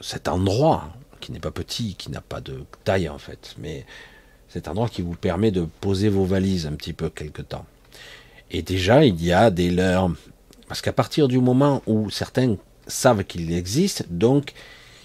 cet 0.00 0.28
endroit 0.28 0.92
qui 1.20 1.32
n'est 1.32 1.40
pas 1.40 1.52
petit, 1.52 1.94
qui 1.94 2.10
n'a 2.10 2.20
pas 2.20 2.40
de 2.40 2.64
taille 2.82 3.08
en 3.08 3.18
fait, 3.18 3.54
mais 3.58 3.86
cet 4.48 4.68
endroit 4.68 4.88
qui 4.88 5.02
vous 5.02 5.14
permet 5.14 5.50
de 5.50 5.66
poser 5.80 6.08
vos 6.08 6.24
valises 6.24 6.66
un 6.66 6.72
petit 6.72 6.92
peu 6.92 7.08
quelque 7.08 7.42
temps. 7.42 7.66
Et 8.54 8.62
déjà, 8.62 9.04
il 9.04 9.20
y 9.20 9.32
a 9.32 9.50
des 9.50 9.68
leurs 9.68 10.12
parce 10.68 10.80
qu'à 10.80 10.92
partir 10.92 11.26
du 11.26 11.40
moment 11.40 11.82
où 11.88 12.08
certains 12.08 12.54
savent 12.86 13.24
qu'il 13.24 13.52
existe, 13.52 14.06
donc 14.10 14.52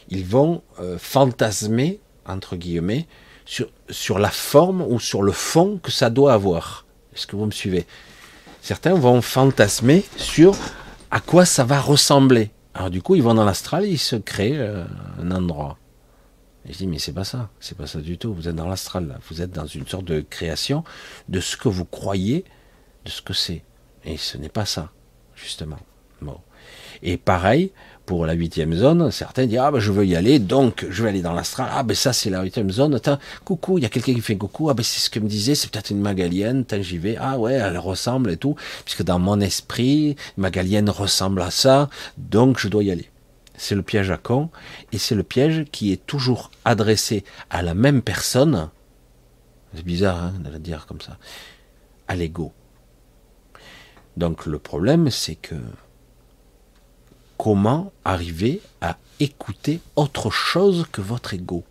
ils 0.10 0.24
vont 0.24 0.62
euh, 0.80 1.00
fantasmer, 1.00 2.00
entre 2.28 2.56
guillemets, 2.56 3.08
sur, 3.46 3.68
sur 3.90 4.20
la 4.20 4.30
forme 4.30 4.84
ou 4.84 5.00
sur 5.00 5.24
le 5.24 5.32
fond 5.32 5.80
que 5.82 5.92
ça 5.92 6.12
doit 6.12 6.34
avoir. 6.34 6.86
Est-ce 7.16 7.26
que 7.26 7.36
vous 7.36 7.48
me 7.48 7.52
suivez? 7.52 7.88
Certains 8.62 8.94
vont 8.94 9.20
fantasmer 9.20 10.06
sur 10.16 10.56
à 11.10 11.20
quoi 11.20 11.44
ça 11.44 11.64
va 11.64 11.82
ressembler. 11.82 12.52
Alors 12.76 12.92
du 12.92 13.02
coup, 13.02 13.16
ils 13.16 13.24
vont 13.24 13.34
dans 13.34 13.46
l'astral 13.46 13.84
et 13.84 13.90
ils 13.90 13.98
se 13.98 14.16
créent 14.16 14.60
euh, 14.60 14.86
un 15.20 15.32
endroit. 15.32 15.80
Et 16.68 16.74
je 16.74 16.78
dis, 16.78 16.88
mais 16.88 17.00
c'est 17.00 17.14
pas 17.14 17.24
ça, 17.24 17.50
c'est 17.60 17.76
pas 17.76 17.88
ça 17.88 18.00
du 18.00 18.20
tout. 18.20 18.32
Vous 18.32 18.48
êtes 18.48 18.56
dans 18.56 18.70
l'astral, 18.70 19.18
vous 19.28 19.42
êtes 19.42 19.52
dans 19.52 19.66
une 19.66 19.88
sorte 19.88 20.06
de 20.06 20.22
création 20.22 20.84
de 21.30 21.40
ce 21.40 21.58
que 21.58 21.68
vous 21.68 21.86
croyez, 21.86 22.46
de 23.06 23.10
ce 23.10 23.22
que 23.22 23.34
c'est. 23.34 23.64
Et 24.06 24.18
ce 24.18 24.38
n'est 24.38 24.50
pas 24.50 24.66
ça 24.66 24.92
justement. 25.36 25.80
Bon. 26.22 26.38
Et 27.02 27.18
pareil, 27.18 27.72
pour 28.06 28.26
la 28.26 28.34
huitième 28.34 28.74
zone, 28.74 29.12
certains 29.12 29.46
disent 29.46 29.60
ah 29.60 29.72
ben 29.72 29.80
je 29.80 29.92
veux 29.92 30.06
y 30.06 30.16
aller, 30.16 30.40
donc 30.40 30.86
je 30.90 31.04
vais 31.04 31.10
aller 31.10 31.22
dans 31.22 31.34
l'astral. 31.34 31.70
Ah 31.72 31.84
ben 31.84 31.96
ça 31.96 32.12
c'est 32.12 32.30
la 32.30 32.42
huitième 32.42 32.72
zone. 32.72 32.96
Attends, 32.96 33.20
coucou, 33.46 33.78
il 33.78 33.84
y 33.84 33.86
a 33.86 33.90
quelqu'un 33.90 34.14
qui 34.14 34.22
fait 34.22 34.36
coucou. 34.36 34.70
Ah 34.70 34.74
ben 34.74 34.84
c'est 34.84 35.00
ce 35.00 35.10
que 35.10 35.20
me 35.20 35.30
disait, 35.30 35.56
c'est 35.56 35.72
peut-être 35.72 35.92
une 35.92 36.02
magalienne. 36.02 36.66
J'y 36.82 36.98
vais. 36.98 37.16
Ah 37.20 37.38
ouais, 37.38 37.54
elle 37.54 37.78
ressemble 37.78 38.32
et 38.32 38.38
tout, 38.38 38.56
puisque 38.84 39.04
dans 39.04 39.20
mon 39.20 39.40
esprit, 39.40 40.16
magalienne 40.38 40.90
ressemble 40.90 41.42
à 41.42 41.52
ça, 41.52 41.90
donc 42.18 42.60
je 42.60 42.68
dois 42.68 42.84
y 42.84 42.92
aller. 42.92 43.10
C'est 43.56 43.76
le 43.76 43.84
piège 43.84 44.10
à 44.10 44.18
con, 44.18 44.50
et 44.94 44.98
c'est 44.98 45.16
le 45.16 45.24
piège 45.24 45.66
qui 45.72 45.92
est 45.92 46.06
toujours 46.06 46.50
adressé 46.64 47.24
à 47.50 47.62
la 47.62 47.74
même 47.74 48.02
personne. 48.02 48.70
C'est 49.76 49.86
bizarre 49.86 50.24
hein, 50.24 50.34
de 50.40 50.50
le 50.50 50.60
dire 50.60 50.86
comme 50.88 51.02
ça. 51.02 51.18
À 52.08 52.16
l'ego. 52.16 52.54
Donc 54.20 54.46
le 54.46 54.60
problème, 54.60 55.10
c'est 55.10 55.36
que 55.36 55.56
comment 57.38 57.94
arriver 58.04 58.62
à 58.82 58.98
écouter 59.22 59.80
autre 59.96 60.30
chose 60.30 60.86
que 60.92 61.00
votre 61.00 61.34
ego 61.34 61.64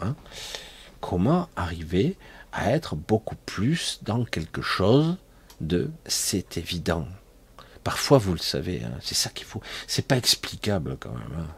hein? 0.00 0.14
Comment 1.00 1.48
arriver 1.56 2.16
à 2.52 2.70
être 2.70 2.94
beaucoup 2.94 3.34
plus 3.44 3.98
dans 4.02 4.24
quelque 4.24 4.62
chose 4.62 5.16
de 5.60 5.90
c'est 6.06 6.58
évident? 6.58 7.08
Parfois, 7.82 8.18
vous 8.18 8.34
le 8.34 8.38
savez, 8.38 8.82
hein, 8.84 8.92
c'est 9.00 9.16
ça 9.16 9.30
qu'il 9.30 9.46
faut. 9.46 9.62
C'est 9.88 10.06
pas 10.06 10.16
explicable 10.16 10.96
quand 11.00 11.12
même. 11.12 11.38
Hein. 11.40 11.48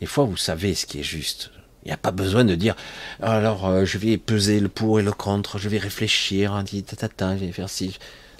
Des 0.00 0.06
fois, 0.06 0.24
vous 0.24 0.36
savez 0.36 0.74
ce 0.74 0.84
qui 0.84 1.00
est 1.00 1.04
juste. 1.04 1.50
Il 1.84 1.88
n'y 1.88 1.94
a 1.94 1.96
pas 1.96 2.10
besoin 2.10 2.44
de 2.44 2.56
dire 2.56 2.74
alors 3.22 3.66
euh, 3.66 3.84
je 3.86 3.96
vais 3.96 4.18
peser 4.18 4.60
le 4.60 4.68
pour 4.68 5.00
et 5.00 5.02
le 5.02 5.12
contre, 5.12 5.56
je 5.56 5.70
vais 5.70 5.78
réfléchir, 5.78 6.62
je 6.66 7.36
vais 7.36 7.52
faire 7.52 7.70
ci. 7.70 7.96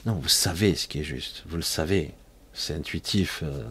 Non, 0.07 0.15
vous 0.15 0.29
savez 0.29 0.77
ce 0.77 0.87
qui 0.87 1.01
est 1.01 1.05
juste, 1.05 1.43
vous 1.47 1.57
le 1.57 1.63
savez, 1.63 2.15
c'est 2.53 2.75
intuitif. 2.75 3.41
Euh, 3.43 3.65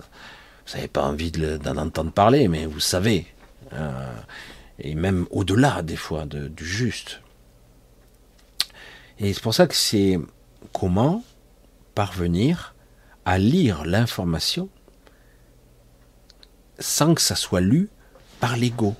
vous 0.68 0.74
n'avez 0.76 0.90
pas 0.90 1.06
envie 1.06 1.32
d'en 1.32 1.78
entendre 1.78 2.12
parler, 2.12 2.50
mais 2.50 2.66
vous 2.66 2.82
savez. 2.82 3.26
Euh, 3.72 4.14
et 4.80 4.96
même 4.96 5.28
au-delà 5.32 5.82
des 5.82 5.96
fois 5.96 6.26
du 6.26 6.66
juste. 6.66 7.22
Et 9.18 9.34
c'est 9.34 9.42
pour 9.42 9.54
ça 9.54 9.66
que 9.66 9.76
c'est 9.76 10.20
comment 10.74 11.24
parvenir 11.94 12.76
à 13.24 13.38
lire 13.38 13.86
l'information 13.86 14.68
sans 16.80 17.16
que 17.16 17.22
ça 17.22 17.38
soit 17.38 17.62
lu 17.62 17.88
par 18.42 18.58
l'ego, 18.58 18.94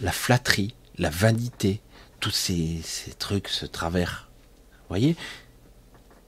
la 0.00 0.12
flatterie, 0.12 0.76
la 0.96 1.10
vanité, 1.10 1.80
tous 2.20 2.30
ces, 2.30 2.80
ces 2.84 3.12
trucs, 3.14 3.48
ce 3.48 3.66
travers. 3.66 4.30
Vous 4.82 4.90
voyez? 4.90 5.16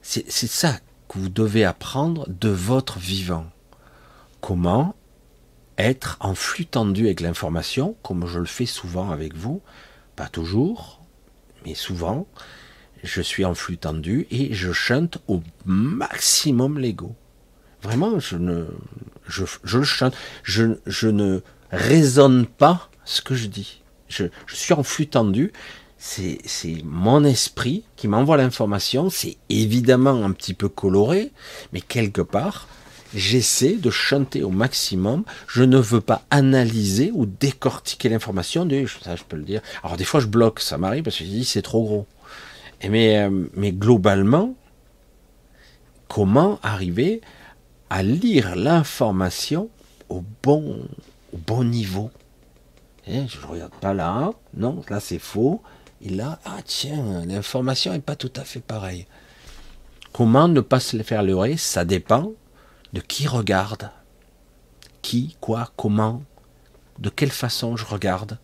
C'est 0.09 0.47
ça 0.47 0.79
que 1.07 1.19
vous 1.19 1.29
devez 1.29 1.65
apprendre 1.65 2.25
de 2.27 2.49
votre 2.49 2.97
vivant. 2.97 3.45
Comment 4.41 4.95
être 5.77 6.17
en 6.19 6.33
flux 6.33 6.65
tendu 6.65 7.05
avec 7.05 7.21
l'information, 7.21 7.95
comme 8.01 8.25
je 8.25 8.39
le 8.39 8.45
fais 8.45 8.65
souvent 8.65 9.11
avec 9.11 9.35
vous, 9.35 9.61
pas 10.15 10.27
toujours, 10.27 11.01
mais 11.63 11.75
souvent, 11.75 12.27
je 13.03 13.21
suis 13.21 13.45
en 13.45 13.53
flux 13.53 13.77
tendu 13.77 14.25
et 14.31 14.53
je 14.53 14.71
chante 14.71 15.19
au 15.27 15.41
maximum 15.65 16.79
l'ego. 16.79 17.15
Vraiment, 17.83 18.19
je 18.19 18.35
ne, 18.35 18.65
le 19.63 19.83
chante, 19.83 20.15
je, 20.43 21.07
ne 21.07 21.41
raisonne 21.71 22.47
pas 22.47 22.89
ce 23.05 23.21
que 23.21 23.35
je 23.35 23.45
dis. 23.47 23.83
Je 24.07 24.25
suis 24.47 24.73
en 24.73 24.81
flux 24.81 25.07
tendu 25.07 25.53
c'est 25.99 26.81
mon 26.85 27.25
esprit 27.25 27.83
qui 27.97 28.07
m'envoie 28.07 28.37
l'information. 28.37 29.09
C'est 29.09 29.37
évidemment 29.49 30.23
un 30.23 30.31
petit 30.31 30.53
peu 30.53 30.69
coloré, 30.69 31.31
mais 31.73 31.81
quelque 31.81 32.21
part, 32.21 32.67
j'essaie 33.13 33.75
de 33.75 33.89
chanter 33.89 34.41
au 34.41 34.49
maximum. 34.49 35.23
Je 35.47 35.63
ne 35.63 35.77
veux 35.77 35.99
pas 35.99 36.23
analyser 36.31 37.11
ou 37.13 37.25
décortiquer 37.25 38.07
l'information. 38.07 38.67
Ça, 39.03 39.17
je 39.17 39.23
peux 39.23 39.35
le 39.35 39.43
dire. 39.43 39.61
Alors 39.83 39.97
des 39.97 40.05
fois, 40.05 40.21
je 40.21 40.27
bloque, 40.27 40.61
ça 40.61 40.77
m'arrive 40.77 41.03
parce 41.03 41.17
que 41.17 41.25
je 41.25 41.29
dis 41.29 41.43
c'est 41.43 41.61
trop 41.61 41.83
gros. 41.83 42.07
mais, 42.87 43.17
euh, 43.17 43.47
mais 43.55 43.73
globalement, 43.73 44.55
comment 46.07 46.59
arriver 46.63 47.19
à 47.89 48.03
lire 48.03 48.55
l'information 48.55 49.69
au 50.07 50.23
bon, 50.43 50.79
au 51.33 51.37
bon 51.37 51.65
niveau? 51.65 52.09
Eh, 53.05 53.27
Je 53.27 53.41
ne 53.41 53.45
regarde 53.51 53.73
pas 53.81 53.93
là, 53.93 54.31
non, 54.55 54.81
là 54.89 54.99
c'est 54.99 55.19
faux, 55.19 55.61
et 56.01 56.09
là, 56.09 56.39
ah 56.45 56.59
tiens, 56.65 57.25
l'information 57.25 57.91
n'est 57.91 57.99
pas 57.99 58.15
tout 58.15 58.31
à 58.35 58.43
fait 58.43 58.61
pareille. 58.61 59.05
Comment 60.13 60.47
ne 60.47 60.61
pas 60.61 60.79
se 60.79 60.97
faire 61.03 61.23
leurrer 61.23 61.57
Ça 61.57 61.85
dépend 61.85 62.31
de 62.93 63.01
qui 63.01 63.27
regarde. 63.27 63.91
Qui, 65.01 65.37
quoi, 65.39 65.71
comment, 65.75 66.23
de 66.99 67.09
quelle 67.09 67.31
façon 67.31 67.77
je 67.77 67.85
regarde, 67.85 68.37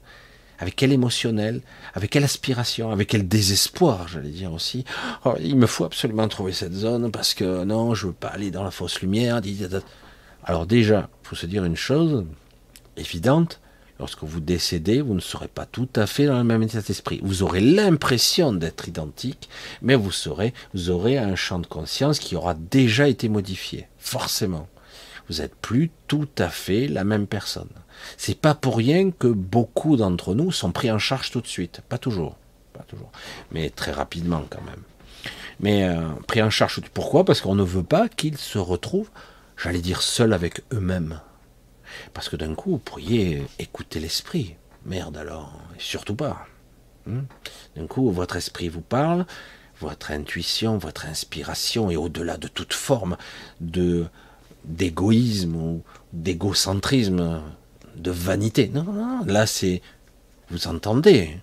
avec 0.59 0.75
quel 0.75 0.91
émotionnel, 0.91 1.61
avec 1.93 2.11
quelle 2.11 2.23
aspiration, 2.23 2.91
avec 2.91 3.09
quel 3.09 3.27
désespoir, 3.27 4.07
j'allais 4.07 4.29
dire 4.29 4.53
aussi. 4.53 4.85
Oh, 5.25 5.33
il 5.39 5.57
me 5.57 5.67
faut 5.67 5.83
absolument 5.83 6.27
trouver 6.27 6.53
cette 6.53 6.73
zone 6.73 7.11
parce 7.11 7.33
que 7.33 7.63
non, 7.63 7.93
je 7.93 8.07
veux 8.07 8.13
pas 8.13 8.29
aller 8.29 8.51
dans 8.51 8.63
la 8.63 8.71
fausse 8.71 9.01
lumière. 9.01 9.41
Alors 10.43 10.65
déjà, 10.65 11.09
il 11.23 11.27
faut 11.27 11.35
se 11.35 11.45
dire 11.45 11.65
une 11.65 11.75
chose 11.75 12.25
évidente, 12.95 13.59
Lorsque 13.99 14.23
vous 14.23 14.41
décédez, 14.41 15.01
vous 15.01 15.13
ne 15.13 15.21
serez 15.21 15.47
pas 15.47 15.65
tout 15.65 15.87
à 15.95 16.05
fait 16.05 16.25
dans 16.25 16.37
le 16.37 16.43
même 16.43 16.63
état 16.63 16.81
d'esprit. 16.81 17.21
Vous 17.23 17.43
aurez 17.43 17.61
l'impression 17.61 18.51
d'être 18.51 18.89
identique, 18.89 19.49
mais 19.81 19.95
vous 19.95 20.11
serez, 20.11 20.53
vous 20.73 20.89
aurez 20.89 21.17
un 21.17 21.35
champ 21.35 21.59
de 21.59 21.67
conscience 21.67 22.19
qui 22.19 22.35
aura 22.35 22.55
déjà 22.55 23.07
été 23.07 23.29
modifié, 23.29 23.87
forcément. 23.97 24.67
Vous 25.29 25.37
n'êtes 25.37 25.55
plus 25.55 25.91
tout 26.07 26.27
à 26.37 26.49
fait 26.49 26.87
la 26.87 27.03
même 27.03 27.25
personne. 27.25 27.69
C'est 28.17 28.39
pas 28.39 28.53
pour 28.53 28.77
rien 28.77 29.11
que 29.11 29.27
beaucoup 29.27 29.95
d'entre 29.95 30.35
nous 30.35 30.51
sont 30.51 30.71
pris 30.71 30.91
en 30.91 30.99
charge 30.99 31.31
tout 31.31 31.41
de 31.41 31.47
suite. 31.47 31.81
Pas 31.87 31.97
toujours, 31.97 32.35
pas 32.73 32.83
toujours, 32.83 33.11
mais 33.51 33.69
très 33.69 33.91
rapidement 33.91 34.43
quand 34.49 34.61
même. 34.63 34.83
Mais 35.61 35.85
euh, 35.85 36.01
pris 36.27 36.41
en 36.41 36.49
charge. 36.49 36.81
Pourquoi? 36.93 37.23
Parce 37.23 37.41
qu'on 37.41 37.55
ne 37.55 37.63
veut 37.63 37.83
pas 37.83 38.09
qu'ils 38.09 38.37
se 38.37 38.57
retrouvent, 38.57 39.09
j'allais 39.57 39.79
dire, 39.79 40.01
seuls 40.01 40.33
avec 40.33 40.61
eux-mêmes. 40.73 41.21
Parce 42.13 42.29
que 42.29 42.35
d'un 42.35 42.55
coup, 42.55 42.71
vous 42.71 42.77
pourriez 42.77 43.43
écouter 43.59 43.99
l'esprit. 43.99 44.55
Merde 44.85 45.17
alors, 45.17 45.59
surtout 45.77 46.15
pas. 46.15 46.45
Hmm 47.05 47.21
d'un 47.75 47.87
coup, 47.87 48.09
votre 48.11 48.35
esprit 48.35 48.69
vous 48.69 48.81
parle, 48.81 49.25
votre 49.79 50.11
intuition, 50.11 50.77
votre 50.77 51.05
inspiration, 51.05 51.91
et 51.91 51.97
au-delà 51.97 52.37
de 52.37 52.47
toute 52.47 52.73
forme 52.73 53.17
de 53.59 54.05
d'égoïsme 54.63 55.55
ou 55.55 55.83
d'égocentrisme, 56.13 57.41
de 57.95 58.11
vanité. 58.11 58.71
Non, 58.73 58.83
non, 58.83 59.23
là 59.25 59.45
c'est 59.45 59.81
vous 60.49 60.67
entendez. 60.67 61.37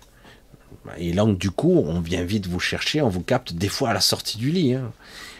Et 0.97 1.13
donc 1.13 1.37
du 1.37 1.51
coup, 1.51 1.83
on 1.85 2.01
vient 2.01 2.23
vite 2.23 2.47
vous 2.47 2.59
chercher, 2.59 3.01
on 3.01 3.09
vous 3.09 3.21
capte 3.21 3.53
des 3.53 3.69
fois 3.69 3.89
à 3.89 3.93
la 3.93 4.01
sortie 4.01 4.37
du 4.37 4.51
lit. 4.51 4.73
Hein. 4.73 4.91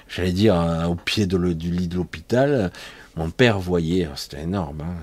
J'allais 0.07 0.31
dire 0.31 0.59
euh, 0.59 0.85
au 0.85 0.95
pied 0.95 1.25
du 1.25 1.71
lit 1.71 1.87
de 1.87 1.95
l'hôpital. 1.95 2.71
Mon 3.15 3.29
père 3.29 3.59
voyait, 3.59 4.07
c'était 4.15 4.41
énorme. 4.41 4.81
Hein, 4.81 4.95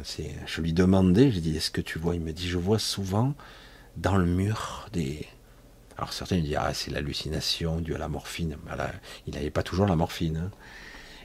je 0.46 0.60
lui 0.60 0.72
demandais, 0.72 1.30
j'ai 1.30 1.40
dit, 1.40 1.56
est-ce 1.56 1.70
que 1.70 1.80
tu 1.80 1.98
vois? 1.98 2.16
Il 2.16 2.20
me 2.20 2.32
dit, 2.32 2.48
je 2.48 2.58
vois 2.58 2.78
souvent 2.78 3.34
dans 3.96 4.16
le 4.16 4.26
mur 4.26 4.88
des, 4.92 5.26
alors 6.00 6.14
certains 6.14 6.36
me 6.36 6.40
disent 6.40 6.56
ah 6.58 6.72
c'est 6.72 6.90
l'hallucination 6.90 7.78
due 7.80 7.94
à 7.94 7.98
la 7.98 8.08
morphine. 8.08 8.56
il 9.26 9.34
n'avait 9.34 9.50
pas 9.50 9.62
toujours 9.62 9.86
la 9.86 9.96
morphine. 9.96 10.38
Hein. 10.38 10.50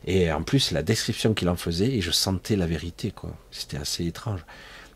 Et 0.05 0.29
en 0.33 0.43
plus 0.43 0.71
la 0.71 0.83
description 0.83 1.33
qu'il 1.33 1.47
en 1.47 1.55
faisait, 1.55 1.95
et 1.95 2.01
je 2.01 2.11
sentais 2.11 2.57
la 2.57 2.67
vérité 2.67 3.11
quoi. 3.11 3.33
C'était 3.51 3.77
assez 3.77 4.05
étrange. 4.05 4.45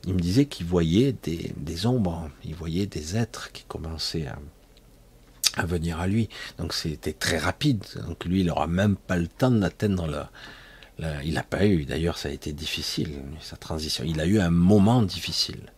Il 0.06 0.16
me 0.16 0.20
disait 0.20 0.48
qu'il 0.48 0.66
voyait 0.66 1.14
des, 1.24 1.86
ombres, 1.86 2.30
il 2.44 2.56
voyait 2.56 2.88
des 2.88 3.16
êtres 3.16 3.53
qui 3.53 3.64
commençaient 3.64 4.28
à, 5.56 5.66
venir 5.66 6.02
à 6.02 6.07
lui. 6.07 6.28
Donc 6.57 6.74
c'était 6.74 7.14
très 7.14 7.38
rapide. 7.38 7.86
Donc 8.06 8.26
lui 8.26 8.41
il 8.41 8.48
n'aura 8.48 8.68
même 8.68 8.98
pas 8.98 9.16
le 9.16 9.30
temps 9.30 9.49
d'atteindre 9.49 10.30
il 11.24 11.34
n'a 11.34 11.44
pas 11.44 11.66
eu, 11.66 11.86
d'ailleurs 11.86 12.18
ça 12.18 12.30
a 12.30 12.32
été 12.32 12.52
difficile, 12.52 13.22
sa 13.42 13.56
transition. 13.56 14.04
Il 14.06 14.20
a 14.20 14.26
eu 14.26 14.40
un 14.40 14.50
moment 14.50 15.02
difficile. 15.02 15.72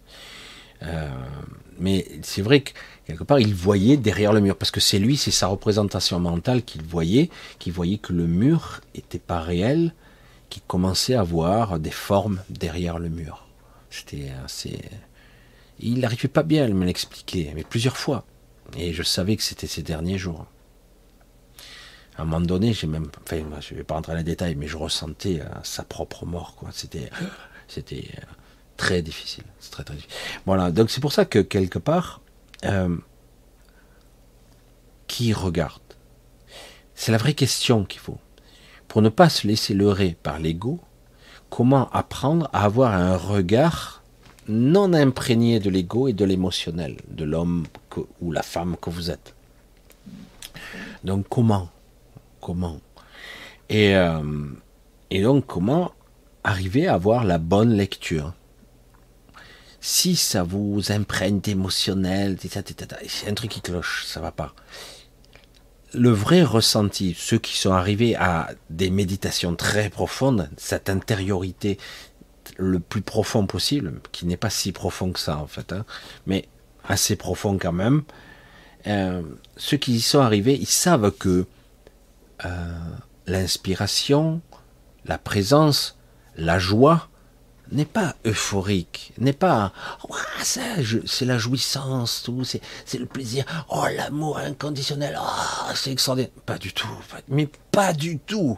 Euh, 0.84 1.10
mais 1.80 2.08
c'est 2.24 2.42
vrai 2.42 2.62
que 2.62 2.72
quelque 3.06 3.24
part, 3.24 3.40
il 3.40 3.54
voyait 3.54 3.98
derrière 3.98 4.34
le 4.34 4.42
mur, 4.42 4.56
parce 4.56 4.72
que 4.72 4.80
c'est 4.80 5.00
lui, 5.00 5.18
c'est 5.18 5.32
sa 5.32 5.48
représentation 5.48 6.20
mentale 6.20 6.64
qu'il 6.64 6.82
voyait, 6.84 7.30
qu'il 7.60 7.74
voyait 7.74 7.98
que 7.98 8.14
le 8.14 8.26
mur 8.26 8.82
n'était 8.96 9.20
pas 9.20 9.42
réel, 9.42 9.94
qu'il 10.50 10.64
commençait 10.64 11.16
à 11.16 11.24
voir 11.24 11.80
des 11.80 11.92
formes 11.92 12.42
derrière 12.50 13.00
le 13.00 13.10
mur. 13.10 13.48
C'était 13.90 14.32
assez. 14.44 14.80
Il 15.80 16.00
n'arrivait 16.00 16.28
pas 16.28 16.44
bien 16.44 16.66
à 16.66 16.68
me 16.68 16.86
l'expliquer, 16.86 17.52
mais 17.56 17.64
plusieurs 17.64 17.98
fois. 17.98 18.26
Et 18.78 18.94
je 18.94 19.04
savais 19.04 19.36
que 19.36 19.44
c'était 19.44 19.68
ces 19.68 19.84
derniers 19.84 20.18
jours. 20.18 20.46
À 22.18 22.24
un 22.24 22.26
moment 22.26 22.42
donné, 22.42 22.74
j'ai 22.74 22.88
même, 22.88 23.08
enfin, 23.24 23.42
je 23.62 23.76
vais 23.76 23.84
pas 23.84 23.96
rentrer 23.96 24.12
dans 24.12 24.18
les 24.18 24.24
détails, 24.24 24.56
mais 24.56 24.68
je 24.68 24.78
ressentais 24.78 25.40
euh, 25.42 25.46
sa 25.64 25.84
propre 25.84 26.26
mort, 26.26 26.56
quoi. 26.56 26.70
C'était, 26.72 27.10
c'était 27.68 28.10
euh, 28.18 28.22
très 28.78 29.02
difficile. 29.02 29.44
C'est 29.60 29.72
très 29.72 29.84
très 29.84 29.96
difficile. 29.96 30.16
Voilà, 30.46 30.72
donc 30.72 30.90
c'est 30.90 31.02
pour 31.02 31.14
ça 31.14 31.26
que 31.26 31.40
quelque 31.40 31.80
part, 31.80 32.22
euh, 32.66 32.98
qui 35.08 35.34
regarde? 35.34 35.82
C'est 36.96 37.12
la 37.12 37.18
vraie 37.18 37.34
question 37.34 37.86
qu'il 37.86 38.00
faut. 38.00 38.20
Pour 38.88 39.02
ne 39.02 39.10
pas 39.10 39.30
se 39.30 39.48
laisser 39.48 39.74
leurrer 39.74 40.18
par 40.22 40.38
l'ego, 40.38 40.80
comment 41.50 41.90
apprendre 41.92 42.50
à 42.54 42.66
avoir 42.66 42.94
un 42.94 43.16
regard 43.16 44.04
non 44.48 44.94
imprégné 44.94 45.60
de 45.60 45.70
l'ego 45.70 46.08
et 46.08 46.14
de 46.14 46.26
l'émotionnel 46.26 46.98
de 47.08 47.24
l'homme 47.24 47.66
ou 48.22 48.32
la 48.32 48.44
femme 48.44 48.76
que 48.80 48.90
vous 48.90 49.10
êtes? 49.10 49.34
Donc 51.04 51.26
comment 51.30 51.70
Comment 52.42 52.82
et, 53.70 53.96
euh, 53.96 54.22
et 55.10 55.22
donc 55.22 55.46
comment 55.46 55.94
arriver 56.44 56.88
à 56.88 56.96
avoir 56.96 57.24
la 57.24 57.38
bonne 57.38 57.74
lecture? 57.74 58.34
Si 59.80 60.16
ça 60.16 60.44
vous 60.44 60.92
imprègne 60.92 61.40
d'émotionnel, 61.40 62.38
c'est 62.40 63.30
un 63.30 63.34
truc 63.34 63.50
qui 63.50 63.62
cloche, 63.62 64.06
ça 64.06 64.20
va 64.20 64.32
pas. 64.32 64.54
Le 65.94 66.12
vrai 66.12 66.44
ressenti, 66.44 67.16
ceux 67.18 67.38
qui 67.38 67.58
sont 67.58 67.72
arrivés 67.72 68.16
à 68.16 68.50
des 68.70 68.90
méditations 68.90 69.56
très 69.56 69.90
profondes, 69.90 70.50
cette 70.58 70.90
intériorité 70.90 71.78
le 72.58 72.80
plus 72.80 73.02
profond 73.02 73.46
possible, 73.46 74.02
qui 74.12 74.26
n'est 74.26 74.38
pas 74.38 74.50
si 74.50 74.72
profond 74.72 75.12
que 75.12 75.20
ça 75.20 75.38
en 75.38 75.48
fait, 75.48 75.74
hein, 75.74 75.86
mais 76.28 76.48
assez 76.88 77.16
profond 77.16 77.58
quand 77.58 77.74
même, 77.74 78.04
euh, 78.88 79.22
ceux 79.58 79.78
qui 79.78 79.94
y 79.94 80.02
sont 80.02 80.20
arrivés, 80.20 80.58
ils 80.60 80.68
savent 80.68 81.12
que 81.12 81.46
l'inspiration, 83.28 84.42
la 85.06 85.18
présence, 85.18 85.98
la 86.36 86.60
joie, 86.60 87.10
n'est 87.72 87.86
pas 87.86 88.16
euphorique, 88.26 89.14
n'est 89.18 89.34
pas 89.34 89.72
c'est 90.44 91.26
la 91.26 91.38
jouissance, 91.38 92.24
tout, 92.24 92.44
c'est 92.44 92.98
le 92.98 93.06
plaisir, 93.06 93.46
oh 93.70 93.86
l'amour 93.96 94.38
inconditionnel, 94.38 95.18
oh, 95.20 95.72
c'est 95.74 95.92
extraordinaire. 95.92 96.32
Pas 96.46 96.58
du 96.58 96.74
tout, 96.74 96.88
mais 97.28 97.50
pas 97.72 97.94
du 97.94 98.20
tout. 98.20 98.58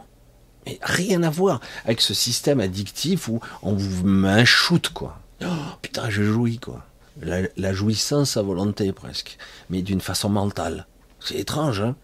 Mais 0.66 0.78
rien 0.82 1.22
à 1.22 1.30
voir 1.30 1.60
avec 1.84 2.00
ce 2.00 2.14
système 2.14 2.60
addictif 2.60 3.28
où 3.28 3.40
on 3.62 3.74
vous 3.74 4.44
shoot, 4.46 4.88
quoi. 4.88 5.18
Oh, 5.42 5.46
putain, 5.82 6.08
je 6.08 6.22
jouis, 6.22 6.58
quoi. 6.58 6.86
La, 7.20 7.42
la 7.56 7.72
jouissance 7.74 8.36
à 8.36 8.42
volonté, 8.42 8.92
presque. 8.92 9.36
Mais 9.68 9.82
d'une 9.82 10.00
façon 10.00 10.30
mentale. 10.30 10.86
C'est 11.20 11.36
étrange, 11.36 11.80
hein 11.82 11.96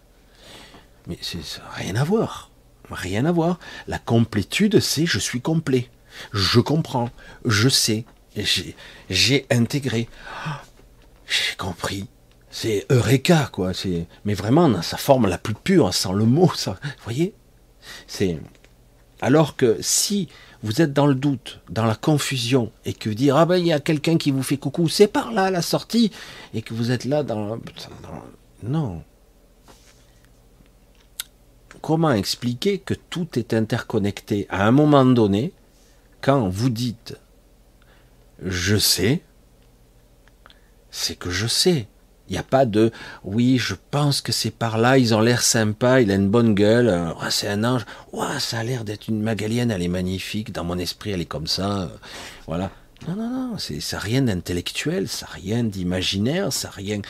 Mais 1.07 1.17
c'est 1.21 1.39
rien 1.75 1.95
à 1.95 2.03
voir. 2.03 2.49
Rien 2.89 3.25
à 3.25 3.31
voir. 3.31 3.59
La 3.87 3.99
complétude, 3.99 4.79
c'est 4.79 5.05
je 5.05 5.19
suis 5.19 5.41
complet 5.41 5.89
je 6.33 6.59
comprends, 6.59 7.09
je 7.45 7.69
sais, 7.69 8.05
j'ai 9.09 9.45
intégré, 9.49 10.07
j'ai 11.27 11.55
compris. 11.57 12.07
C'est 12.53 12.85
Eureka, 12.89 13.49
quoi. 13.51 13.71
Mais 14.25 14.33
vraiment 14.33 14.67
dans 14.67 14.81
sa 14.81 14.97
forme 14.97 15.27
la 15.27 15.37
plus 15.37 15.53
pure, 15.53 15.93
sans 15.93 16.11
le 16.11 16.25
mot, 16.25 16.51
ça. 16.53 16.77
Vous 16.83 17.03
voyez? 17.05 17.33
C'est 18.07 18.37
alors 19.21 19.55
que 19.55 19.77
si 19.81 20.27
vous 20.63 20.81
êtes 20.81 20.93
dans 20.93 21.05
le 21.05 21.15
doute, 21.15 21.61
dans 21.69 21.85
la 21.85 21.95
confusion, 21.95 22.71
et 22.85 22.93
que 22.93 23.09
vous 23.09 23.15
dire 23.15 23.37
ah 23.37 23.45
ben 23.45 23.57
il 23.57 23.67
y 23.67 23.73
a 23.73 23.79
quelqu'un 23.79 24.17
qui 24.17 24.31
vous 24.31 24.43
fait 24.43 24.57
coucou, 24.57 24.89
c'est 24.89 25.07
par 25.07 25.31
là 25.31 25.51
la 25.51 25.61
sortie, 25.61 26.11
et 26.53 26.61
que 26.61 26.73
vous 26.73 26.91
êtes 26.91 27.05
là 27.05 27.23
dans... 27.23 27.59
non. 28.63 29.03
Comment 31.81 32.11
expliquer 32.11 32.79
que 32.79 32.93
tout 32.93 33.27
est 33.39 33.53
interconnecté 33.53 34.45
à 34.49 34.67
un 34.67 34.71
moment 34.71 35.05
donné 35.05 35.53
quand 36.21 36.47
vous 36.47 36.69
dites 36.69 37.17
je 38.43 38.75
sais, 38.75 39.21
c'est 40.89 41.15
que 41.15 41.29
je 41.29 41.47
sais. 41.47 41.87
Il 42.27 42.33
n'y 42.33 42.39
a 42.39 42.43
pas 42.43 42.65
de 42.65 42.91
oui, 43.23 43.57
je 43.57 43.75
pense 43.91 44.21
que 44.21 44.31
c'est 44.31 44.51
par 44.51 44.77
là, 44.77 44.97
ils 44.97 45.13
ont 45.13 45.19
l'air 45.19 45.41
sympas, 45.41 45.99
il 45.99 46.11
a 46.11 46.15
une 46.15 46.29
bonne 46.29 46.55
gueule, 46.55 47.13
c'est 47.29 47.49
un 47.49 47.63
ange, 47.65 47.85
ça 48.39 48.59
a 48.59 48.63
l'air 48.63 48.85
d'être 48.85 49.09
une 49.09 49.21
magalienne, 49.21 49.69
elle 49.69 49.83
est 49.83 49.89
magnifique, 49.89 50.53
dans 50.53 50.63
mon 50.63 50.77
esprit 50.77 51.11
elle 51.11 51.21
est 51.21 51.25
comme 51.25 51.47
ça, 51.47 51.91
voilà. 52.47 52.71
Non, 53.07 53.15
non, 53.15 53.29
non, 53.29 53.57
c'est, 53.57 53.79
ça 53.79 53.99
rien 53.99 54.21
d'intellectuel, 54.21 55.09
ça 55.09 55.25
rien 55.29 55.63
d'imaginaire, 55.63 56.53
ça 56.53 56.69
rien. 56.69 57.01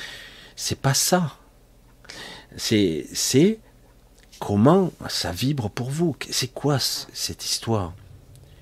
C'est 0.55 0.79
pas 0.79 0.93
ça. 0.93 1.35
C'est, 2.55 3.07
c'est 3.13 3.59
comment 4.41 4.91
ça 5.07 5.31
vibre 5.31 5.69
pour 5.69 5.91
vous? 5.91 6.17
C'est 6.31 6.51
quoi 6.51 6.79
cette 6.79 7.45
histoire? 7.45 7.93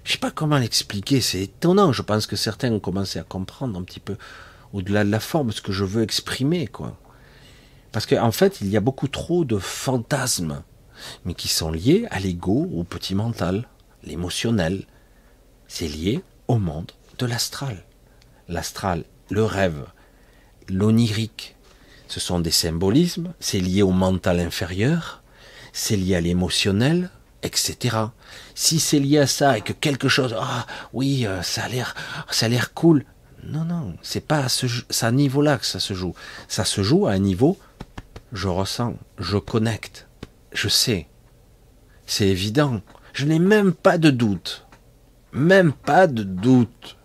Je 0.04 0.12
sais 0.12 0.18
pas 0.18 0.30
comment 0.30 0.58
l'expliquer, 0.58 1.22
c'est 1.22 1.42
étonnant. 1.42 1.94
Je 1.94 2.02
pense 2.02 2.28
que 2.28 2.36
certains 2.36 2.72
ont 2.74 2.82
commencé 2.82 3.18
à 3.18 3.24
comprendre 3.24 3.80
un 3.80 3.84
petit 3.84 4.02
peu 4.02 4.18
au-delà 4.74 5.06
de 5.06 5.10
la 5.10 5.22
forme 5.22 5.52
ce 5.52 5.62
que 5.62 5.72
je 5.72 5.86
veux 5.86 6.04
exprimer, 6.04 6.68
quoi. 6.68 6.98
Parce 7.94 8.06
qu'en 8.06 8.32
fait, 8.32 8.60
il 8.62 8.68
y 8.68 8.78
a 8.78 8.82
beaucoup 8.82 9.08
trop 9.08 9.46
de 9.46 9.58
fantasmes, 9.58 10.62
mais 11.24 11.34
qui 11.34 11.48
sont 11.48 11.72
liés 11.72 12.06
à 12.12 12.20
l'ego, 12.20 12.70
au 12.76 12.84
petit 12.84 13.16
mental, 13.16 13.68
l'émotionnel. 14.04 14.86
C'est 15.68 15.88
lié 15.88 16.22
au 16.48 16.58
monde 16.58 16.92
de 17.18 17.26
l'astral. 17.26 17.86
L'astral, 18.50 19.06
le 19.30 19.46
rêve, 19.46 19.86
l'onirique, 20.68 21.56
ce 22.10 22.20
sont 22.20 22.42
des 22.42 22.52
symbolismes, 22.52 23.34
c'est 23.40 23.60
lié 23.60 23.82
au 23.82 23.92
mental 23.92 24.40
inférieur, 24.40 25.24
c'est 25.74 25.96
lié 25.96 26.16
à 26.16 26.22
l'émotionnel, 26.22 27.10
etc. 27.44 27.98
Si 28.56 28.80
c'est 28.80 29.00
lié 29.00 29.20
à 29.20 29.28
ça 29.28 29.58
et 29.58 29.62
que 29.62 29.74
quelque 29.74 30.10
chose, 30.10 30.36
ah 30.38 30.66
oui, 30.94 31.26
euh, 31.26 31.42
ça 31.42 31.64
a 31.64 31.70
l'air, 31.70 31.96
ça 32.30 32.48
a 32.48 32.50
l'air 32.50 32.74
cool. 32.74 33.06
Non, 33.44 33.64
non, 33.64 33.96
c'est 34.02 34.26
pas 34.26 34.40
à 34.40 34.50
ce, 34.50 35.10
niveau-là 35.10 35.58
que 35.58 35.66
ça 35.66 35.80
se 35.80 35.94
joue. 35.94 36.14
Ça 36.48 36.66
se 36.66 36.84
joue 36.84 37.08
à 37.08 37.12
un 37.12 37.20
niveau, 37.20 37.58
je 38.34 38.48
ressens, 38.48 38.96
je 39.18 39.38
connecte, 39.38 40.08
je 40.52 40.68
sais. 40.68 41.08
C'est 42.06 42.28
évident. 42.28 42.82
Je 43.14 43.26
n'ai 43.26 43.40
même 43.40 43.74
pas 43.74 43.98
de 43.98 44.10
doute. 44.10 44.68
Même 45.32 45.74
pas 45.74 46.08
de 46.08 46.24
doute. 46.24 46.98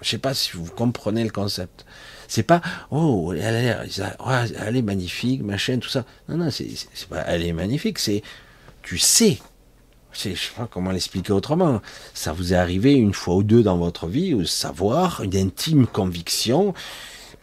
Je 0.00 0.10
sais 0.10 0.18
pas 0.18 0.34
si 0.34 0.52
vous 0.52 0.66
comprenez 0.66 1.24
le 1.24 1.30
concept. 1.30 1.84
C'est 2.30 2.44
pas 2.44 2.62
oh 2.92 3.32
elle, 3.32 3.88
elle, 4.64 4.76
est 4.76 4.82
magnifique, 4.82 5.42
machin, 5.42 5.80
tout 5.80 5.88
ça. 5.88 6.04
Non 6.28 6.36
non, 6.36 6.50
c'est 6.52 6.68
pas 7.08 7.24
elle 7.26 7.44
est 7.44 7.52
magnifique, 7.52 7.98
c'est 7.98 8.22
tu 8.82 8.98
sais. 8.98 9.38
Je 10.12 10.18
sais 10.18 10.34
pas 10.56 10.68
comment 10.70 10.92
l'expliquer 10.92 11.32
autrement. 11.32 11.82
Ça 12.14 12.32
vous 12.32 12.52
est 12.52 12.56
arrivé 12.56 12.92
une 12.94 13.14
fois 13.14 13.34
ou 13.34 13.42
deux 13.42 13.64
dans 13.64 13.78
votre 13.78 14.06
vie, 14.06 14.32
ou 14.32 14.44
savoir, 14.44 15.22
une 15.24 15.36
intime 15.36 15.88
conviction, 15.88 16.72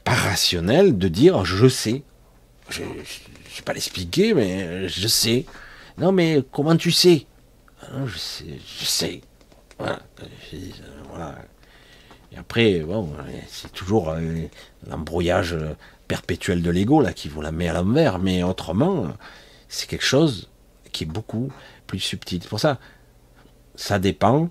pas 0.06 0.14
rationnelle, 0.14 0.98
de 0.98 1.10
dire 1.10 1.44
je 1.44 1.68
sais. 1.68 2.04
Je 2.70 2.84
ne 2.84 2.88
vais 2.88 3.64
pas 3.66 3.74
l'expliquer, 3.74 4.34
mais 4.34 4.88
je 4.88 5.08
sais. 5.10 5.46
Non, 5.98 6.14
mais 6.14 6.42
comment 6.54 6.78
tu 6.78 6.94
sais? 6.94 7.28
Ah, 7.82 8.06
Je 8.06 8.18
sais, 8.18 8.60
je 8.80 8.86
sais. 8.86 9.22
Voilà. 9.78 10.00
Après, 12.38 12.80
bon, 12.80 13.10
c'est 13.50 13.72
toujours 13.74 14.10
euh, 14.10 14.22
l'embrouillage 14.88 15.56
perpétuel 16.08 16.62
de 16.62 16.70
l'ego 16.70 17.02
là 17.02 17.14
qui 17.14 17.30
vous 17.30 17.42
la 17.42 17.52
met 17.52 17.68
à 17.68 17.74
l'envers, 17.74 18.20
mais 18.20 18.44
autrement, 18.44 19.08
c'est 19.68 19.88
quelque 19.88 20.06
chose 20.06 20.50
qui 20.92 21.04
est 21.04 21.08
beaucoup 21.08 21.52
plus 21.86 22.00
subtil. 22.00 22.40
Pour 22.42 22.60
ça, 22.60 22.80
ça 23.76 24.00
dépend, 24.00 24.50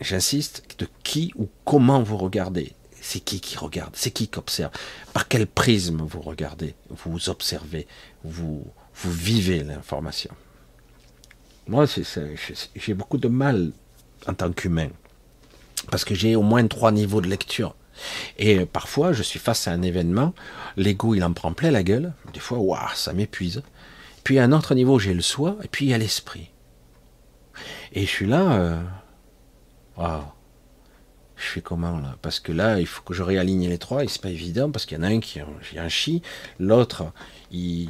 j'insiste, 0.00 0.64
de 0.78 0.88
qui 1.02 1.32
ou 1.36 1.48
comment 1.64 2.02
vous 2.02 2.16
regardez. 2.16 2.72
C'est 3.00 3.20
qui 3.20 3.40
qui 3.40 3.56
regarde 3.56 3.94
C'est 3.94 4.10
qui 4.10 4.26
qui 4.26 4.38
observe 4.38 4.72
Par 5.12 5.28
quel 5.28 5.46
prisme 5.46 6.02
vous 6.02 6.20
regardez 6.20 6.74
Vous 6.90 7.28
observez 7.28 7.86
Vous, 8.24 8.66
vous 8.94 9.12
vivez 9.12 9.62
l'information 9.62 10.30
Moi, 11.68 11.86
j'ai 12.74 12.94
beaucoup 12.94 13.18
de 13.18 13.28
mal 13.28 13.70
en 14.26 14.34
tant 14.34 14.50
qu'humain. 14.50 14.88
Parce 15.90 16.04
que 16.04 16.14
j'ai 16.14 16.36
au 16.36 16.42
moins 16.42 16.66
trois 16.66 16.92
niveaux 16.92 17.20
de 17.20 17.28
lecture. 17.28 17.74
Et 18.38 18.66
parfois, 18.66 19.12
je 19.12 19.22
suis 19.22 19.38
face 19.38 19.68
à 19.68 19.72
un 19.72 19.82
événement, 19.82 20.34
l'ego, 20.76 21.14
il 21.14 21.24
en 21.24 21.32
prend 21.32 21.52
plein 21.52 21.70
la 21.70 21.82
gueule. 21.82 22.12
Des 22.34 22.40
fois, 22.40 22.58
waouh, 22.58 22.94
ça 22.94 23.12
m'épuise. 23.12 23.62
Puis 24.24 24.38
à 24.38 24.44
un 24.44 24.52
autre 24.52 24.74
niveau, 24.74 24.98
j'ai 24.98 25.14
le 25.14 25.22
soi, 25.22 25.56
et 25.62 25.68
puis 25.68 25.86
il 25.86 25.88
y 25.90 25.94
a 25.94 25.98
l'esprit. 25.98 26.50
Et 27.92 28.02
je 28.02 28.10
suis 28.10 28.26
là, 28.26 28.52
euh, 28.52 28.82
waouh, 29.96 30.24
je 31.36 31.44
fais 31.44 31.60
comment 31.60 31.98
là? 31.98 32.16
Parce 32.20 32.40
que 32.40 32.52
là, 32.52 32.80
il 32.80 32.86
faut 32.86 33.02
que 33.02 33.14
je 33.14 33.22
réaligne 33.22 33.68
les 33.68 33.78
trois, 33.78 34.04
et 34.04 34.08
c'est 34.08 34.20
pas 34.20 34.30
évident, 34.30 34.70
parce 34.70 34.84
qu'il 34.84 34.98
y 34.98 35.00
en 35.00 35.04
a 35.04 35.08
un 35.08 35.20
qui 35.20 35.40
a 35.40 35.46
un 35.78 35.88
chi, 35.88 36.22
l'autre, 36.58 37.04
il, 37.50 37.88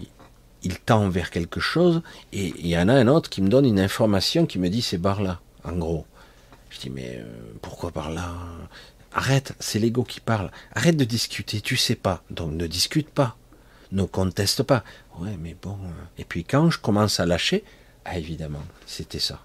il 0.62 0.78
tend 0.78 1.09
vers 1.09 1.31
quelque 1.31 1.60
chose, 1.60 2.02
et 2.32 2.52
il 2.59 2.66
y 2.66 2.78
en 2.78 2.89
a 2.89 2.94
un 2.94 3.09
autre 3.09 3.31
qui 3.31 3.43
me 3.43 3.48
donne 3.48 3.64
une 3.64 3.81
information 3.81 4.47
qui 4.47 4.59
me 4.59 4.68
dit 4.68 4.82
c'est 4.82 4.98
par 4.98 5.23
là, 5.23 5.40
en 5.64 5.73
gros. 5.73 6.06
Je 6.76 6.80
dis 6.82 6.90
mais 6.90 7.16
euh, 7.18 7.52
pourquoi 7.62 7.90
par 7.90 8.10
là? 8.10 8.32
Arrête, 9.12 9.54
c'est 9.60 9.78
l'ego 9.78 10.04
qui 10.04 10.20
parle. 10.20 10.50
Arrête 10.74 10.96
de 10.96 11.04
discuter, 11.04 11.60
tu 11.60 11.76
sais 11.76 11.94
pas, 11.94 12.22
donc 12.30 12.52
ne 12.52 12.66
discute 12.66 13.10
pas 13.10 13.36
ne 13.92 14.04
conteste 14.04 14.62
pas. 14.62 14.84
Ouais, 15.18 15.36
mais 15.38 15.56
bon. 15.60 15.78
Euh. 15.84 16.04
Et 16.18 16.24
puis 16.24 16.44
quand 16.44 16.70
je 16.70 16.78
commence 16.78 17.20
à 17.20 17.26
lâcher, 17.26 17.64
ah 18.04 18.18
évidemment, 18.18 18.62
c'était 18.86 19.18
ça. 19.18 19.42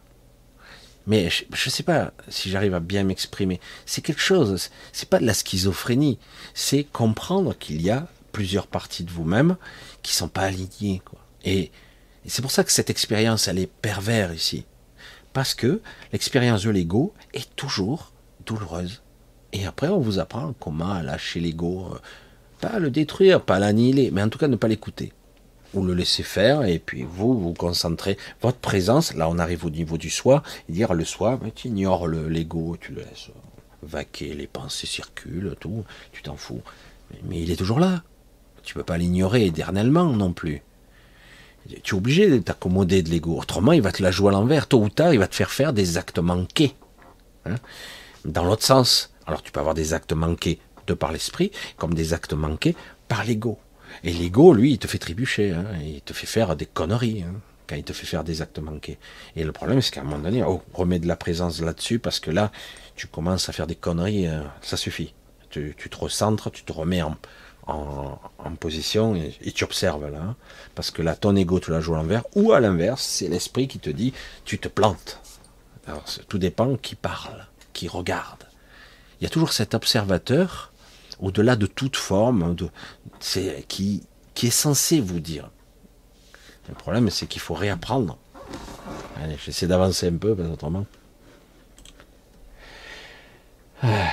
Mais 1.07 1.29
je 1.29 1.45
ne 1.49 1.71
sais 1.71 1.83
pas 1.83 2.13
si 2.27 2.51
j'arrive 2.51 2.75
à 2.75 2.79
bien 2.79 3.03
m'exprimer. 3.03 3.59
C'est 3.85 4.01
quelque 4.01 4.21
chose, 4.21 4.69
c'est 4.93 5.09
pas 5.09 5.19
de 5.19 5.25
la 5.25 5.33
schizophrénie, 5.33 6.19
c'est 6.53 6.83
comprendre 6.83 7.57
qu'il 7.57 7.81
y 7.81 7.89
a 7.89 8.07
plusieurs 8.31 8.67
parties 8.67 9.03
de 9.03 9.11
vous-même 9.11 9.57
qui 10.03 10.13
sont 10.13 10.27
pas 10.27 10.43
alignées. 10.43 11.01
Quoi. 11.03 11.19
Et, 11.43 11.71
et 12.23 12.29
c'est 12.29 12.43
pour 12.43 12.51
ça 12.51 12.63
que 12.63 12.71
cette 12.71 12.91
expérience, 12.91 13.47
elle 13.47 13.57
est 13.57 13.71
pervers 13.81 14.31
ici. 14.31 14.65
Parce 15.33 15.53
que 15.53 15.81
l'expérience 16.11 16.63
de 16.63 16.69
l'ego 16.69 17.13
est 17.33 17.55
toujours 17.55 18.11
douloureuse. 18.45 19.01
Et 19.53 19.65
après, 19.65 19.87
on 19.87 19.99
vous 19.99 20.19
apprend 20.19 20.53
comment 20.59 21.01
lâcher 21.01 21.39
l'ego, 21.39 21.87
euh, 21.93 21.99
pas 22.59 22.79
le 22.79 22.89
détruire, 22.89 23.41
pas 23.41 23.59
l'annihiler, 23.59 24.11
mais 24.11 24.21
en 24.21 24.29
tout 24.29 24.39
cas 24.39 24.47
ne 24.47 24.55
pas 24.55 24.67
l'écouter. 24.67 25.13
Ou 25.73 25.83
le 25.83 25.93
laisser 25.93 26.23
faire, 26.23 26.63
et 26.63 26.79
puis 26.79 27.03
vous, 27.03 27.39
vous 27.39 27.53
concentrez 27.53 28.17
votre 28.41 28.57
présence, 28.57 29.13
là 29.13 29.29
on 29.29 29.39
arrive 29.39 29.65
au 29.65 29.69
niveau 29.69 29.97
du 29.97 30.09
soi, 30.09 30.43
et 30.69 30.73
dire 30.73 30.93
le 30.93 31.05
soi, 31.05 31.39
tu 31.55 31.69
ignores 31.69 32.07
l'ego, 32.07 32.77
tu 32.79 32.91
le 32.91 33.01
laisses 33.01 33.31
vaquer, 33.83 34.33
les 34.33 34.47
pensées 34.47 34.87
circulent, 34.87 35.55
tout, 35.59 35.83
tu 36.11 36.21
t'en 36.21 36.35
fous. 36.35 36.61
Mais, 37.27 37.41
il 37.41 37.51
est 37.51 37.55
toujours 37.55 37.79
là. 37.79 38.03
Tu 38.63 38.73
peux 38.73 38.83
pas 38.83 38.97
l'ignorer 38.97 39.45
éternellement 39.45 40.05
non 40.05 40.33
plus. 40.33 40.61
Tu 41.83 41.95
es 41.95 41.97
obligé 41.97 42.29
de 42.29 42.39
t'accommoder 42.39 43.03
de 43.03 43.09
l'ego. 43.09 43.37
Autrement, 43.37 43.71
il 43.71 43.81
va 43.81 43.91
te 43.91 44.01
la 44.01 44.11
jouer 44.11 44.29
à 44.29 44.31
l'envers. 44.31 44.67
Tôt 44.67 44.81
ou 44.81 44.89
tard, 44.89 45.13
il 45.13 45.19
va 45.19 45.27
te 45.27 45.35
faire 45.35 45.51
faire 45.51 45.73
des 45.73 45.97
actes 45.97 46.19
manqués. 46.19 46.75
Hein. 47.45 47.55
Dans 48.25 48.43
l'autre 48.43 48.63
sens. 48.63 49.13
Alors 49.25 49.43
tu 49.43 49.51
peux 49.51 49.59
avoir 49.59 49.75
des 49.75 49.93
actes 49.93 50.13
manqués 50.13 50.59
par 50.93 51.11
l'esprit, 51.11 51.51
comme 51.77 51.93
des 51.93 52.13
actes 52.13 52.33
manqués 52.33 52.75
par 53.07 53.23
l'ego. 53.23 53.57
Et 54.03 54.13
l'ego, 54.13 54.53
lui, 54.53 54.71
il 54.73 54.77
te 54.77 54.87
fait 54.87 54.97
trébucher, 54.97 55.51
hein, 55.51 55.65
il 55.83 56.01
te 56.01 56.13
fait 56.13 56.27
faire 56.27 56.55
des 56.55 56.65
conneries 56.65 57.23
hein, 57.23 57.33
quand 57.67 57.75
il 57.75 57.83
te 57.83 57.93
fait 57.93 58.05
faire 58.05 58.23
des 58.23 58.41
actes 58.41 58.59
manqués. 58.59 58.97
Et 59.35 59.43
le 59.43 59.51
problème, 59.51 59.81
c'est 59.81 59.91
qu'à 59.91 60.01
un 60.01 60.05
moment 60.05 60.19
donné, 60.19 60.43
oh, 60.43 60.61
remets 60.73 60.99
de 60.99 61.07
la 61.07 61.15
présence 61.15 61.61
là-dessus, 61.61 61.99
parce 61.99 62.19
que 62.19 62.31
là, 62.31 62.51
tu 62.95 63.07
commences 63.07 63.49
à 63.49 63.53
faire 63.53 63.67
des 63.67 63.75
conneries, 63.75 64.27
euh, 64.27 64.41
ça 64.61 64.77
suffit. 64.77 65.13
Tu, 65.49 65.75
te 65.75 65.97
recentres, 65.97 66.49
tu 66.49 66.63
te 66.63 66.71
remets 66.71 67.01
en, 67.01 67.17
en, 67.67 68.19
position 68.59 69.15
et, 69.15 69.51
tu 69.51 69.63
observes 69.63 70.09
là. 70.11 70.19
Hein. 70.21 70.35
parce 70.75 70.91
que 70.91 71.01
là, 71.01 71.15
ton 71.15 71.35
ego 71.35 71.59
te 71.59 71.71
la 71.71 71.79
joue 71.79 71.93
à 71.95 71.97
l'envers, 71.97 72.23
ou 72.35 72.51
à 72.51 72.59
l'inverse, 72.59 73.01
c'est 73.01 73.27
l'esprit 73.27 73.67
qui 73.67 73.79
te 73.79 73.89
dit, 73.89 74.13
tu 74.45 74.59
te 74.59 74.67
plantes. 74.67 75.19
Alors, 75.87 76.03
tout 76.27 76.37
dépend 76.37 76.75
qui 76.75 76.95
parle, 76.95 77.47
qui 77.73 77.87
regarde. 77.87 78.43
Il 79.19 79.23
y 79.23 79.27
a 79.27 79.29
toujours 79.29 79.53
cet 79.53 79.73
observateur 79.73 80.71
au-delà 81.19 81.55
de 81.55 81.65
toute 81.65 81.95
forme, 81.95 82.55
de, 82.55 82.69
qui, 83.67 84.03
qui 84.33 84.47
est 84.47 84.51
censé 84.51 84.99
vous 84.99 85.19
dire. 85.19 85.49
Le 86.67 86.75
problème, 86.75 87.09
c'est 87.09 87.27
qu'il 87.27 87.41
faut 87.41 87.53
réapprendre. 87.53 88.17
Allez, 89.21 89.37
j'essaie 89.43 89.67
d'avancer 89.67 90.07
un 90.07 90.17
peu, 90.17 90.35
parce 90.35 90.49
autrement. 90.49 90.85
Ah, 93.83 94.11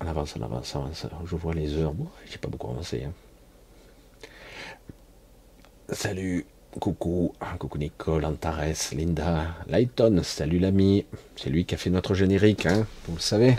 on 0.00 0.06
avance, 0.06 0.34
on 0.36 0.42
avance, 0.42 0.74
on 0.74 0.80
avance. 0.80 1.06
Je 1.24 1.36
vois 1.36 1.54
les 1.54 1.76
heures. 1.76 1.92
Bon, 1.92 2.06
j'ai 2.30 2.38
pas 2.38 2.48
beaucoup 2.48 2.70
avancé. 2.70 3.04
Hein. 3.04 3.12
Salut, 5.90 6.46
coucou, 6.78 7.32
coucou 7.58 7.78
Nicole, 7.78 8.24
Antares, 8.24 8.92
Linda, 8.92 9.56
Lighton, 9.66 10.20
salut 10.22 10.58
l'ami. 10.58 11.04
C'est 11.36 11.50
lui 11.50 11.64
qui 11.64 11.74
a 11.74 11.78
fait 11.78 11.90
notre 11.90 12.14
générique, 12.14 12.66
hein, 12.66 12.86
vous 13.06 13.16
le 13.16 13.20
savez. 13.20 13.56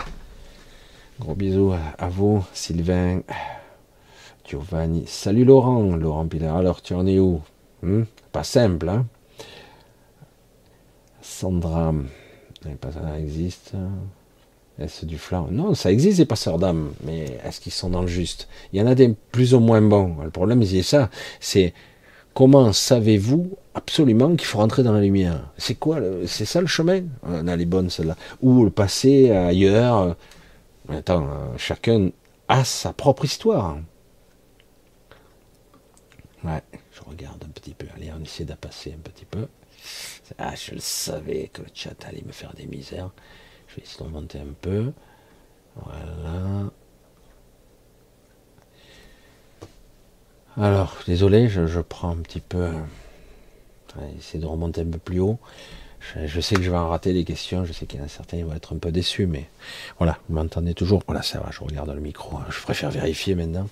Gros 1.20 1.34
bisous 1.34 1.74
à 1.98 2.08
vous, 2.08 2.44
Sylvain, 2.54 3.20
Giovanni. 4.46 5.04
Salut 5.06 5.44
Laurent, 5.44 5.94
Laurent 5.94 6.26
Pilar. 6.26 6.56
Alors, 6.56 6.80
tu 6.82 6.94
en 6.94 7.06
es 7.06 7.18
où? 7.18 7.42
Hmm? 7.82 8.04
Pas 8.32 8.44
simple, 8.44 8.88
hein? 8.88 9.06
Sandra, 11.20 11.92
pas 12.80 12.92
ça 12.92 13.20
existe. 13.20 13.74
Est-ce 14.78 15.04
du 15.04 15.18
flan? 15.18 15.48
Non, 15.50 15.74
ça 15.74 15.92
existe 15.92 16.18
des 16.18 16.24
passeurs 16.24 16.58
d'âme, 16.58 16.92
mais 17.04 17.38
est-ce 17.44 17.60
qu'ils 17.60 17.72
sont 17.72 17.90
dans 17.90 18.00
le 18.02 18.08
juste? 18.08 18.48
Il 18.72 18.80
y 18.80 18.82
en 18.82 18.86
a 18.86 18.94
des 18.94 19.14
plus 19.30 19.54
ou 19.54 19.60
moins 19.60 19.82
bons. 19.82 20.16
Le 20.22 20.30
problème, 20.30 20.64
c'est 20.64 20.82
ça. 20.82 21.10
C'est 21.40 21.74
comment 22.34 22.72
savez-vous 22.72 23.58
absolument 23.74 24.34
qu'il 24.34 24.46
faut 24.46 24.58
rentrer 24.58 24.82
dans 24.82 24.92
la 24.92 25.02
lumière? 25.02 25.50
C'est 25.58 25.74
quoi 25.74 25.98
C'est 26.26 26.46
ça 26.46 26.60
le 26.60 26.66
chemin? 26.66 27.02
On 27.22 27.46
a 27.48 27.56
les 27.56 27.66
bonnes 27.66 27.90
celles-là. 27.90 28.16
Ou 28.40 28.64
le 28.64 28.70
passer 28.70 29.30
ailleurs 29.30 30.16
Attends, 30.88 31.26
euh, 31.26 31.56
chacun 31.58 32.10
a 32.48 32.64
sa 32.64 32.92
propre 32.92 33.24
histoire. 33.24 33.78
Ouais, 36.44 36.62
je 36.92 37.00
regarde 37.08 37.42
un 37.44 37.50
petit 37.50 37.72
peu. 37.72 37.86
Allez, 37.96 38.10
on 38.18 38.22
essaie 38.22 38.44
de 38.44 38.54
passer 38.54 38.92
un 38.92 39.00
petit 39.00 39.24
peu. 39.24 39.46
Ah, 40.38 40.54
je 40.54 40.72
le 40.74 40.80
savais 40.80 41.50
que 41.52 41.62
le 41.62 41.68
chat 41.72 41.94
allait 42.06 42.24
me 42.26 42.32
faire 42.32 42.52
des 42.54 42.66
misères. 42.66 43.10
Je 43.72 43.76
vais 43.76 43.86
essayer 43.86 44.04
de 44.04 44.10
monter 44.10 44.38
un 44.38 44.52
peu. 44.60 44.92
Voilà. 45.76 46.70
Alors, 50.58 50.94
désolé, 51.06 51.48
je, 51.48 51.80
prends 51.80 52.10
un 52.10 52.16
petit 52.16 52.40
peu. 52.40 52.68
Euh, 53.96 54.08
essayer 54.18 54.40
de 54.40 54.46
remonter 54.46 54.82
un 54.82 54.90
peu 54.90 54.98
plus 54.98 55.20
haut. 55.20 55.38
Je, 56.26 56.40
sais 56.40 56.56
que 56.56 56.62
je 56.62 56.70
vais 56.70 56.76
en 56.76 56.88
rater 56.88 57.14
des 57.14 57.24
questions, 57.24 57.64
je 57.64 57.72
sais 57.72 57.86
qu'il 57.86 58.00
y 58.00 58.02
en 58.02 58.06
a 58.06 58.08
certains 58.08 58.36
qui 58.36 58.42
vont 58.42 58.54
être 58.54 58.74
un 58.74 58.78
peu 58.78 58.90
déçus, 58.90 59.26
mais 59.26 59.48
voilà, 59.98 60.18
vous 60.28 60.34
m'entendez 60.34 60.74
toujours? 60.74 61.02
Voilà, 61.06 61.22
ça 61.22 61.38
va, 61.38 61.50
je 61.52 61.60
regarde 61.60 61.90
le 61.90 62.00
micro, 62.00 62.36
hein. 62.36 62.44
je 62.50 62.60
préfère 62.60 62.90
vérifier 62.90 63.36
maintenant. 63.36 63.68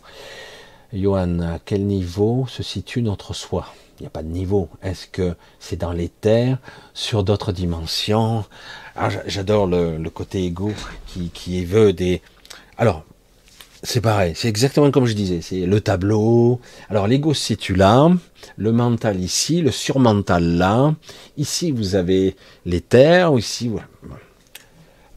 Johan, 0.92 1.40
à 1.40 1.58
quel 1.58 1.86
niveau 1.86 2.46
se 2.48 2.62
situe 2.62 3.02
notre 3.02 3.34
soi? 3.34 3.66
Il 3.98 4.04
n'y 4.04 4.06
a 4.06 4.10
pas 4.10 4.22
de 4.22 4.28
niveau. 4.28 4.68
Est-ce 4.82 5.06
que 5.06 5.36
c'est 5.58 5.76
dans 5.76 5.92
les 5.92 6.08
terres, 6.08 6.58
sur 6.94 7.22
d'autres 7.22 7.52
dimensions? 7.52 8.44
Ah, 9.00 9.08
J'adore 9.26 9.66
le, 9.66 10.08
côté 10.10 10.44
égo 10.44 10.72
qui, 11.06 11.30
qui 11.30 11.64
veut 11.64 11.92
des... 11.92 12.22
Alors, 12.76 13.04
c'est 13.82 14.02
pareil, 14.02 14.34
c'est 14.36 14.48
exactement 14.48 14.90
comme 14.90 15.06
je 15.06 15.14
disais, 15.14 15.40
c'est 15.40 15.64
le 15.64 15.80
tableau. 15.80 16.60
Alors 16.90 17.06
l'ego 17.06 17.32
se 17.32 17.42
situe 17.42 17.74
là, 17.74 18.10
le 18.58 18.72
mental 18.72 19.18
ici, 19.20 19.62
le 19.62 19.70
surmental 19.70 20.44
là. 20.44 20.94
Ici 21.38 21.70
vous 21.70 21.94
avez 21.94 22.36
l'éther, 22.66 23.32
ici. 23.38 23.70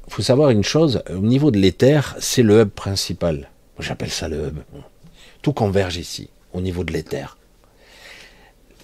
Il 0.08 0.14
faut 0.14 0.22
savoir 0.22 0.50
une 0.50 0.64
chose, 0.64 1.04
au 1.10 1.18
niveau 1.18 1.52
de 1.52 1.58
l'éther, 1.60 2.16
c'est 2.20 2.44
le 2.44 2.62
hub 2.62 2.70
principal. 2.70 3.50
J'appelle 3.80 4.12
ça 4.12 4.30
le 4.30 4.48
hub. 4.48 4.60
Tout 5.42 5.52
converge 5.52 5.98
ici, 5.98 6.30
au 6.54 6.62
niveau 6.62 6.86
de 6.86 6.94
l'éther. 6.94 7.38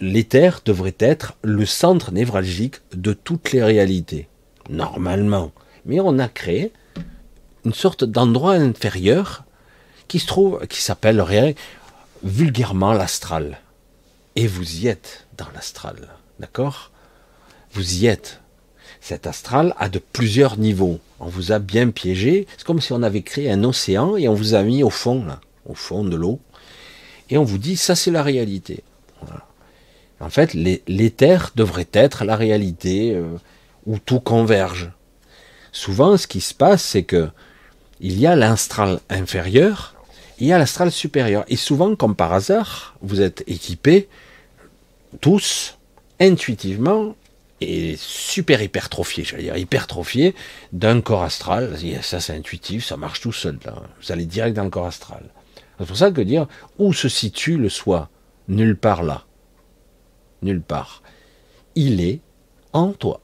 L'éther 0.01 0.59
devrait 0.65 0.95
être 0.99 1.37
le 1.41 1.65
centre 1.65 2.11
névralgique 2.11 2.75
de 2.93 3.13
toutes 3.13 3.53
les 3.53 3.63
réalités, 3.63 4.27
normalement. 4.69 5.51
Mais 5.85 5.99
on 5.99 6.19
a 6.19 6.27
créé 6.27 6.71
une 7.65 7.73
sorte 7.73 8.03
d'endroit 8.03 8.53
inférieur 8.53 9.43
qui 10.07 10.19
se 10.19 10.27
trouve, 10.27 10.65
qui 10.67 10.81
s'appelle 10.81 11.23
vulgairement 12.23 12.93
l'astral. 12.93 13.59
Et 14.35 14.47
vous 14.47 14.77
y 14.77 14.87
êtes 14.87 15.27
dans 15.37 15.47
l'astral, 15.53 16.07
d'accord? 16.39 16.91
Vous 17.73 18.03
y 18.03 18.07
êtes. 18.07 18.41
Cet 19.01 19.27
astral 19.27 19.73
a 19.77 19.89
de 19.89 19.99
plusieurs 19.99 20.57
niveaux. 20.57 20.99
On 21.19 21.27
vous 21.27 21.51
a 21.51 21.59
bien 21.59 21.89
piégé. 21.89 22.47
C'est 22.57 22.65
comme 22.65 22.81
si 22.81 22.93
on 22.93 23.03
avait 23.03 23.21
créé 23.21 23.51
un 23.51 23.63
océan 23.63 24.17
et 24.17 24.27
on 24.27 24.33
vous 24.33 24.55
a 24.55 24.63
mis 24.63 24.83
au 24.83 24.89
fond, 24.89 25.25
au 25.65 25.73
fond 25.73 26.03
de 26.03 26.15
l'eau. 26.15 26.39
Et 27.29 27.37
on 27.37 27.43
vous 27.43 27.57
dit, 27.57 27.77
ça 27.77 27.95
c'est 27.95 28.11
la 28.11 28.23
réalité. 28.23 28.83
En 30.19 30.29
fait, 30.29 30.53
l'éther 30.53 31.51
devrait 31.55 31.87
être 31.93 32.25
la 32.25 32.35
réalité 32.35 33.13
euh, 33.15 33.37
où 33.89 33.97
tout 33.97 34.19
converge. 34.19 34.91
Souvent, 35.71 36.15
ce 36.15 36.27
qui 36.27 36.41
se 36.41 36.53
passe, 36.53 36.83
c'est 36.83 37.03
que 37.03 37.29
il 37.99 38.19
y 38.19 38.27
a 38.27 38.35
l'astral 38.35 38.99
inférieur, 39.09 39.95
il 40.37 40.47
y 40.47 40.53
a 40.53 40.59
l'astral 40.59 40.91
supérieur. 40.91 41.43
Et 41.47 41.57
souvent, 41.57 41.95
comme 41.95 42.15
par 42.15 42.31
hasard, 42.31 42.95
vous 43.01 43.19
êtes 43.19 43.43
équipés 43.47 44.07
tous 45.21 45.79
intuitivement 46.19 47.15
et 47.61 47.95
super 47.97 48.61
hypertrophié, 48.61 49.23
j'allais 49.23 49.43
dire 49.43 49.57
hypertrophié 49.57 50.35
d'un 50.71 51.01
corps 51.01 51.23
astral. 51.23 51.75
Ça, 52.03 52.19
c'est 52.19 52.33
intuitif, 52.33 52.85
ça 52.85 52.95
marche 52.95 53.21
tout 53.21 53.33
seul. 53.33 53.57
Vous 54.01 54.11
allez 54.11 54.25
direct 54.25 54.55
dans 54.55 54.63
le 54.63 54.69
corps 54.69 54.85
astral. 54.85 55.23
C'est 55.79 55.87
pour 55.87 55.97
ça 55.97 56.11
que 56.11 56.21
dire 56.21 56.47
où 56.77 56.93
se 56.93 57.09
situe 57.09 57.57
le 57.57 57.69
soi? 57.69 58.09
Nulle 58.47 58.77
part 58.77 59.01
là. 59.01 59.25
Nulle 60.43 60.61
part. 60.61 61.01
Il 61.75 62.01
est 62.01 62.21
en 62.71 62.91
toi. 62.91 63.19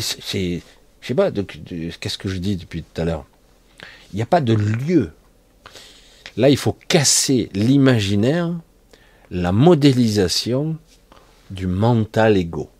C'est, 0.00 0.62
je 1.00 1.06
sais 1.06 1.14
pas, 1.14 1.30
qu'est-ce 1.30 2.18
que 2.18 2.28
je 2.28 2.38
dis 2.38 2.56
depuis 2.56 2.82
tout 2.82 3.00
à 3.00 3.04
l'heure? 3.04 3.26
Il 4.12 4.16
n'y 4.16 4.22
a 4.22 4.26
pas 4.26 4.40
de 4.40 4.54
lieu. 4.54 5.12
Là, 6.36 6.50
il 6.50 6.56
faut 6.56 6.76
casser 6.88 7.50
l'imaginaire, 7.54 8.54
la 9.30 9.52
modélisation 9.52 10.76
du 11.50 11.66
mental 11.66 12.36
égo 12.36 12.70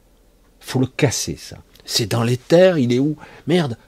faut 0.67 0.81
le 0.81 0.87
casser, 0.87 1.37
ça. 1.37 1.59
C'est 1.85 2.07
dans 2.07 2.25
les 2.25 2.37
terres, 2.37 2.77
il 2.77 2.93
est 2.93 2.99
où? 2.99 3.17
Merde 3.47 3.79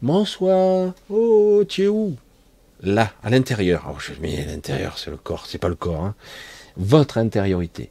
Bonsoir 0.00 0.94
Oh, 1.10 1.62
tu 1.68 1.84
es 1.84 1.88
où? 1.88 2.16
Là, 2.82 3.12
à 3.22 3.28
l'intérieur. 3.28 3.84
Oh, 3.90 3.98
je 3.98 4.18
mets 4.20 4.46
l'intérieur, 4.46 4.98
c'est 4.98 5.10
le 5.10 5.18
corps, 5.18 5.46
c'est 5.46 5.58
pas 5.58 5.68
le 5.68 5.74
corps. 5.74 6.02
Hein. 6.02 6.14
Votre 6.78 7.18
intériorité. 7.18 7.90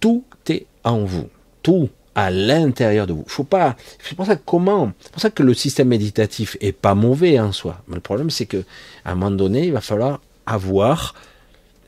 Tout 0.00 0.24
est 0.48 0.66
en 0.82 1.04
vous. 1.04 1.28
Tout 1.62 1.88
à 2.14 2.30
l'intérieur 2.30 3.06
de 3.06 3.12
vous. 3.12 3.24
Faut 3.26 3.44
pas. 3.44 3.76
C'est 4.02 4.14
pour 4.14 4.26
ça 4.26 4.36
que 4.36 4.42
comment 4.44 4.92
C'est 5.00 5.12
pour 5.12 5.22
ça 5.22 5.30
que 5.30 5.42
le 5.42 5.54
système 5.54 5.88
méditatif 5.88 6.56
est 6.60 6.72
pas 6.72 6.94
mauvais 6.94 7.38
en 7.40 7.52
soi. 7.52 7.82
Mais 7.88 7.94
le 7.94 8.00
problème, 8.00 8.30
c'est 8.30 8.46
que 8.46 8.64
à 9.04 9.12
un 9.12 9.14
moment 9.14 9.30
donné, 9.30 9.66
il 9.66 9.72
va 9.72 9.80
falloir 9.80 10.20
avoir 10.46 11.14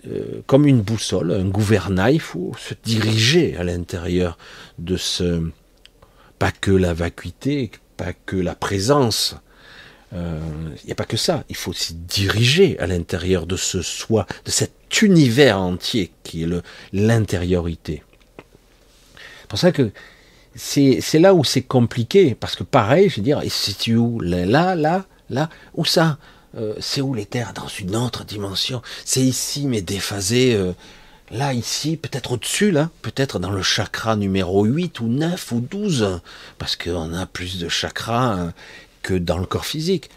euh, 0.07 0.43
comme 0.47 0.67
une 0.67 0.81
boussole, 0.81 1.33
un 1.33 1.49
gouvernail. 1.49 2.15
Il 2.15 2.21
faut 2.21 2.53
se 2.59 2.75
diriger 2.85 3.57
à 3.57 3.65
l'intérieur 3.65 4.39
de 4.79 4.97
ce 4.97 5.43
pas 6.39 6.53
que 6.53 6.71
la 6.71 6.95
vacuité, 6.95 7.71
pas 7.97 8.13
que 8.13 8.37
la 8.37 8.55
présence. 8.55 9.37
Il 10.13 10.19
euh, 10.19 10.41
n'y 10.85 10.93
a 10.93 10.95
pas 10.95 11.07
que 11.07 11.17
ça. 11.17 11.45
Il 11.49 11.57
faut 11.57 11.71
aussi 11.71 11.95
diriger 11.95 12.79
à 12.79 12.87
l'intérieur 12.87 13.47
de 13.47 13.57
ce 13.57 13.83
soi, 13.83 14.27
de 14.45 14.51
cet 14.51 14.73
univers 15.03 15.59
entier 15.59 16.13
qui 16.23 16.45
est 16.45 16.49
l'intériorité. 16.93 18.03
C'est 19.41 19.49
pour 19.49 19.59
ça 19.59 19.73
que 19.73 19.91
c'est 20.57 21.19
là 21.19 21.35
où 21.35 21.45
c'est 21.45 21.63
compliqué, 21.63 22.35
parce 22.35 22.57
que 22.57 22.63
pareil, 22.63 23.09
je 23.09 23.17
veux 23.17 23.23
dire, 23.23 23.43
c'est 23.49 23.95
où 23.95 24.21
Là, 24.21 24.75
là, 24.75 25.05
là, 25.31 25.51
où 25.75 25.85
ça 25.85 26.19
euh, 26.57 26.75
C'est 26.79 27.01
où 27.01 27.15
les 27.15 27.27
terres 27.27 27.53
Dans 27.55 27.69
une 27.69 27.97
autre 27.97 28.25
dimension? 28.25 28.83
C'est 29.05 29.23
ici, 29.23 29.67
mais 29.67 29.83
déphasé. 29.83 30.55
Euh, 30.55 30.73
là, 31.31 31.53
ici, 31.53 31.97
peut-être 31.97 32.33
au-dessus, 32.33 32.71
là, 32.71 32.91
peut-être 33.03 33.39
dans 33.39 33.51
le 33.51 33.63
chakra 33.63 34.17
numéro 34.17 34.65
8 34.65 35.01
ou 35.01 35.09
9 35.09 35.53
ou 35.53 35.61
12, 35.61 36.21
parce 36.59 36.77
qu'on 36.77 37.13
a 37.15 37.27
plus 37.27 37.59
de 37.59 37.69
chakras 37.69 38.35
hein, 38.35 38.53
que 39.03 39.15
dans 39.15 39.39
le 39.39 39.47
corps 39.47 39.67
physique. 39.67 40.11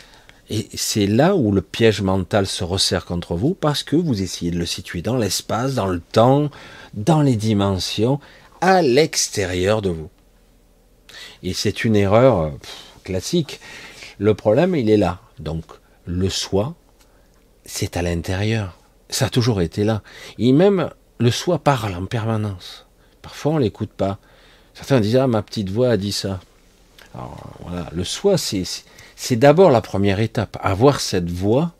Et 0.49 0.69
c'est 0.75 1.07
là 1.07 1.35
où 1.35 1.51
le 1.51 1.61
piège 1.61 2.01
mental 2.01 2.47
se 2.47 2.63
resserre 2.63 3.05
contre 3.05 3.35
vous, 3.35 3.53
parce 3.53 3.83
que 3.83 3.95
vous 3.95 4.21
essayez 4.21 4.51
de 4.51 4.57
le 4.57 4.65
situer 4.65 5.01
dans 5.01 5.17
l'espace, 5.17 5.73
dans 5.73 5.87
le 5.87 5.99
temps, 5.99 6.49
dans 6.93 7.21
les 7.21 7.35
dimensions, 7.35 8.19
à 8.61 8.81
l'extérieur 8.81 9.81
de 9.81 9.89
vous. 9.89 10.09
Et 11.43 11.53
c'est 11.53 11.83
une 11.83 11.95
erreur 11.95 12.39
euh, 12.39 12.49
classique. 13.03 13.59
Le 14.17 14.33
problème, 14.33 14.75
il 14.75 14.89
est 14.89 14.97
là. 14.97 15.19
Donc, 15.39 15.63
le 16.05 16.29
soi, 16.29 16.75
c'est 17.65 17.97
à 17.97 18.01
l'intérieur. 18.01 18.77
Ça 19.09 19.27
a 19.27 19.29
toujours 19.29 19.61
été 19.61 19.83
là. 19.83 20.01
Et 20.37 20.51
même 20.51 20.89
le 21.19 21.31
soi 21.31 21.59
parle 21.59 21.95
en 21.95 22.05
permanence. 22.05 22.85
Parfois, 23.21 23.53
on 23.53 23.57
l'écoute 23.57 23.91
pas. 23.91 24.17
Certains 24.73 24.99
disent 24.99 25.17
ah 25.17 25.27
ma 25.27 25.41
petite 25.41 25.69
voix 25.69 25.89
a 25.89 25.97
dit 25.97 26.11
ça. 26.11 26.39
Alors, 27.13 27.57
voilà, 27.61 27.89
le 27.93 28.03
soi, 28.03 28.37
c'est 28.37 28.63
c'est 29.15 29.35
d'abord 29.35 29.71
la 29.71 29.81
première 29.81 30.19
étape, 30.19 30.57
avoir 30.61 30.99
cette 30.99 31.29
voix 31.29 31.73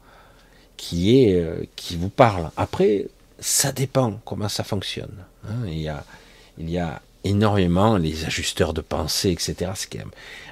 qui 0.77 1.21
est 1.21 1.35
euh, 1.35 1.63
qui 1.75 1.95
vous 1.95 2.09
parle. 2.09 2.49
Après, 2.57 3.07
ça 3.39 3.71
dépend 3.71 4.19
comment 4.25 4.49
ça 4.49 4.63
fonctionne. 4.63 5.25
Hein. 5.47 5.67
Il 5.67 5.77
y 5.77 5.89
a 5.89 6.03
il 6.57 6.69
y 6.69 6.79
a 6.79 7.01
énormément 7.27 7.97
les 7.97 8.25
ajusteurs 8.25 8.73
de 8.73 8.81
pensée, 8.81 9.31
etc. 9.31 9.71
Ce 9.75 9.87
qui 9.87 9.97
est 9.97 10.05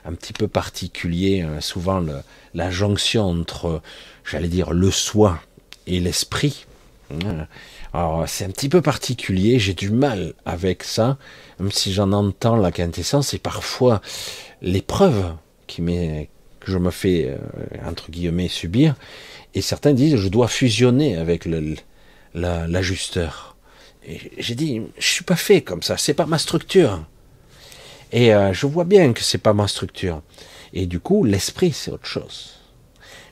un, 0.06 0.14
petit 0.14 0.34
peu 0.34 0.48
particulier, 0.48 1.42
hein. 1.42 1.62
souvent 1.62 2.04
la 2.54 2.72
jonction 2.72 3.26
entre, 3.26 3.82
j'allais 4.24 4.48
dire, 4.48 4.72
le 4.72 4.92
soi 4.92 5.40
et 5.88 6.00
l'esprit. 6.00 6.66
Hein. 7.12 7.48
Alors 7.94 8.28
c'est 8.28 8.44
un 8.44 8.50
petit 8.50 8.68
peu 8.68 8.82
particulier, 8.82 9.58
j'ai 9.58 9.74
du 9.74 9.90
mal 9.90 10.34
avec 10.46 10.84
ça, 10.84 11.18
même 11.60 11.72
si 11.72 11.94
j'en 11.94 12.12
entends 12.12 12.58
la 12.58 12.72
quintessence, 12.72 13.34
et 13.34 13.40
parfois 13.40 14.02
l'épreuve 14.62 15.34
que 15.68 15.82
je 16.66 16.78
me 16.78 16.92
fais 16.92 17.30
euh, 17.30 17.38
entre 17.88 18.12
guillemets 18.12 18.50
subir, 18.50 18.96
et 19.54 19.62
certains 19.62 19.94
disent 19.94 20.18
je 20.18 20.28
dois 20.28 20.50
fusionner 20.50 21.16
avec 21.16 21.48
l'ajusteur. 22.34 23.55
J'ai 24.38 24.56
dit 24.56 24.82
je 24.98 25.08
suis 25.08 25.24
pas 25.24 25.36
fait 25.36 25.62
comme 25.62 25.82
ça, 25.82 25.98
c'est 25.98 26.14
pas 26.14 26.26
ma 26.26 26.38
structure. 26.38 27.06
Et 28.12 28.34
euh, 28.34 28.54
je 28.54 28.66
vois 28.68 28.86
bien 28.86 29.14
que 29.14 29.22
c'est 29.22 29.40
pas 29.40 29.54
ma 29.54 29.68
structure. 29.68 30.22
Et 30.74 30.86
du 30.86 31.00
coup 31.00 31.24
l'esprit 31.24 31.72
c'est 31.72 31.92
autre 31.92 32.06
chose. 32.06 32.60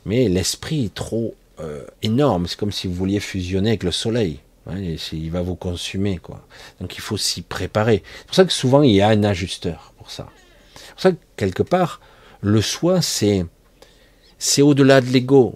Mais 0.05 0.27
l'esprit 0.27 0.85
est 0.85 0.93
trop 0.93 1.35
euh, 1.59 1.85
énorme, 2.01 2.47
c'est 2.47 2.57
comme 2.57 2.71
si 2.71 2.87
vous 2.87 2.93
vouliez 2.93 3.19
fusionner 3.19 3.69
avec 3.69 3.83
le 3.83 3.91
soleil 3.91 4.39
il 5.11 5.31
va 5.31 5.41
vous 5.41 5.55
consumer, 5.55 6.17
quoi. 6.17 6.45
Donc 6.79 6.95
il 6.95 7.01
faut 7.01 7.17
s'y 7.17 7.41
préparer. 7.41 8.03
C'est 8.19 8.25
pour 8.27 8.35
ça 8.35 8.45
que 8.45 8.53
souvent 8.53 8.81
il 8.81 8.91
y 8.91 9.01
a 9.01 9.09
un 9.09 9.23
ajusteur 9.23 9.93
pour 9.97 10.11
ça. 10.11 10.29
C'est 10.75 10.91
pour 10.91 11.01
ça 11.01 11.11
que 11.11 11.17
quelque 11.35 11.63
part, 11.63 11.99
le 12.41 12.61
soi, 12.61 13.01
c'est, 13.01 13.45
c'est 14.37 14.61
au-delà 14.61 15.01
de 15.01 15.07
l'ego. 15.07 15.55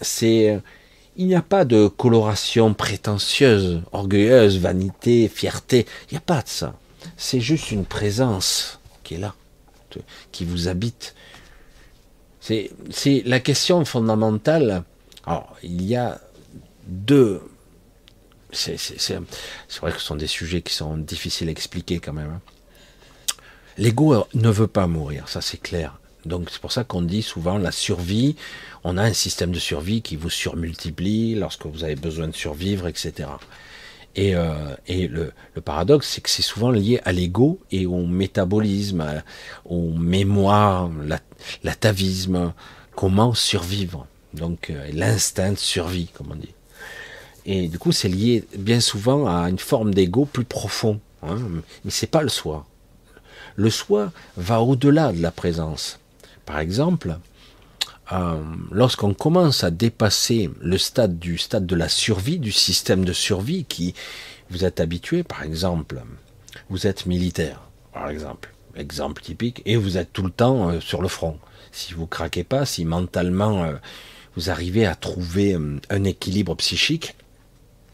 C'est, 0.00 0.60
il 1.18 1.26
n'y 1.26 1.34
a 1.34 1.42
pas 1.42 1.64
de 1.64 1.88
coloration 1.88 2.72
prétentieuse, 2.74 3.82
orgueilleuse, 3.92 4.58
vanité, 4.58 5.28
fierté. 5.28 5.84
Il 6.08 6.14
n'y 6.14 6.18
a 6.18 6.22
pas 6.22 6.42
de 6.42 6.48
ça. 6.48 6.74
C'est 7.16 7.40
juste 7.40 7.72
une 7.72 7.84
présence 7.84 8.78
qui 9.02 9.14
est 9.14 9.18
là, 9.18 9.34
qui 10.30 10.44
vous 10.44 10.68
habite. 10.68 11.16
C'est, 12.40 12.70
la 13.26 13.40
question 13.40 13.84
fondamentale. 13.84 14.84
Il 15.62 15.84
y 15.84 15.96
a 15.96 16.20
deux, 16.86 17.42
c'est 18.52 18.76
vrai 19.80 19.92
que 19.92 19.98
ce 19.98 20.06
sont 20.06 20.16
des 20.16 20.26
sujets 20.26 20.62
qui 20.62 20.72
sont 20.72 20.96
difficiles 20.96 21.48
à 21.48 21.50
expliquer 21.50 21.98
quand 21.98 22.14
même. 22.14 22.30
Hein. 22.30 22.40
L'ego 23.76 24.24
ne 24.34 24.50
veut 24.50 24.68
pas 24.68 24.86
mourir, 24.86 25.28
ça 25.28 25.40
c'est 25.40 25.60
clair. 25.60 25.98
Donc 26.28 26.50
c'est 26.50 26.60
pour 26.60 26.72
ça 26.72 26.84
qu'on 26.84 27.02
dit 27.02 27.22
souvent 27.22 27.58
la 27.58 27.72
survie, 27.72 28.36
on 28.84 28.96
a 28.96 29.02
un 29.02 29.12
système 29.12 29.50
de 29.50 29.58
survie 29.58 30.02
qui 30.02 30.16
vous 30.16 30.30
surmultiplie 30.30 31.34
lorsque 31.34 31.66
vous 31.66 31.84
avez 31.84 31.96
besoin 31.96 32.28
de 32.28 32.34
survivre, 32.34 32.86
etc. 32.86 33.28
Et, 34.14 34.34
euh, 34.34 34.74
et 34.86 35.06
le, 35.08 35.32
le, 35.54 35.60
paradoxe, 35.60 36.08
c'est 36.08 36.20
que 36.20 36.30
c'est 36.30 36.42
souvent 36.42 36.70
lié 36.70 37.00
à 37.04 37.12
l'ego 37.12 37.60
et 37.70 37.86
au 37.86 38.04
métabolisme, 38.06 39.22
au 39.64 39.92
mémoire, 39.92 40.90
l'atavisme, 41.62 42.52
comment 42.94 43.34
survivre. 43.34 44.06
Donc 44.34 44.70
euh, 44.70 44.90
l'instinct 44.92 45.52
de 45.52 45.56
survie, 45.56 46.08
comme 46.14 46.32
on 46.32 46.36
dit. 46.36 46.54
Et 47.46 47.68
du 47.68 47.78
coup, 47.78 47.92
c'est 47.92 48.08
lié 48.08 48.44
bien 48.56 48.80
souvent 48.80 49.26
à 49.26 49.48
une 49.48 49.58
forme 49.58 49.94
d'ego 49.94 50.24
plus 50.24 50.44
profond. 50.44 51.00
Hein. 51.22 51.36
Mais 51.84 51.90
c'est 51.90 52.08
pas 52.08 52.22
le 52.22 52.28
soi. 52.28 52.66
Le 53.56 53.70
soi 53.70 54.12
va 54.36 54.60
au-delà 54.60 55.12
de 55.12 55.22
la 55.22 55.30
présence. 55.30 55.98
Par 56.48 56.60
exemple, 56.60 57.18
euh, 58.10 58.42
lorsqu'on 58.70 59.12
commence 59.12 59.64
à 59.64 59.70
dépasser 59.70 60.48
le 60.62 60.78
stade 60.78 61.18
du 61.18 61.36
stade 61.36 61.66
de 61.66 61.76
la 61.76 61.90
survie, 61.90 62.38
du 62.38 62.52
système 62.52 63.04
de 63.04 63.12
survie 63.12 63.66
qui 63.66 63.94
vous 64.48 64.64
êtes 64.64 64.80
habitué, 64.80 65.24
par 65.24 65.42
exemple, 65.42 66.00
vous 66.70 66.86
êtes 66.86 67.04
militaire, 67.04 67.60
par 67.92 68.08
exemple, 68.08 68.54
exemple 68.76 69.20
typique, 69.20 69.60
et 69.66 69.76
vous 69.76 69.98
êtes 69.98 70.10
tout 70.14 70.22
le 70.22 70.30
temps 70.30 70.70
euh, 70.70 70.80
sur 70.80 71.02
le 71.02 71.08
front. 71.08 71.38
Si 71.70 71.92
vous 71.92 72.06
craquez 72.06 72.44
pas, 72.44 72.64
si 72.64 72.86
mentalement 72.86 73.64
euh, 73.64 73.74
vous 74.34 74.48
arrivez 74.48 74.86
à 74.86 74.94
trouver 74.94 75.54
un 75.90 76.04
équilibre 76.04 76.54
psychique, 76.54 77.14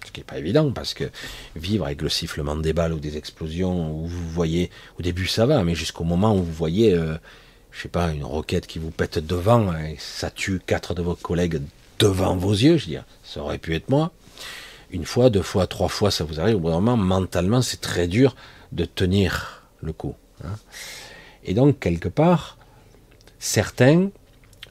ce 0.06 0.12
qui 0.12 0.20
n'est 0.20 0.24
pas 0.24 0.38
évident 0.38 0.70
parce 0.70 0.94
que 0.94 1.10
vivre 1.56 1.86
avec 1.86 2.02
le 2.02 2.08
sifflement 2.08 2.54
des 2.54 2.72
balles 2.72 2.92
ou 2.92 3.00
des 3.00 3.16
explosions 3.16 3.90
où 3.90 4.06
vous 4.06 4.28
voyez, 4.28 4.70
au 4.96 5.02
début 5.02 5.26
ça 5.26 5.44
va, 5.44 5.64
mais 5.64 5.74
jusqu'au 5.74 6.04
moment 6.04 6.36
où 6.36 6.42
vous 6.44 6.52
voyez 6.52 6.96
je 7.74 7.82
sais 7.82 7.88
pas, 7.88 8.12
une 8.12 8.24
roquette 8.24 8.66
qui 8.66 8.78
vous 8.78 8.90
pète 8.90 9.18
devant 9.18 9.76
et 9.76 9.96
ça 9.98 10.30
tue 10.30 10.60
quatre 10.64 10.94
de 10.94 11.02
vos 11.02 11.16
collègues 11.16 11.60
devant 11.98 12.36
vos 12.36 12.52
yeux, 12.52 12.76
je 12.76 12.84
veux 12.84 12.90
dire, 12.90 13.04
ça 13.24 13.40
aurait 13.40 13.58
pu 13.58 13.74
être 13.74 13.88
moi. 13.88 14.12
Une 14.90 15.04
fois, 15.04 15.28
deux 15.28 15.42
fois, 15.42 15.66
trois 15.66 15.88
fois, 15.88 16.10
ça 16.10 16.24
vous 16.24 16.40
arrive. 16.40 16.56
Au 16.56 16.60
bout 16.60 16.68
d'un 16.68 16.80
moment, 16.80 16.96
mentalement, 16.96 17.62
c'est 17.62 17.80
très 17.80 18.06
dur 18.06 18.36
de 18.72 18.84
tenir 18.84 19.66
le 19.82 19.92
coup. 19.92 20.14
Hein. 20.44 20.54
Et 21.44 21.54
donc, 21.54 21.80
quelque 21.80 22.08
part, 22.08 22.58
certains, 23.38 24.10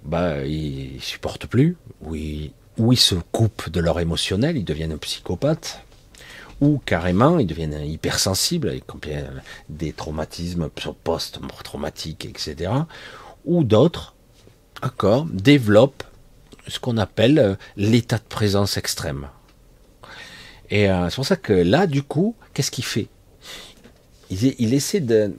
bah, 0.04 0.46
ils 0.46 1.02
supportent 1.02 1.48
plus, 1.48 1.76
ou 2.02 2.16
ils, 2.16 2.52
ou 2.78 2.94
ils 2.94 2.98
se 2.98 3.16
coupent 3.32 3.70
de 3.70 3.82
leur 3.82 4.00
émotionnel, 4.00 4.56
ils 4.56 4.66
deviennent 4.66 4.98
psychopathes, 4.98 5.82
ou 6.64 6.82
carrément 6.86 7.40
ils 7.40 7.46
deviennent 7.46 7.86
hypersensibles, 7.86 8.70
avec 8.70 8.86
des 9.68 9.92
traumatismes 9.92 10.70
post-traumatiques, 11.04 12.26
etc. 12.26 12.72
Ou 13.44 13.66
d'autres, 13.66 14.16
encore, 14.82 15.26
développent 15.26 16.06
ce 16.68 16.80
qu'on 16.80 16.96
appelle 16.98 17.40
euh, 17.40 17.56
l'état 17.76 18.18
de 18.18 18.24
présence 18.30 18.78
extrême. 18.78 19.28
Et 20.70 20.90
euh, 20.90 21.10
c'est 21.10 21.16
pour 21.16 21.26
ça 21.26 21.36
que 21.36 21.52
là, 21.52 21.86
du 21.86 22.02
coup, 22.02 22.34
qu'est-ce 22.54 22.72
qu'il 22.72 22.86
fait? 22.86 23.10
Il, 24.30 24.74
essaie 24.74 25.02
de, 25.02 25.34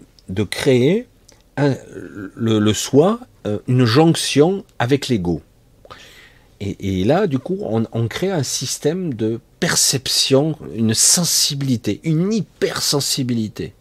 créer 0.44 1.08
le, 1.56 2.72
soi, 2.74 3.18
euh, 3.46 3.58
une 3.66 3.86
jonction 3.86 4.62
avec 4.78 5.08
l'ego. 5.08 5.40
Et, 6.60 7.04
là, 7.04 7.26
du 7.26 7.38
coup, 7.38 7.58
on, 7.60 8.08
crée 8.08 8.30
un 8.30 8.42
système 8.42 9.12
de 9.12 9.40
perception, 9.60 10.56
une 10.74 10.94
sensibilité, 10.94 12.00
une 12.04 12.32
hypersensibilité. 12.32 13.74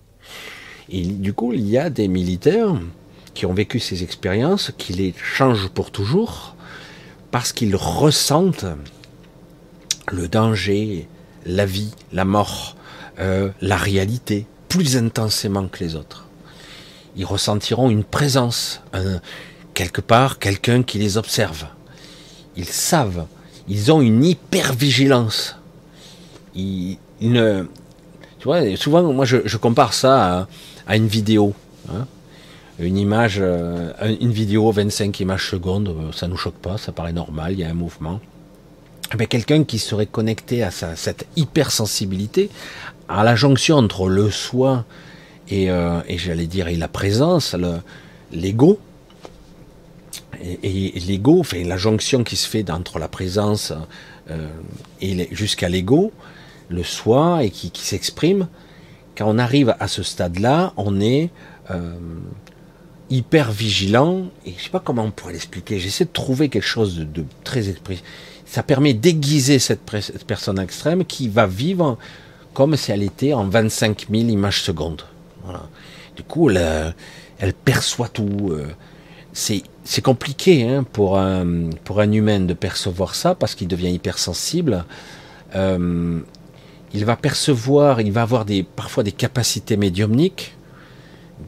Et 0.89 1.03
du 1.03 1.33
coup, 1.33 1.53
il 1.53 1.67
y 1.69 1.77
a 1.77 1.89
des 1.89 2.07
militaires 2.07 2.75
qui 3.33 3.45
ont 3.45 3.53
vécu 3.53 3.79
ces 3.79 4.03
expériences, 4.03 4.71
qui 4.77 4.93
les 4.93 5.13
changent 5.17 5.69
pour 5.69 5.91
toujours, 5.91 6.55
parce 7.31 7.53
qu'ils 7.53 7.75
ressentent 7.75 8.65
le 10.11 10.27
danger, 10.27 11.07
la 11.45 11.65
vie, 11.65 11.91
la 12.11 12.25
mort, 12.25 12.75
euh, 13.19 13.49
la 13.61 13.77
réalité, 13.77 14.45
plus 14.67 14.97
intensément 14.97 15.67
que 15.67 15.83
les 15.83 15.95
autres. 15.95 16.27
Ils 17.15 17.25
ressentiront 17.25 17.89
une 17.89 18.03
présence, 18.03 18.81
quelque 19.75 20.01
part, 20.01 20.39
quelqu'un 20.39 20.81
qui 20.81 20.97
les 20.97 21.17
observe 21.17 21.67
ils 22.55 22.65
savent, 22.65 23.25
ils 23.67 23.91
ont 23.91 24.01
une 24.01 24.23
hyper-vigilance. 24.23 25.57
Ils, 26.55 26.97
ne, 27.21 27.65
tu 28.39 28.45
vois, 28.45 28.75
souvent, 28.75 29.13
moi, 29.13 29.25
je, 29.25 29.57
compare 29.57 29.93
ça 29.93 30.47
à, 30.87 30.95
une 30.95 31.07
vidéo. 31.07 31.53
Hein. 31.89 32.05
Une 32.79 32.97
image, 32.97 33.37
euh, 33.39 33.93
une 34.19 34.31
vidéo 34.31 34.71
25 34.71 35.19
images 35.19 35.49
secondes, 35.49 35.89
euh, 35.89 36.11
ça 36.11 36.27
nous 36.27 36.37
choque 36.37 36.55
pas, 36.55 36.77
ça 36.77 36.91
paraît 36.91 37.13
normal, 37.13 37.53
il 37.53 37.59
y 37.59 37.63
a 37.63 37.69
un 37.69 37.75
mouvement. 37.75 38.19
Mais 39.17 39.27
quelqu'un 39.27 39.63
qui 39.63 39.77
serait 39.77 40.07
connecté 40.07 40.63
à 40.63 40.71
cette 40.71 41.27
hypersensibilité, 41.35 42.49
à 43.07 43.23
la 43.23 43.35
jonction 43.35 43.77
entre 43.77 44.09
le 44.09 44.31
soi 44.31 44.85
et, 45.49 45.69
euh, 45.69 45.99
et 46.07 46.17
j'allais 46.17 46.47
dire, 46.47 46.67
et 46.67 46.75
la 46.75 46.87
présence, 46.87 47.55
l'ego, 48.31 48.79
et, 50.41 50.99
l'ego, 51.07 51.39
enfin, 51.39 51.63
la 51.63 51.77
jonction 51.77 52.23
qui 52.23 52.35
se 52.35 52.47
fait 52.47 52.69
entre 52.69 52.99
la 52.99 53.07
présence 53.07 53.73
euh, 54.29 54.49
et 55.01 55.27
jusqu'à 55.31 55.69
l'ego, 55.69 56.11
le 56.69 56.83
soi 56.83 57.43
et 57.43 57.49
qui, 57.49 57.71
s'exprime, 57.75 58.47
quand 59.17 59.25
on 59.27 59.37
arrive 59.37 59.75
à 59.79 59.87
ce 59.87 60.03
stade-là, 60.03 60.73
on 60.77 60.99
est 60.99 61.29
euh, 61.71 61.95
hyper 63.09 63.51
vigilant, 63.51 64.25
et 64.45 64.53
je 64.57 64.63
sais 64.63 64.69
pas 64.69 64.79
comment 64.79 65.03
on 65.03 65.11
pourrait 65.11 65.33
l'expliquer, 65.33 65.79
j'essaie 65.79 66.05
de 66.05 66.11
trouver 66.11 66.49
quelque 66.49 66.63
chose 66.63 66.97
de, 66.97 67.25
très 67.43 67.69
exprimé. 67.69 68.01
Ça 68.45 68.63
permet 68.63 68.93
d'aiguiser 68.93 69.59
cette, 69.59 69.81
personne 70.27 70.59
extrême 70.59 71.05
qui 71.05 71.27
va 71.27 71.47
vivre 71.47 71.97
comme 72.53 72.75
si 72.75 72.91
elle 72.91 73.03
était 73.03 73.33
en 73.33 73.45
25 73.45 74.07
000 74.11 74.23
images 74.29 74.61
secondes. 74.61 75.03
Du 76.15 76.23
coup, 76.23 76.49
elle, 76.51 76.93
elle 77.39 77.53
perçoit 77.53 78.09
tout. 78.09 78.51
Euh, 78.51 78.67
c'est 79.83 80.01
compliqué 80.01 80.67
hein, 80.67 80.85
pour, 80.93 81.17
un, 81.17 81.69
pour 81.83 81.99
un 81.99 82.11
humain 82.11 82.39
de 82.39 82.53
percevoir 82.53 83.15
ça 83.15 83.35
parce 83.35 83.55
qu'il 83.55 83.67
devient 83.67 83.91
hypersensible. 83.91 84.85
Euh, 85.55 86.19
il 86.93 87.05
va 87.05 87.15
percevoir, 87.15 88.01
il 88.01 88.11
va 88.11 88.21
avoir 88.21 88.45
des, 88.45 88.63
parfois 88.63 89.03
des 89.03 89.11
capacités 89.11 89.77
médiumniques 89.77 90.55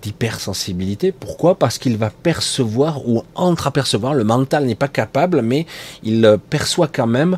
d'hypersensibilité. 0.02 1.12
Pourquoi? 1.12 1.56
Parce 1.56 1.78
qu'il 1.78 1.98
va 1.98 2.10
percevoir 2.10 3.08
ou 3.08 3.24
entre-apercevoir, 3.36 4.14
le 4.14 4.24
mental 4.24 4.66
n'est 4.66 4.76
pas 4.76 4.88
capable, 4.88 5.42
mais 5.42 5.66
il 6.04 6.38
perçoit 6.50 6.88
quand 6.88 7.08
même 7.08 7.38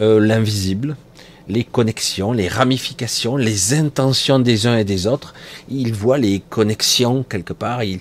euh, 0.00 0.20
l'invisible, 0.20 0.96
les 1.48 1.64
connexions, 1.64 2.32
les 2.32 2.48
ramifications, 2.48 3.36
les 3.36 3.74
intentions 3.74 4.38
des 4.38 4.66
uns 4.66 4.76
et 4.76 4.84
des 4.84 5.06
autres. 5.06 5.34
Il 5.68 5.94
voit 5.94 6.18
les 6.18 6.40
connexions 6.50 7.24
quelque 7.28 7.54
part, 7.54 7.82
il, 7.82 8.00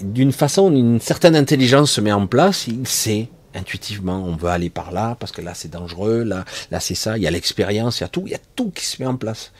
d'une 0.00 0.32
façon, 0.32 0.72
une 0.72 1.00
certaine 1.00 1.36
intelligence 1.36 1.92
se 1.92 2.00
met 2.00 2.12
en 2.12 2.26
place, 2.26 2.66
il 2.66 2.86
sait 2.86 3.28
intuitivement, 3.54 4.22
on 4.24 4.36
veut 4.36 4.50
aller 4.50 4.70
par 4.70 4.92
là, 4.92 5.16
parce 5.18 5.32
que 5.32 5.40
là 5.40 5.54
c'est 5.54 5.70
dangereux, 5.70 6.22
là, 6.22 6.44
là 6.70 6.80
c'est 6.80 6.94
ça, 6.94 7.16
il 7.16 7.22
y 7.22 7.26
a 7.26 7.30
l'expérience, 7.30 7.98
il 7.98 8.02
y 8.02 8.04
a 8.04 8.08
tout, 8.08 8.22
il 8.26 8.32
y 8.32 8.34
a 8.34 8.40
tout 8.56 8.70
qui 8.70 8.84
se 8.84 9.02
met 9.02 9.08
en 9.08 9.16
place. 9.16 9.52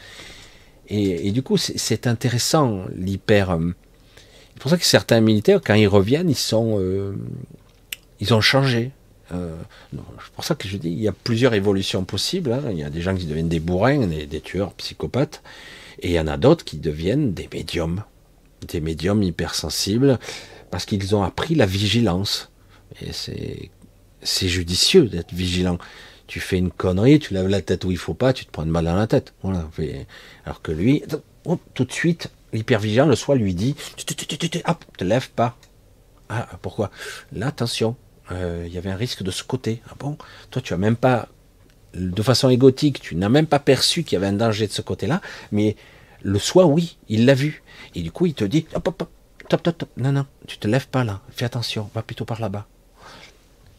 Et, 0.90 1.32
du 1.32 1.42
coup, 1.42 1.58
c'est 1.58 2.06
intéressant, 2.06 2.86
l'hyper. 2.96 3.50
Euh, 3.50 3.74
c'est 4.54 4.60
pour 4.60 4.70
ça 4.70 4.78
que 4.78 4.86
certains 4.86 5.20
militaires, 5.20 5.60
quand 5.62 5.74
ils 5.74 5.86
reviennent, 5.86 6.30
ils 6.30 6.34
sont, 6.34 6.78
euh, 6.80 7.14
ils 8.20 8.32
ont 8.32 8.40
changé. 8.40 8.90
Euh, 9.32 9.54
c'est 9.92 10.32
pour 10.34 10.44
ça 10.44 10.54
que 10.54 10.66
je 10.66 10.78
dis, 10.78 10.88
il 10.88 11.00
y 11.00 11.08
a 11.08 11.12
plusieurs 11.12 11.52
évolutions 11.52 12.04
possibles. 12.04 12.54
Hein. 12.54 12.62
Il 12.70 12.78
y 12.78 12.84
a 12.84 12.88
des 12.88 13.02
gens 13.02 13.14
qui 13.14 13.26
deviennent 13.26 13.50
des 13.50 13.60
bourrins, 13.60 14.06
des, 14.06 14.24
des 14.24 14.40
tueurs, 14.40 14.72
psychopathes, 14.72 15.42
et 16.00 16.08
il 16.08 16.14
y 16.14 16.20
en 16.20 16.26
a 16.26 16.38
d'autres 16.38 16.64
qui 16.64 16.78
deviennent 16.78 17.34
des 17.34 17.50
médiums 17.52 18.02
des 18.66 18.80
médiums 18.80 19.22
hypersensibles, 19.22 20.18
parce 20.70 20.84
qu'ils 20.84 21.14
ont 21.14 21.22
appris 21.22 21.54
la 21.54 21.66
vigilance. 21.66 22.50
Et 23.00 23.12
c'est, 23.12 24.48
judicieux 24.48 25.08
d'être 25.08 25.32
vigilant. 25.32 25.78
Tu 26.26 26.40
fais 26.40 26.58
une 26.58 26.70
connerie, 26.70 27.18
tu 27.18 27.32
lèves 27.32 27.48
la 27.48 27.62
tête 27.62 27.84
où 27.84 27.90
il 27.90 27.96
faut 27.96 28.14
pas, 28.14 28.32
tu 28.32 28.44
te 28.44 28.50
prends 28.50 28.64
une 28.64 28.72
balle 28.72 28.84
dans 28.84 28.96
la 28.96 29.06
tête. 29.06 29.32
Voilà. 29.42 29.68
Alors 30.44 30.60
que 30.60 30.72
lui, 30.72 31.02
tout 31.74 31.84
de 31.84 31.92
suite, 31.92 32.30
l'hypervigilant, 32.52 33.06
le 33.06 33.16
soir, 33.16 33.38
lui 33.38 33.54
dit, 33.54 33.74
hop, 34.66 34.84
te 34.96 35.04
lève 35.04 35.30
pas. 35.30 35.56
Ah, 36.28 36.46
pourquoi? 36.60 36.90
Là, 37.32 37.46
attention, 37.46 37.96
euh, 38.32 38.64
il 38.66 38.72
y 38.72 38.78
avait 38.78 38.90
un 38.90 38.96
risque 38.96 39.22
de 39.22 39.30
ce 39.30 39.42
côté. 39.42 39.80
Ah 39.88 39.94
bon? 39.98 40.18
Toi, 40.50 40.60
tu 40.60 40.74
as 40.74 40.76
même 40.76 40.96
pas, 40.96 41.28
de 41.94 42.22
façon 42.22 42.50
égotique, 42.50 43.00
tu 43.00 43.16
n'as 43.16 43.30
même 43.30 43.46
pas 43.46 43.58
perçu 43.58 44.04
qu'il 44.04 44.14
y 44.14 44.16
avait 44.16 44.26
un 44.26 44.34
danger 44.34 44.66
de 44.66 44.72
ce 44.72 44.82
côté-là, 44.82 45.22
mais 45.52 45.76
le 46.22 46.38
soi, 46.38 46.66
oui, 46.66 46.98
il 47.08 47.24
l'a 47.24 47.34
vu. 47.34 47.62
Et 47.94 48.02
du 48.02 48.12
coup, 48.12 48.26
il 48.26 48.34
te 48.34 48.44
dit, 48.44 48.66
hop, 48.74 48.88
hop, 48.88 49.02
hop, 49.02 49.10
top, 49.48 49.62
top, 49.62 49.88
non, 49.96 50.12
non, 50.12 50.26
tu 50.46 50.58
te 50.58 50.68
lèves 50.68 50.88
pas 50.88 51.04
là, 51.04 51.20
fais 51.30 51.44
attention, 51.44 51.90
va 51.94 52.02
plutôt 52.02 52.24
par 52.24 52.40
là-bas. 52.40 52.66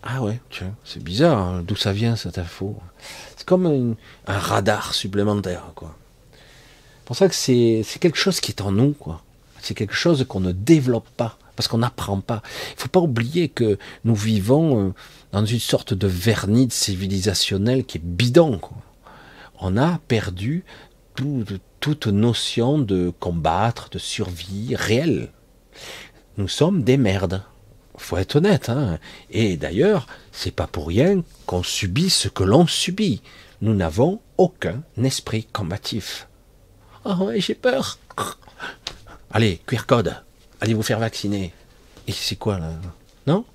Ah 0.02 0.22
ouais, 0.22 0.40
tiens, 0.50 0.76
c'est 0.86 1.04
bizarre, 1.04 1.38
hein, 1.38 1.64
d'où 1.66 1.76
ça 1.76 1.92
vient 1.92 2.16
cette 2.16 2.38
info? 2.38 2.78
C'est 3.36 3.46
comme 3.46 3.96
un 4.28 4.40
radar 4.40 4.94
supplémentaire, 4.94 5.72
quoi. 5.76 5.96
C'est 6.34 7.06
pour 7.06 7.16
ça 7.16 7.28
que 7.28 7.36
c'est 7.36 7.84
quelque 8.00 8.18
chose 8.18 8.40
qui 8.40 8.52
est 8.52 8.62
en 8.62 8.72
nous, 8.72 8.94
quoi. 8.94 9.24
C'est 9.62 9.74
quelque 9.74 9.96
chose 9.96 10.26
qu'on 10.28 10.40
ne 10.40 10.54
développe 10.54 11.10
pas, 11.18 11.38
parce 11.56 11.68
qu'on 11.68 11.80
n'apprend 11.80 12.22
pas. 12.22 12.42
Il 12.72 12.82
faut 12.82 12.88
pas 12.88 13.02
oublier 13.02 13.50
que 13.50 13.78
nous 14.06 14.16
vivons 14.16 14.88
euh, 14.88 14.94
dans 15.34 15.46
une 15.46 15.60
sorte 15.60 15.94
de 15.94 16.08
vernis 16.08 16.70
civilisationnel 16.72 17.84
qui 17.84 17.98
est 17.98 18.04
bidon. 18.04 18.62
On 19.60 19.76
a 19.76 20.00
perdu 20.08 20.64
tout, 21.16 21.44
toute 21.80 22.08
notion 22.08 22.78
de 22.78 23.12
combattre, 23.20 23.90
de 23.90 24.00
survie 24.00 24.76
réelle. 24.76 25.32
Nous 26.38 26.48
sommes 26.48 26.84
des 26.84 26.98
merdes. 26.98 27.44
Faut 27.98 28.18
être 28.18 28.38
honnête, 28.38 28.70
hein. 28.70 28.98
Et 29.30 29.58
d'ailleurs, 29.58 30.08
c'est 30.32 30.52
pas 30.52 30.68
pour 30.68 30.88
rien 30.88 31.22
qu'on 31.46 31.64
subit 31.64 32.10
ce 32.10 32.30
que 32.30 32.44
l'on 32.44 32.66
subit. 32.66 33.22
Nous 33.62 33.74
n'avons 33.74 34.22
aucun 34.38 34.82
esprit 35.04 35.46
combatif. 35.46 36.28
Oh, 37.04 37.30
j'ai 37.36 37.56
peur. 37.56 37.98
Allez, 39.32 39.60
QR 39.68 39.86
code. 39.86 40.16
Allez 40.62 40.74
vous 40.74 40.84
faire 40.84 41.00
vacciner. 41.00 41.54
Et 42.08 42.12
c'est 42.12 42.38
quoi 42.38 42.58
là? 42.58 42.72
Non? 43.28 43.46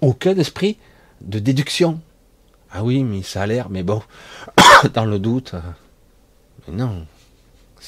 Aucun 0.00 0.36
esprit 0.36 0.76
de 1.20 1.38
déduction. 1.38 2.00
Ah 2.70 2.84
oui, 2.84 3.02
mais 3.02 3.22
ça 3.22 3.42
a 3.42 3.46
l'air, 3.46 3.70
mais 3.70 3.82
bon, 3.82 4.02
dans 4.94 5.04
le 5.04 5.18
doute. 5.18 5.54
Non, 6.68 7.06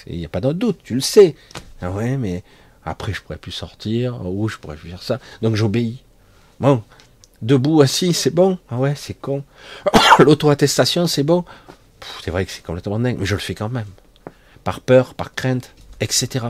il 0.06 0.18
n'y 0.18 0.24
a 0.24 0.28
pas 0.28 0.40
d'autre 0.40 0.58
doute, 0.58 0.78
tu 0.82 0.94
le 0.94 1.00
sais. 1.00 1.34
Ah 1.80 1.90
ouais, 1.90 2.16
mais 2.16 2.42
après 2.84 3.12
je 3.12 3.22
pourrais 3.22 3.38
plus 3.38 3.52
sortir, 3.52 4.24
ou 4.26 4.48
je 4.48 4.58
pourrais 4.58 4.76
plus 4.76 4.90
faire 4.90 5.02
ça. 5.02 5.20
Donc 5.42 5.54
j'obéis. 5.54 6.02
Bon, 6.60 6.82
debout, 7.42 7.82
assis, 7.82 8.12
c'est 8.12 8.34
bon. 8.34 8.58
Ah 8.70 8.78
ouais, 8.78 8.94
c'est 8.96 9.14
con. 9.14 9.44
L'auto-attestation, 10.18 11.06
c'est 11.06 11.22
bon. 11.22 11.44
C'est 12.24 12.30
vrai 12.30 12.44
que 12.44 12.52
c'est 12.52 12.64
complètement 12.64 12.98
dingue, 12.98 13.18
mais 13.18 13.26
je 13.26 13.34
le 13.34 13.40
fais 13.40 13.54
quand 13.54 13.68
même. 13.68 13.86
Par 14.64 14.80
peur, 14.80 15.14
par 15.14 15.34
crainte, 15.34 15.74
etc. 16.00 16.46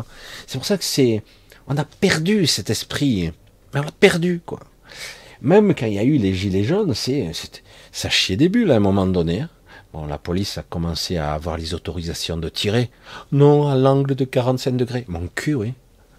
C'est 0.46 0.59
pour 0.59 0.66
ça 0.66 0.78
que 0.78 0.84
c'est. 0.84 1.22
On 1.66 1.76
a 1.76 1.84
perdu 1.84 2.46
cet 2.46 2.70
esprit. 2.70 3.32
On 3.74 3.82
l'a 3.82 3.90
perdu, 3.90 4.40
quoi. 4.44 4.60
Même 5.40 5.74
quand 5.74 5.86
il 5.86 5.94
y 5.94 5.98
a 5.98 6.05
eu 6.05 6.16
les 6.16 6.34
gilets 6.34 6.64
jaunes, 6.64 6.94
c'est, 6.94 7.30
ça 7.92 8.10
chiait 8.10 8.36
des 8.36 8.48
bulles 8.48 8.72
à 8.72 8.76
un 8.76 8.80
moment 8.80 9.06
donné. 9.06 9.44
Bon, 9.93 10.06
la 10.06 10.19
police 10.19 10.59
a 10.59 10.62
commencé 10.62 11.16
à 11.16 11.32
avoir 11.32 11.56
les 11.56 11.74
autorisations 11.74 12.36
de 12.36 12.48
tirer. 12.48 12.90
Non, 13.32 13.69
à 13.69 13.74
l'angle 13.74 14.15
de 14.15 14.24
45 14.24 14.77
degrés. 14.77 15.05
Mon 15.09 15.28
cul, 15.35 15.55
oui. 15.55 15.74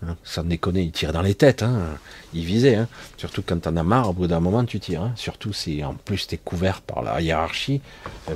Hein, 0.06 0.16
sans 0.24 0.44
déconner, 0.44 0.82
il 0.82 0.91
tire 0.91 1.12
dans 1.12 1.22
les 1.22 1.36
têtes. 1.36 1.62
Hein. 1.62 1.98
Il 2.34 2.46
visait. 2.46 2.76
Hein. 2.76 2.88
Surtout 3.18 3.44
quand 3.46 3.62
t'en 3.62 3.76
as 3.76 3.84
marre, 3.84 4.10
au 4.10 4.14
bout 4.14 4.28
d'un 4.28 4.40
moment, 4.40 4.66
tu 4.66 4.80
tires. 4.80 5.04
Hein. 5.04 5.14
Surtout 5.16 5.54
si 5.54 5.84
en 5.84 5.94
plus 5.94 6.28
t'es 6.28 6.38
couvert 6.38 6.82
par 6.82 7.04
la 7.04 7.22
hiérarchie. 7.22 7.82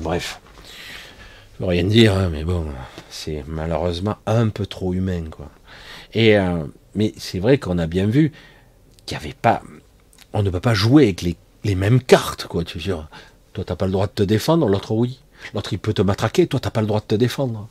bref. 0.01 0.39
Je 1.55 1.63
veux 1.63 1.69
rien 1.69 1.83
dire, 1.83 2.15
hein, 2.15 2.29
mais 2.31 2.43
bon, 2.43 2.65
c'est 3.09 3.43
malheureusement 3.47 4.17
un 4.25 4.49
peu 4.49 4.65
trop 4.65 4.93
humain, 4.93 5.25
quoi. 5.29 5.49
Et 6.13 6.35
euh, 6.37 6.63
mais 6.95 7.13
c'est 7.17 7.39
vrai 7.39 7.59
qu'on 7.59 7.77
a 7.77 7.85
bien 7.85 8.07
vu 8.07 8.31
qu'il 9.05 9.17
n'y 9.17 9.23
avait 9.23 9.35
pas, 9.35 9.61
on 10.33 10.41
ne 10.41 10.49
peut 10.49 10.59
pas 10.59 10.73
jouer 10.73 11.03
avec 11.03 11.21
les, 11.21 11.37
les 11.63 11.75
mêmes 11.75 12.01
cartes, 12.01 12.45
quoi. 12.47 12.63
Tu 12.63 12.79
vois, 12.79 13.07
toi 13.53 13.63
t'as 13.63 13.75
pas 13.75 13.85
le 13.85 13.91
droit 13.91 14.07
de 14.07 14.13
te 14.13 14.23
défendre, 14.23 14.67
l'autre 14.67 14.93
oui. 14.93 15.19
L'autre 15.53 15.73
il 15.73 15.79
peut 15.79 15.93
te 15.93 16.01
matraquer, 16.01 16.47
toi 16.47 16.59
t'as 16.59 16.69
pas 16.69 16.81
le 16.81 16.87
droit 16.87 16.99
de 16.99 17.05
te 17.05 17.15
défendre. 17.15 17.67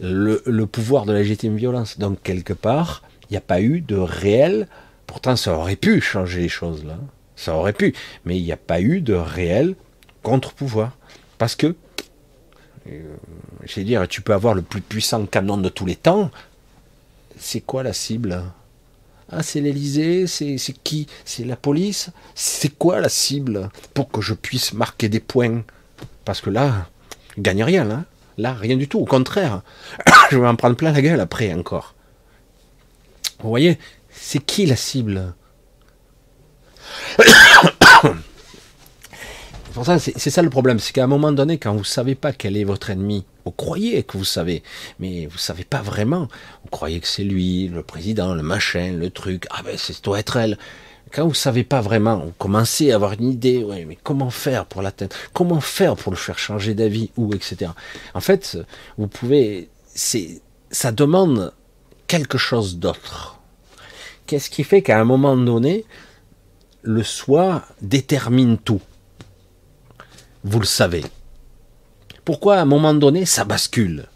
Le, 0.00 0.64
pouvoir 0.64 1.06
de 1.06 1.12
la 1.12 1.20
légitime 1.20 1.56
violence. 1.56 1.98
Donc 1.98 2.22
quelque 2.22 2.52
part, 2.52 3.02
il 3.30 3.32
n'y 3.32 3.36
a 3.36 3.42
pas 3.42 3.60
eu 3.60 3.80
de 3.80 3.96
réel. 3.96 4.66
Pourtant, 5.06 5.36
ça 5.36 5.54
aurait 5.56 5.76
pu 5.76 6.00
changer 6.00 6.40
les 6.40 6.48
choses 6.48 6.84
là. 6.84 6.96
Ça 7.36 7.54
aurait 7.56 7.72
pu, 7.72 7.94
mais 8.24 8.36
il 8.36 8.44
n'y 8.44 8.52
a 8.52 8.56
pas 8.56 8.80
eu 8.80 9.00
de 9.00 9.14
réel 9.14 9.76
contre-pouvoir 10.22 10.96
parce 11.38 11.56
que 11.56 11.74
euh, 12.88 13.16
je 13.64 13.74
vais 13.76 13.84
dire, 13.84 14.06
tu 14.08 14.22
peux 14.22 14.34
avoir 14.34 14.54
le 14.54 14.62
plus 14.62 14.80
puissant 14.80 15.24
canon 15.26 15.56
de 15.56 15.68
tous 15.68 15.86
les 15.86 15.96
temps. 15.96 16.30
C'est 17.38 17.60
quoi 17.60 17.82
la 17.82 17.92
cible? 17.92 18.42
Ah, 19.30 19.42
c'est 19.42 19.60
l'Elysée 19.60 20.26
C'est 20.26 20.58
qui? 20.84 21.06
C'est 21.24 21.44
la 21.44 21.56
police? 21.56 22.10
C'est 22.34 22.76
quoi 22.76 23.00
la 23.00 23.08
cible 23.08 23.70
Pour 23.94 24.10
que 24.10 24.20
je 24.20 24.34
puisse 24.34 24.72
marquer 24.72 25.08
des 25.08 25.20
points? 25.20 25.62
Parce 26.24 26.40
que 26.40 26.50
là, 26.50 26.88
gagne 27.38 27.64
rien, 27.64 27.84
là. 27.84 28.04
Là, 28.38 28.54
rien 28.54 28.76
du 28.76 28.88
tout. 28.88 28.98
Au 28.98 29.04
contraire, 29.04 29.62
je 30.30 30.38
vais 30.38 30.46
en 30.46 30.56
prendre 30.56 30.76
plein 30.76 30.92
la 30.92 31.02
gueule 31.02 31.20
après 31.20 31.52
encore. 31.52 31.94
Vous 33.40 33.48
voyez 33.48 33.78
C'est 34.10 34.38
qui 34.38 34.66
la 34.66 34.76
cible? 34.76 35.34
C'est 39.96 40.30
ça 40.30 40.42
le 40.42 40.50
problème, 40.50 40.78
c'est 40.78 40.92
qu'à 40.92 41.04
un 41.04 41.06
moment 41.06 41.32
donné, 41.32 41.56
quand 41.56 41.74
vous 41.74 41.84
savez 41.84 42.14
pas 42.14 42.32
quel 42.32 42.58
est 42.58 42.64
votre 42.64 42.90
ennemi, 42.90 43.24
vous 43.46 43.52
croyez 43.52 44.02
que 44.02 44.18
vous 44.18 44.24
savez, 44.24 44.62
mais 44.98 45.26
vous 45.26 45.38
savez 45.38 45.64
pas 45.64 45.80
vraiment. 45.80 46.28
Vous 46.62 46.70
croyez 46.70 47.00
que 47.00 47.08
c'est 47.08 47.24
lui, 47.24 47.68
le 47.68 47.82
président, 47.82 48.34
le 48.34 48.42
machin, 48.42 48.92
le 48.92 49.08
truc. 49.08 49.46
Ah 49.50 49.62
ben, 49.64 49.76
c'est 49.78 50.04
doit 50.04 50.18
être 50.18 50.36
elle. 50.36 50.58
Quand 51.12 51.28
vous 51.28 51.34
savez 51.34 51.62
pas 51.62 51.82
vraiment, 51.82 52.18
vous 52.18 52.32
commencez 52.38 52.90
à 52.90 52.94
avoir 52.94 53.12
une 53.12 53.30
idée. 53.30 53.64
Mais 53.86 53.98
comment 54.02 54.30
faire 54.30 54.64
pour 54.64 54.80
l'atteindre? 54.80 55.14
Comment 55.34 55.60
faire 55.60 55.94
pour 55.94 56.10
le 56.10 56.16
faire 56.16 56.38
changer 56.38 56.74
d'avis 56.74 57.10
ou 57.16 57.34
etc. 57.34 57.70
En 58.14 58.20
fait, 58.20 58.58
vous 58.96 59.08
pouvez. 59.08 59.68
C'est, 59.94 60.40
ça 60.70 60.90
demande 60.90 61.52
quelque 62.06 62.38
chose 62.38 62.78
d'autre. 62.78 63.38
Qu'est-ce 64.26 64.48
qui 64.48 64.64
fait 64.64 64.80
qu'à 64.80 64.98
un 64.98 65.04
moment 65.04 65.36
donné, 65.36 65.84
le 66.82 67.02
soi 67.02 67.62
détermine 67.82 68.56
tout? 68.56 68.80
Vous 70.44 70.60
le 70.60 70.66
savez. 70.66 71.04
Pourquoi 72.24 72.56
à 72.56 72.62
un 72.62 72.66
moment 72.66 72.94
donné 72.94 73.26
ça 73.26 73.44
bascule? 73.44 74.06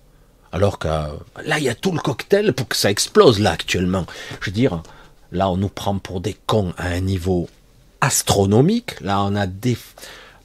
Alors 0.50 0.78
que 0.78 0.88
là 0.88 1.58
il 1.58 1.64
y 1.64 1.68
a 1.68 1.74
tout 1.74 1.92
le 1.92 1.98
cocktail 1.98 2.52
pour 2.52 2.68
que 2.68 2.76
ça 2.76 2.90
explose 2.90 3.38
là 3.38 3.50
actuellement. 3.50 4.06
Je 4.40 4.46
veux 4.46 4.54
dire, 4.54 4.82
là 5.32 5.50
on 5.50 5.56
nous 5.56 5.68
prend 5.68 5.98
pour 5.98 6.20
des 6.20 6.34
cons 6.46 6.72
à 6.76 6.88
un 6.88 7.00
niveau 7.00 7.48
astronomique. 8.00 9.00
Là 9.00 9.22
on 9.22 9.34
a 9.34 9.46
des... 9.46 9.76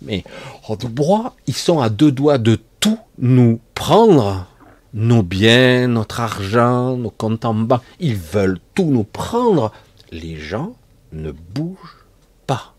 Mais 0.01 0.23
en 0.67 0.75
droit, 0.75 1.35
ils 1.47 1.55
sont 1.55 1.79
à 1.79 1.89
deux 1.89 2.11
doigts 2.11 2.39
de 2.39 2.59
tout 2.79 2.99
nous 3.19 3.59
prendre. 3.75 4.47
Nos 4.93 5.23
biens, 5.23 5.87
notre 5.87 6.19
argent, 6.19 6.97
nos 6.97 7.11
comptes 7.11 7.45
en 7.45 7.53
banque. 7.53 7.81
Ils 7.99 8.15
veulent 8.15 8.59
tout 8.75 8.85
nous 8.85 9.05
prendre. 9.05 9.71
Les 10.11 10.35
gens 10.35 10.75
ne 11.13 11.31
bougent 11.31 12.05
pas. 12.45 12.73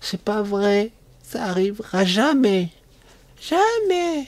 C'est 0.00 0.20
pas 0.20 0.42
vrai. 0.42 0.90
Ça 1.22 1.44
arrivera 1.44 2.04
jamais. 2.04 2.70
Jamais. 3.40 4.26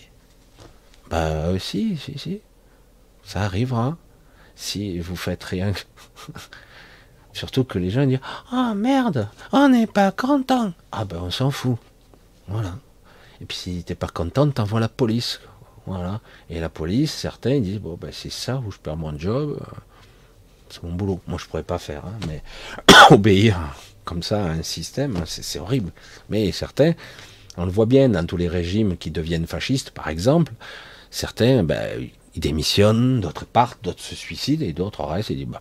Bah 1.10 1.58
si, 1.58 1.96
si, 1.96 2.18
si. 2.18 2.40
Ça 3.24 3.42
arrivera. 3.42 3.96
Si 4.56 4.98
vous 4.98 5.16
faites 5.16 5.44
rien. 5.44 5.72
Surtout 7.32 7.64
que 7.64 7.78
les 7.78 7.90
gens 7.90 8.06
disent 8.06 8.20
Oh 8.52 8.72
merde, 8.74 9.28
on 9.52 9.68
n'est 9.68 9.86
pas 9.86 10.10
content. 10.10 10.72
Ah 10.90 11.04
ben 11.04 11.18
on 11.22 11.30
s'en 11.30 11.50
fout. 11.50 11.76
Voilà. 12.48 12.74
Et 13.40 13.44
puis 13.44 13.56
si 13.56 13.84
t'es 13.84 13.94
pas 13.94 14.08
content, 14.08 14.50
t'envoies 14.50 14.80
la 14.80 14.88
police. 14.88 15.40
Voilà. 15.86 16.20
Et 16.50 16.58
la 16.58 16.70
police, 16.70 17.12
certains 17.12 17.60
disent 17.60 17.78
Bon 17.78 17.98
ben 18.00 18.10
c'est 18.12 18.32
ça 18.32 18.62
où 18.66 18.72
je 18.72 18.78
perds 18.78 18.96
mon 18.96 19.16
job. 19.18 19.60
C'est 20.70 20.82
mon 20.82 20.92
boulot. 20.92 21.20
Moi 21.26 21.38
je 21.38 21.46
pourrais 21.46 21.62
pas 21.62 21.78
faire, 21.78 22.04
hein, 22.06 22.18
mais 22.26 22.42
obéir 23.10 23.58
comme 24.06 24.22
ça 24.22 24.42
un 24.42 24.62
système, 24.62 25.22
c'est 25.26 25.58
horrible. 25.58 25.90
Mais 26.30 26.52
certains, 26.52 26.94
on 27.58 27.66
le 27.66 27.70
voit 27.70 27.86
bien 27.86 28.08
dans 28.08 28.24
tous 28.24 28.38
les 28.38 28.48
régimes 28.48 28.96
qui 28.96 29.10
deviennent 29.10 29.46
fascistes, 29.46 29.90
par 29.90 30.08
exemple, 30.08 30.52
certains, 31.10 31.62
ben, 31.64 32.08
ils 32.36 32.40
démissionnent, 32.40 33.20
d'autres 33.20 33.46
partent, 33.46 33.82
d'autres 33.82 34.02
se 34.02 34.14
suicident, 34.14 34.64
et 34.64 34.72
d'autres 34.72 35.02
restent 35.04 35.30
et 35.30 35.34
disent, 35.34 35.46
bah, 35.46 35.60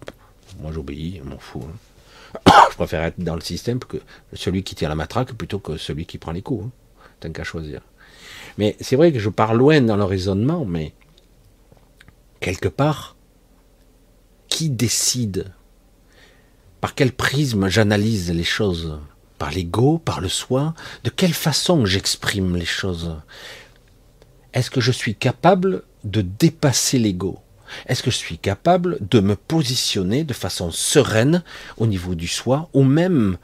moi 0.60 0.72
j'obéis, 0.74 1.22
je 1.24 1.30
m'en 1.30 1.40
fous. 1.40 1.66
Hein. 1.66 2.52
je 2.72 2.76
préfère 2.76 3.04
être 3.04 3.20
dans 3.20 3.36
le 3.36 3.42
système 3.42 3.80
que 3.80 3.98
celui 4.34 4.64
qui 4.64 4.76
tire 4.76 4.90
la 4.90 4.96
matraque 4.96 5.34
plutôt 5.34 5.60
que 5.60 5.78
celui 5.78 6.06
qui 6.06 6.18
prend 6.18 6.34
les 6.34 6.42
coups. 6.42 6.66
Hein. 6.66 6.72
Tant 7.22 7.32
qu'à 7.32 7.46
choisir. 7.46 7.82
Mais 8.58 8.76
c'est 8.82 8.98
vrai 8.98 9.14
que 9.14 9.20
je 9.20 9.30
pars 9.30 9.54
loin 9.54 9.82
dans 9.82 9.96
le 9.96 10.04
raisonnement, 10.04 10.66
mais 10.66 10.94
quelque 12.42 12.68
part, 12.68 13.16
qui 14.50 14.70
décide? 14.70 15.54
Par 16.82 16.94
quel 16.94 17.14
prisme 17.14 17.70
j'analyse 17.70 18.32
les 18.32 18.44
choses? 18.44 19.00
Par 19.38 19.52
l'ego 19.52 19.98
Par 19.98 20.20
le 20.20 20.30
soi? 20.30 20.74
De 21.06 21.10
quelle 21.10 21.34
façon 21.34 21.86
j'exprime 21.86 22.58
les 22.58 22.66
choses? 22.66 23.16
Est-ce 24.54 24.70
que 24.70 24.82
je 24.82 24.92
suis 24.92 25.16
capable 25.16 25.84
de 26.06 26.22
dépasser 26.22 27.00
l'ego 27.00 27.40
Est-ce 27.88 28.04
que 28.04 28.12
je 28.12 28.18
suis 28.18 28.38
capable 28.38 28.98
de 29.02 29.20
me 29.20 29.36
positionner 29.36 30.24
de 30.24 30.34
façon 30.34 30.72
sereine 30.72 31.44
au 31.78 31.88
niveau 31.88 32.16
du 32.16 32.28
soi 32.28 32.70
ou 32.74 32.84
même 32.84 33.38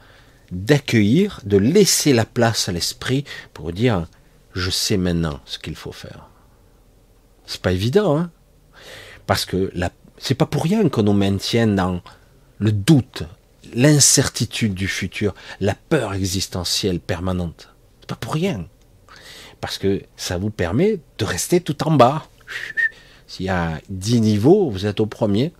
d'accueillir, 0.50 1.40
de 1.44 1.56
laisser 1.56 2.12
la 2.12 2.24
place 2.24 2.68
à 2.68 2.72
l'esprit 2.72 3.24
pour 3.52 3.72
dire 3.72 4.06
je 4.54 4.70
sais 4.70 4.96
maintenant 4.96 5.40
ce 5.44 5.58
qu'il 5.58 5.76
faut 5.76 5.92
faire. 5.92 6.28
C'est 7.46 7.60
pas 7.60 7.72
évident, 7.72 8.18
hein 8.18 8.30
Parce 9.26 9.44
que 9.44 9.70
la... 9.74 9.90
c'est 10.18 10.34
pas 10.34 10.46
pour 10.46 10.62
rien 10.64 10.88
qu'on 10.88 11.02
nous 11.02 11.12
maintienne 11.12 11.74
dans 11.74 12.02
le 12.58 12.70
doute, 12.70 13.24
l'incertitude 13.74 14.74
du 14.74 14.88
futur, 14.88 15.34
la 15.60 15.74
peur 15.74 16.14
existentielle 16.14 17.00
permanente. 17.00 17.70
C'est 18.00 18.08
pas 18.08 18.16
pour 18.16 18.34
rien. 18.34 18.66
Parce 19.60 19.78
que 19.78 20.02
ça 20.16 20.38
vous 20.38 20.50
permet 20.50 21.00
de 21.18 21.24
rester 21.24 21.60
tout 21.60 21.86
en 21.86 21.92
bas. 21.92 22.26
S'il 23.32 23.46
y 23.46 23.48
a 23.48 23.80
dix 23.88 24.20
niveaux, 24.20 24.68
vous 24.68 24.84
êtes 24.84 25.00
au 25.00 25.06
premier. 25.06 25.54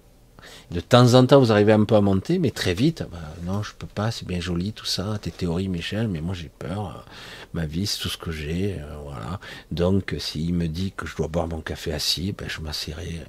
De 0.70 0.80
temps 0.80 1.14
en 1.14 1.24
temps, 1.24 1.40
vous 1.40 1.52
arrivez 1.52 1.72
un 1.72 1.84
peu 1.84 1.94
à 1.94 2.02
monter, 2.02 2.38
mais 2.38 2.50
très 2.50 2.74
vite, 2.74 3.02
bah, 3.10 3.16
non, 3.44 3.62
je 3.62 3.72
peux 3.72 3.86
pas, 3.86 4.10
c'est 4.10 4.26
bien 4.26 4.40
joli 4.40 4.74
tout 4.74 4.84
ça, 4.84 5.16
tes 5.22 5.30
théories, 5.30 5.68
Michel, 5.68 6.06
mais 6.06 6.20
moi 6.20 6.34
j'ai 6.34 6.50
peur. 6.50 7.06
Ma 7.54 7.64
vie, 7.64 7.86
c'est 7.86 7.98
tout 7.98 8.10
ce 8.10 8.18
que 8.18 8.30
j'ai, 8.30 8.76
euh, 8.78 8.96
voilà. 9.04 9.40
Donc, 9.70 10.14
s'il 10.18 10.52
me 10.52 10.66
dit 10.66 10.92
que 10.94 11.06
je 11.06 11.16
dois 11.16 11.28
boire 11.28 11.48
mon 11.48 11.62
café 11.62 11.94
assis, 11.94 12.32
ben, 12.32 12.46
je 12.46 12.60
m'assierai. 12.60 13.22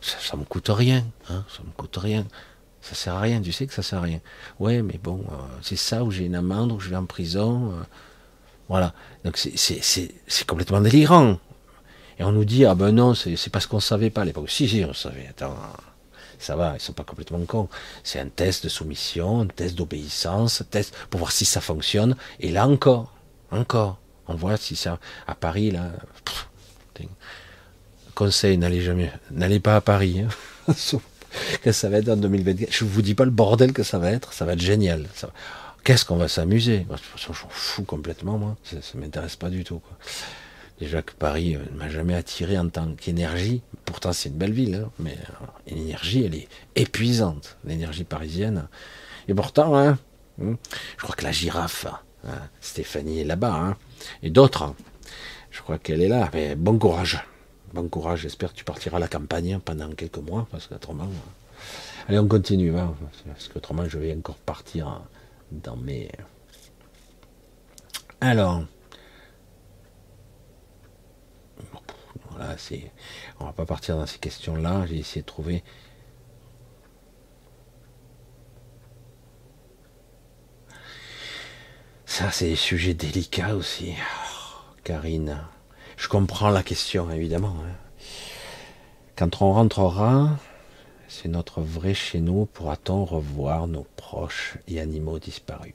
Ça, 0.00 0.16
ça 0.18 0.38
me 0.38 0.44
coûte 0.44 0.70
rien, 0.70 1.04
hein, 1.28 1.44
ça 1.54 1.62
me 1.62 1.70
coûte 1.76 1.98
rien. 1.98 2.24
Ça 2.80 2.94
sert 2.94 3.16
à 3.16 3.20
rien, 3.20 3.42
tu 3.42 3.52
sais 3.52 3.66
que 3.66 3.74
ça 3.74 3.82
sert 3.82 3.98
à 3.98 4.02
rien. 4.02 4.20
Ouais, 4.58 4.80
mais 4.80 4.98
bon, 5.02 5.26
euh, 5.30 5.34
c'est 5.60 5.76
ça 5.76 6.04
où 6.04 6.10
j'ai 6.10 6.24
une 6.24 6.36
amende, 6.36 6.72
où 6.72 6.80
je 6.80 6.88
vais 6.88 6.96
en 6.96 7.04
prison. 7.04 7.72
Euh, 7.72 7.82
voilà. 8.70 8.94
Donc 9.26 9.36
c'est 9.36 10.46
complètement 10.46 10.80
délirant. 10.80 11.38
Et 12.20 12.22
on 12.22 12.32
nous 12.32 12.44
dit, 12.44 12.66
ah 12.66 12.74
ben 12.74 12.92
non, 12.92 13.14
c'est 13.14 13.48
parce 13.50 13.66
qu'on 13.66 13.78
ne 13.78 13.82
savait 13.82 14.10
pas 14.10 14.20
à 14.20 14.24
l'époque. 14.26 14.50
Si, 14.50 14.68
si, 14.68 14.84
on 14.84 14.92
savait. 14.92 15.26
Attends. 15.30 15.56
ça 16.38 16.54
va, 16.54 16.74
ils 16.76 16.80
sont 16.80 16.92
pas 16.92 17.02
complètement 17.02 17.42
cons. 17.46 17.70
C'est 18.04 18.20
un 18.20 18.28
test 18.28 18.62
de 18.62 18.68
soumission, 18.68 19.40
un 19.40 19.46
test 19.46 19.74
d'obéissance, 19.74 20.60
un 20.60 20.64
test 20.64 20.94
pour 21.08 21.18
voir 21.18 21.32
si 21.32 21.46
ça 21.46 21.62
fonctionne. 21.62 22.14
Et 22.38 22.52
là 22.52 22.68
encore, 22.68 23.14
encore, 23.50 23.98
on 24.28 24.34
voit 24.34 24.58
si 24.58 24.76
ça, 24.76 24.98
à 25.26 25.34
Paris, 25.34 25.70
là, 25.70 25.92
conseil, 28.14 28.58
n'allez 28.58 28.82
jamais, 28.82 29.10
n'allez 29.30 29.60
pas 29.60 29.76
à 29.76 29.80
Paris, 29.80 30.20
hein. 30.20 30.74
que 31.62 31.72
ça 31.72 31.88
va 31.88 31.98
être 31.98 32.10
en 32.10 32.16
2024. 32.16 32.70
Je 32.70 32.84
vous 32.84 33.00
dis 33.00 33.14
pas 33.14 33.24
le 33.24 33.30
bordel 33.30 33.72
que 33.72 33.82
ça 33.82 33.98
va 33.98 34.10
être, 34.10 34.34
ça 34.34 34.44
va 34.44 34.52
être 34.52 34.60
génial. 34.60 35.06
Qu'est-ce 35.84 36.04
qu'on 36.04 36.16
va 36.16 36.28
s'amuser? 36.28 36.80
De 36.80 36.84
toute 36.84 37.00
façon, 37.00 37.32
je 37.32 37.44
m'en 37.44 37.48
fous 37.48 37.84
complètement, 37.84 38.36
moi. 38.36 38.58
Ça, 38.62 38.76
ça 38.82 38.98
m'intéresse 38.98 39.36
pas 39.36 39.48
du 39.48 39.64
tout. 39.64 39.80
Déjà 40.80 41.02
que 41.02 41.12
Paris 41.12 41.56
ne 41.56 41.58
euh, 41.58 41.76
m'a 41.76 41.90
jamais 41.90 42.14
attiré 42.14 42.58
en 42.58 42.68
tant 42.70 42.94
qu'énergie. 42.94 43.62
Pourtant, 43.84 44.14
c'est 44.14 44.30
une 44.30 44.36
belle 44.36 44.52
ville, 44.52 44.76
hein, 44.76 44.90
mais 44.98 45.12
euh, 45.12 45.46
l'énergie, 45.66 46.24
elle 46.24 46.34
est 46.34 46.48
épuisante, 46.74 47.58
l'énergie 47.64 48.04
parisienne. 48.04 48.66
Et 49.28 49.34
pourtant, 49.34 49.76
hein, 49.76 49.98
hein, 50.42 50.56
je 50.96 51.02
crois 51.02 51.14
que 51.14 51.24
la 51.24 51.32
girafe, 51.32 51.86
Stéphanie 52.60 53.20
est 53.20 53.24
là-bas, 53.24 53.76
et 54.22 54.30
d'autres, 54.30 54.74
je 55.50 55.60
crois 55.60 55.78
qu'elle 55.78 56.00
est 56.00 56.08
là. 56.08 56.30
Mais 56.32 56.54
bon 56.54 56.78
courage, 56.78 57.22
bon 57.74 57.88
courage. 57.88 58.20
J'espère 58.20 58.52
que 58.52 58.56
tu 58.56 58.64
partiras 58.64 58.96
à 58.96 59.00
la 59.00 59.08
campagne 59.08 59.58
pendant 59.62 59.90
quelques 59.90 60.18
mois, 60.18 60.48
parce 60.50 60.66
qu'autrement, 60.66 61.04
euh, 61.04 62.08
allez, 62.08 62.18
on 62.18 62.26
continue, 62.26 62.72
parce 63.26 63.48
qu'autrement, 63.48 63.86
je 63.86 63.98
vais 63.98 64.14
encore 64.16 64.36
partir 64.36 65.02
dans 65.52 65.76
mes. 65.76 66.10
Alors. 68.22 68.64
Voilà, 72.40 72.56
c'est. 72.56 72.90
On 73.38 73.44
va 73.44 73.52
pas 73.52 73.66
partir 73.66 73.98
dans 73.98 74.06
ces 74.06 74.18
questions-là. 74.18 74.86
J'ai 74.86 74.96
essayé 74.96 75.20
de 75.20 75.26
trouver. 75.26 75.62
Ça, 82.06 82.30
c'est 82.30 82.48
des 82.48 82.56
sujets 82.56 82.94
délicats 82.94 83.54
aussi. 83.54 83.92
Oh, 83.92 84.74
Karine, 84.84 85.38
je 85.98 86.08
comprends 86.08 86.48
la 86.48 86.62
question, 86.62 87.10
évidemment. 87.10 87.56
Hein. 87.62 87.74
Quand 89.16 89.42
on 89.42 89.52
rentrera, 89.52 90.30
c'est 91.08 91.28
notre 91.28 91.60
vrai 91.60 91.92
chez 91.92 92.20
nous, 92.20 92.46
pourra-t-on 92.46 93.04
revoir 93.04 93.66
nos 93.66 93.86
proches 93.96 94.56
et 94.66 94.80
animaux 94.80 95.18
disparus? 95.18 95.74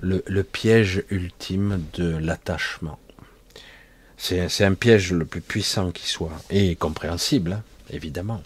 Le, 0.00 0.42
piège 0.42 1.04
ultime 1.10 1.84
de 1.94 2.16
l'attachement. 2.16 2.98
C'est 4.16 4.64
un 4.64 4.74
piège 4.74 5.12
le 5.12 5.24
plus 5.24 5.40
puissant 5.40 5.90
qui 5.92 6.08
soit, 6.08 6.32
et 6.50 6.74
compréhensible, 6.74 7.52
hein, 7.52 7.62
évidemment. 7.90 8.42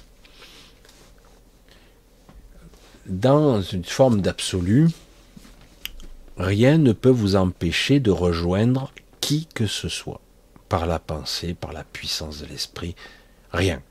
Dans 3.06 3.62
une 3.62 3.85
forme 3.85 4.20
d'absolu, 4.20 4.89
rien 6.36 6.78
ne 6.78 6.93
peut 6.93 7.09
vous 7.09 7.36
empêcher 7.36 8.01
de 8.01 8.10
rejoindre 8.10 8.93
qui 9.20 9.47
que 9.55 9.66
ce 9.66 9.89
soit, 9.89 10.20
par 10.69 10.86
la 10.86 10.98
pensée, 10.98 11.55
par 11.55 11.73
la 11.73 11.85
puissance 11.85 12.40
de 12.40 12.47
l'esprit, 12.47 12.94
rien. 13.52 13.82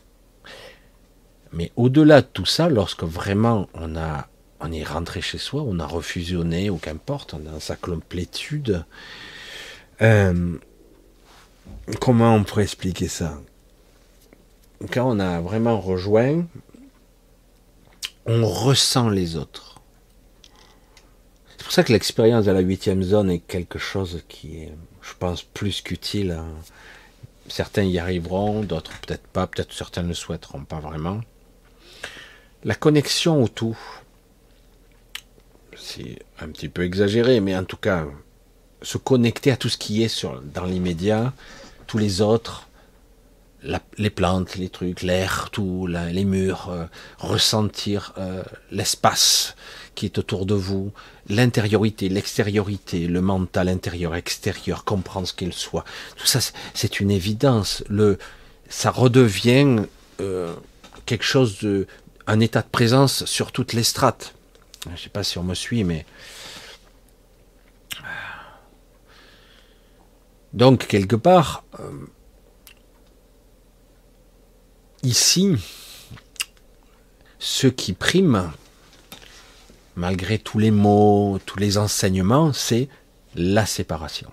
Mais 1.51 1.71
au-delà 1.75 2.21
de 2.21 2.27
tout 2.31 2.45
ça, 2.45 2.69
lorsque 2.69 3.03
vraiment 3.03 3.67
on 3.73 3.95
a 3.95 4.27
on 4.61 4.71
est 4.71 4.83
rentré 4.83 5.21
chez 5.21 5.37
soi, 5.37 5.63
on 5.65 5.79
a 5.79 5.85
refusionné, 5.85 6.69
ou 6.69 6.77
qu'importe, 6.77 7.35
dans 7.41 7.59
sa 7.59 7.75
complétude. 7.75 8.85
Euh, 10.01 10.57
comment 11.99 12.35
on 12.35 12.43
pourrait 12.43 12.63
expliquer 12.63 13.07
ça? 13.07 13.41
Quand 14.91 15.09
on 15.09 15.19
a 15.19 15.41
vraiment 15.41 15.79
rejoint, 15.79 16.45
on 18.25 18.47
ressent 18.47 19.09
les 19.09 19.35
autres. 19.35 19.81
C'est 21.57 21.63
pour 21.63 21.71
ça 21.71 21.83
que 21.83 21.93
l'expérience 21.93 22.45
de 22.45 22.51
la 22.51 22.59
huitième 22.59 23.03
zone 23.03 23.29
est 23.29 23.39
quelque 23.39 23.79
chose 23.79 24.23
qui 24.27 24.63
est, 24.63 24.73
je 25.01 25.13
pense, 25.19 25.43
plus 25.43 25.81
qu'utile. 25.81 26.39
Certains 27.47 27.83
y 27.83 27.97
arriveront, 27.99 28.61
d'autres 28.61 28.91
peut-être 29.01 29.27
pas, 29.27 29.47
peut-être 29.47 29.73
certains 29.73 30.03
ne 30.03 30.13
souhaiteront 30.13 30.63
pas 30.63 30.79
vraiment. 30.79 31.21
La 32.63 32.75
connexion 32.75 33.43
au 33.43 33.47
tout, 33.47 33.77
c'est 35.81 36.19
un 36.39 36.49
petit 36.49 36.69
peu 36.69 36.83
exagéré, 36.83 37.39
mais 37.39 37.55
en 37.55 37.63
tout 37.63 37.77
cas, 37.77 38.05
se 38.81 38.97
connecter 38.97 39.51
à 39.51 39.57
tout 39.57 39.69
ce 39.69 39.77
qui 39.77 40.03
est 40.03 40.07
sur, 40.07 40.41
dans 40.41 40.65
l'immédiat, 40.65 41.33
tous 41.87 41.97
les 41.97 42.21
autres, 42.21 42.67
les 43.97 44.09
plantes, 44.09 44.55
les 44.55 44.69
trucs, 44.69 45.03
l'air, 45.03 45.49
tout, 45.51 45.87
les 45.87 46.25
murs, 46.25 46.69
euh, 46.69 46.85
ressentir 47.19 48.13
euh, 48.17 48.43
l'espace 48.71 49.55
qui 49.93 50.05
est 50.05 50.17
autour 50.17 50.45
de 50.45 50.55
vous, 50.55 50.91
l'intériorité, 51.29 52.09
l'extériorité, 52.09 53.07
le 53.07 53.21
mental 53.21 53.69
intérieur, 53.69 54.15
extérieur, 54.15 54.83
comprendre 54.83 55.27
ce 55.27 55.33
qu'il 55.33 55.53
soit. 55.53 55.85
Tout 56.15 56.25
ça, 56.25 56.39
c'est 56.73 56.99
une 56.99 57.11
évidence. 57.11 57.83
Le, 57.87 58.17
ça 58.69 58.89
redevient 58.89 59.81
euh, 60.21 60.53
quelque 61.05 61.25
chose 61.25 61.59
de, 61.59 61.87
un 62.25 62.39
état 62.39 62.61
de 62.61 62.69
présence 62.71 63.25
sur 63.25 63.51
toutes 63.51 63.73
les 63.73 63.83
strates. 63.83 64.33
Je 64.85 64.91
ne 64.91 64.97
sais 64.97 65.09
pas 65.09 65.23
si 65.23 65.37
on 65.37 65.43
me 65.43 65.53
suit, 65.53 65.83
mais. 65.83 66.05
Donc, 70.53 70.87
quelque 70.87 71.15
part, 71.15 71.63
euh, 71.79 72.07
ici, 75.03 75.55
ce 77.39 77.67
qui 77.67 77.93
prime, 77.93 78.51
malgré 79.95 80.39
tous 80.39 80.59
les 80.59 80.71
mots, 80.71 81.39
tous 81.45 81.59
les 81.59 81.77
enseignements, 81.77 82.51
c'est 82.51 82.89
la 83.35 83.65
séparation. 83.65 84.29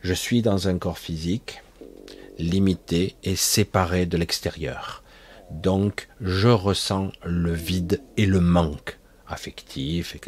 Je 0.00 0.14
suis 0.14 0.40
dans 0.40 0.68
un 0.68 0.78
corps 0.78 0.98
physique, 0.98 1.62
limité 2.38 3.16
et 3.24 3.36
séparé 3.36 4.06
de 4.06 4.16
l'extérieur. 4.16 5.02
Donc, 5.50 6.08
je 6.20 6.48
ressens 6.48 7.10
le 7.24 7.52
vide 7.52 8.00
et 8.16 8.24
le 8.24 8.40
manque 8.40 8.98
affectif 9.28 10.14
et 10.14 10.20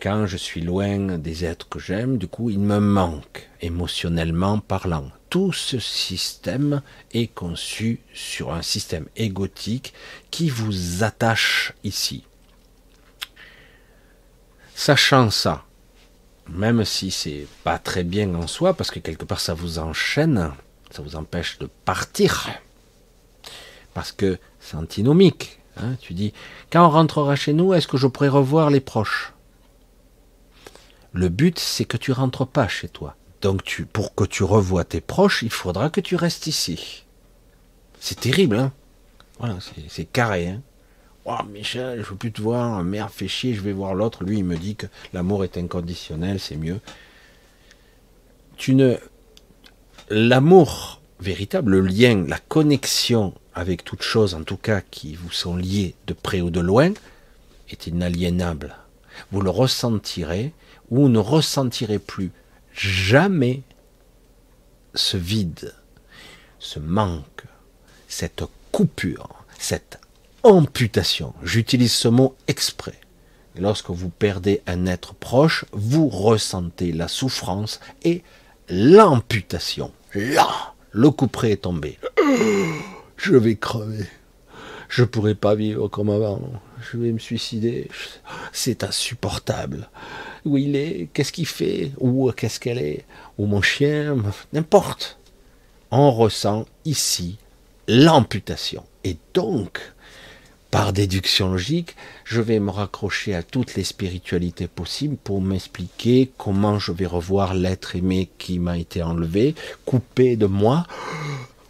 Quand 0.00 0.26
je 0.26 0.36
suis 0.36 0.60
loin 0.60 1.18
des 1.18 1.44
êtres 1.44 1.68
que 1.68 1.78
j'aime, 1.78 2.18
du 2.18 2.28
coup, 2.28 2.50
il 2.50 2.58
me 2.58 2.78
manque 2.78 3.48
émotionnellement 3.60 4.58
parlant. 4.58 5.10
Tout 5.30 5.52
ce 5.52 5.78
système 5.78 6.82
est 7.12 7.26
conçu 7.26 8.00
sur 8.14 8.52
un 8.52 8.62
système 8.62 9.06
égotique 9.16 9.92
qui 10.30 10.48
vous 10.48 11.04
attache 11.04 11.72
ici. 11.84 12.24
Sachant 14.74 15.30
ça, 15.30 15.64
même 16.48 16.84
si 16.84 17.10
c'est 17.10 17.46
pas 17.64 17.78
très 17.78 18.04
bien 18.04 18.34
en 18.34 18.46
soi, 18.46 18.74
parce 18.74 18.90
que 18.90 19.00
quelque 19.00 19.24
part 19.24 19.40
ça 19.40 19.52
vous 19.52 19.78
enchaîne, 19.78 20.52
ça 20.90 21.02
vous 21.02 21.16
empêche 21.16 21.58
de 21.58 21.68
partir, 21.84 22.48
parce 23.92 24.12
que 24.12 24.38
c'est 24.60 24.76
antinomique, 24.76 25.57
Hein, 25.82 25.96
tu 26.00 26.14
dis, 26.14 26.32
quand 26.70 26.86
on 26.86 26.90
rentrera 26.90 27.36
chez 27.36 27.52
nous, 27.52 27.74
est-ce 27.74 27.86
que 27.88 27.96
je 27.96 28.06
pourrais 28.06 28.28
revoir 28.28 28.70
les 28.70 28.80
proches? 28.80 29.32
Le 31.12 31.28
but, 31.28 31.58
c'est 31.58 31.84
que 31.84 31.96
tu 31.96 32.12
rentres 32.12 32.46
pas 32.46 32.68
chez 32.68 32.88
toi. 32.88 33.16
Donc, 33.40 33.62
tu, 33.64 33.86
pour 33.86 34.14
que 34.14 34.24
tu 34.24 34.42
revoies 34.42 34.84
tes 34.84 35.00
proches, 35.00 35.42
il 35.42 35.50
faudra 35.50 35.90
que 35.90 36.00
tu 36.00 36.16
restes 36.16 36.46
ici. 36.46 37.04
C'est 38.00 38.20
terrible, 38.20 38.56
hein? 38.56 38.72
Voilà, 39.38 39.58
c'est 39.88 40.04
carré, 40.04 40.48
hein 40.48 40.62
Oh, 41.24 41.44
Michel, 41.52 42.02
je 42.02 42.08
veux 42.08 42.16
plus 42.16 42.32
te 42.32 42.40
voir, 42.40 42.82
merde, 42.82 43.10
fait 43.10 43.28
chier, 43.28 43.52
je 43.52 43.60
vais 43.60 43.72
voir 43.72 43.94
l'autre. 43.94 44.24
Lui, 44.24 44.38
il 44.38 44.44
me 44.44 44.56
dit 44.56 44.76
que 44.76 44.86
l'amour 45.12 45.44
est 45.44 45.58
inconditionnel, 45.58 46.40
c'est 46.40 46.56
mieux. 46.56 46.80
Tu 48.56 48.74
ne. 48.74 48.96
L'amour 50.08 51.02
véritable, 51.20 51.72
le 51.72 51.80
lien, 51.80 52.24
la 52.26 52.38
connexion 52.38 53.34
avec 53.58 53.84
toutes 53.84 54.02
choses, 54.02 54.34
en 54.34 54.44
tout 54.44 54.56
cas 54.56 54.80
qui 54.80 55.16
vous 55.16 55.32
sont 55.32 55.56
liées 55.56 55.96
de 56.06 56.14
près 56.14 56.40
ou 56.40 56.50
de 56.50 56.60
loin, 56.60 56.92
est 57.68 57.88
inaliénable. 57.88 58.76
Vous 59.32 59.40
le 59.40 59.50
ressentirez 59.50 60.52
ou 60.90 61.08
ne 61.08 61.18
ressentirez 61.18 61.98
plus 61.98 62.30
jamais 62.72 63.62
ce 64.94 65.16
vide, 65.16 65.74
ce 66.60 66.78
manque, 66.78 67.42
cette 68.06 68.44
coupure, 68.70 69.44
cette 69.58 69.98
amputation. 70.44 71.34
J'utilise 71.42 71.92
ce 71.92 72.08
mot 72.08 72.36
exprès. 72.46 73.00
Lorsque 73.58 73.90
vous 73.90 74.08
perdez 74.08 74.62
un 74.68 74.86
être 74.86 75.14
proche, 75.14 75.64
vous 75.72 76.08
ressentez 76.08 76.92
la 76.92 77.08
souffrance 77.08 77.80
et 78.04 78.22
l'amputation. 78.68 79.90
Là, 80.14 80.74
le 80.92 81.10
couperet 81.10 81.52
est 81.52 81.62
tombé 81.62 81.98
je 83.18 83.36
vais 83.36 83.56
crever. 83.56 84.06
Je 84.88 85.04
pourrai 85.04 85.34
pas 85.34 85.54
vivre 85.54 85.88
comme 85.88 86.08
avant. 86.08 86.40
Je 86.80 86.96
vais 86.96 87.12
me 87.12 87.18
suicider. 87.18 87.90
C'est 88.52 88.84
insupportable. 88.84 89.90
Où 90.46 90.56
il 90.56 90.76
est 90.76 91.10
Qu'est-ce 91.12 91.32
qu'il 91.32 91.46
fait 91.46 91.92
Où 91.98 92.30
qu'est-ce 92.32 92.58
qu'elle 92.58 92.78
est 92.78 93.04
Ou 93.36 93.44
mon 93.44 93.60
chien 93.60 94.16
N'importe. 94.54 95.18
On 95.90 96.10
ressent 96.10 96.66
ici 96.86 97.36
l'amputation. 97.86 98.84
Et 99.04 99.16
donc, 99.34 99.80
par 100.70 100.92
déduction 100.92 101.50
logique, 101.50 101.96
je 102.24 102.40
vais 102.40 102.60
me 102.60 102.70
raccrocher 102.70 103.34
à 103.34 103.42
toutes 103.42 103.74
les 103.74 103.84
spiritualités 103.84 104.68
possibles 104.68 105.16
pour 105.16 105.40
m'expliquer 105.40 106.30
comment 106.36 106.78
je 106.78 106.92
vais 106.92 107.06
revoir 107.06 107.54
l'être 107.54 107.96
aimé 107.96 108.28
qui 108.38 108.58
m'a 108.58 108.76
été 108.78 109.02
enlevé, 109.02 109.54
coupé 109.86 110.36
de 110.36 110.44
moi, 110.46 110.86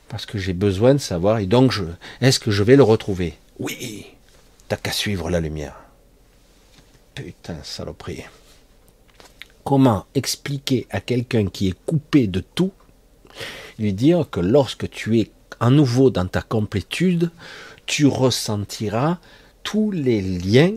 parce 0.09 0.27
que 0.27 0.39
j'ai 0.39 0.53
besoin 0.53 0.95
de 0.95 0.99
savoir. 0.99 1.39
Et 1.39 1.47
donc, 1.47 1.73
je, 1.73 1.85
est-ce 2.21 2.41
que 2.41 2.51
je 2.51 2.63
vais 2.63 2.77
le 2.77 2.83
retrouver? 2.83 3.35
Oui, 3.59 4.07
t'as 4.69 4.77
qu'à 4.77 4.93
suivre 4.93 5.31
la 5.31 5.41
lumière. 5.41 5.75
Putain, 7.15 7.57
saloperie. 7.63 8.25
Comment 9.65 10.07
expliquer 10.15 10.87
à 10.91 11.01
quelqu'un 11.01 11.47
qui 11.47 11.69
est 11.69 11.77
coupé 11.85 12.27
de 12.27 12.41
tout, 12.41 12.73
lui 13.79 13.93
dire 13.93 14.27
que 14.31 14.41
lorsque 14.41 14.89
tu 14.89 15.21
es 15.21 15.31
à 15.61 15.71
nouveau 15.71 16.11
dans 16.11 16.27
ta 16.27 16.41
complétude, 16.41 17.31
tu 17.87 18.07
ressentiras 18.07 19.19
tous 19.63 19.91
les 19.91 20.23
liens 20.23 20.75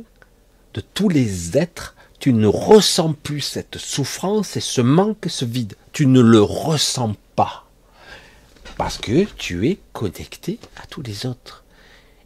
de 0.74 0.82
tous 0.94 1.10
les 1.10 1.58
êtres. 1.58 1.96
Tu 2.20 2.34
ne 2.34 2.48
ressens 2.48 3.14
plus 3.14 3.42
cette 3.42 3.78
souffrance 3.78 4.58
et 4.58 4.62
ce 4.62 4.82
manque, 4.82 5.26
ce 5.28 5.46
vide. 5.46 5.76
Tu 5.92 6.06
ne 6.06 6.22
le 6.22 6.42
ressens 6.42 7.16
pas. 7.36 7.66
Parce 8.82 8.98
que 8.98 9.26
tu 9.38 9.70
es 9.70 9.78
connecté 9.94 10.58
à 10.76 10.88
tous 10.88 11.04
les 11.04 11.28
autres. 11.28 11.64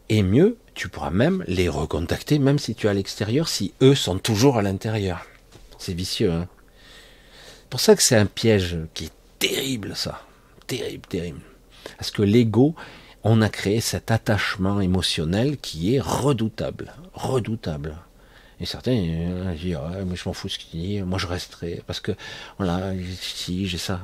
Et 0.07 0.23
mieux, 0.23 0.57
tu 0.73 0.87
pourras 0.87 1.09
même 1.09 1.43
les 1.47 1.67
recontacter, 1.67 2.39
même 2.39 2.59
si 2.59 2.75
tu 2.75 2.87
es 2.87 2.89
à 2.89 2.93
l'extérieur, 2.93 3.49
si 3.49 3.73
eux 3.81 3.93
sont 3.93 4.19
toujours 4.19 4.57
à 4.57 4.61
l'intérieur. 4.61 5.25
C'est 5.79 5.93
vicieux. 5.93 6.31
Hein 6.31 6.47
c'est 7.59 7.69
pour 7.69 7.81
ça 7.81 7.93
que 7.93 8.01
c'est 8.01 8.15
un 8.15 8.25
piège 8.25 8.77
qui 8.93 9.07
est 9.07 9.11
terrible, 9.37 9.97
ça. 9.97 10.21
Terrible, 10.65 11.05
terrible. 11.09 11.41
Parce 11.97 12.09
que 12.09 12.21
l'ego, 12.21 12.73
on 13.25 13.41
a 13.41 13.49
créé 13.49 13.81
cet 13.81 14.09
attachement 14.09 14.79
émotionnel 14.79 15.57
qui 15.57 15.95
est 15.95 15.99
redoutable, 15.99 16.93
redoutable. 17.11 17.97
Et 18.61 18.65
certains 18.65 18.95
euh, 18.95 19.53
disent 19.55 19.77
mais 20.05 20.15
je 20.15 20.29
m'en 20.29 20.31
fous 20.31 20.47
ce 20.47 20.57
qu'il 20.57 20.79
dit, 20.79 21.01
moi 21.01 21.19
je 21.19 21.27
resterai 21.27 21.83
parce 21.85 21.99
que 21.99 22.13
voilà, 22.57 22.93
si 23.19 23.67
j'ai 23.67 23.77
ça. 23.77 23.99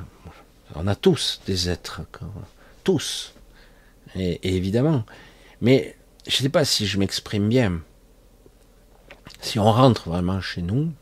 On 0.74 0.86
a 0.86 0.94
tous 0.94 1.40
des 1.46 1.68
êtres, 1.68 2.02
tous, 2.84 3.34
et, 4.14 4.56
évidemment. 4.56 5.04
Mais 5.60 5.96
je 6.26 6.36
ne 6.36 6.42
sais 6.42 6.48
pas 6.48 6.64
si 6.64 6.86
je 6.86 6.98
m'exprime 6.98 7.48
bien. 7.48 7.80
Si 9.40 9.58
on 9.58 9.70
rentre 9.70 10.08
vraiment 10.08 10.40
chez 10.40 10.62
nous, 10.62 10.92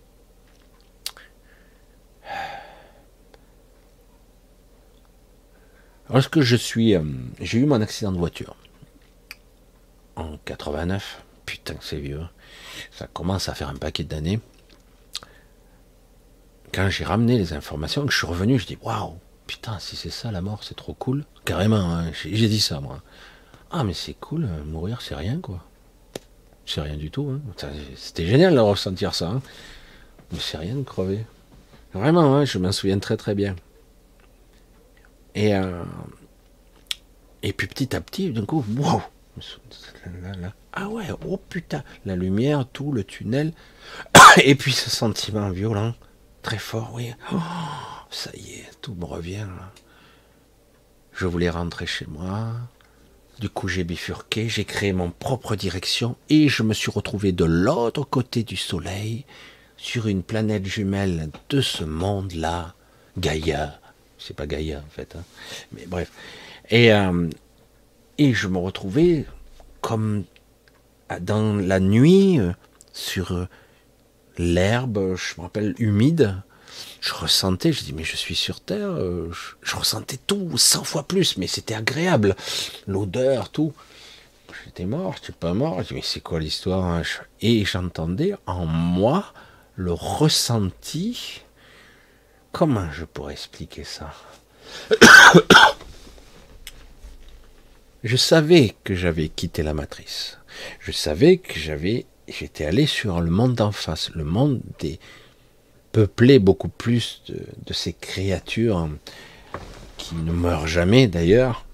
Lorsque 6.13 6.41
je 6.41 6.57
suis, 6.57 6.97
euh, 6.97 7.05
j'ai 7.41 7.59
eu 7.59 7.67
mon 7.67 7.81
accident 7.81 8.11
de 8.11 8.19
voiture 8.19 8.57
en 10.17 10.39
89. 10.45 11.23
Putain, 11.47 11.77
c'est 11.81 11.99
vieux. 11.99 12.23
Ça 12.91 13.07
commence 13.07 13.49
à 13.49 13.55
faire 13.55 13.69
un 13.69 13.77
paquet 13.77 14.03
d'années. 14.03 14.41
Quand 16.73 16.89
j'ai 16.91 17.05
ramené 17.05 17.39
les 17.39 17.53
informations, 17.53 18.07
que 18.07 18.13
je 18.13 18.19
suis 18.19 18.27
revenu, 18.27 18.59
je 18.59 18.67
dis 18.67 18.79
waouh, 18.83 19.19
putain, 19.51 19.81
si 19.81 19.97
c'est 19.97 20.11
ça 20.11 20.31
la 20.31 20.43
mort, 20.43 20.63
c'est 20.63 20.77
trop 20.77 20.95
cool. 20.95 21.25
Carrément, 21.45 21.91
hein, 21.91 22.13
j'ai 22.13 22.47
dit 22.47 22.61
ça 22.61 22.79
moi. 22.79 23.03
Ah 23.73 23.83
mais 23.83 23.95
c'est 23.95 24.15
cool, 24.15 24.49
mourir 24.65 25.03
c'est 25.03 25.17
rien 25.17 25.41
quoi. 25.41 25.65
C'est 26.65 26.81
rien 26.81 26.97
du 26.97 27.11
tout. 27.11 27.29
Hein. 27.31 27.41
C'était 27.97 28.27
génial 28.27 28.55
de 28.55 28.61
ressentir 28.61 29.13
ça. 29.13 29.29
Hein. 29.29 29.43
Mais 30.31 30.39
c'est 30.39 30.57
rien 30.57 30.77
de 30.77 30.85
crever. 30.85 31.27
Vraiment, 31.93 32.45
je 32.45 32.59
m'en 32.59 32.71
souviens 32.71 33.01
très 33.01 33.17
très 33.17 33.35
bien. 33.35 33.57
Et, 35.35 35.57
euh, 35.57 35.83
et 37.43 37.53
puis 37.53 37.67
petit 37.67 37.97
à 37.97 38.01
petit, 38.01 38.31
d'un 38.31 38.47
coup, 38.47 38.65
wow 38.77 39.03
Ah 40.75 40.89
ouais, 40.89 41.09
oh 41.27 41.39
putain, 41.49 41.83
la 42.05 42.15
lumière, 42.15 42.69
tout, 42.73 42.93
le 42.93 43.03
tunnel. 43.03 43.53
Et 44.45 44.55
puis 44.55 44.73
ce 44.73 44.91
sentiment 44.91 45.51
violent, 45.51 45.95
très 46.43 46.59
fort, 46.59 46.93
oui. 46.95 47.13
Oh, 47.33 47.37
ça 48.11 48.31
y 48.35 48.55
est, 48.55 48.71
tout 48.81 48.95
me 48.95 49.05
revient. 49.05 49.47
Je 51.13 51.27
voulais 51.27 51.51
rentrer 51.51 51.87
chez 51.87 52.07
moi. 52.07 52.53
Du 53.39 53.49
coup, 53.49 53.69
j'ai 53.69 53.85
bifurqué, 53.85 54.49
j'ai 54.49 54.65
créé 54.65 54.93
mon 54.93 55.11
propre 55.11 55.57
direction 55.57 56.17
et 56.29 56.49
je 56.49 56.63
me 56.63 56.75
suis 56.75 56.91
retrouvé 56.91 57.33
de 57.33 57.45
l'autre 57.45 58.05
côté 58.05 58.43
du 58.43 58.57
soleil, 58.57 59.25
sur 59.77 60.09
une 60.09 60.23
planète 60.23 60.67
jumelle 60.67 61.31
de 61.49 61.61
ce 61.63 61.85
monde-là, 61.85 62.75
Gaïa, 63.17 63.81
c'est 64.19 64.37
pas 64.37 64.47
Gaïa 64.47 64.81
en 64.87 64.91
fait. 64.91 65.17
Hein. 65.17 65.25
Mais 65.73 65.87
bref. 65.87 66.13
Et, 66.69 66.93
euh, 66.93 67.29
et 68.19 68.35
je 68.35 68.47
me 68.47 68.59
retrouvais 68.59 69.25
comme 69.81 70.25
dans 71.21 71.55
la 71.55 71.81
nuit 71.81 72.39
euh, 72.39 72.53
sur 72.93 73.33
euh, 73.33 73.49
l'herbe, 74.39 75.17
je 75.17 75.35
me 75.39 75.43
rappelle, 75.43 75.75
humide. 75.79 76.43
Je 77.01 77.13
ressentais, 77.15 77.73
je 77.73 77.83
dis 77.85 77.93
mais 77.93 78.05
je 78.05 78.17
suis 78.17 78.35
sur 78.35 78.61
Terre, 78.61 78.95
je, 78.97 79.77
ressentais 79.77 80.19
tout 80.27 80.57
100 80.57 80.85
fois 80.85 81.05
plus, 81.05 81.37
mais 81.37 81.47
c'était 81.47 81.75
agréable. 81.75 82.37
L'odeur, 82.87 83.49
tout. 83.51 83.73
J'étais 84.65 84.85
mort, 84.85 85.15
j'étais 85.15 85.33
pas 85.33 85.55
mort. 85.55 85.83
Je 85.83 85.89
dis 85.89 85.95
mais 85.95 86.03
c'est 86.03 86.21
quoi 86.21 86.41
l'histoire 86.41 86.85
hein? 86.85 87.03
Et 87.41 87.65
j'entendais 87.65 88.35
en 88.47 88.67
moi 88.67 89.33
le 89.77 89.93
ressenti 89.93 91.43
Comment 92.53 92.91
je 92.91 93.05
pourrais 93.05 93.35
expliquer 93.35 93.85
ça? 93.85 94.13
Je 98.03 98.17
savais 98.17 98.75
que 98.83 98.95
j'avais 98.95 99.29
quitté 99.29 99.63
la 99.63 99.75
matrice. 99.75 100.39
Je 100.81 100.91
savais 100.91 101.37
que 101.37 101.59
j'avais, 101.59 102.07
j'étais 102.29 102.65
allé 102.65 102.87
sur 102.87 103.21
le 103.21 103.31
monde 103.31 103.55
d'en 103.55 103.73
face, 103.73 104.11
le 104.15 104.25
monde 104.25 104.63
des 104.79 104.99
peuplé 105.93 106.39
beaucoup 106.39 106.69
plus 106.69 107.23
de, 107.29 107.73
ces 107.73 107.93
créatures 107.93 108.89
qui 109.97 110.15
ne 110.15 110.33
meurent 110.33 110.67
jamais 110.67 111.07
d'ailleurs, 111.07 111.65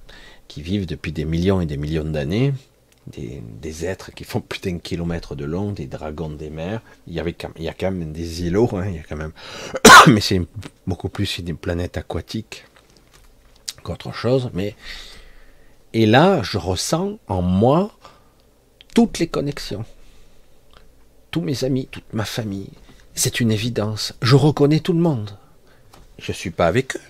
qui 0.48 0.62
vivent 0.62 0.86
depuis 0.86 1.12
des 1.12 1.24
millions 1.24 1.60
et 1.60 1.66
des 1.66 1.76
millions 1.76 2.05
d'années, 2.05 2.52
des, 3.06 3.84
êtres 3.84 4.12
qui 4.12 4.24
font 4.24 4.40
plus 4.40 4.60
d'un 4.60 4.78
kilomètre 4.78 5.34
de 5.34 5.44
long, 5.44 5.72
des 5.72 5.86
dragons 5.86 6.30
des 6.30 6.51
mers. 6.51 6.80
Il 7.06 7.14
y, 7.14 7.20
avait, 7.20 7.34
il 7.56 7.62
y 7.62 7.68
a 7.68 7.74
quand 7.74 7.90
même 7.90 8.12
des 8.12 8.43
îlots, 8.43 8.70
hein, 8.74 8.86
il 8.88 8.97
y 8.97 8.98
a 8.98 9.02
quand 9.02 9.16
même... 9.16 9.32
mais 10.09 10.20
c'est 10.20 10.40
beaucoup 10.86 11.09
plus 11.09 11.38
une 11.38 11.56
planète 11.56 11.97
aquatique 11.97 12.64
qu'autre 13.82 14.12
chose. 14.12 14.51
Mais 14.55 14.74
et 15.93 16.06
là, 16.06 16.43
je 16.43 16.59
ressens 16.59 17.18
en 17.28 17.43
moi 17.43 17.90
toutes 18.94 19.18
les 19.18 19.28
connexions, 19.28 19.84
tous 21.30 21.40
mes 21.40 21.64
amis, 21.64 21.88
toute 21.90 22.12
ma 22.12 22.24
famille. 22.24 22.70
C'est 23.18 23.40
une 23.40 23.51
évidence. 23.51 24.12
Je 24.20 24.36
reconnais 24.36 24.80
tout 24.80 24.93
le 24.93 25.01
monde. 25.01 25.38
Je 26.18 26.32
suis 26.32 26.51
pas 26.51 26.66
avec 26.66 26.97
eux. 26.97 27.01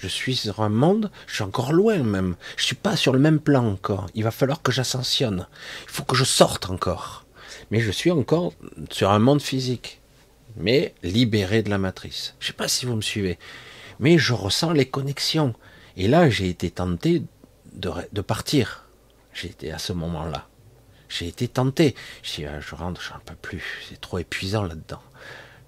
Je 0.00 0.06
suis 0.06 0.36
sur 0.36 0.60
un 0.60 0.68
monde, 0.68 1.10
je 1.26 1.34
suis 1.34 1.42
encore 1.42 1.72
loin 1.72 1.98
même. 1.98 2.36
Je 2.56 2.64
suis 2.64 2.76
pas 2.76 2.94
sur 2.94 3.12
le 3.12 3.18
même 3.18 3.40
plan 3.40 3.66
encore. 3.66 4.06
Il 4.14 4.22
va 4.22 4.30
falloir 4.30 4.62
que 4.62 4.70
j'ascensionne. 4.70 5.48
Il 5.86 5.90
faut 5.90 6.04
que 6.04 6.14
je 6.14 6.22
sorte 6.22 6.70
encore. 6.70 7.26
Mais 7.72 7.80
je 7.80 7.90
suis 7.90 8.12
encore 8.12 8.52
sur 8.90 9.10
un 9.10 9.18
monde 9.18 9.42
physique, 9.42 10.00
mais 10.56 10.94
libéré 11.02 11.64
de 11.64 11.70
la 11.70 11.78
matrice. 11.78 12.36
Je 12.38 12.48
sais 12.48 12.52
pas 12.52 12.68
si 12.68 12.86
vous 12.86 12.94
me 12.94 13.02
suivez, 13.02 13.38
mais 13.98 14.18
je 14.18 14.34
ressens 14.34 14.72
les 14.72 14.86
connexions. 14.86 15.54
Et 15.96 16.06
là, 16.06 16.30
j'ai 16.30 16.48
été 16.48 16.70
tenté 16.70 17.22
de, 17.72 18.20
partir. 18.20 18.86
J'ai 19.32 19.48
été 19.48 19.72
à 19.72 19.78
ce 19.78 19.92
moment-là. 19.92 20.46
J'ai 21.08 21.26
été 21.26 21.48
tenté. 21.48 21.96
Je 22.22 22.44
ah, 22.44 22.60
je 22.60 22.74
rentre, 22.76 23.00
je 23.00 23.12
n'en 23.12 23.18
peux 23.18 23.34
plus. 23.34 23.84
C'est 23.88 24.00
trop 24.00 24.18
épuisant 24.18 24.62
là-dedans. 24.62 25.02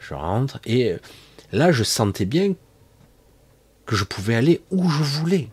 Je 0.08 0.14
rentre 0.14 0.60
et 0.64 0.96
là, 1.52 1.72
je 1.72 1.82
sentais 1.82 2.26
bien 2.26 2.54
que 3.86 3.96
je 3.96 4.04
pouvais 4.04 4.36
aller 4.36 4.60
où 4.70 4.88
je 4.88 5.02
voulais. 5.02 5.48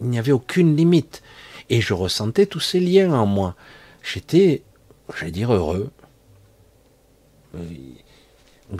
Il 0.00 0.08
n'y 0.08 0.18
avait 0.18 0.32
aucune 0.32 0.76
limite. 0.76 1.22
Et 1.68 1.80
je 1.80 1.92
ressentais 1.92 2.46
tous 2.46 2.60
ces 2.60 2.80
liens 2.80 3.12
en 3.12 3.26
moi. 3.26 3.54
J'étais, 4.02 4.62
j'allais 5.14 5.32
dire, 5.32 5.52
heureux. 5.52 5.90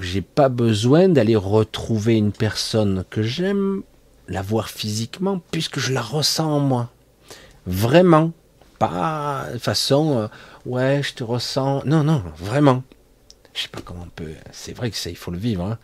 J'ai 0.00 0.22
pas 0.22 0.48
besoin 0.48 1.08
d'aller 1.08 1.36
retrouver 1.36 2.16
une 2.16 2.32
personne 2.32 3.04
que 3.10 3.22
j'aime, 3.22 3.82
la 4.28 4.42
voir 4.42 4.70
physiquement, 4.70 5.40
puisque 5.50 5.78
je 5.80 5.92
la 5.92 6.02
ressens 6.02 6.50
en 6.50 6.60
moi. 6.60 6.90
Vraiment. 7.66 8.32
Pas 8.78 9.48
de 9.52 9.58
façon, 9.58 10.18
euh, 10.18 10.28
ouais, 10.64 11.02
je 11.02 11.12
te 11.12 11.24
ressens. 11.24 11.82
Non, 11.84 12.02
non, 12.04 12.22
vraiment. 12.38 12.82
Je 13.54 13.62
sais 13.62 13.68
pas 13.68 13.80
comment 13.80 14.04
on 14.04 14.10
peut. 14.10 14.34
C'est 14.52 14.72
vrai 14.72 14.90
que 14.90 14.96
ça, 14.96 15.10
il 15.10 15.16
faut 15.16 15.30
le 15.30 15.38
vivre. 15.38 15.64
Hein. 15.64 15.78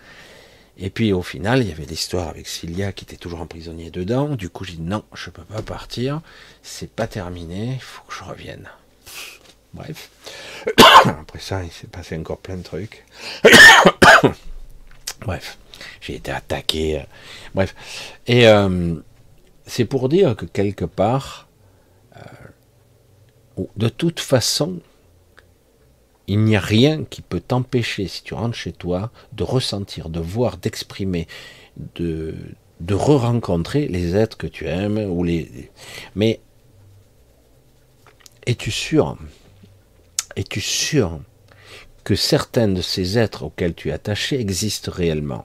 Et 0.78 0.90
puis 0.90 1.12
au 1.12 1.22
final, 1.22 1.62
il 1.62 1.68
y 1.68 1.72
avait 1.72 1.86
l'histoire 1.86 2.28
avec 2.28 2.47
Cilia 2.47 2.93
qui 2.93 3.05
était 3.05 3.16
toujours 3.16 3.40
emprisonnée 3.40 3.90
dedans. 3.90 4.36
Du 4.36 4.51
coup, 4.51 4.64
j'ai 4.64 4.74
dit 4.74 4.82
non, 4.82 5.05
je 5.14 5.30
peux 5.30 5.44
pas 5.44 5.62
partir. 5.62 6.20
C'est 6.62 6.90
pas 6.90 7.06
terminé. 7.06 7.74
Il 7.74 7.80
faut 7.80 8.02
que 8.06 8.14
je 8.14 8.24
revienne. 8.24 8.68
Bref. 9.72 10.10
Après 11.05 11.40
ça, 11.40 11.64
il 11.64 11.72
s'est 11.72 11.86
passé 11.86 12.16
encore 12.16 12.38
plein 12.38 12.56
de 12.56 12.62
trucs. 12.62 13.05
Bref, 15.20 15.59
j'ai 16.01 16.16
été 16.16 16.30
attaqué. 16.30 17.05
Bref. 17.55 17.74
Et 18.26 18.47
euh, 18.47 18.97
c'est 19.66 19.86
pour 19.86 20.09
dire 20.09 20.36
que 20.36 20.44
quelque 20.44 20.84
part, 20.84 21.47
de 23.76 23.88
toute 23.88 24.20
façon, 24.20 24.80
il 26.28 26.40
n'y 26.40 26.57
a 26.57 26.61
rien 26.61 27.05
qui 27.05 27.23
peut 27.23 27.40
t'empêcher, 27.40 28.09
si 28.09 28.23
tu 28.23 28.35
rentres 28.35 28.57
chez 28.57 28.73
toi, 28.73 29.11
de 29.32 29.44
ressentir, 29.44 30.09
de 30.09 30.20
voir, 30.20 30.57
d'exprimer, 30.57 31.28
de, 31.94 32.35
de 32.81 32.94
re-rencontrer 32.94 33.89
les 33.89 34.16
êtres 34.16 34.36
que 34.36 34.47
tu 34.47 34.66
aimes 34.66 34.98
ou 34.98 35.23
les. 35.23 35.70
Mais 36.15 36.40
es-tu 38.47 38.70
sûr 38.70 39.16
Es-tu 40.35 40.61
sûr 40.61 41.20
que 42.05 42.15
certains 42.15 42.69
de 42.69 42.82
ces 42.82 43.19
êtres 43.19 43.44
auxquels 43.44 43.74
tu 43.74 43.89
es 43.89 43.93
attaché 43.93 44.40
existent 44.40 44.93
réellement? 44.93 45.44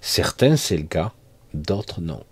Certains, 0.00 0.56
c'est 0.56 0.76
le 0.76 0.84
cas, 0.84 1.12
d'autres, 1.54 2.00
non. 2.00 2.24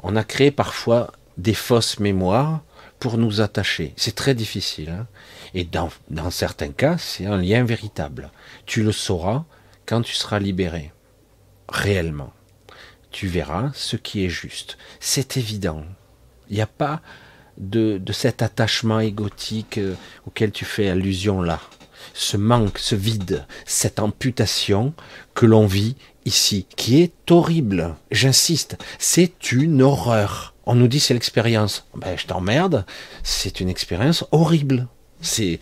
On 0.00 0.14
a 0.14 0.24
créé 0.24 0.50
parfois 0.50 1.12
des 1.38 1.54
fausses 1.54 1.98
mémoires 2.00 2.62
pour 2.98 3.18
nous 3.18 3.40
attacher. 3.40 3.92
C'est 3.96 4.14
très 4.14 4.34
difficile. 4.34 4.90
Hein 4.90 5.06
et 5.56 5.64
dans, 5.64 5.88
certains 6.30 6.68
cas, 6.68 6.98
c'est 6.98 7.24
un 7.24 7.40
lien 7.40 7.64
véritable. 7.64 8.30
Tu 8.66 8.82
le 8.82 8.92
sauras 8.92 9.46
quand 9.86 10.02
tu 10.02 10.12
seras 10.12 10.38
libéré. 10.38 10.92
Réellement. 11.70 12.34
Tu 13.10 13.26
verras 13.26 13.70
ce 13.72 13.96
qui 13.96 14.22
est 14.22 14.28
juste. 14.28 14.76
C'est 15.00 15.38
évident. 15.38 15.82
Il 16.50 16.56
n'y 16.56 16.62
a 16.62 16.66
pas 16.66 17.00
de, 17.56 17.96
de, 17.96 18.12
cet 18.12 18.42
attachement 18.42 19.00
égotique 19.00 19.78
euh, 19.78 19.94
auquel 20.26 20.52
tu 20.52 20.66
fais 20.66 20.90
allusion 20.90 21.40
là. 21.40 21.58
Ce 22.12 22.36
manque, 22.36 22.78
ce 22.78 22.94
vide, 22.94 23.46
cette 23.64 23.98
amputation 23.98 24.92
que 25.32 25.46
l'on 25.46 25.66
vit 25.66 25.96
ici, 26.26 26.66
qui 26.76 27.00
est 27.00 27.30
horrible. 27.30 27.96
J'insiste, 28.10 28.76
c'est 28.98 29.52
une 29.52 29.80
horreur. 29.80 30.54
On 30.66 30.74
nous 30.74 30.88
dit 30.88 31.00
c'est 31.00 31.14
l'expérience. 31.14 31.86
Ben, 31.94 32.18
je 32.18 32.26
t'emmerde. 32.26 32.84
C'est 33.22 33.60
une 33.60 33.70
expérience 33.70 34.26
horrible. 34.32 34.86
C'est 35.26 35.60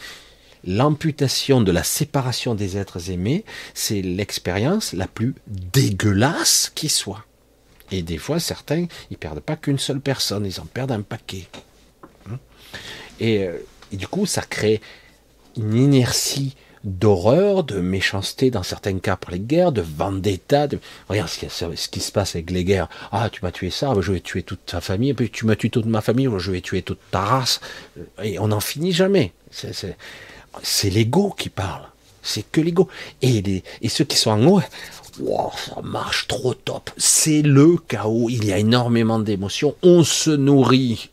l'amputation 0.66 1.61
de 1.61 1.73
la 1.73 1.82
séparation 1.82 2.55
des 2.55 2.77
êtres 2.77 3.11
aimés. 3.11 3.45
C'est 3.74 4.03
l'expérience 4.03 4.93
la 4.93 5.07
plus 5.07 5.35
dégueulasse 5.47 6.70
qui 6.74 6.89
soit. 6.89 7.24
Et 7.91 8.03
des 8.03 8.19
fois, 8.19 8.41
certains, 8.41 8.86
ils 9.11 9.19
perdent 9.19 9.41
pas 9.41 9.57
qu'une 9.57 9.78
seule 9.78 10.01
personne, 10.01 10.47
ils 10.47 10.61
en 10.61 10.65
perdent 10.65 10.93
un 10.93 11.03
paquet. 11.03 11.47
Hein 12.31 12.39
et, 13.20 13.45
euh, 13.45 13.59
et 13.93 13.97
du 13.97 14.09
coup, 14.09 14.27
ça 14.27 14.43
crée 14.43 14.81
une 15.57 15.74
inertie 15.74 16.57
d'horreur, 16.85 17.65
de 17.65 17.81
méchanceté 17.81 18.51
dans 18.51 18.62
certains 18.62 18.99
cas 18.99 19.16
pour 19.16 19.31
les 19.31 19.41
guerres, 19.41 19.73
de 19.73 19.81
vendetta. 19.81 20.66
De... 20.66 20.78
Regarde 21.09 21.28
ce 21.28 21.39
qui, 21.39 21.47
ce 21.49 21.89
qui, 21.89 22.01
se 22.01 22.12
passe 22.12 22.36
avec 22.36 22.51
les 22.51 22.65
guerres. 22.65 22.89
Ah, 23.11 23.31
tu 23.31 23.41
m'as 23.43 23.51
tué 23.51 23.70
ça, 23.70 23.93
je 23.99 24.12
vais 24.12 24.20
tuer 24.20 24.43
toute 24.43 24.66
ta 24.66 24.81
famille, 24.81 25.11
et 25.11 25.15
puis 25.15 25.31
tu 25.31 25.47
m'as 25.47 25.57
tué 25.57 25.70
toute 25.70 25.86
ma 25.86 26.03
famille, 26.03 26.28
je 26.39 26.51
vais 26.51 26.61
tuer 26.61 26.82
toute 26.82 27.01
ta 27.11 27.20
race. 27.20 27.61
Et 28.23 28.39
on 28.39 28.49
n'en 28.49 28.61
finit 28.61 28.93
jamais. 28.93 29.32
C'est 30.62 30.90
l'ego 30.90 31.35
qui 31.36 31.48
parle. 31.48 31.86
C'est 32.22 32.51
que 32.51 32.60
l'ego. 32.60 32.89
Et, 33.22 33.62
et 33.82 33.89
ceux 33.89 34.05
qui 34.05 34.16
sont 34.16 34.31
en 34.31 34.47
haut, 34.47 34.60
ça 34.60 35.81
marche 35.82 36.26
trop 36.26 36.55
top. 36.55 36.90
C'est 36.97 37.43
le 37.43 37.76
chaos. 37.76 38.28
Il 38.31 38.44
y 38.44 38.52
a 38.52 38.59
énormément 38.59 39.18
d'émotions. 39.18 39.74
On 39.82 40.05
se 40.05 40.31
nourrit 40.31 41.10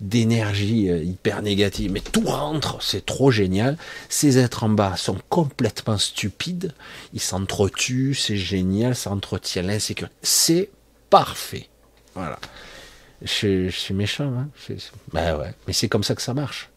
d'énergie 0.00 0.88
euh, 0.88 1.02
hyper 1.02 1.42
négative, 1.42 1.92
mais 1.92 2.00
tout 2.00 2.24
rentre, 2.24 2.82
c'est 2.82 3.04
trop 3.04 3.30
génial. 3.30 3.76
Ces 4.08 4.38
êtres 4.38 4.64
en 4.64 4.70
bas 4.70 4.96
sont 4.96 5.18
complètement 5.28 5.98
stupides, 5.98 6.72
ils 7.12 7.20
s'entretuent, 7.20 8.14
c'est 8.14 8.36
génial, 8.36 8.96
ça 8.96 9.10
entretient 9.10 9.62
l'insécurité, 9.62 10.14
c'est 10.22 10.70
parfait. 11.10 11.68
Voilà. 12.14 12.38
Je, 13.22 13.68
suis 13.68 13.92
méchant, 13.92 14.32
hein 14.32 14.48
ben 15.12 15.36
ouais, 15.36 15.52
mais 15.66 15.74
c'est 15.74 15.88
comme 15.88 16.04
ça 16.04 16.14
que 16.14 16.22
ça 16.22 16.32
marche. 16.32 16.70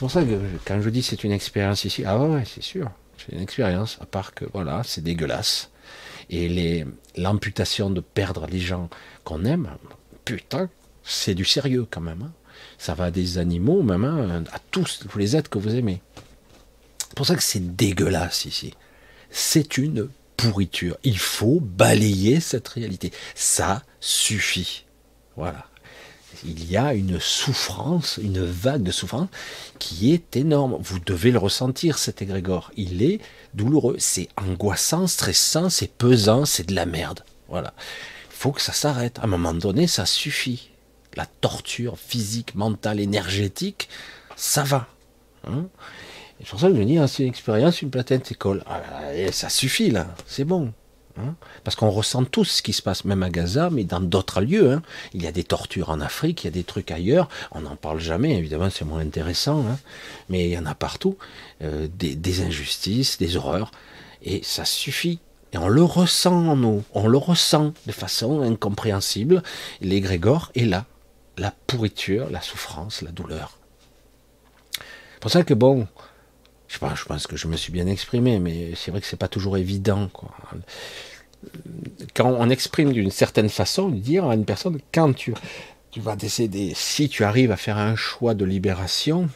C'est 0.00 0.06
pour 0.06 0.12
ça 0.12 0.24
que 0.24 0.40
quand 0.64 0.80
je 0.80 0.88
dis 0.88 1.02
c'est 1.02 1.24
une 1.24 1.30
expérience 1.32 1.84
ici, 1.84 2.04
ah 2.06 2.18
ouais, 2.18 2.44
c'est 2.46 2.62
sûr, 2.62 2.90
c'est 3.18 3.36
une 3.36 3.42
expérience, 3.42 3.98
à 4.00 4.06
part 4.06 4.32
que 4.32 4.46
voilà, 4.54 4.80
c'est 4.82 5.04
dégueulasse. 5.04 5.70
Et 6.30 6.86
l'amputation 7.18 7.90
de 7.90 8.00
perdre 8.00 8.46
les 8.46 8.60
gens 8.60 8.88
qu'on 9.24 9.44
aime, 9.44 9.68
putain, 10.24 10.70
c'est 11.04 11.34
du 11.34 11.44
sérieux 11.44 11.86
quand 11.90 12.00
même. 12.00 12.22
Hein 12.22 12.32
ça 12.78 12.94
va 12.94 13.10
des 13.10 13.36
animaux, 13.36 13.82
même 13.82 14.04
hein, 14.06 14.44
à 14.54 14.58
tous, 14.70 15.06
les 15.16 15.36
êtres 15.36 15.50
que 15.50 15.58
vous 15.58 15.74
aimez. 15.74 16.00
C'est 17.00 17.14
pour 17.14 17.26
ça 17.26 17.36
que 17.36 17.42
c'est 17.42 17.76
dégueulasse 17.76 18.46
ici. 18.46 18.72
C'est 19.30 19.76
une 19.76 20.08
pourriture. 20.38 20.96
Il 21.04 21.18
faut 21.18 21.60
balayer 21.60 22.40
cette 22.40 22.68
réalité. 22.68 23.12
Ça 23.34 23.82
suffit. 24.00 24.86
Voilà. 25.36 25.66
Il 26.44 26.70
y 26.70 26.76
a 26.76 26.94
une 26.94 27.20
souffrance, 27.20 28.18
une 28.22 28.44
vague 28.44 28.82
de 28.82 28.90
souffrance 28.90 29.28
qui 29.78 30.12
est 30.12 30.36
énorme. 30.36 30.78
Vous 30.80 30.98
devez 30.98 31.30
le 31.30 31.38
ressentir, 31.38 31.98
cet 31.98 32.22
égrégore. 32.22 32.70
Il 32.76 33.02
est 33.02 33.20
douloureux, 33.54 33.96
c'est 33.98 34.28
angoissant, 34.36 35.06
stressant, 35.06 35.70
c'est 35.70 35.90
pesant, 35.90 36.44
c'est 36.44 36.66
de 36.66 36.74
la 36.74 36.86
merde. 36.86 37.24
Voilà. 37.48 37.74
Il 38.30 38.36
faut 38.36 38.52
que 38.52 38.62
ça 38.62 38.72
s'arrête. 38.72 39.18
À 39.18 39.24
un 39.24 39.28
moment 39.28 39.54
donné, 39.54 39.86
ça 39.86 40.06
suffit 40.06 40.70
la 41.16 41.26
torture 41.26 41.98
physique, 41.98 42.54
mentale, 42.54 43.00
énergétique, 43.00 43.88
ça 44.36 44.62
va. 44.62 44.88
Hein 45.46 45.66
c'est 46.40 46.48
pour 46.48 46.60
ça 46.60 46.68
que 46.68 46.76
je 46.76 46.82
dis, 46.82 46.96
hein, 46.96 47.06
c'est 47.06 47.22
une 47.22 47.28
expérience, 47.28 47.82
une 47.82 47.90
platine 47.90 48.22
école. 48.30 48.62
Ah, 48.66 48.80
ça 49.30 49.50
suffit 49.50 49.90
là, 49.90 50.06
c'est 50.26 50.44
bon. 50.44 50.72
Hein 51.24 51.34
Parce 51.64 51.76
qu'on 51.76 51.90
ressent 51.90 52.24
tout 52.24 52.44
ce 52.44 52.62
qui 52.62 52.72
se 52.72 52.82
passe, 52.82 53.04
même 53.04 53.22
à 53.22 53.30
Gaza, 53.30 53.70
mais 53.70 53.84
dans 53.84 54.00
d'autres 54.00 54.40
lieux. 54.40 54.72
Hein. 54.72 54.82
Il 55.14 55.22
y 55.22 55.26
a 55.26 55.32
des 55.32 55.44
tortures 55.44 55.90
en 55.90 56.00
Afrique, 56.00 56.44
il 56.44 56.46
y 56.46 56.48
a 56.48 56.52
des 56.52 56.64
trucs 56.64 56.90
ailleurs. 56.90 57.28
On 57.52 57.60
n'en 57.60 57.76
parle 57.76 58.00
jamais, 58.00 58.36
évidemment, 58.36 58.70
c'est 58.70 58.84
moins 58.84 59.00
intéressant. 59.00 59.60
Hein. 59.60 59.78
Mais 60.28 60.46
il 60.48 60.52
y 60.52 60.58
en 60.58 60.66
a 60.66 60.74
partout. 60.74 61.16
Euh, 61.62 61.88
des, 61.92 62.42
injustices, 62.42 63.18
des 63.18 63.36
horreurs. 63.36 63.70
Et 64.22 64.40
ça 64.42 64.64
suffit. 64.64 65.20
Et 65.52 65.58
on 65.58 65.68
le 65.68 65.82
ressent 65.82 66.48
en 66.48 66.56
nous. 66.56 66.84
On 66.94 67.08
le 67.08 67.18
ressent 67.18 67.72
de 67.86 67.92
façon 67.92 68.40
incompréhensible. 68.42 69.42
L'égrégore 69.80 70.52
est 70.54 70.64
là 70.64 70.86
la 71.40 71.52
pourriture, 71.66 72.30
la 72.30 72.40
souffrance, 72.40 73.02
la 73.02 73.10
douleur. 73.10 73.58
C'est 74.74 75.20
pour 75.20 75.30
ça 75.30 75.42
que 75.42 75.54
bon, 75.54 75.86
je, 76.68 76.78
pense 76.78 77.26
que 77.26 77.36
je 77.36 77.48
me 77.48 77.56
suis 77.56 77.72
bien 77.72 77.86
exprimé, 77.86 78.38
mais 78.38 78.74
c'est 78.76 78.90
vrai 78.90 79.00
que 79.00 79.06
c'est 79.06 79.16
pas 79.16 79.28
toujours 79.28 79.56
évident. 79.56 80.08
Quand 82.14 82.30
on 82.30 82.50
exprime 82.50 82.92
d'une 82.92 83.10
certaine 83.10 83.48
façon, 83.48 83.88
dire 83.88 84.26
à 84.26 84.34
une 84.34 84.44
personne, 84.44 84.78
quand 84.92 85.14
tu, 85.14 85.34
tu 85.90 86.00
vas 86.00 86.16
décéder, 86.16 86.72
si 86.74 87.08
tu 87.08 87.24
arrives 87.24 87.52
à 87.52 87.56
faire 87.56 87.78
un 87.78 87.96
choix 87.96 88.34
de 88.34 88.44
libération, 88.44 89.28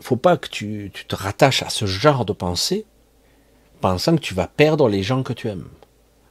faut 0.00 0.16
pas 0.16 0.36
que 0.36 0.48
tu, 0.48 0.90
tu 0.92 1.04
te 1.04 1.14
rattaches 1.14 1.62
à 1.62 1.70
ce 1.70 1.86
genre 1.86 2.24
de 2.24 2.32
pensée, 2.32 2.86
pensant 3.80 4.16
que 4.16 4.22
tu 4.22 4.34
vas 4.34 4.46
perdre 4.46 4.88
les 4.88 5.02
gens 5.02 5.22
que 5.22 5.32
tu 5.32 5.48
aimes. 5.48 5.68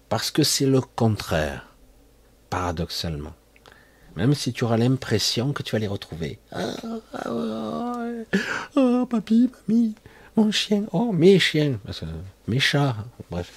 Parce 0.10 0.32
que 0.32 0.44
c'est 0.44 0.66
le 0.66 0.82
contraire, 0.82 1.68
paradoxalement. 2.50 3.34
Même 4.16 4.34
si 4.34 4.54
tu 4.54 4.64
auras 4.64 4.78
l'impression 4.78 5.54
que 5.54 5.64
tu 5.64 5.74
vas 5.74 5.80
les 5.80 5.88
retrouver. 5.88 6.40
Ah, 6.52 6.74
ah, 7.14 8.06
oh, 8.76 9.06
papy, 9.06 9.50
mamie, 9.68 9.96
mon 10.36 10.52
chien, 10.52 10.84
oh, 10.92 11.12
mes 11.12 11.40
chiens, 11.40 11.80
mes 12.48 12.60
chats, 12.60 12.96
bref. 13.30 13.52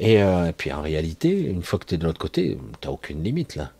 Euh, 0.00 0.48
et, 0.48 0.52
puis 0.52 0.72
en 0.72 0.82
réalité, 0.82 1.30
une 1.30 1.62
fois 1.62 1.78
que 1.78 1.86
tu 1.86 1.94
es 1.94 1.98
de 1.98 2.04
l'autre 2.04 2.18
côté, 2.20 2.58
tu 2.80 2.86
n'as 2.86 2.92
aucune 2.92 3.22
limite 3.22 3.56
là. 3.56 3.72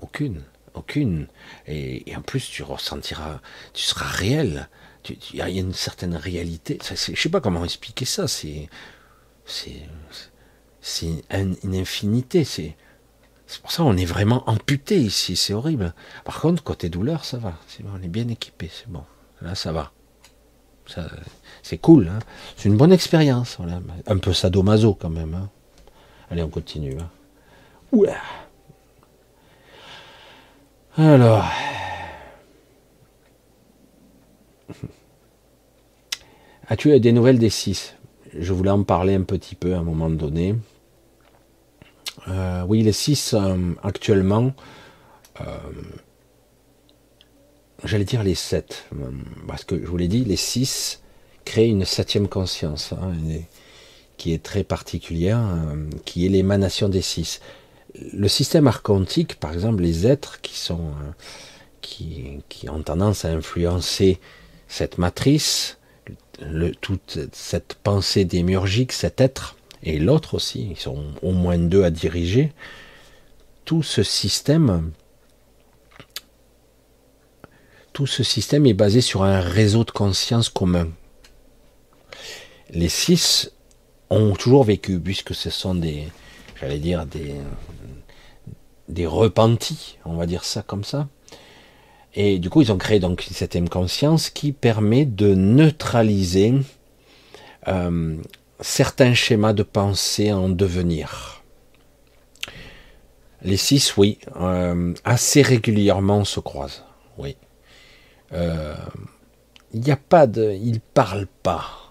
Aucune, 0.00 0.42
aucune. 0.74 1.26
Et, 1.66 2.04
en 2.16 2.22
plus, 2.22 2.48
tu 2.50 2.62
ressentiras, 2.62 3.40
tu 3.72 3.82
seras 3.82 4.06
réel. 4.06 4.68
Il 5.08 5.36
y 5.36 5.40
a 5.40 5.48
une 5.48 5.72
certaine 5.72 6.16
réalité. 6.16 6.78
je 6.82 7.12
ne 7.12 7.16
sais 7.16 7.28
pas 7.28 7.40
comment 7.40 7.64
expliquer 7.64 8.04
ça. 8.04 8.26
C'est, 8.26 8.68
une 11.30 11.74
infinité. 11.74 12.44
C'est, 12.44 12.76
c'est 13.46 13.62
pour 13.62 13.70
ça 13.70 13.84
qu'on 13.84 13.96
est 13.96 14.04
vraiment 14.04 14.48
amputé 14.50 14.98
ici, 14.98 15.36
c'est 15.36 15.54
horrible. 15.54 15.94
Par 16.24 16.40
contre, 16.40 16.64
côté 16.64 16.88
douleur, 16.88 17.24
ça 17.24 17.38
va. 17.38 17.54
on 17.84 18.02
est 18.02 18.08
bien 18.08 18.26
équipé, 18.28 18.68
c'est 18.72 18.88
bon. 18.88 19.04
Là, 19.40 19.54
ça 19.54 19.72
va. 19.72 19.92
C'est 21.68 21.78
cool, 21.78 22.06
hein. 22.06 22.20
c'est 22.56 22.68
une 22.68 22.76
bonne 22.76 22.92
expérience. 22.92 23.58
Un 24.06 24.18
peu 24.18 24.32
sadomaso 24.32 24.94
quand 24.94 25.10
même. 25.10 25.34
Hein. 25.34 25.50
Allez, 26.30 26.44
on 26.44 26.48
continue. 26.48 26.96
Hein. 27.00 27.10
Alors. 30.96 31.44
As-tu 36.68 37.00
des 37.00 37.10
nouvelles 37.10 37.40
des 37.40 37.50
6 37.50 37.96
Je 38.38 38.52
voulais 38.52 38.70
en 38.70 38.84
parler 38.84 39.16
un 39.16 39.22
petit 39.22 39.56
peu 39.56 39.74
à 39.74 39.78
un 39.78 39.82
moment 39.82 40.08
donné. 40.08 40.54
Euh, 42.28 42.62
oui, 42.68 42.82
les 42.82 42.92
6 42.92 43.34
euh, 43.34 43.74
actuellement. 43.82 44.52
Euh, 45.40 45.58
j'allais 47.82 48.04
dire 48.04 48.22
les 48.22 48.36
7. 48.36 48.88
Parce 49.48 49.64
que 49.64 49.80
je 49.80 49.86
vous 49.88 49.96
l'ai 49.96 50.06
dit, 50.06 50.24
les 50.24 50.36
6 50.36 51.02
créer 51.46 51.68
une 51.68 51.86
septième 51.86 52.28
conscience, 52.28 52.92
hein, 52.92 53.14
qui 54.18 54.34
est 54.34 54.42
très 54.42 54.64
particulière, 54.64 55.38
hein, 55.38 55.78
qui 56.04 56.26
est 56.26 56.28
l'émanation 56.28 56.90
des 56.90 57.00
six. 57.00 57.40
Le 58.12 58.28
système 58.28 58.66
archontique, 58.66 59.36
par 59.36 59.54
exemple, 59.54 59.82
les 59.82 60.06
êtres 60.06 60.42
qui 60.42 60.58
sont, 60.58 60.90
hein, 61.00 61.14
qui, 61.80 62.42
ont 62.68 62.82
tendance 62.82 63.24
à 63.24 63.28
influencer 63.28 64.18
cette 64.68 64.98
matrice, 64.98 65.78
toute 66.82 67.18
cette 67.32 67.76
pensée 67.82 68.26
démiurgique, 68.26 68.92
cet 68.92 69.20
être, 69.22 69.56
et 69.82 69.98
l'autre 69.98 70.34
aussi, 70.34 70.68
ils 70.72 70.76
sont 70.76 71.04
au 71.22 71.32
moins 71.32 71.58
deux 71.58 71.84
à 71.84 71.90
diriger, 71.90 72.52
tout 73.64 73.82
ce 73.82 74.02
système, 74.02 74.90
tout 77.92 78.06
ce 78.06 78.22
système 78.22 78.66
est 78.66 78.74
basé 78.74 79.00
sur 79.00 79.22
un 79.22 79.40
réseau 79.40 79.84
de 79.84 79.90
conscience 79.92 80.48
commun, 80.48 80.88
les 82.70 82.88
six 82.88 83.52
ont 84.10 84.32
toujours 84.32 84.64
vécu, 84.64 84.98
puisque 85.00 85.34
ce 85.34 85.50
sont 85.50 85.74
des, 85.74 86.08
j'allais 86.60 86.78
dire, 86.78 87.06
des, 87.06 87.34
des 88.88 89.06
repentis, 89.06 89.98
on 90.04 90.14
va 90.14 90.26
dire 90.26 90.44
ça 90.44 90.62
comme 90.62 90.84
ça. 90.84 91.08
Et 92.14 92.38
du 92.38 92.48
coup, 92.48 92.62
ils 92.62 92.72
ont 92.72 92.78
créé 92.78 92.98
donc 92.98 93.26
une 93.26 93.34
septième 93.34 93.68
conscience 93.68 94.30
qui 94.30 94.52
permet 94.52 95.04
de 95.04 95.34
neutraliser 95.34 96.54
euh, 97.68 98.16
certains 98.60 99.12
schémas 99.14 99.52
de 99.52 99.62
pensée 99.62 100.32
en 100.32 100.48
devenir. 100.48 101.42
Les 103.42 103.58
six, 103.58 103.96
oui, 103.96 104.18
euh, 104.40 104.94
assez 105.04 105.42
régulièrement 105.42 106.24
se 106.24 106.40
croisent, 106.40 106.84
oui. 107.18 107.36
Euh, 108.32 108.74
il 109.74 109.80
n'y 109.80 109.90
a 109.90 109.96
pas 109.96 110.26
de, 110.26 110.52
ils 110.52 110.80
parlent 110.80 111.28
pas. 111.42 111.85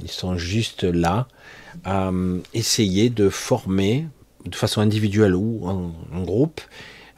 Ils 0.00 0.10
sont 0.10 0.36
juste 0.36 0.84
là 0.84 1.28
à 1.84 2.10
essayer 2.52 3.10
de 3.10 3.28
former 3.28 4.06
de 4.48 4.56
façon 4.56 4.80
individuelle 4.80 5.34
ou 5.34 5.66
en, 5.66 6.22
groupe, 6.22 6.60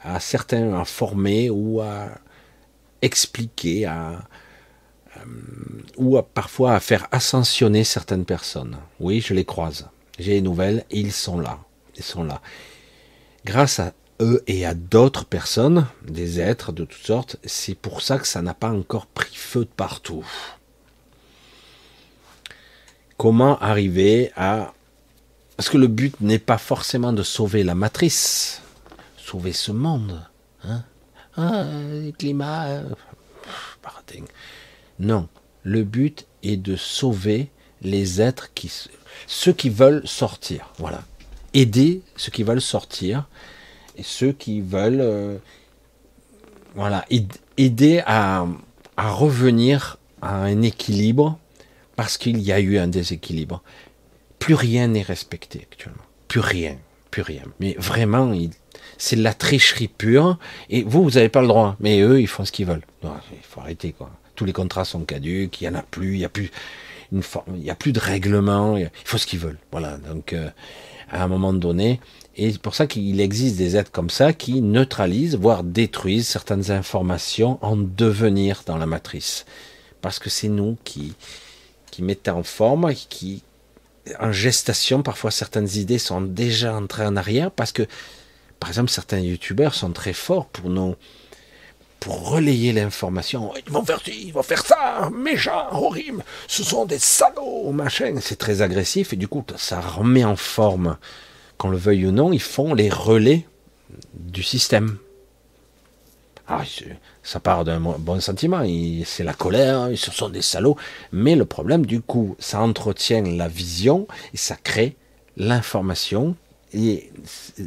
à 0.01 0.19
certains 0.19 0.73
à 0.79 0.85
former 0.85 1.49
ou 1.49 1.81
à 1.81 2.09
expliquer, 3.01 3.85
à, 3.85 4.27
euh, 5.17 5.19
ou 5.97 6.21
parfois 6.21 6.75
à 6.75 6.79
faire 6.79 7.07
ascensionner 7.11 7.83
certaines 7.83 8.25
personnes. 8.25 8.77
Oui, 8.99 9.21
je 9.21 9.33
les 9.33 9.45
croise. 9.45 9.87
J'ai 10.17 10.33
des 10.33 10.41
nouvelles 10.41 10.85
et 10.91 10.99
ils 10.99 11.13
sont 11.13 11.39
là. 11.39 11.59
Ils 11.95 12.03
sont 12.03 12.23
là. 12.23 12.41
Grâce 13.45 13.79
à 13.79 13.93
eux 14.21 14.43
et 14.47 14.65
à 14.65 14.73
d'autres 14.73 15.25
personnes, 15.25 15.87
des 16.05 16.41
êtres 16.41 16.73
de 16.73 16.83
toutes 16.83 17.05
sortes, 17.05 17.37
c'est 17.45 17.75
pour 17.75 18.01
ça 18.01 18.17
que 18.17 18.27
ça 18.27 18.41
n'a 18.41 18.53
pas 18.53 18.71
encore 18.71 19.05
pris 19.05 19.33
feu 19.33 19.61
de 19.61 19.69
partout. 19.69 20.25
Comment 23.19 23.59
arriver 23.59 24.31
à 24.37 24.73
parce 25.57 25.67
que 25.67 25.77
le 25.77 25.87
but 25.87 26.15
n'est 26.21 26.39
pas 26.39 26.57
forcément 26.57 27.11
de 27.11 27.21
sauver 27.21 27.63
la 27.63 27.75
matrice, 27.75 28.61
sauver 29.17 29.51
ce 29.51 29.73
monde. 29.73 30.25
Hein 30.63 30.85
ah, 31.35 31.65
climat. 32.17 32.67
Euh, 32.67 32.83
non, 34.99 35.27
le 35.63 35.83
but 35.83 36.27
est 36.43 36.55
de 36.55 36.77
sauver 36.77 37.49
les 37.81 38.21
êtres 38.21 38.53
qui, 38.53 38.71
ceux 39.27 39.51
qui 39.51 39.69
veulent 39.69 40.07
sortir. 40.07 40.71
Voilà, 40.77 41.01
aider 41.53 42.03
ceux 42.15 42.31
qui 42.31 42.43
veulent 42.43 42.61
sortir 42.61 43.27
et 43.97 44.03
ceux 44.03 44.31
qui 44.31 44.61
veulent, 44.61 45.01
euh, 45.01 45.37
voilà, 46.73 47.03
aider 47.57 48.01
à 48.05 48.45
revenir 48.97 49.97
à 50.21 50.37
un 50.37 50.61
équilibre 50.61 51.37
parce 51.99 52.17
qu'il 52.17 52.39
y 52.39 52.53
a 52.53 52.61
eu 52.61 52.77
un 52.77 52.87
déséquilibre 52.87 53.61
plus 54.39 54.53
rien 54.53 54.87
n'est 54.87 55.01
respecté 55.01 55.67
actuellement. 55.69 56.05
Plus 56.29 56.39
rien, 56.39 56.77
plus 57.11 57.23
rien. 57.23 57.41
Mais 57.59 57.75
vraiment, 57.77 58.33
c'est 58.97 59.17
de 59.17 59.21
la 59.21 59.33
tricherie 59.33 59.89
pure. 59.89 60.39
Et 60.69 60.83
vous, 60.83 61.03
vous 61.03 61.09
n'avez 61.11 61.27
pas 61.27 61.41
le 61.41 61.49
droit. 61.49 61.75
Mais 61.81 61.99
eux, 61.99 62.21
ils 62.21 62.27
font 62.27 62.45
ce 62.45 62.53
qu'ils 62.53 62.67
veulent. 62.67 62.85
il 63.03 63.09
faut 63.43 63.59
arrêter, 63.59 63.91
quoi. 63.91 64.11
Tous 64.35 64.45
les 64.45 64.53
contrats 64.53 64.85
sont 64.85 65.01
caducs, 65.01 65.59
il 65.59 65.67
n'y 65.67 65.75
en 65.75 65.77
a 65.77 65.81
plus, 65.81 66.13
il 66.13 66.19
n'y 66.19 66.25
a 66.25 66.29
plus 66.29 66.51
il 67.11 67.63
y 67.65 67.69
a 67.69 67.75
plus 67.75 67.91
de 67.91 67.99
règlement, 67.99 68.77
il 68.77 68.89
faut 69.03 69.17
ce 69.17 69.27
qu'ils 69.27 69.39
veulent. 69.39 69.59
Voilà. 69.73 69.97
Donc, 69.97 70.31
euh, 70.31 70.49
à 71.11 71.21
un 71.21 71.27
moment 71.27 71.51
donné, 71.51 71.99
et 72.37 72.49
c'est 72.49 72.61
pour 72.61 72.75
ça 72.75 72.87
qu'il 72.87 73.19
existe 73.19 73.57
des 73.57 73.75
êtres 73.75 73.91
comme 73.91 74.09
ça 74.09 74.31
qui 74.31 74.61
neutralisent, 74.61 75.35
voire 75.35 75.65
détruisent 75.65 76.29
certaines 76.29 76.71
informations 76.71 77.59
en 77.61 77.75
devenir 77.75 78.63
dans 78.65 78.77
la 78.77 78.85
matrice. 78.85 79.45
Parce 79.99 80.17
que 80.17 80.29
c'est 80.29 80.47
nous 80.47 80.77
qui, 80.85 81.13
qui 81.99 82.29
en 82.29 82.43
forme, 82.43 82.93
qui, 82.93 83.43
en 84.19 84.31
gestation, 84.31 85.03
parfois 85.03 85.31
certaines 85.31 85.69
idées 85.75 85.99
sont 85.99 86.21
déjà 86.21 86.75
entrées 86.75 87.05
en 87.05 87.15
arrière 87.15 87.51
parce 87.51 87.71
que, 87.71 87.83
par 88.59 88.69
exemple, 88.69 88.89
certains 88.89 89.19
youtubeurs 89.19 89.73
sont 89.73 89.91
très 89.91 90.13
forts 90.13 90.47
pour 90.47 90.69
nous, 90.69 90.95
pour 91.99 92.29
relayer 92.29 92.73
l'information. 92.73 93.53
Ils 93.65 93.71
vont 93.71 93.83
faire 93.83 94.01
ils 94.07 94.33
vont 94.33 94.43
faire 94.43 94.65
ça, 94.65 95.09
méchant, 95.13 95.67
horrible, 95.71 96.23
ce 96.47 96.63
sont 96.63 96.85
des 96.85 96.99
salauds, 96.99 97.71
machin. 97.71 98.15
C'est 98.21 98.37
très 98.37 98.61
agressif 98.61 99.13
et 99.13 99.17
du 99.17 99.27
coup, 99.27 99.43
ça 99.57 99.79
remet 99.79 100.23
en 100.23 100.35
forme, 100.35 100.97
qu'on 101.57 101.69
le 101.69 101.77
veuille 101.77 102.07
ou 102.07 102.11
non, 102.11 102.31
ils 102.31 102.41
font 102.41 102.73
les 102.73 102.89
relais 102.89 103.45
du 104.13 104.43
système. 104.43 104.97
Ah, 106.47 106.63
ça 107.29 107.39
part 107.39 107.63
d'un 107.63 107.79
bon 107.79 108.19
sentiment, 108.19 108.63
c'est 109.05 109.23
la 109.23 109.33
colère, 109.33 109.89
ce 109.95 110.09
sont 110.09 110.29
des 110.29 110.41
salauds, 110.41 110.77
mais 111.11 111.35
le 111.35 111.45
problème 111.45 111.85
du 111.85 112.01
coup, 112.01 112.35
ça 112.39 112.59
entretient 112.59 113.21
la 113.21 113.47
vision 113.47 114.07
et 114.33 114.37
ça 114.37 114.55
crée 114.55 114.95
l'information. 115.37 116.35
Et 116.73 117.11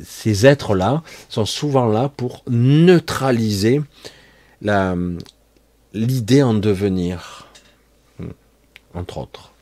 ces 0.05 0.47
êtres-là 0.47 1.05
sont 1.29 1.45
souvent 1.45 1.87
là 1.87 2.09
pour 2.09 2.43
neutraliser 2.51 3.81
l'idée 5.95 6.43
en 6.43 6.55
devenir, 6.55 7.47
hmm, 8.19 8.31
entre 8.95 9.19
autres. 9.19 9.53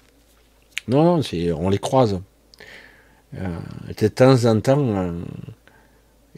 Non, 0.89 1.19
non 1.19 1.23
on 1.59 1.69
les 1.69 1.79
croise. 1.79 2.19
Euh, 3.37 3.59
de 3.99 4.09
temps 4.09 4.47
en 4.47 4.61
temps, 4.61 5.13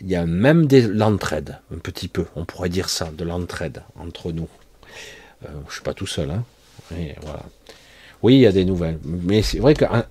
il 0.03 0.11
y 0.11 0.17
a 0.17 0.27
même 0.27 0.67
de 0.67 0.79
l'entraide, 0.79 1.59
un 1.73 1.79
petit 1.79 2.09
peu, 2.09 2.27
on 2.35 2.45
pourrait 2.45 2.69
dire 2.69 2.89
ça, 2.89 3.11
de 3.11 3.25
l'entraide 3.25 3.83
entre 3.99 4.33
nous. 4.33 4.49
Euh, 5.45 5.49
je 5.65 5.67
ne 5.67 5.73
suis 5.73 5.83
pas 5.83 5.95
tout 5.95 6.07
seul, 6.07 6.31
hein. 6.31 6.45
Oui, 8.23 8.35
il 8.35 8.41
y 8.41 8.47
a 8.47 8.53
des 8.53 8.65
nouvelles. 8.65 8.99
Mais 9.05 9.43
c'est 9.43 9.59
vrai 9.59 9.75
qu'en 9.75 10.03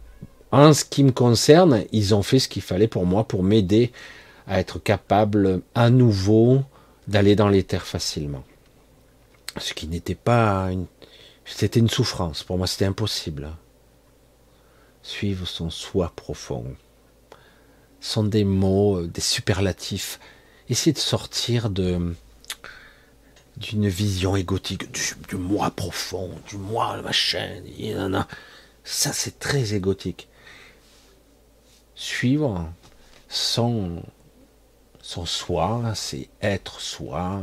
en 0.51 0.73
ce 0.73 0.83
qui 0.83 1.03
me 1.03 1.11
concerne, 1.11 1.83
ils 1.91 2.13
ont 2.13 2.23
fait 2.23 2.39
ce 2.39 2.47
qu'il 2.47 2.61
fallait 2.61 2.87
pour 2.87 3.05
moi, 3.05 3.25
pour 3.25 3.43
m'aider 3.43 3.91
à 4.47 4.59
être 4.59 4.79
capable 4.79 5.61
à 5.75 5.89
nouveau 5.89 6.63
d'aller 7.07 7.35
dans 7.35 7.47
les 7.49 7.63
terres 7.63 7.85
facilement. 7.85 8.43
Ce 9.57 9.73
qui 9.73 9.87
n'était 9.87 10.15
pas. 10.15 10.69
C'était 11.45 11.79
une 11.79 11.89
souffrance. 11.89 12.43
Pour 12.43 12.57
moi, 12.57 12.67
c'était 12.67 12.85
impossible. 12.85 13.49
Suivre 15.03 15.47
son 15.47 15.69
soi 15.69 16.11
profond 16.15 16.65
sont 18.01 18.23
des 18.23 18.43
mots, 18.43 18.97
euh, 18.97 19.07
des 19.07 19.21
superlatifs. 19.21 20.19
Essayez 20.69 20.91
de 20.91 20.97
sortir 20.97 21.69
de 21.69 22.13
d'une 23.57 23.87
vision 23.87 24.35
égotique, 24.35 24.91
du, 24.91 25.35
moi 25.35 25.69
profond, 25.69 26.31
du 26.49 26.57
moi 26.57 26.99
machin, 27.03 27.61
ça 28.83 29.13
c'est 29.13 29.37
très 29.37 29.75
égotique. 29.75 30.27
Suivre 31.93 32.67
son, 33.29 34.01
son 35.01 35.25
soi, 35.27 35.91
c'est 35.93 36.29
être 36.41 36.79
soi, 36.79 37.41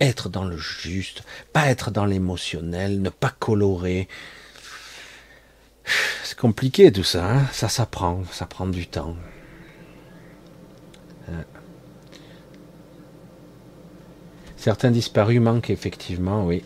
être 0.00 0.30
dans 0.30 0.44
le 0.44 0.56
juste, 0.56 1.22
pas 1.52 1.66
être 1.66 1.90
dans 1.90 2.06
l'émotionnel, 2.06 3.02
ne 3.02 3.10
pas 3.10 3.34
colorer. 3.38 4.08
C'est 6.24 6.38
compliqué 6.38 6.90
tout 6.92 7.04
ça, 7.04 7.30
hein 7.30 7.46
ça 7.52 7.68
s'apprend, 7.68 8.22
ça 8.32 8.46
prend 8.46 8.66
du 8.66 8.86
temps. 8.86 9.16
Certains 14.62 14.92
disparus 14.92 15.40
manquent 15.40 15.70
effectivement, 15.70 16.46
oui. 16.46 16.62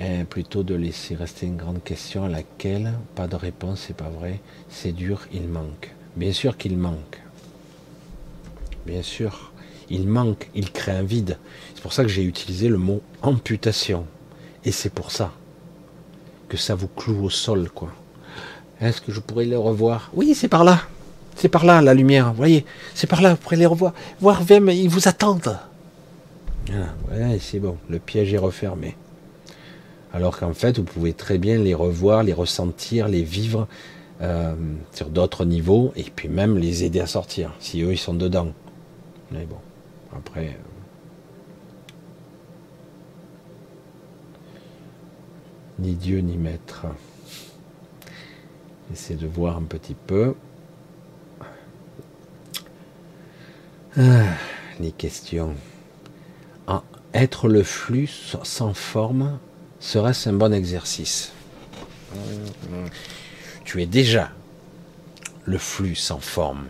Euh, 0.00 0.24
plutôt 0.24 0.64
de 0.64 0.74
laisser 0.74 1.14
rester 1.14 1.46
une 1.46 1.56
grande 1.56 1.80
question 1.84 2.24
à 2.24 2.28
laquelle 2.28 2.92
pas 3.14 3.28
de 3.28 3.36
réponse, 3.36 3.84
c'est 3.86 3.96
pas 3.96 4.08
vrai. 4.08 4.40
C'est 4.68 4.90
dur, 4.90 5.28
il 5.32 5.46
manque. 5.46 5.94
Bien 6.16 6.32
sûr 6.32 6.56
qu'il 6.56 6.76
manque. 6.76 7.22
Bien 8.84 9.04
sûr, 9.04 9.52
il 9.88 10.08
manque, 10.08 10.50
il 10.56 10.72
crée 10.72 10.90
un 10.90 11.04
vide. 11.04 11.38
C'est 11.76 11.82
pour 11.82 11.92
ça 11.92 12.02
que 12.02 12.08
j'ai 12.08 12.24
utilisé 12.24 12.68
le 12.68 12.78
mot 12.78 13.00
amputation. 13.22 14.04
Et 14.64 14.72
c'est 14.72 14.92
pour 14.92 15.12
ça 15.12 15.30
que 16.48 16.56
ça 16.56 16.74
vous 16.74 16.88
cloue 16.88 17.26
au 17.26 17.30
sol, 17.30 17.70
quoi. 17.70 17.92
Est-ce 18.80 19.00
que 19.00 19.12
je 19.12 19.20
pourrais 19.20 19.44
les 19.44 19.54
revoir? 19.54 20.10
Oui, 20.14 20.34
c'est 20.34 20.48
par 20.48 20.64
là. 20.64 20.80
C'est 21.36 21.48
par 21.48 21.64
là, 21.64 21.80
la 21.80 21.94
lumière. 21.94 22.30
Vous 22.30 22.38
voyez, 22.38 22.66
c'est 22.96 23.06
par 23.06 23.22
là, 23.22 23.34
vous 23.34 23.36
pourrez 23.36 23.54
les 23.54 23.66
revoir. 23.66 23.94
Voir 24.20 24.42
même, 24.50 24.68
ils 24.68 24.88
vous 24.88 25.06
attendent. 25.06 25.60
Ah, 26.70 27.38
c'est 27.40 27.60
bon, 27.60 27.78
le 27.88 27.98
piège 27.98 28.34
est 28.34 28.38
refermé. 28.38 28.96
Alors 30.12 30.38
qu'en 30.38 30.52
fait, 30.54 30.78
vous 30.78 30.84
pouvez 30.84 31.12
très 31.12 31.38
bien 31.38 31.58
les 31.58 31.74
revoir, 31.74 32.22
les 32.22 32.32
ressentir, 32.32 33.08
les 33.08 33.22
vivre 33.22 33.68
euh, 34.20 34.54
sur 34.92 35.08
d'autres 35.08 35.44
niveaux, 35.44 35.92
et 35.96 36.04
puis 36.04 36.28
même 36.28 36.58
les 36.58 36.84
aider 36.84 37.00
à 37.00 37.06
sortir, 37.06 37.54
si 37.58 37.82
eux 37.82 37.92
ils 37.92 37.98
sont 37.98 38.14
dedans. 38.14 38.52
Mais 39.30 39.46
bon, 39.46 39.58
après. 40.14 40.46
Euh, 40.46 40.68
ni 45.78 45.94
Dieu 45.94 46.20
ni 46.20 46.36
maître. 46.36 46.86
Essayer 48.92 49.18
de 49.18 49.26
voir 49.26 49.56
un 49.56 49.62
petit 49.62 49.94
peu. 49.94 50.34
Ah, 53.96 54.34
les 54.80 54.92
questions. 54.92 55.54
Être 57.14 57.48
le 57.48 57.62
flux 57.62 58.08
sans 58.42 58.74
forme 58.74 59.38
serait-ce 59.80 60.28
un 60.28 60.34
bon 60.34 60.52
exercice 60.52 61.32
Tu 63.64 63.82
es 63.82 63.86
déjà 63.86 64.30
le 65.44 65.56
flux 65.56 65.94
sans 65.94 66.20
forme. 66.20 66.66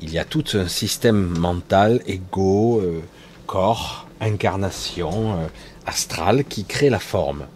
Il 0.00 0.10
y 0.10 0.18
a 0.18 0.24
tout 0.24 0.44
un 0.54 0.68
système 0.68 1.38
mental, 1.38 2.02
ego, 2.06 2.80
euh, 2.80 3.00
corps, 3.46 4.06
incarnation, 4.20 5.38
euh, 5.38 5.46
astral 5.86 6.44
qui 6.44 6.64
crée 6.64 6.90
la 6.90 6.98
forme. 6.98 7.46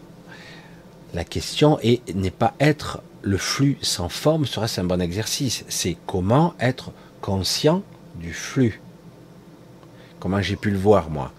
La 1.12 1.24
question 1.24 1.78
n'est 2.14 2.30
pas 2.30 2.54
être 2.58 3.02
le 3.22 3.38
flux 3.38 3.78
sans 3.82 4.08
forme 4.08 4.46
serait-ce 4.46 4.80
un 4.80 4.84
bon 4.84 5.00
exercice 5.00 5.64
C'est 5.68 5.96
comment 6.06 6.54
être 6.58 6.90
conscient 7.20 7.82
du 8.16 8.32
flux. 8.32 8.80
Comment 10.20 10.40
j'ai 10.40 10.56
pu 10.56 10.70
le 10.70 10.78
voir 10.78 11.10
moi? 11.10 11.32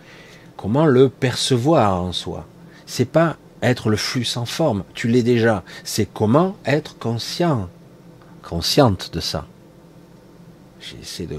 Comment 0.58 0.86
le 0.86 1.10
percevoir 1.10 2.02
en 2.02 2.12
soi? 2.12 2.46
C'est 2.86 3.10
pas 3.10 3.38
être 3.62 3.90
le 3.90 3.98
flux 3.98 4.26
sans 4.26 4.46
forme, 4.46 4.84
tu 4.94 5.08
l'es 5.08 5.24
déjà. 5.24 5.64
C'est 5.84 6.08
comment 6.12 6.56
être 6.66 6.98
conscient, 6.98 7.70
consciente 8.44 9.14
de 9.14 9.20
ça. 9.20 9.48
J'essaie 10.80 11.26
de. 11.26 11.38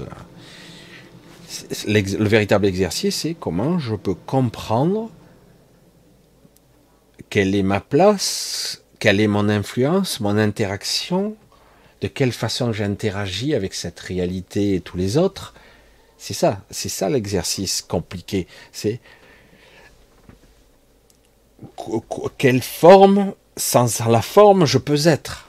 Le 1.87 2.27
véritable 2.27 2.65
exercice, 2.65 3.15
c'est 3.17 3.33
comment 3.33 3.79
je 3.79 3.95
peux 3.95 4.13
comprendre 4.13 5.09
quelle 7.29 7.55
est 7.55 7.63
ma 7.63 7.79
place, 7.79 8.83
quelle 8.99 9.19
est 9.19 9.27
mon 9.27 9.49
influence, 9.49 10.19
mon 10.19 10.37
interaction, 10.37 11.35
de 12.01 12.07
quelle 12.07 12.31
façon 12.31 12.73
j'interagis 12.73 13.55
avec 13.55 13.73
cette 13.73 13.99
réalité 13.99 14.75
et 14.75 14.81
tous 14.81 14.97
les 14.97 15.17
autres. 15.17 15.53
C'est 16.17 16.33
ça, 16.33 16.63
c'est 16.71 16.89
ça 16.89 17.09
l'exercice 17.09 17.81
compliqué. 17.81 18.47
C'est 18.71 18.99
quelle 22.37 22.61
forme, 22.61 23.33
sans 23.55 24.07
la 24.07 24.21
forme, 24.21 24.65
je 24.65 24.77
peux 24.77 25.07
être. 25.07 25.47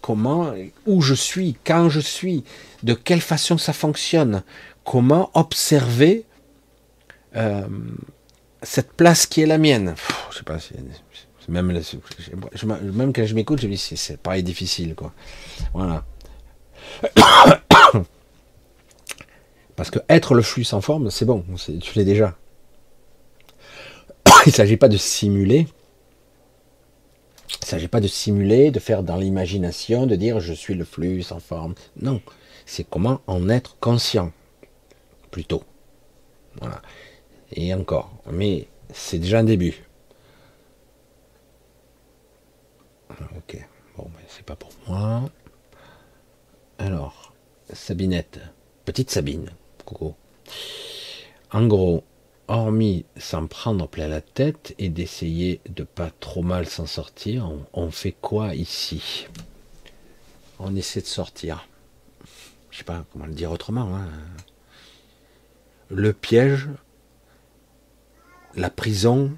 Comment, 0.00 0.54
où 0.86 1.02
je 1.02 1.14
suis, 1.14 1.56
quand 1.64 1.88
je 1.88 2.00
suis, 2.00 2.44
de 2.82 2.94
quelle 2.94 3.20
façon 3.20 3.58
ça 3.58 3.72
fonctionne. 3.72 4.42
Comment 4.84 5.30
observer 5.34 6.24
euh, 7.36 7.66
cette 8.62 8.92
place 8.92 9.26
qui 9.26 9.42
est 9.42 9.46
la 9.46 9.58
mienne. 9.58 9.94
je 10.30 10.38
sais 10.38 10.44
pas, 10.44 10.58
même, 11.48 13.12
quand 13.12 13.24
je 13.24 13.34
m'écoute, 13.34 13.60
je 13.60 13.66
me 13.66 13.72
dis 13.72 13.78
c'est 13.96 14.20
pareil 14.20 14.42
difficile 14.42 14.94
quoi. 14.94 15.12
Voilà. 15.72 16.04
Parce 19.78 19.90
que 19.90 20.00
être 20.10 20.34
le 20.34 20.42
flux 20.42 20.64
sans 20.64 20.82
forme, 20.82 21.10
c'est 21.10 21.24
bon, 21.24 21.42
tu 21.80 21.98
l'es 21.98 22.04
déjà. 22.04 22.36
Il 24.44 24.48
ne 24.48 24.52
s'agit 24.52 24.76
pas 24.76 24.88
de 24.88 24.98
simuler. 24.98 25.66
Il 27.48 27.62
ne 27.62 27.66
s'agit 27.66 27.88
pas 27.88 28.00
de 28.00 28.08
simuler, 28.08 28.70
de 28.70 28.80
faire 28.80 29.02
dans 29.02 29.16
l'imagination, 29.16 30.06
de 30.06 30.16
dire 30.16 30.40
je 30.40 30.52
suis 30.52 30.74
le 30.74 30.84
flux 30.84 31.22
sans 31.22 31.40
forme. 31.40 31.74
Non, 32.02 32.20
c'est 32.66 32.84
comment 32.84 33.22
en 33.26 33.48
être 33.48 33.78
conscient, 33.78 34.32
plutôt. 35.30 35.62
Voilà 36.60 36.82
et 37.52 37.74
encore. 37.74 38.10
Mais 38.30 38.66
c'est 38.92 39.18
déjà 39.18 39.40
un 39.40 39.44
début. 39.44 39.84
Ok, 43.36 43.56
bon, 43.96 44.04
ben, 44.04 44.24
c'est 44.28 44.44
pas 44.44 44.56
pour 44.56 44.70
moi. 44.86 45.30
Alors, 46.78 47.32
Sabinette, 47.72 48.40
petite 48.84 49.10
Sabine, 49.10 49.50
En 51.50 51.66
gros, 51.66 52.04
hormis 52.48 53.04
s'en 53.16 53.46
prendre 53.46 53.88
plein 53.88 54.08
la 54.08 54.20
tête 54.20 54.74
et 54.78 54.88
d'essayer 54.88 55.60
de 55.68 55.84
pas 55.84 56.10
trop 56.20 56.42
mal 56.42 56.66
s'en 56.66 56.86
sortir, 56.86 57.50
on, 57.72 57.90
fait 57.90 58.14
quoi 58.20 58.54
ici? 58.54 59.26
On 60.58 60.74
essaie 60.76 61.00
de 61.00 61.06
sortir. 61.06 61.68
Je 62.70 62.78
sais 62.78 62.84
pas 62.84 63.04
comment 63.12 63.26
le 63.26 63.32
dire 63.32 63.52
autrement. 63.52 63.94
Hein. 63.94 64.08
Le 65.90 66.12
piège, 66.12 66.68
la 68.54 68.70
prison 68.70 69.32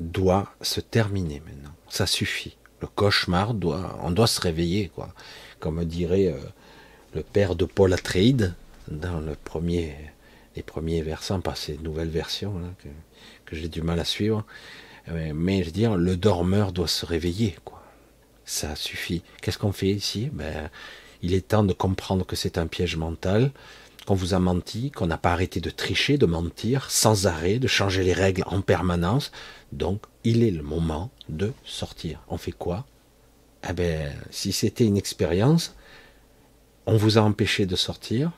doit 0.00 0.52
se 0.62 0.80
terminer 0.80 1.42
maintenant. 1.46 1.74
Ça 1.88 2.06
suffit. 2.06 2.56
Le 2.80 2.86
cauchemar 2.86 3.54
doit, 3.54 3.98
on 4.02 4.10
doit 4.10 4.26
se 4.26 4.40
réveiller, 4.40 4.88
quoi. 4.88 5.12
Comme 5.60 5.84
dirait 5.84 6.28
euh, 6.28 6.38
le 7.14 7.22
père 7.22 7.56
de 7.56 7.64
Paul 7.64 7.92
Atreides 7.94 8.54
dans 8.88 9.20
le 9.20 9.34
premier, 9.34 9.94
les 10.54 10.62
premiers 10.62 11.02
versants, 11.02 11.40
pas 11.40 11.54
ces 11.54 11.78
nouvelles 11.78 12.08
versions 12.08 12.60
que, 13.44 13.56
j'ai 13.56 13.68
du 13.68 13.82
mal 13.82 14.00
à 14.00 14.04
suivre. 14.04 14.44
Euh, 15.08 15.32
mais 15.34 15.60
je 15.60 15.66
veux 15.66 15.72
dire, 15.72 15.96
le 15.96 16.16
dormeur 16.16 16.72
doit 16.72 16.88
se 16.88 17.06
réveiller, 17.06 17.56
quoi. 17.64 17.82
Ça 18.44 18.76
suffit. 18.76 19.22
Qu'est-ce 19.42 19.58
qu'on 19.58 19.72
fait 19.72 19.90
ici? 19.90 20.30
Ben, 20.32 20.70
il 21.22 21.34
est 21.34 21.48
temps 21.48 21.64
de 21.64 21.72
comprendre 21.72 22.24
que 22.24 22.36
c'est 22.36 22.58
un 22.58 22.66
piège 22.66 22.96
mental, 22.96 23.50
qu'on 24.06 24.14
vous 24.14 24.34
a 24.34 24.38
menti, 24.38 24.92
qu'on 24.92 25.06
n'a 25.06 25.18
pas 25.18 25.32
arrêté 25.32 25.60
de 25.60 25.70
tricher, 25.70 26.16
de 26.16 26.26
mentir 26.26 26.90
sans 26.90 27.26
arrêt, 27.26 27.58
de 27.58 27.66
changer 27.66 28.04
les 28.04 28.12
règles 28.12 28.44
en 28.46 28.60
permanence. 28.60 29.32
Donc, 29.72 30.02
il 30.22 30.44
est 30.44 30.50
le 30.50 30.62
moment 30.62 31.10
de 31.28 31.52
sortir. 31.64 32.22
On 32.28 32.38
fait 32.38 32.52
quoi? 32.52 32.86
Eh 33.68 33.72
bien, 33.72 34.12
si 34.30 34.52
c'était 34.52 34.84
une 34.84 34.96
expérience, 34.96 35.74
on 36.86 36.96
vous 36.96 37.18
a 37.18 37.22
empêché 37.22 37.66
de 37.66 37.74
sortir, 37.74 38.30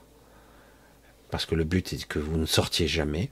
parce 1.31 1.47
que 1.47 1.55
le 1.55 1.65
but 1.65 1.93
est 1.93 2.07
que 2.07 2.19
vous 2.19 2.37
ne 2.37 2.47
sortiez 2.47 2.89
jamais. 2.89 3.31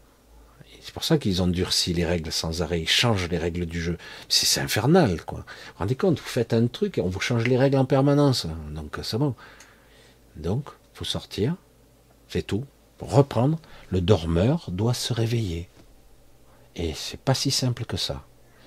C'est 0.81 0.95
pour 0.95 1.05
ça 1.05 1.19
qu'ils 1.19 1.43
durci 1.51 1.95
les 1.95 2.05
règles 2.05 2.31
sans 2.31 2.63
arrêt, 2.63 2.81
ils 2.81 2.89
changent 2.89 3.29
les 3.29 3.39
règles 3.39 3.67
du 3.67 3.81
jeu. 3.81 3.99
C'est 4.29 4.61
infernal, 4.61 5.25
quoi. 5.25 5.41
Vous 5.41 5.45
vous 5.45 5.79
rendez 5.79 5.97
compte, 5.97 6.21
vous 6.21 6.27
faites 6.27 6.53
un 6.53 6.69
truc 6.69 6.99
et 6.99 7.01
on 7.01 7.09
vous 7.09 7.21
change 7.21 7.47
les 7.49 7.57
règles 7.57 7.77
en 7.77 7.85
permanence. 7.85 8.47
Donc, 8.73 8.99
c'est 9.03 9.19
bon. 9.19 9.35
Donc, 10.37 10.69
faut 10.95 11.05
sortir, 11.05 11.57
c'est 12.29 12.47
tout. 12.47 12.65
Reprendre, 13.01 13.59
le 13.91 14.01
dormeur 14.01 14.71
doit 14.71 14.95
se 14.95 15.13
réveiller. 15.13 15.69
Et 16.77 16.95
c'est 16.95 17.21
pas 17.21 17.35
si 17.35 17.51
simple 17.51 17.85
que 17.85 17.97
ça. 17.97 18.25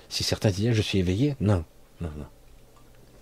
Si 0.10 0.24
certains 0.24 0.52
disent 0.52 0.74
je 0.74 0.82
suis 0.82 1.00
éveillé, 1.00 1.36
non, 1.40 1.64
non, 2.02 2.12
non. 2.18 2.28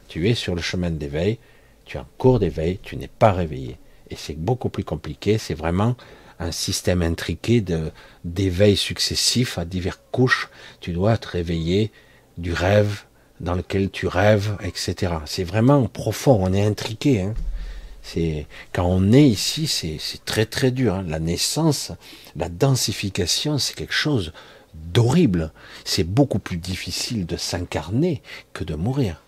Tu 0.08 0.28
es 0.30 0.34
sur 0.34 0.56
le 0.56 0.62
chemin 0.62 0.90
d'éveil, 0.90 1.38
tu 1.86 1.98
es 1.98 2.00
en 2.00 2.08
cours 2.18 2.40
d'éveil, 2.40 2.80
tu 2.82 2.98
n'es 2.98 3.10
pas 3.10 3.32
réveillé. 3.32 3.78
Et 4.10 4.16
c'est 4.16 4.38
beaucoup 4.38 4.70
plus 4.70 4.84
compliqué, 4.84 5.38
c'est 5.38 5.54
vraiment 5.54 5.96
un 6.40 6.52
système 6.52 7.02
intriqué 7.02 7.62
de, 7.62 7.92
d'éveil 8.24 8.78
successif 8.78 9.58
à 9.58 9.66
diverses 9.66 10.00
couches. 10.12 10.50
Tu 10.82 10.94
dois 10.94 11.18
te 11.18 11.28
réveiller 11.30 11.92
du 12.38 12.54
rêve 12.54 13.04
dans 13.40 13.56
lequel 13.56 13.90
tu 13.90 14.08
rêves, 14.08 14.58
etc. 14.64 15.14
C'est 15.26 15.44
vraiment 15.44 15.86
profond, 15.88 16.40
on 16.42 16.54
est 16.54 16.64
intriqué. 16.64 17.22
Hein. 17.22 17.34
Quand 18.74 18.86
on 18.86 19.12
est 19.12 19.28
ici, 19.28 19.68
c'est 19.68 20.26
très 20.26 20.46
très 20.46 20.72
dur. 20.72 20.96
Hein. 20.96 21.06
La 21.08 21.20
naissance, 21.20 21.92
la 22.36 22.50
densification, 22.50 23.58
c'est 23.58 23.76
quelque 23.76 23.94
chose 23.94 24.32
d'horrible. 24.74 25.52
C'est 25.86 26.04
beaucoup 26.04 26.40
plus 26.40 26.58
difficile 26.58 27.26
de 27.26 27.38
s'incarner 27.38 28.22
que 28.54 28.64
de 28.64 28.76
mourir. 28.76 29.22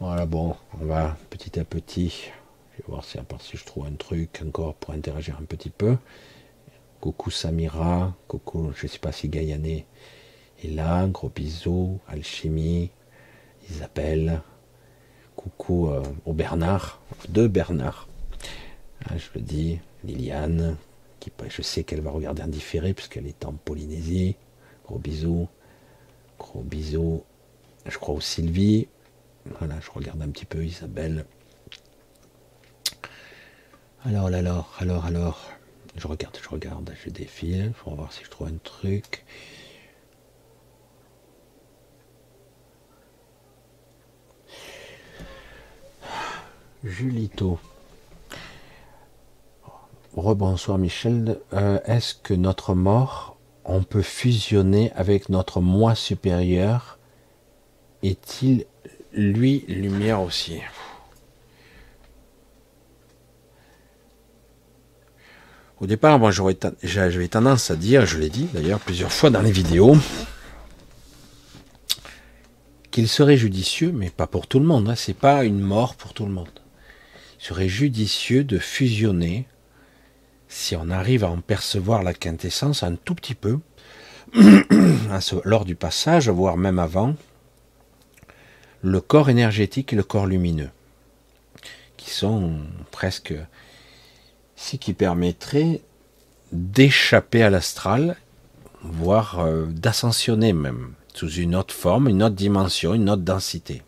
Voilà, 0.00 0.26
bon, 0.26 0.56
on 0.80 0.84
va 0.86 1.16
petit 1.30 1.58
à 1.58 1.64
petit. 1.64 2.30
Je 2.72 2.78
vais 2.78 2.84
voir 2.88 3.04
si, 3.04 3.18
à 3.18 3.22
part 3.22 3.40
je 3.40 3.64
trouve 3.64 3.86
un 3.86 3.94
truc 3.94 4.42
encore 4.44 4.74
pour 4.74 4.92
interagir 4.92 5.38
un 5.40 5.44
petit 5.44 5.70
peu. 5.70 5.96
Coucou 7.00 7.30
Samira, 7.30 8.14
coucou, 8.26 8.72
je 8.74 8.86
ne 8.86 8.90
sais 8.90 8.98
pas 8.98 9.12
si 9.12 9.28
Gaïané 9.28 9.86
est 10.62 10.68
là, 10.68 11.06
gros 11.06 11.28
bisous, 11.28 12.00
alchimie, 12.08 12.90
Isabelle, 13.70 14.42
coucou 15.36 15.88
euh, 15.88 16.02
au 16.24 16.32
Bernard, 16.32 17.00
de 17.28 17.46
Bernard. 17.46 18.08
Ah, 19.04 19.16
je 19.16 19.28
le 19.34 19.42
dis, 19.42 19.78
Liliane, 20.02 20.76
qui 21.20 21.30
je 21.48 21.62
sais 21.62 21.84
qu'elle 21.84 22.00
va 22.00 22.10
regarder 22.10 22.42
en 22.42 22.48
différé 22.48 22.94
puisqu'elle 22.94 23.26
est 23.26 23.44
en 23.44 23.52
Polynésie. 23.52 24.36
Gros 24.84 24.98
bisous. 24.98 25.48
Gros 26.38 26.62
bisous. 26.62 27.22
Je 27.86 27.96
crois 27.98 28.14
au 28.14 28.20
Sylvie. 28.20 28.88
Voilà, 29.46 29.78
je 29.80 29.90
regarde 29.90 30.22
un 30.22 30.30
petit 30.30 30.46
peu 30.46 30.64
Isabelle. 30.64 31.26
Alors, 34.04 34.26
alors, 34.26 34.74
alors, 34.78 35.04
alors. 35.04 35.50
Je 35.96 36.08
regarde, 36.08 36.36
je 36.42 36.48
regarde, 36.48 36.92
je 37.04 37.10
défile 37.10 37.72
pour 37.78 37.94
voir 37.94 38.12
si 38.12 38.24
je 38.24 38.30
trouve 38.30 38.48
un 38.48 38.58
truc. 38.62 39.24
Julito. 46.82 47.60
Rebonsoir 50.16 50.78
Michel. 50.78 51.38
Euh, 51.52 51.78
est-ce 51.84 52.14
que 52.14 52.34
notre 52.34 52.74
mort, 52.74 53.36
on 53.64 53.82
peut 53.82 54.02
fusionner 54.02 54.92
avec 54.92 55.28
notre 55.28 55.60
moi 55.60 55.94
supérieur? 55.94 56.98
Est-il 58.02 58.66
lui 59.14 59.64
lumière 59.68 60.20
aussi 60.20 60.60
Au 65.80 65.86
départ, 65.86 66.18
moi 66.18 66.30
j'avais 66.30 67.28
tendance 67.28 67.70
à 67.70 67.76
dire, 67.76 68.06
je 68.06 68.18
l'ai 68.18 68.30
dit 68.30 68.48
d'ailleurs 68.54 68.80
plusieurs 68.80 69.12
fois 69.12 69.30
dans 69.30 69.42
les 69.42 69.52
vidéos, 69.52 69.96
qu'il 72.90 73.08
serait 73.08 73.36
judicieux, 73.36 73.92
mais 73.92 74.08
pas 74.08 74.28
pour 74.28 74.46
tout 74.46 74.60
le 74.60 74.66
monde, 74.66 74.88
hein, 74.88 74.94
c'est 74.94 75.16
pas 75.16 75.44
une 75.44 75.60
mort 75.60 75.96
pour 75.96 76.14
tout 76.14 76.26
le 76.26 76.32
monde. 76.32 76.48
Il 77.40 77.44
serait 77.44 77.68
judicieux 77.68 78.44
de 78.44 78.58
fusionner, 78.58 79.46
si 80.48 80.76
on 80.76 80.90
arrive 80.90 81.24
à 81.24 81.28
en 81.28 81.40
percevoir 81.40 82.02
la 82.02 82.14
quintessence 82.14 82.82
un 82.82 82.94
tout 82.94 83.16
petit 83.16 83.34
peu, 83.34 83.58
lors 85.44 85.64
du 85.64 85.74
passage, 85.74 86.28
voire 86.28 86.56
même 86.56 86.78
avant, 86.78 87.14
le 88.84 89.00
corps 89.00 89.30
énergétique 89.30 89.94
et 89.94 89.96
le 89.96 90.02
corps 90.02 90.26
lumineux, 90.26 90.68
qui 91.96 92.10
sont 92.10 92.58
presque 92.90 93.34
ce 94.56 94.76
qui 94.76 94.92
permettrait 94.92 95.80
d'échapper 96.52 97.42
à 97.42 97.48
l'astral, 97.48 98.16
voire 98.82 99.40
euh, 99.40 99.64
d'ascensionner 99.66 100.52
même 100.52 100.92
sous 101.14 101.30
une 101.30 101.56
autre 101.56 101.74
forme, 101.74 102.08
une 102.08 102.22
autre 102.22 102.34
dimension, 102.34 102.92
une 102.92 103.08
autre 103.08 103.22
densité. 103.22 103.82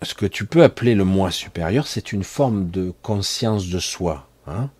Ce 0.00 0.14
que 0.14 0.24
tu 0.24 0.46
peux 0.46 0.62
appeler 0.62 0.94
le 0.94 1.04
moi 1.04 1.30
supérieur, 1.30 1.86
c'est 1.86 2.12
une 2.12 2.24
forme 2.24 2.70
de 2.70 2.94
conscience 3.02 3.68
de 3.68 3.78
soi. 3.78 4.26
Hein 4.46 4.70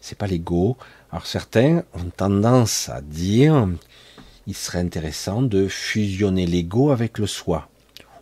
c'est 0.00 0.16
pas 0.16 0.26
l'ego. 0.26 0.76
Alors 1.16 1.26
certains 1.26 1.82
ont 1.94 2.10
tendance 2.14 2.90
à 2.90 3.00
dire 3.00 3.66
il 4.46 4.54
serait 4.54 4.80
intéressant 4.80 5.40
de 5.40 5.66
fusionner 5.66 6.44
l'ego 6.44 6.90
avec 6.90 7.16
le 7.16 7.26
soi. 7.26 7.70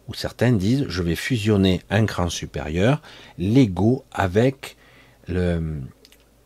Ou 0.06 0.14
certains 0.14 0.52
disent 0.52 0.84
je 0.86 1.02
vais 1.02 1.16
fusionner 1.16 1.82
un 1.90 2.06
cran 2.06 2.28
supérieur, 2.28 3.02
l'ego 3.36 4.04
avec 4.12 4.76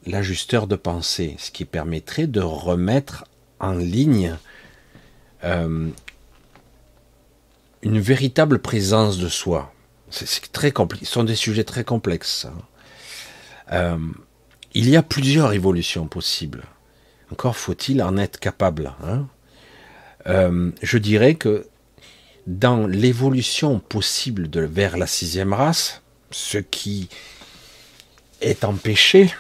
l'ajusteur 0.07 0.67
de 0.67 0.77
pensée, 0.77 1.37
ce 1.39 1.51
qui 1.51 1.67
permettrait 1.67 2.27
de 2.27 2.41
remettre 2.41 3.27
en 3.61 3.75
ligne 3.75 4.35
euh, 5.45 5.91
une 7.83 8.01
véritable 8.01 8.61
présence 8.61 9.19
de 9.19 9.29
soi. 9.29 9.71
C'est 10.09 10.51
très. 10.51 10.73
Ce 11.01 11.05
sont 11.05 11.25
des 11.25 11.37
sujets 11.37 11.65
très 11.65 11.85
complexes. 11.85 12.47
Hein. 12.47 12.63
Euh, 13.73 13.99
il 14.75 14.89
y 14.89 14.97
a 14.97 15.03
plusieurs 15.03 15.53
évolutions 15.53 16.07
possibles. 16.07 16.65
Encore 17.33 17.57
faut-il 17.57 18.03
en 18.03 18.17
être 18.17 18.39
capable. 18.39 18.93
Hein. 19.05 19.27
Euh, 20.27 20.71
je 20.83 20.99
dirais 20.99 21.35
que 21.35 21.67
dans 22.47 22.87
l'évolution 22.87 23.79
possible 23.79 24.49
vers 24.67 24.97
la 24.97 25.07
sixième 25.07 25.53
race, 25.53 26.03
ce 26.31 26.59
qui 26.59 27.09
est 28.41 28.65
empêché, 28.65 29.33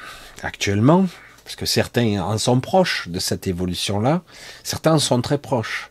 actuellement, 0.43 1.07
parce 1.45 1.57
que 1.57 1.67
certains 1.67 2.21
en 2.21 2.37
sont 2.37 2.61
proches 2.61 3.09
de 3.09 3.19
cette 3.19 3.47
évolution-là, 3.47 4.23
certains 4.63 4.95
en 4.95 4.99
sont 4.99 5.23
très 5.23 5.39
proches. 5.39 5.91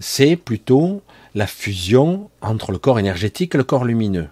C'est 0.00 0.36
plutôt 0.36 1.02
la 1.34 1.46
fusion 1.46 2.30
entre 2.40 2.72
le 2.72 2.78
corps 2.78 2.98
énergétique 2.98 3.54
et 3.54 3.58
le 3.58 3.64
corps 3.64 3.84
lumineux. 3.84 4.28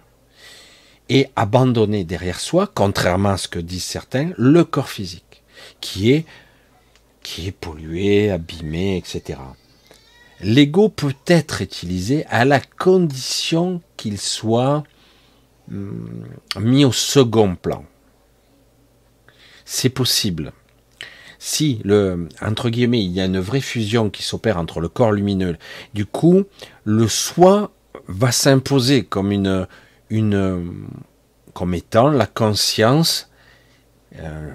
Et 1.09 1.27
abandonner 1.35 2.03
derrière 2.03 2.39
soi, 2.39 2.71
contrairement 2.73 3.29
à 3.29 3.37
ce 3.37 3.47
que 3.47 3.59
disent 3.59 3.83
certains, 3.83 4.31
le 4.37 4.63
corps 4.63 4.89
physique, 4.89 5.43
qui 5.81 6.11
est, 6.11 6.25
qui 7.23 7.47
est 7.47 7.51
pollué, 7.51 8.29
abîmé, 8.29 8.97
etc. 8.97 9.39
L'ego 10.41 10.89
peut 10.89 11.15
être 11.27 11.61
utilisé 11.61 12.25
à 12.27 12.45
la 12.45 12.61
condition 12.61 13.81
qu'il 13.97 14.19
soit 14.19 14.83
hum, 15.71 16.23
mis 16.59 16.85
au 16.85 16.91
second 16.91 17.55
plan 17.55 17.83
c'est 19.69 19.89
possible. 19.89 20.51
Si 21.37 21.79
le 21.85 22.27
entre 22.41 22.69
guillemets 22.69 23.03
il 23.03 23.11
y 23.11 23.21
a 23.21 23.25
une 23.25 23.39
vraie 23.39 23.61
fusion 23.61 24.09
qui 24.09 24.23
s'opère 24.23 24.57
entre 24.57 24.81
le 24.81 24.89
corps 24.89 25.11
lumineux, 25.11 25.57
du 25.93 26.05
coup 26.07 26.43
le 26.83 27.07
soi 27.07 27.71
va 28.07 28.31
s'imposer 28.31 29.03
comme 29.03 29.31
une 29.31 29.67
une 30.09 30.87
comme 31.53 31.73
étant 31.73 32.09
la 32.09 32.25
conscience 32.25 33.29
euh, 34.15 34.51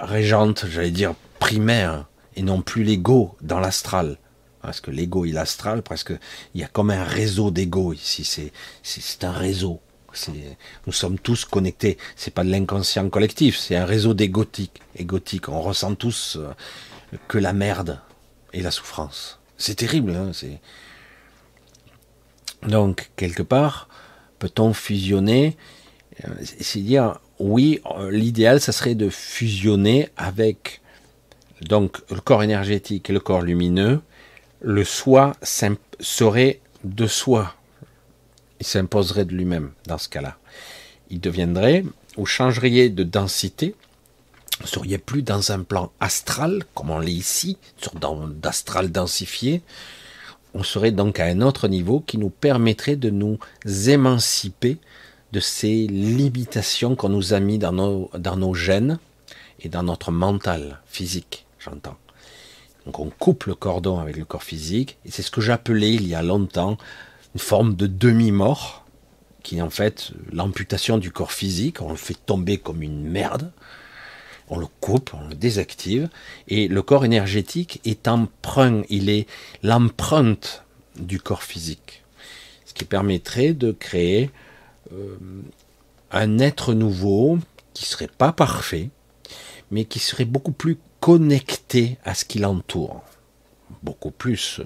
régente, 0.00 0.66
j'allais 0.68 0.90
dire 0.90 1.14
primaire, 1.38 2.06
et 2.36 2.42
non 2.42 2.62
plus 2.62 2.84
l'ego 2.84 3.36
dans 3.40 3.58
l'astral. 3.58 4.18
Parce 4.60 4.80
que 4.80 4.90
l'ego 4.90 5.24
et 5.24 5.32
l'astral, 5.32 5.82
presque, 5.82 6.12
il 6.54 6.60
y 6.60 6.64
a 6.64 6.68
comme 6.68 6.90
un 6.90 7.04
réseau 7.04 7.50
d'ego 7.50 7.92
ici. 7.92 8.24
C'est, 8.24 8.52
c'est 8.82 9.24
un 9.24 9.32
réseau 9.32 9.80
nous 10.86 10.92
sommes 10.92 11.18
tous 11.18 11.44
connectés. 11.44 11.98
C'est 12.16 12.32
pas 12.32 12.44
de 12.44 12.50
l'inconscient 12.50 13.08
collectif, 13.08 13.58
c'est 13.58 13.76
un 13.76 13.84
réseau 13.84 14.14
d'égotique. 14.14 14.80
Égotique, 14.96 15.48
on 15.48 15.60
ressent 15.60 15.94
tous 15.94 16.36
euh, 16.36 16.52
que 17.28 17.38
la 17.38 17.52
merde 17.52 18.00
et 18.52 18.62
la 18.62 18.70
souffrance. 18.70 19.38
C'est 19.56 19.76
terrible. 19.76 20.14
Hein, 20.14 20.32
Donc 22.62 23.10
quelque 23.16 23.42
part, 23.42 23.87
peut-on 24.38 24.72
fusionner? 24.72 25.56
Euh, 26.24 26.30
C'est 26.42 26.80
dire 26.80 27.18
oui, 27.38 27.80
euh, 27.96 28.10
l'idéal, 28.10 28.60
ça 28.60 28.72
serait 28.72 28.94
de 28.94 29.08
fusionner 29.08 30.08
avec 30.16 30.80
donc 31.62 31.98
le 32.10 32.20
corps 32.20 32.42
énergétique 32.42 33.10
et 33.10 33.12
le 33.12 33.20
corps 33.20 33.42
lumineux. 33.42 34.00
Le 34.60 34.84
soi 34.84 35.36
serait 35.42 36.60
de 36.84 37.06
soi 37.06 37.54
il 38.60 38.66
s'imposerait 38.66 39.24
de 39.24 39.34
lui-même 39.34 39.70
dans 39.86 39.98
ce 39.98 40.08
cas-là. 40.08 40.36
Il 41.10 41.20
deviendrait, 41.20 41.84
ou 42.16 42.26
changeriez 42.26 42.90
de 42.90 43.04
densité, 43.04 43.74
vous 44.60 44.66
seriez 44.66 44.98
plus 44.98 45.22
dans 45.22 45.52
un 45.52 45.62
plan 45.62 45.92
astral, 46.00 46.64
comme 46.74 46.90
on 46.90 46.98
l'est 46.98 47.12
ici, 47.12 47.58
sur 47.80 47.92
d'astral 47.94 48.90
densifié, 48.90 49.62
on 50.54 50.62
serait 50.62 50.92
donc 50.92 51.20
à 51.20 51.24
un 51.24 51.40
autre 51.40 51.68
niveau 51.68 52.00
qui 52.00 52.18
nous 52.18 52.30
permettrait 52.30 52.96
de 52.96 53.10
nous 53.10 53.38
émanciper 53.86 54.78
de 55.32 55.40
ces 55.40 55.86
limitations 55.86 56.96
qu'on 56.96 57.10
nous 57.10 57.34
a 57.34 57.40
mis 57.40 57.58
dans 57.58 57.72
nos, 57.72 58.10
dans 58.18 58.36
nos 58.36 58.54
gènes 58.54 58.98
et 59.60 59.68
dans 59.68 59.82
notre 59.82 60.10
mental 60.10 60.80
physique, 60.86 61.46
j'entends. 61.58 61.96
Donc 62.86 63.00
on 63.00 63.10
coupe 63.10 63.44
le 63.44 63.54
cordon 63.54 63.98
avec 63.98 64.16
le 64.16 64.24
corps 64.24 64.42
physique, 64.42 64.96
et 65.04 65.10
c'est 65.10 65.22
ce 65.22 65.30
que 65.30 65.42
j'appelais 65.42 65.92
il 65.92 66.06
y 66.06 66.14
a 66.14 66.22
longtemps 66.22 66.78
une 67.34 67.40
forme 67.40 67.74
de 67.74 67.86
demi-mort, 67.86 68.86
qui 69.42 69.58
est 69.58 69.62
en 69.62 69.70
fait 69.70 70.12
l'amputation 70.32 70.96
du 70.96 71.10
corps 71.10 71.32
physique, 71.32 71.82
on 71.82 71.90
le 71.90 71.96
fait 71.96 72.14
tomber 72.14 72.56
comme 72.56 72.82
une 72.82 73.02
merde, 73.02 73.52
on 74.50 74.58
le 74.58 74.66
coupe, 74.80 75.12
on 75.14 75.28
le 75.28 75.34
désactive, 75.34 76.08
et 76.48 76.68
le 76.68 76.82
corps 76.82 77.04
énergétique 77.04 77.80
est 77.84 78.08
emprunt, 78.08 78.82
il 78.88 79.10
est 79.10 79.26
l'empreinte 79.62 80.64
du 80.98 81.20
corps 81.20 81.42
physique, 81.42 82.02
ce 82.64 82.74
qui 82.74 82.84
permettrait 82.84 83.52
de 83.52 83.72
créer 83.72 84.30
euh, 84.92 85.16
un 86.10 86.38
être 86.38 86.74
nouveau 86.74 87.38
qui 87.74 87.84
serait 87.84 88.08
pas 88.08 88.32
parfait, 88.32 88.90
mais 89.70 89.84
qui 89.84 89.98
serait 89.98 90.24
beaucoup 90.24 90.52
plus 90.52 90.78
connecté 91.00 91.98
à 92.04 92.14
ce 92.14 92.24
qui 92.24 92.38
l'entoure. 92.38 93.04
Beaucoup 93.82 94.10
plus, 94.10 94.60
euh, 94.60 94.64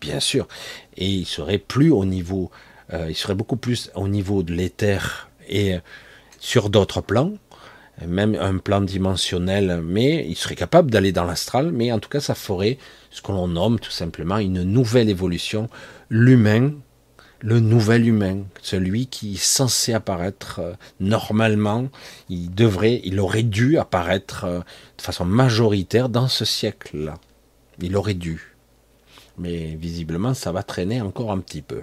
bien 0.00 0.20
sûr, 0.20 0.48
et 0.96 1.06
il 1.06 1.26
serait 1.26 1.58
plus 1.58 1.90
au 1.90 2.04
niveau, 2.04 2.50
euh, 2.92 3.06
il 3.08 3.14
serait 3.14 3.36
beaucoup 3.36 3.56
plus 3.56 3.90
au 3.94 4.08
niveau 4.08 4.42
de 4.42 4.52
l'éther 4.52 5.30
et 5.48 5.76
sur 6.40 6.70
d'autres 6.70 7.00
plans, 7.00 7.32
même 8.06 8.34
un 8.34 8.58
plan 8.58 8.80
dimensionnel, 8.80 9.80
mais 9.84 10.26
il 10.28 10.36
serait 10.36 10.56
capable 10.56 10.90
d'aller 10.90 11.12
dans 11.12 11.24
l'astral, 11.24 11.70
mais 11.72 11.92
en 11.92 11.98
tout 11.98 12.08
cas 12.08 12.20
ça 12.20 12.34
ferait 12.34 12.78
ce 13.10 13.22
que 13.22 13.32
l'on 13.32 13.48
nomme 13.48 13.78
tout 13.78 13.90
simplement 13.90 14.38
une 14.38 14.62
nouvelle 14.62 15.08
évolution, 15.08 15.68
l'humain, 16.08 16.72
le 17.40 17.60
nouvel 17.60 18.06
humain, 18.06 18.44
celui 18.62 19.06
qui 19.06 19.34
est 19.34 19.42
censé 19.42 19.92
apparaître 19.94 20.60
euh, 20.60 20.72
normalement, 21.00 21.88
il 22.28 22.54
devrait, 22.54 23.00
il 23.04 23.18
aurait 23.18 23.42
dû 23.42 23.78
apparaître 23.78 24.46
de 24.46 25.02
façon 25.02 25.24
majoritaire 25.24 26.08
dans 26.08 26.28
ce 26.28 26.44
siècle-là. 26.44 27.18
Il 27.80 27.96
aurait 27.96 28.14
dû. 28.14 28.54
Mais 29.38 29.74
visiblement, 29.74 30.34
ça 30.34 30.52
va 30.52 30.62
traîner 30.62 31.00
encore 31.00 31.32
un 31.32 31.38
petit 31.38 31.62
peu. 31.62 31.82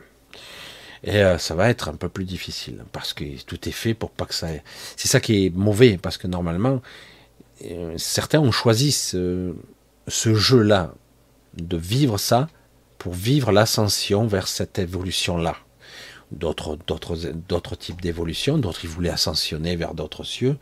Et 1.04 1.18
euh, 1.24 1.38
ça 1.38 1.56
va 1.56 1.70
être 1.70 1.90
un 1.90 1.96
peu 1.96 2.10
plus 2.10 2.26
difficile 2.26 2.84
parce 2.92 3.14
que 3.14 3.24
tout 3.44 3.68
est 3.68 3.74
fait 3.74 3.94
pour 3.94 4.12
pas 4.12 4.26
que 4.26 4.34
ça. 4.34 4.48
C'est 4.96 5.08
ça 5.08 5.20
qui 5.20 5.46
est 5.46 5.50
mauvais 5.50 5.98
parce 5.98 6.18
que 6.18 6.28
normalement, 6.28 6.82
euh, 7.66 7.94
certains 7.98 8.40
ont 8.40 8.52
choisi 8.52 8.92
ce, 8.92 9.54
jeu-là 10.08 10.94
de 11.56 11.78
vivre 11.78 12.18
ça 12.18 12.48
pour 12.98 13.14
vivre 13.14 13.52
l'ascension 13.52 14.28
vers 14.28 14.48
cette 14.48 14.80
évolution-là. 14.80 15.56
D'autres, 16.32 16.78
types 17.78 18.02
d'évolution, 18.02 18.58
d'autres 18.58 18.82
ils 18.84 18.90
voulaient 18.90 19.10
ascensionner 19.10 19.76
vers 19.76 19.94
d'autres 19.94 20.24
cieux. 20.24 20.58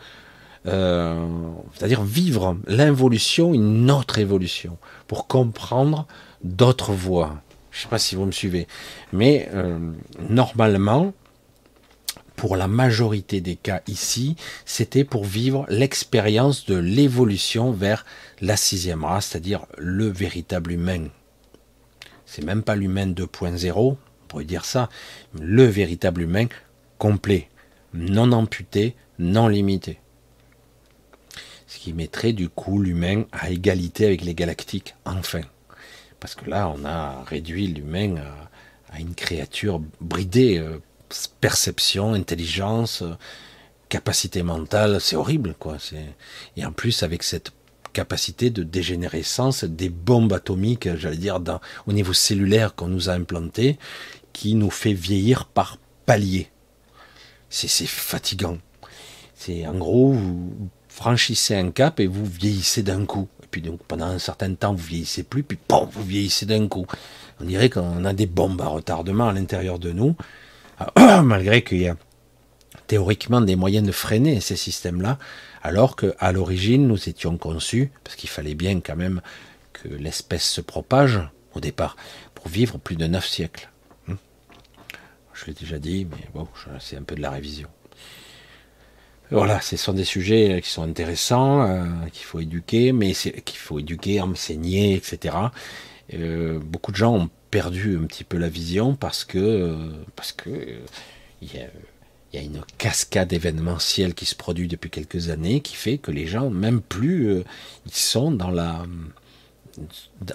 Euh, 0.68 1.27
c'est-à-dire 1.74 2.03
vivre 2.03 2.58
l'involution, 2.68 3.53
une 3.53 3.90
autre 3.92 4.19
évolution, 4.19 4.77
pour 5.08 5.27
comprendre 5.27 6.08
d'autres 6.43 6.92
voies. 6.92 7.42
Je 7.76 7.82
ne 7.82 7.84
sais 7.84 7.90
pas 7.90 8.00
si 8.00 8.16
vous 8.16 8.26
me 8.26 8.32
suivez, 8.32 8.68
mais 9.12 9.50
euh, 9.54 9.78
normalement, 10.30 11.14
pour 12.38 12.56
la 12.56 12.70
majorité 12.70 13.42
des 13.42 13.58
cas 13.58 13.82
ici, 13.88 14.38
c'était 14.64 15.04
pour 15.04 15.26
vivre 15.26 15.66
l'expérience 15.68 16.66
de 16.68 16.76
l'évolution 16.76 17.74
vers 17.74 18.06
la 18.40 18.56
sixième 18.56 19.04
race, 19.04 19.28
c'est-à-dire 19.28 19.66
le 19.78 20.08
véritable 20.08 20.72
humain. 20.72 21.10
C'est 22.26 22.45
même 22.45 22.64
pas 22.64 22.78
l'humain 22.78 23.08
2.0, 23.08 23.74
on 23.76 23.98
pourrait 24.30 24.45
dire 24.45 24.64
ça, 24.64 24.88
le 25.38 25.66
véritable 25.66 26.22
humain 26.22 26.48
complet, 26.98 27.50
non 27.94 28.32
amputé, 28.32 28.95
non 29.20 29.50
limité. 29.50 30.00
Ce 31.68 31.78
qui 31.78 31.92
mettrait 31.92 32.32
du 32.32 32.48
coup 32.48 32.82
l'humain 32.82 33.26
à 33.34 33.50
égalité 33.50 34.06
avec 34.06 34.22
les 34.22 34.34
galactiques, 34.34 34.95
enfin. 35.04 35.42
Parce 36.19 36.35
que 36.35 36.50
là, 36.50 36.74
on 36.76 36.85
a 36.85 37.24
réduit 37.24 37.68
l'humain 37.68 38.16
à, 38.92 39.00
une 39.00 39.14
créature 39.14 39.82
bridée, 40.00 40.58
euh, 40.58 40.80
perception, 41.42 42.14
intelligence, 42.14 43.03
capacité 43.90 44.42
mentale, 44.42 45.02
c'est 45.02 45.16
horrible, 45.16 45.56
quoi. 45.60 45.77
Et 46.56 46.66
en 46.66 46.72
plus, 46.72 47.03
avec 47.03 47.24
cette 47.24 47.52
capacité 47.94 48.50
de 48.50 48.64
dégénérescence 48.64 49.64
des 49.64 49.90
bombes 49.90 50.34
atomiques, 50.34 50.95
j'allais 50.98 51.18
dire, 51.18 51.40
au 51.88 51.94
niveau 51.94 52.14
cellulaire 52.14 52.76
qu'on 52.76 52.88
nous 52.88 53.10
a 53.10 53.14
implanté, 53.14 53.77
qui 54.34 54.56
nous 54.56 54.69
fait 54.69 54.94
vieillir 54.94 55.45
par 55.45 55.77
palier. 56.06 56.50
C'est 57.50 57.88
fatigant. 57.88 58.58
C'est 59.34 59.66
en 59.66 59.76
gros, 59.76 60.11
vous 60.11 60.69
franchissez 60.90 61.56
un 61.56 61.72
cap 61.72 62.00
et 62.00 62.08
vous 62.08 62.26
vieillissez 62.26 62.84
d'un 62.84 63.06
coup. 63.06 63.30
Puis 63.56 63.61
donc 63.61 63.80
pendant 63.88 64.08
un 64.08 64.19
certain 64.19 64.53
temps, 64.53 64.74
vous 64.74 64.84
vieillissez 64.84 65.24
plus, 65.24 65.42
puis 65.42 65.58
vous 65.69 66.03
vieillissez 66.03 66.45
d'un 66.45 66.67
coup. 66.67 66.85
On 67.40 67.45
dirait 67.45 67.69
qu'on 67.69 68.03
a 68.03 68.11
des 68.11 68.25
bombes 68.25 68.59
à 68.59 68.66
retardement 68.66 69.30
à 69.30 69.32
l'intérieur 69.32 69.80
de 69.80 69.93
nous. 69.93 70.17
malgré 71.24 71.64
qu'il 71.64 71.77
y 71.77 71.88
a 71.88 71.95
théoriquement 72.88 73.40
des 73.40 73.56
moyens 73.56 73.88
de 73.88 73.93
freiner 73.93 74.42
ces 74.42 74.58
systèmes-là, 74.58 75.19
alors 75.64 75.95
qu'à 75.95 76.34
l'origine, 76.34 76.85
nous 76.85 77.08
étions 77.08 77.38
conçus, 77.38 77.92
parce 78.03 78.17
qu'il 78.17 78.30
fallait 78.30 78.56
bien 78.56 78.82
quand 78.82 78.98
même 78.98 79.22
que 79.72 79.88
l'espèce 79.88 80.43
se 80.43 80.59
propage, 80.59 81.22
au 81.53 81.61
départ, 81.61 81.95
pour 82.34 82.50
vivre 82.50 82.77
plus 82.77 82.98
de 82.98 83.08
neuf 83.08 83.25
siècles. 83.25 83.69
Hmm. 84.08 84.16
Je 85.34 85.45
l'ai 85.45 85.53
déjà 85.53 85.80
dit, 85.80 86.06
mais 86.11 86.27
bon, 86.34 86.45
c'est 86.82 86.98
un 86.98 87.03
peu 87.03 87.16
de 87.16 87.22
la 87.22 87.32
révision. 87.32 87.69
Voilà, 89.32 89.60
ce 89.60 89.76
sont 89.76 89.94
des 89.94 90.04
sujets 90.04 90.62
qui 90.64 90.70
sont 90.70 90.84
intéressants, 90.84 91.64
euh, 91.64 91.84
qu'il 92.12 92.26
faut 92.26 92.40
éduquer, 92.40 92.92
mais 92.92 93.14
qu'il 93.14 93.58
faut 93.58 93.80
éduquer, 93.80 94.22
enseigner, 94.22 94.95
etc. 94.95 95.36
Euh, 96.14 96.60
beaucoup 96.60 96.92
de 96.92 96.98
gens 96.98 97.16
ont 97.16 97.30
perdu 97.50 97.98
un 97.98 98.06
petit 98.06 98.24
peu 98.24 98.38
la 98.38 98.50
vision 98.50 98.95
parce 98.95 99.26
que 99.26 99.76
parce 100.16 100.32
que 100.32 100.80
il 101.42 101.50
y 101.54 102.38
a, 102.38 102.42
une 102.42 102.62
cascade 102.78 103.32
événementielle 103.32 104.14
qui 104.14 104.26
se 104.26 104.36
produit 104.36 104.68
depuis 104.68 104.90
quelques 104.90 105.30
années 105.30 105.62
qui 105.62 105.76
fait 105.76 105.98
que 105.98 106.12
les 106.12 106.28
gens, 106.28 106.50
même 106.50 106.82
plus, 106.82 107.30
euh, 107.30 107.44
ils 107.86 107.94
sont 107.94 108.32
dans 108.32 108.52
la 108.52 108.86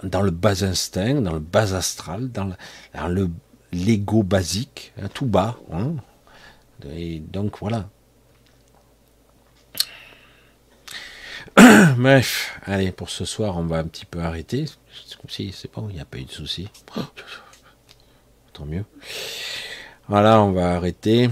dans 0.03 0.23
le 0.23 0.31
bas 0.31 0.65
instinct, 0.65 1.21
dans 1.21 1.33
le 1.33 1.41
bas 1.41 1.75
astral, 1.75 2.31
dans, 2.31 2.53
le 3.09 3.31
l'ego 3.73 4.23
basique, 4.23 4.93
hein, 5.01 5.09
tout 5.13 5.27
bas. 5.27 5.59
Hein. 5.73 5.95
Et 6.97 7.21
donc 7.21 7.59
voilà. 7.61 7.89
Bref, 11.97 12.59
allez, 12.65 12.93
pour 12.93 13.11
ce 13.11 13.25
soir, 13.25 13.57
on 13.57 13.65
va 13.65 13.79
un 13.79 13.85
petit 13.85 14.07
peu 14.07 14.21
arrêter. 14.21 14.65
Si, 15.29 15.53
c'est 15.53 15.73
bon, 15.73 15.89
il 15.89 15.95
n'y 15.95 16.01
a 16.01 16.05
pas 16.05 16.19
eu 16.19 16.25
de 16.25 16.31
souci. 16.31 16.69
Tant 18.53 18.67
mieux. 18.67 18.85
Voilà, 20.09 20.43
on 20.43 20.53
va 20.53 20.75
arrêter. 20.75 21.31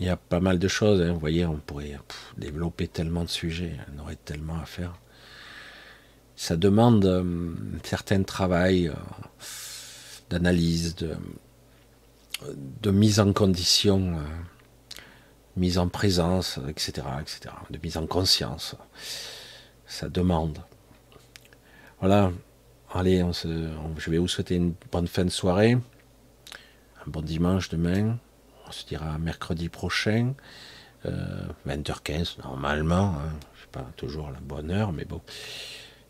Il 0.00 0.06
y 0.06 0.08
a 0.08 0.16
pas 0.16 0.40
mal 0.40 0.58
de 0.58 0.68
choses. 0.68 1.00
Hein. 1.00 1.12
Vous 1.12 1.20
voyez, 1.20 1.46
on 1.46 1.56
pourrait 1.56 1.98
développer 2.36 2.88
tellement 2.88 3.24
de 3.24 3.28
sujets. 3.28 3.76
On 3.94 4.02
aurait 4.02 4.16
tellement 4.16 4.58
à 4.60 4.66
faire. 4.66 4.94
Ça 6.36 6.56
demande 6.56 7.04
euh, 7.04 7.22
un 7.22 7.86
certain 7.86 8.22
travail 8.24 8.88
euh, 8.88 8.94
d'analyse, 10.30 10.96
de, 10.96 11.16
de, 12.82 12.90
mise 12.90 13.20
en 13.20 13.32
condition. 13.32 14.18
Euh, 14.18 14.22
mise 15.56 15.78
en 15.78 15.88
présence, 15.88 16.58
etc., 16.68 17.06
etc., 17.20 17.54
de 17.70 17.78
mise 17.82 17.96
en 17.96 18.06
conscience. 18.06 18.76
Ça 19.86 20.08
demande. 20.08 20.58
Voilà. 22.00 22.32
Allez, 22.92 23.22
on 23.22 23.32
se, 23.32 23.48
je 23.98 24.10
vais 24.10 24.18
vous 24.18 24.28
souhaiter 24.28 24.54
une 24.54 24.74
bonne 24.92 25.08
fin 25.08 25.24
de 25.24 25.30
soirée, 25.30 25.72
un 25.72 27.10
bon 27.10 27.22
dimanche 27.22 27.68
demain. 27.68 28.18
On 28.68 28.72
se 28.72 28.86
dira 28.86 29.18
mercredi 29.18 29.68
prochain, 29.68 30.34
20h15 31.04 32.38
euh, 32.38 32.42
normalement. 32.44 33.16
Hein. 33.18 33.32
Je 33.56 33.62
sais 33.62 33.68
pas 33.72 33.86
toujours 33.96 34.30
la 34.30 34.40
bonne 34.40 34.70
heure, 34.70 34.92
mais 34.92 35.04
bon. 35.04 35.20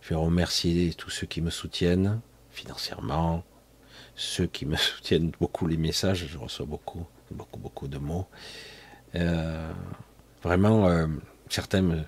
Je 0.02 0.10
vais 0.10 0.16
remercier 0.16 0.92
tous 0.92 1.08
ceux 1.08 1.26
qui 1.26 1.40
me 1.40 1.48
soutiennent 1.48 2.20
financièrement, 2.50 3.42
ceux 4.14 4.46
qui 4.46 4.66
me 4.66 4.76
soutiennent 4.76 5.32
beaucoup 5.40 5.66
les 5.66 5.78
messages. 5.78 6.26
Je 6.26 6.36
reçois 6.36 6.66
beaucoup, 6.66 7.06
beaucoup, 7.30 7.58
beaucoup 7.58 7.88
de 7.88 7.96
mots. 7.96 8.26
Euh, 9.16 9.72
vraiment, 10.42 10.88
euh, 10.88 11.06
certains 11.48 12.04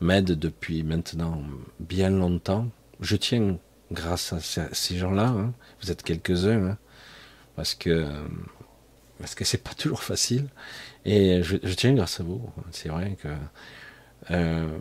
m'aident 0.00 0.32
depuis 0.32 0.82
maintenant 0.82 1.42
bien 1.80 2.10
longtemps. 2.10 2.68
Je 3.00 3.16
tiens 3.16 3.58
grâce 3.92 4.32
à 4.32 4.40
ces 4.40 4.96
gens-là. 4.96 5.28
Hein. 5.28 5.54
Vous 5.82 5.90
êtes 5.90 6.02
quelques-uns, 6.02 6.70
hein, 6.70 6.78
parce 7.56 7.74
que 7.74 8.06
parce 9.18 9.34
que 9.34 9.44
c'est 9.44 9.62
pas 9.62 9.74
toujours 9.74 10.02
facile. 10.02 10.48
Et 11.04 11.42
je, 11.42 11.56
tiens 11.74 11.94
grâce 11.94 12.20
à 12.20 12.24
vous. 12.24 12.42
C'est 12.72 12.88
vrai 12.88 13.16
que 13.22 13.28
euh, 14.30 14.78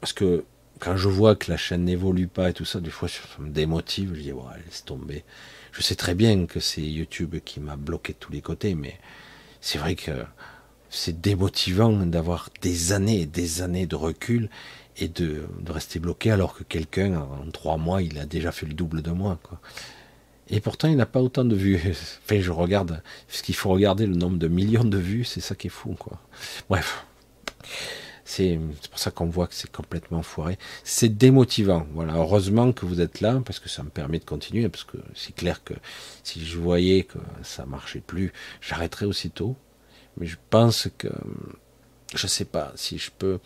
parce 0.00 0.12
que 0.12 0.44
quand 0.80 0.96
je 0.96 1.08
vois 1.08 1.36
que 1.36 1.50
la 1.50 1.56
chaîne 1.56 1.84
n'évolue 1.84 2.28
pas 2.28 2.50
et 2.50 2.52
tout 2.52 2.64
ça, 2.64 2.80
des 2.80 2.90
fois 2.90 3.08
ça 3.08 3.20
me 3.38 3.50
démotive. 3.50 4.14
Je 4.14 4.20
dis 4.20 4.32
ouais, 4.32 4.42
laisse 4.66 4.84
tomber. 4.84 5.24
Je 5.72 5.82
sais 5.82 5.96
très 5.96 6.14
bien 6.14 6.46
que 6.46 6.60
c'est 6.60 6.82
YouTube 6.82 7.36
qui 7.44 7.60
m'a 7.60 7.76
bloqué 7.76 8.12
de 8.12 8.18
tous 8.18 8.32
les 8.32 8.42
côtés, 8.42 8.74
mais 8.74 8.98
c'est 9.60 9.78
vrai 9.78 9.96
que 9.96 10.12
c'est 10.94 11.20
démotivant 11.20 11.92
d'avoir 12.06 12.50
des 12.62 12.92
années 12.92 13.22
et 13.22 13.26
des 13.26 13.62
années 13.62 13.86
de 13.86 13.96
recul 13.96 14.48
et 14.96 15.08
de, 15.08 15.46
rester 15.66 15.98
bloqué 15.98 16.30
alors 16.30 16.54
que 16.54 16.62
quelqu'un, 16.62 17.16
en 17.18 17.50
trois 17.50 17.76
mois, 17.76 18.02
il 18.02 18.18
a 18.18 18.26
déjà 18.26 18.52
fait 18.52 18.66
le 18.66 18.74
double 18.74 19.02
de 19.02 19.10
moi. 19.10 19.38
Et 20.48 20.60
pourtant, 20.60 20.88
il 20.88 20.96
n'a 20.96 21.06
pas 21.06 21.20
autant 21.20 21.44
de 21.44 21.56
vues. 21.56 21.80
Enfin, 22.24 22.40
je 22.40 22.50
regarde, 22.50 23.02
ce 23.28 23.42
qu'il 23.42 23.54
faut 23.54 23.70
regarder 23.70 24.06
le 24.06 24.14
nombre 24.14 24.38
de 24.38 24.48
millions 24.48 24.84
de 24.84 24.98
vues, 24.98 25.24
c'est 25.24 25.40
ça 25.40 25.54
qui 25.54 25.66
est 25.66 25.70
fou. 25.70 25.96
Bref, 26.68 27.04
c'est 28.24 28.58
pour 28.90 28.98
ça 28.98 29.10
qu'on 29.10 29.26
voit 29.26 29.46
que 29.46 29.54
c'est 29.54 29.70
complètement 29.70 30.22
foiré. 30.22 30.58
C'est 30.84 31.08
démotivant. 31.08 31.86
Voilà, 31.92 32.14
heureusement 32.14 32.72
que 32.72 32.86
vous 32.86 33.00
êtes 33.00 33.20
là 33.20 33.42
parce 33.44 33.58
que 33.58 33.68
ça 33.68 33.82
me 33.82 33.90
permet 33.90 34.18
de 34.18 34.24
continuer. 34.24 34.68
Parce 34.68 34.84
que 34.84 34.98
c'est 35.14 35.34
clair 35.34 35.64
que 35.64 35.74
si 36.22 36.44
je 36.44 36.58
voyais 36.58 37.02
que 37.02 37.18
ça 37.42 37.66
marchait 37.66 38.00
plus, 38.00 38.32
j'arrêterais 38.60 39.06
aussitôt. 39.06 39.56
Mais 40.16 40.26
je 40.26 40.36
pense 40.50 40.88
que 40.96 41.08
je 42.14 42.24
ne 42.24 42.28
sais 42.28 42.44
pas 42.44 42.72
si 42.76 42.98
je 42.98 43.10
peux 43.16 43.38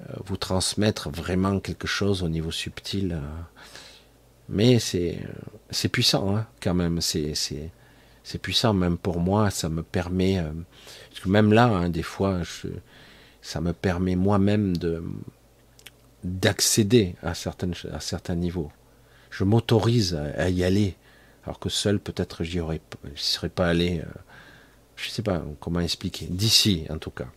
euh, 0.00 0.04
vous 0.26 0.36
transmettre 0.36 1.10
vraiment 1.10 1.60
quelque 1.60 1.86
chose 1.86 2.22
au 2.22 2.28
niveau 2.28 2.50
subtil. 2.50 3.12
Euh. 3.12 3.20
Mais 4.48 4.78
c'est 4.78 5.88
puissant 5.90 6.36
hein, 6.36 6.46
quand 6.62 6.74
même. 6.74 7.00
C'est 7.00 8.38
puissant 8.42 8.74
même 8.74 8.98
pour 8.98 9.20
moi. 9.20 9.50
Ça 9.50 9.68
me 9.68 9.82
permet 9.82 10.38
euh, 10.38 10.52
parce 11.08 11.20
que 11.20 11.28
même 11.28 11.52
là, 11.52 11.66
hein, 11.66 11.88
des 11.88 12.02
fois, 12.02 12.40
ça 13.40 13.60
me 13.60 13.72
permet 13.72 14.16
moi-même 14.16 14.76
de 14.76 15.02
d'accéder 16.22 17.16
à 17.22 17.32
à 17.32 18.00
certains 18.00 18.34
niveaux. 18.34 18.72
Je 19.30 19.44
m'autorise 19.44 20.14
à, 20.14 20.48
y 20.48 20.64
aller, 20.64 20.96
alors 21.44 21.58
que 21.58 21.68
seul 21.68 21.98
peut-être 21.98 22.44
j'y 22.44 22.60
aurais, 22.60 22.80
serais 23.14 23.50
pas 23.50 23.66
allé. 23.66 24.02
Je 24.96 25.10
sais 25.10 25.22
pas 25.22 25.42
comment 25.60 25.80
expliquer. 25.80 26.26
D'ici, 26.26 26.86
en 26.90 26.98
tout 26.98 27.10
cas 27.10 27.28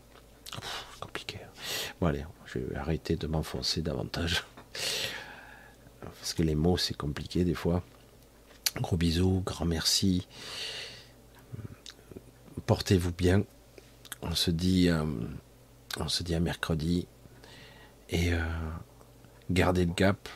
compliqué. 1.00 1.40
Bon 2.00 2.08
allez, 2.08 2.26
je 2.46 2.60
vais 2.60 2.76
arrêter 2.76 3.16
de 3.16 3.28
m'enfoncer 3.28 3.82
davantage. 3.82 4.44
Parce 6.02 6.34
que 6.34 6.44
les 6.44 6.56
mots, 6.56 6.78
c'est 6.78 6.96
compliqué 6.96 7.44
des 7.44 7.54
fois. 7.54 7.84
Gros 8.78 8.98
bisous, 8.98 9.42
grand 9.46 9.66
merci. 9.66 10.28
Portez-vous 12.66 13.14
bien. 13.14 13.44
On 14.22 14.36
se 14.36 14.52
dit, 14.52 14.90
euh, 14.90 15.06
on 16.00 16.08
se 16.08 16.24
dit 16.24 16.36
à 16.36 16.40
mercredi. 16.40 17.08
Et 18.10 18.34
euh, 18.34 18.40
gardez 19.50 19.86
le 19.86 19.94
gap. 19.94 20.30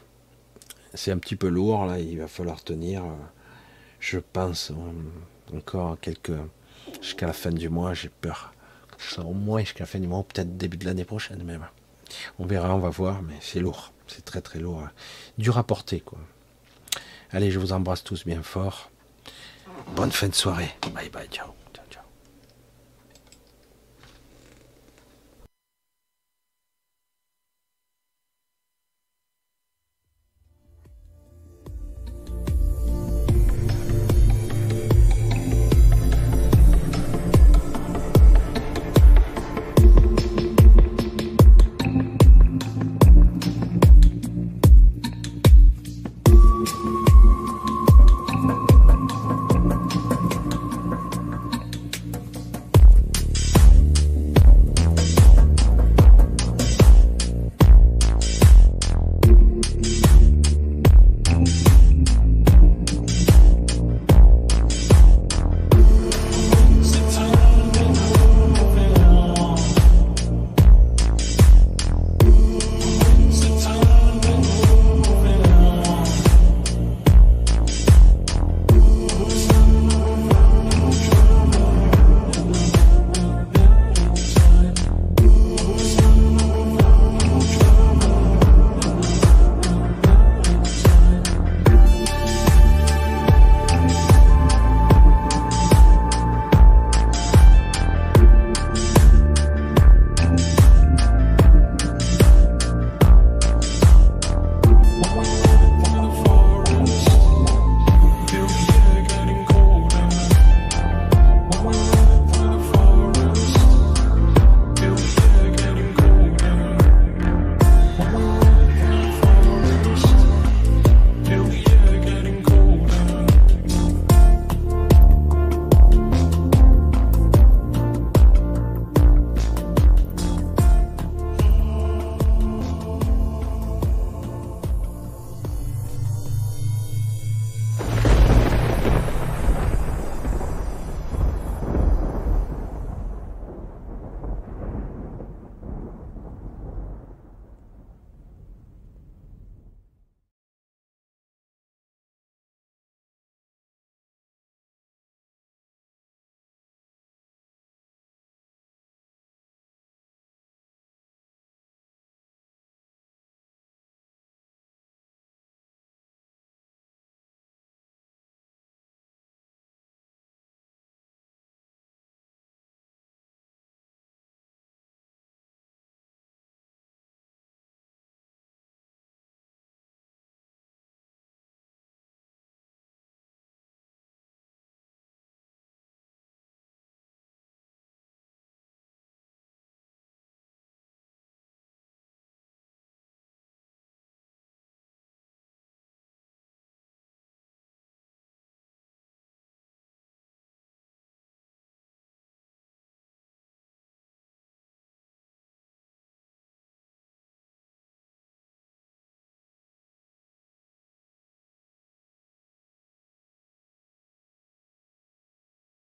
C'est 0.93 1.11
un 1.11 1.19
petit 1.19 1.35
peu 1.35 1.48
lourd 1.48 1.85
là, 1.85 2.00
il 2.00 2.19
va 2.19 2.27
falloir 2.27 2.64
tenir. 2.64 3.06
Euh, 3.06 3.16
je 4.00 4.19
pense 4.19 4.72
encore 5.53 6.00
quelques 6.00 6.32
jusqu'à 7.02 7.28
la 7.28 7.34
fin 7.34 7.52
du 7.52 7.70
mois. 7.70 7.94
J'ai 7.94 8.10
peur. 8.10 8.53
Au 9.18 9.34
moins 9.34 9.61
jusqu'à 9.61 9.84
la 9.84 9.88
fin 9.88 10.00
du 10.00 10.08
mois, 10.08 10.24
peut-être 10.24 10.58
début 10.58 10.78
de 10.78 10.86
l'année 10.86 11.06
prochaine 11.06 11.44
même. 11.44 11.68
On 12.40 12.45
verra, 12.45 12.76
on 12.76 12.80
va 12.80 12.90
voir, 12.90 13.22
mais 13.22 13.36
c'est 13.42 13.60
lourd. 13.60 13.94
C'est 14.08 14.26
très 14.26 14.42
très 14.42 14.60
lourd. 14.60 14.84
Dur 15.38 15.58
à 15.58 15.64
porter, 15.64 16.02
quoi. 16.02 16.20
Allez, 17.32 17.50
je 17.50 17.60
vous 17.60 17.72
embrasse 17.72 18.03
tous 18.03 18.26
bien 18.26 18.44
fort. 18.44 18.92
Bonne 19.95 20.11
fin 20.11 20.28
de 20.28 20.36
soirée. 20.36 20.72
Bye 20.94 21.10
bye, 21.10 21.28
ciao. 21.30 21.60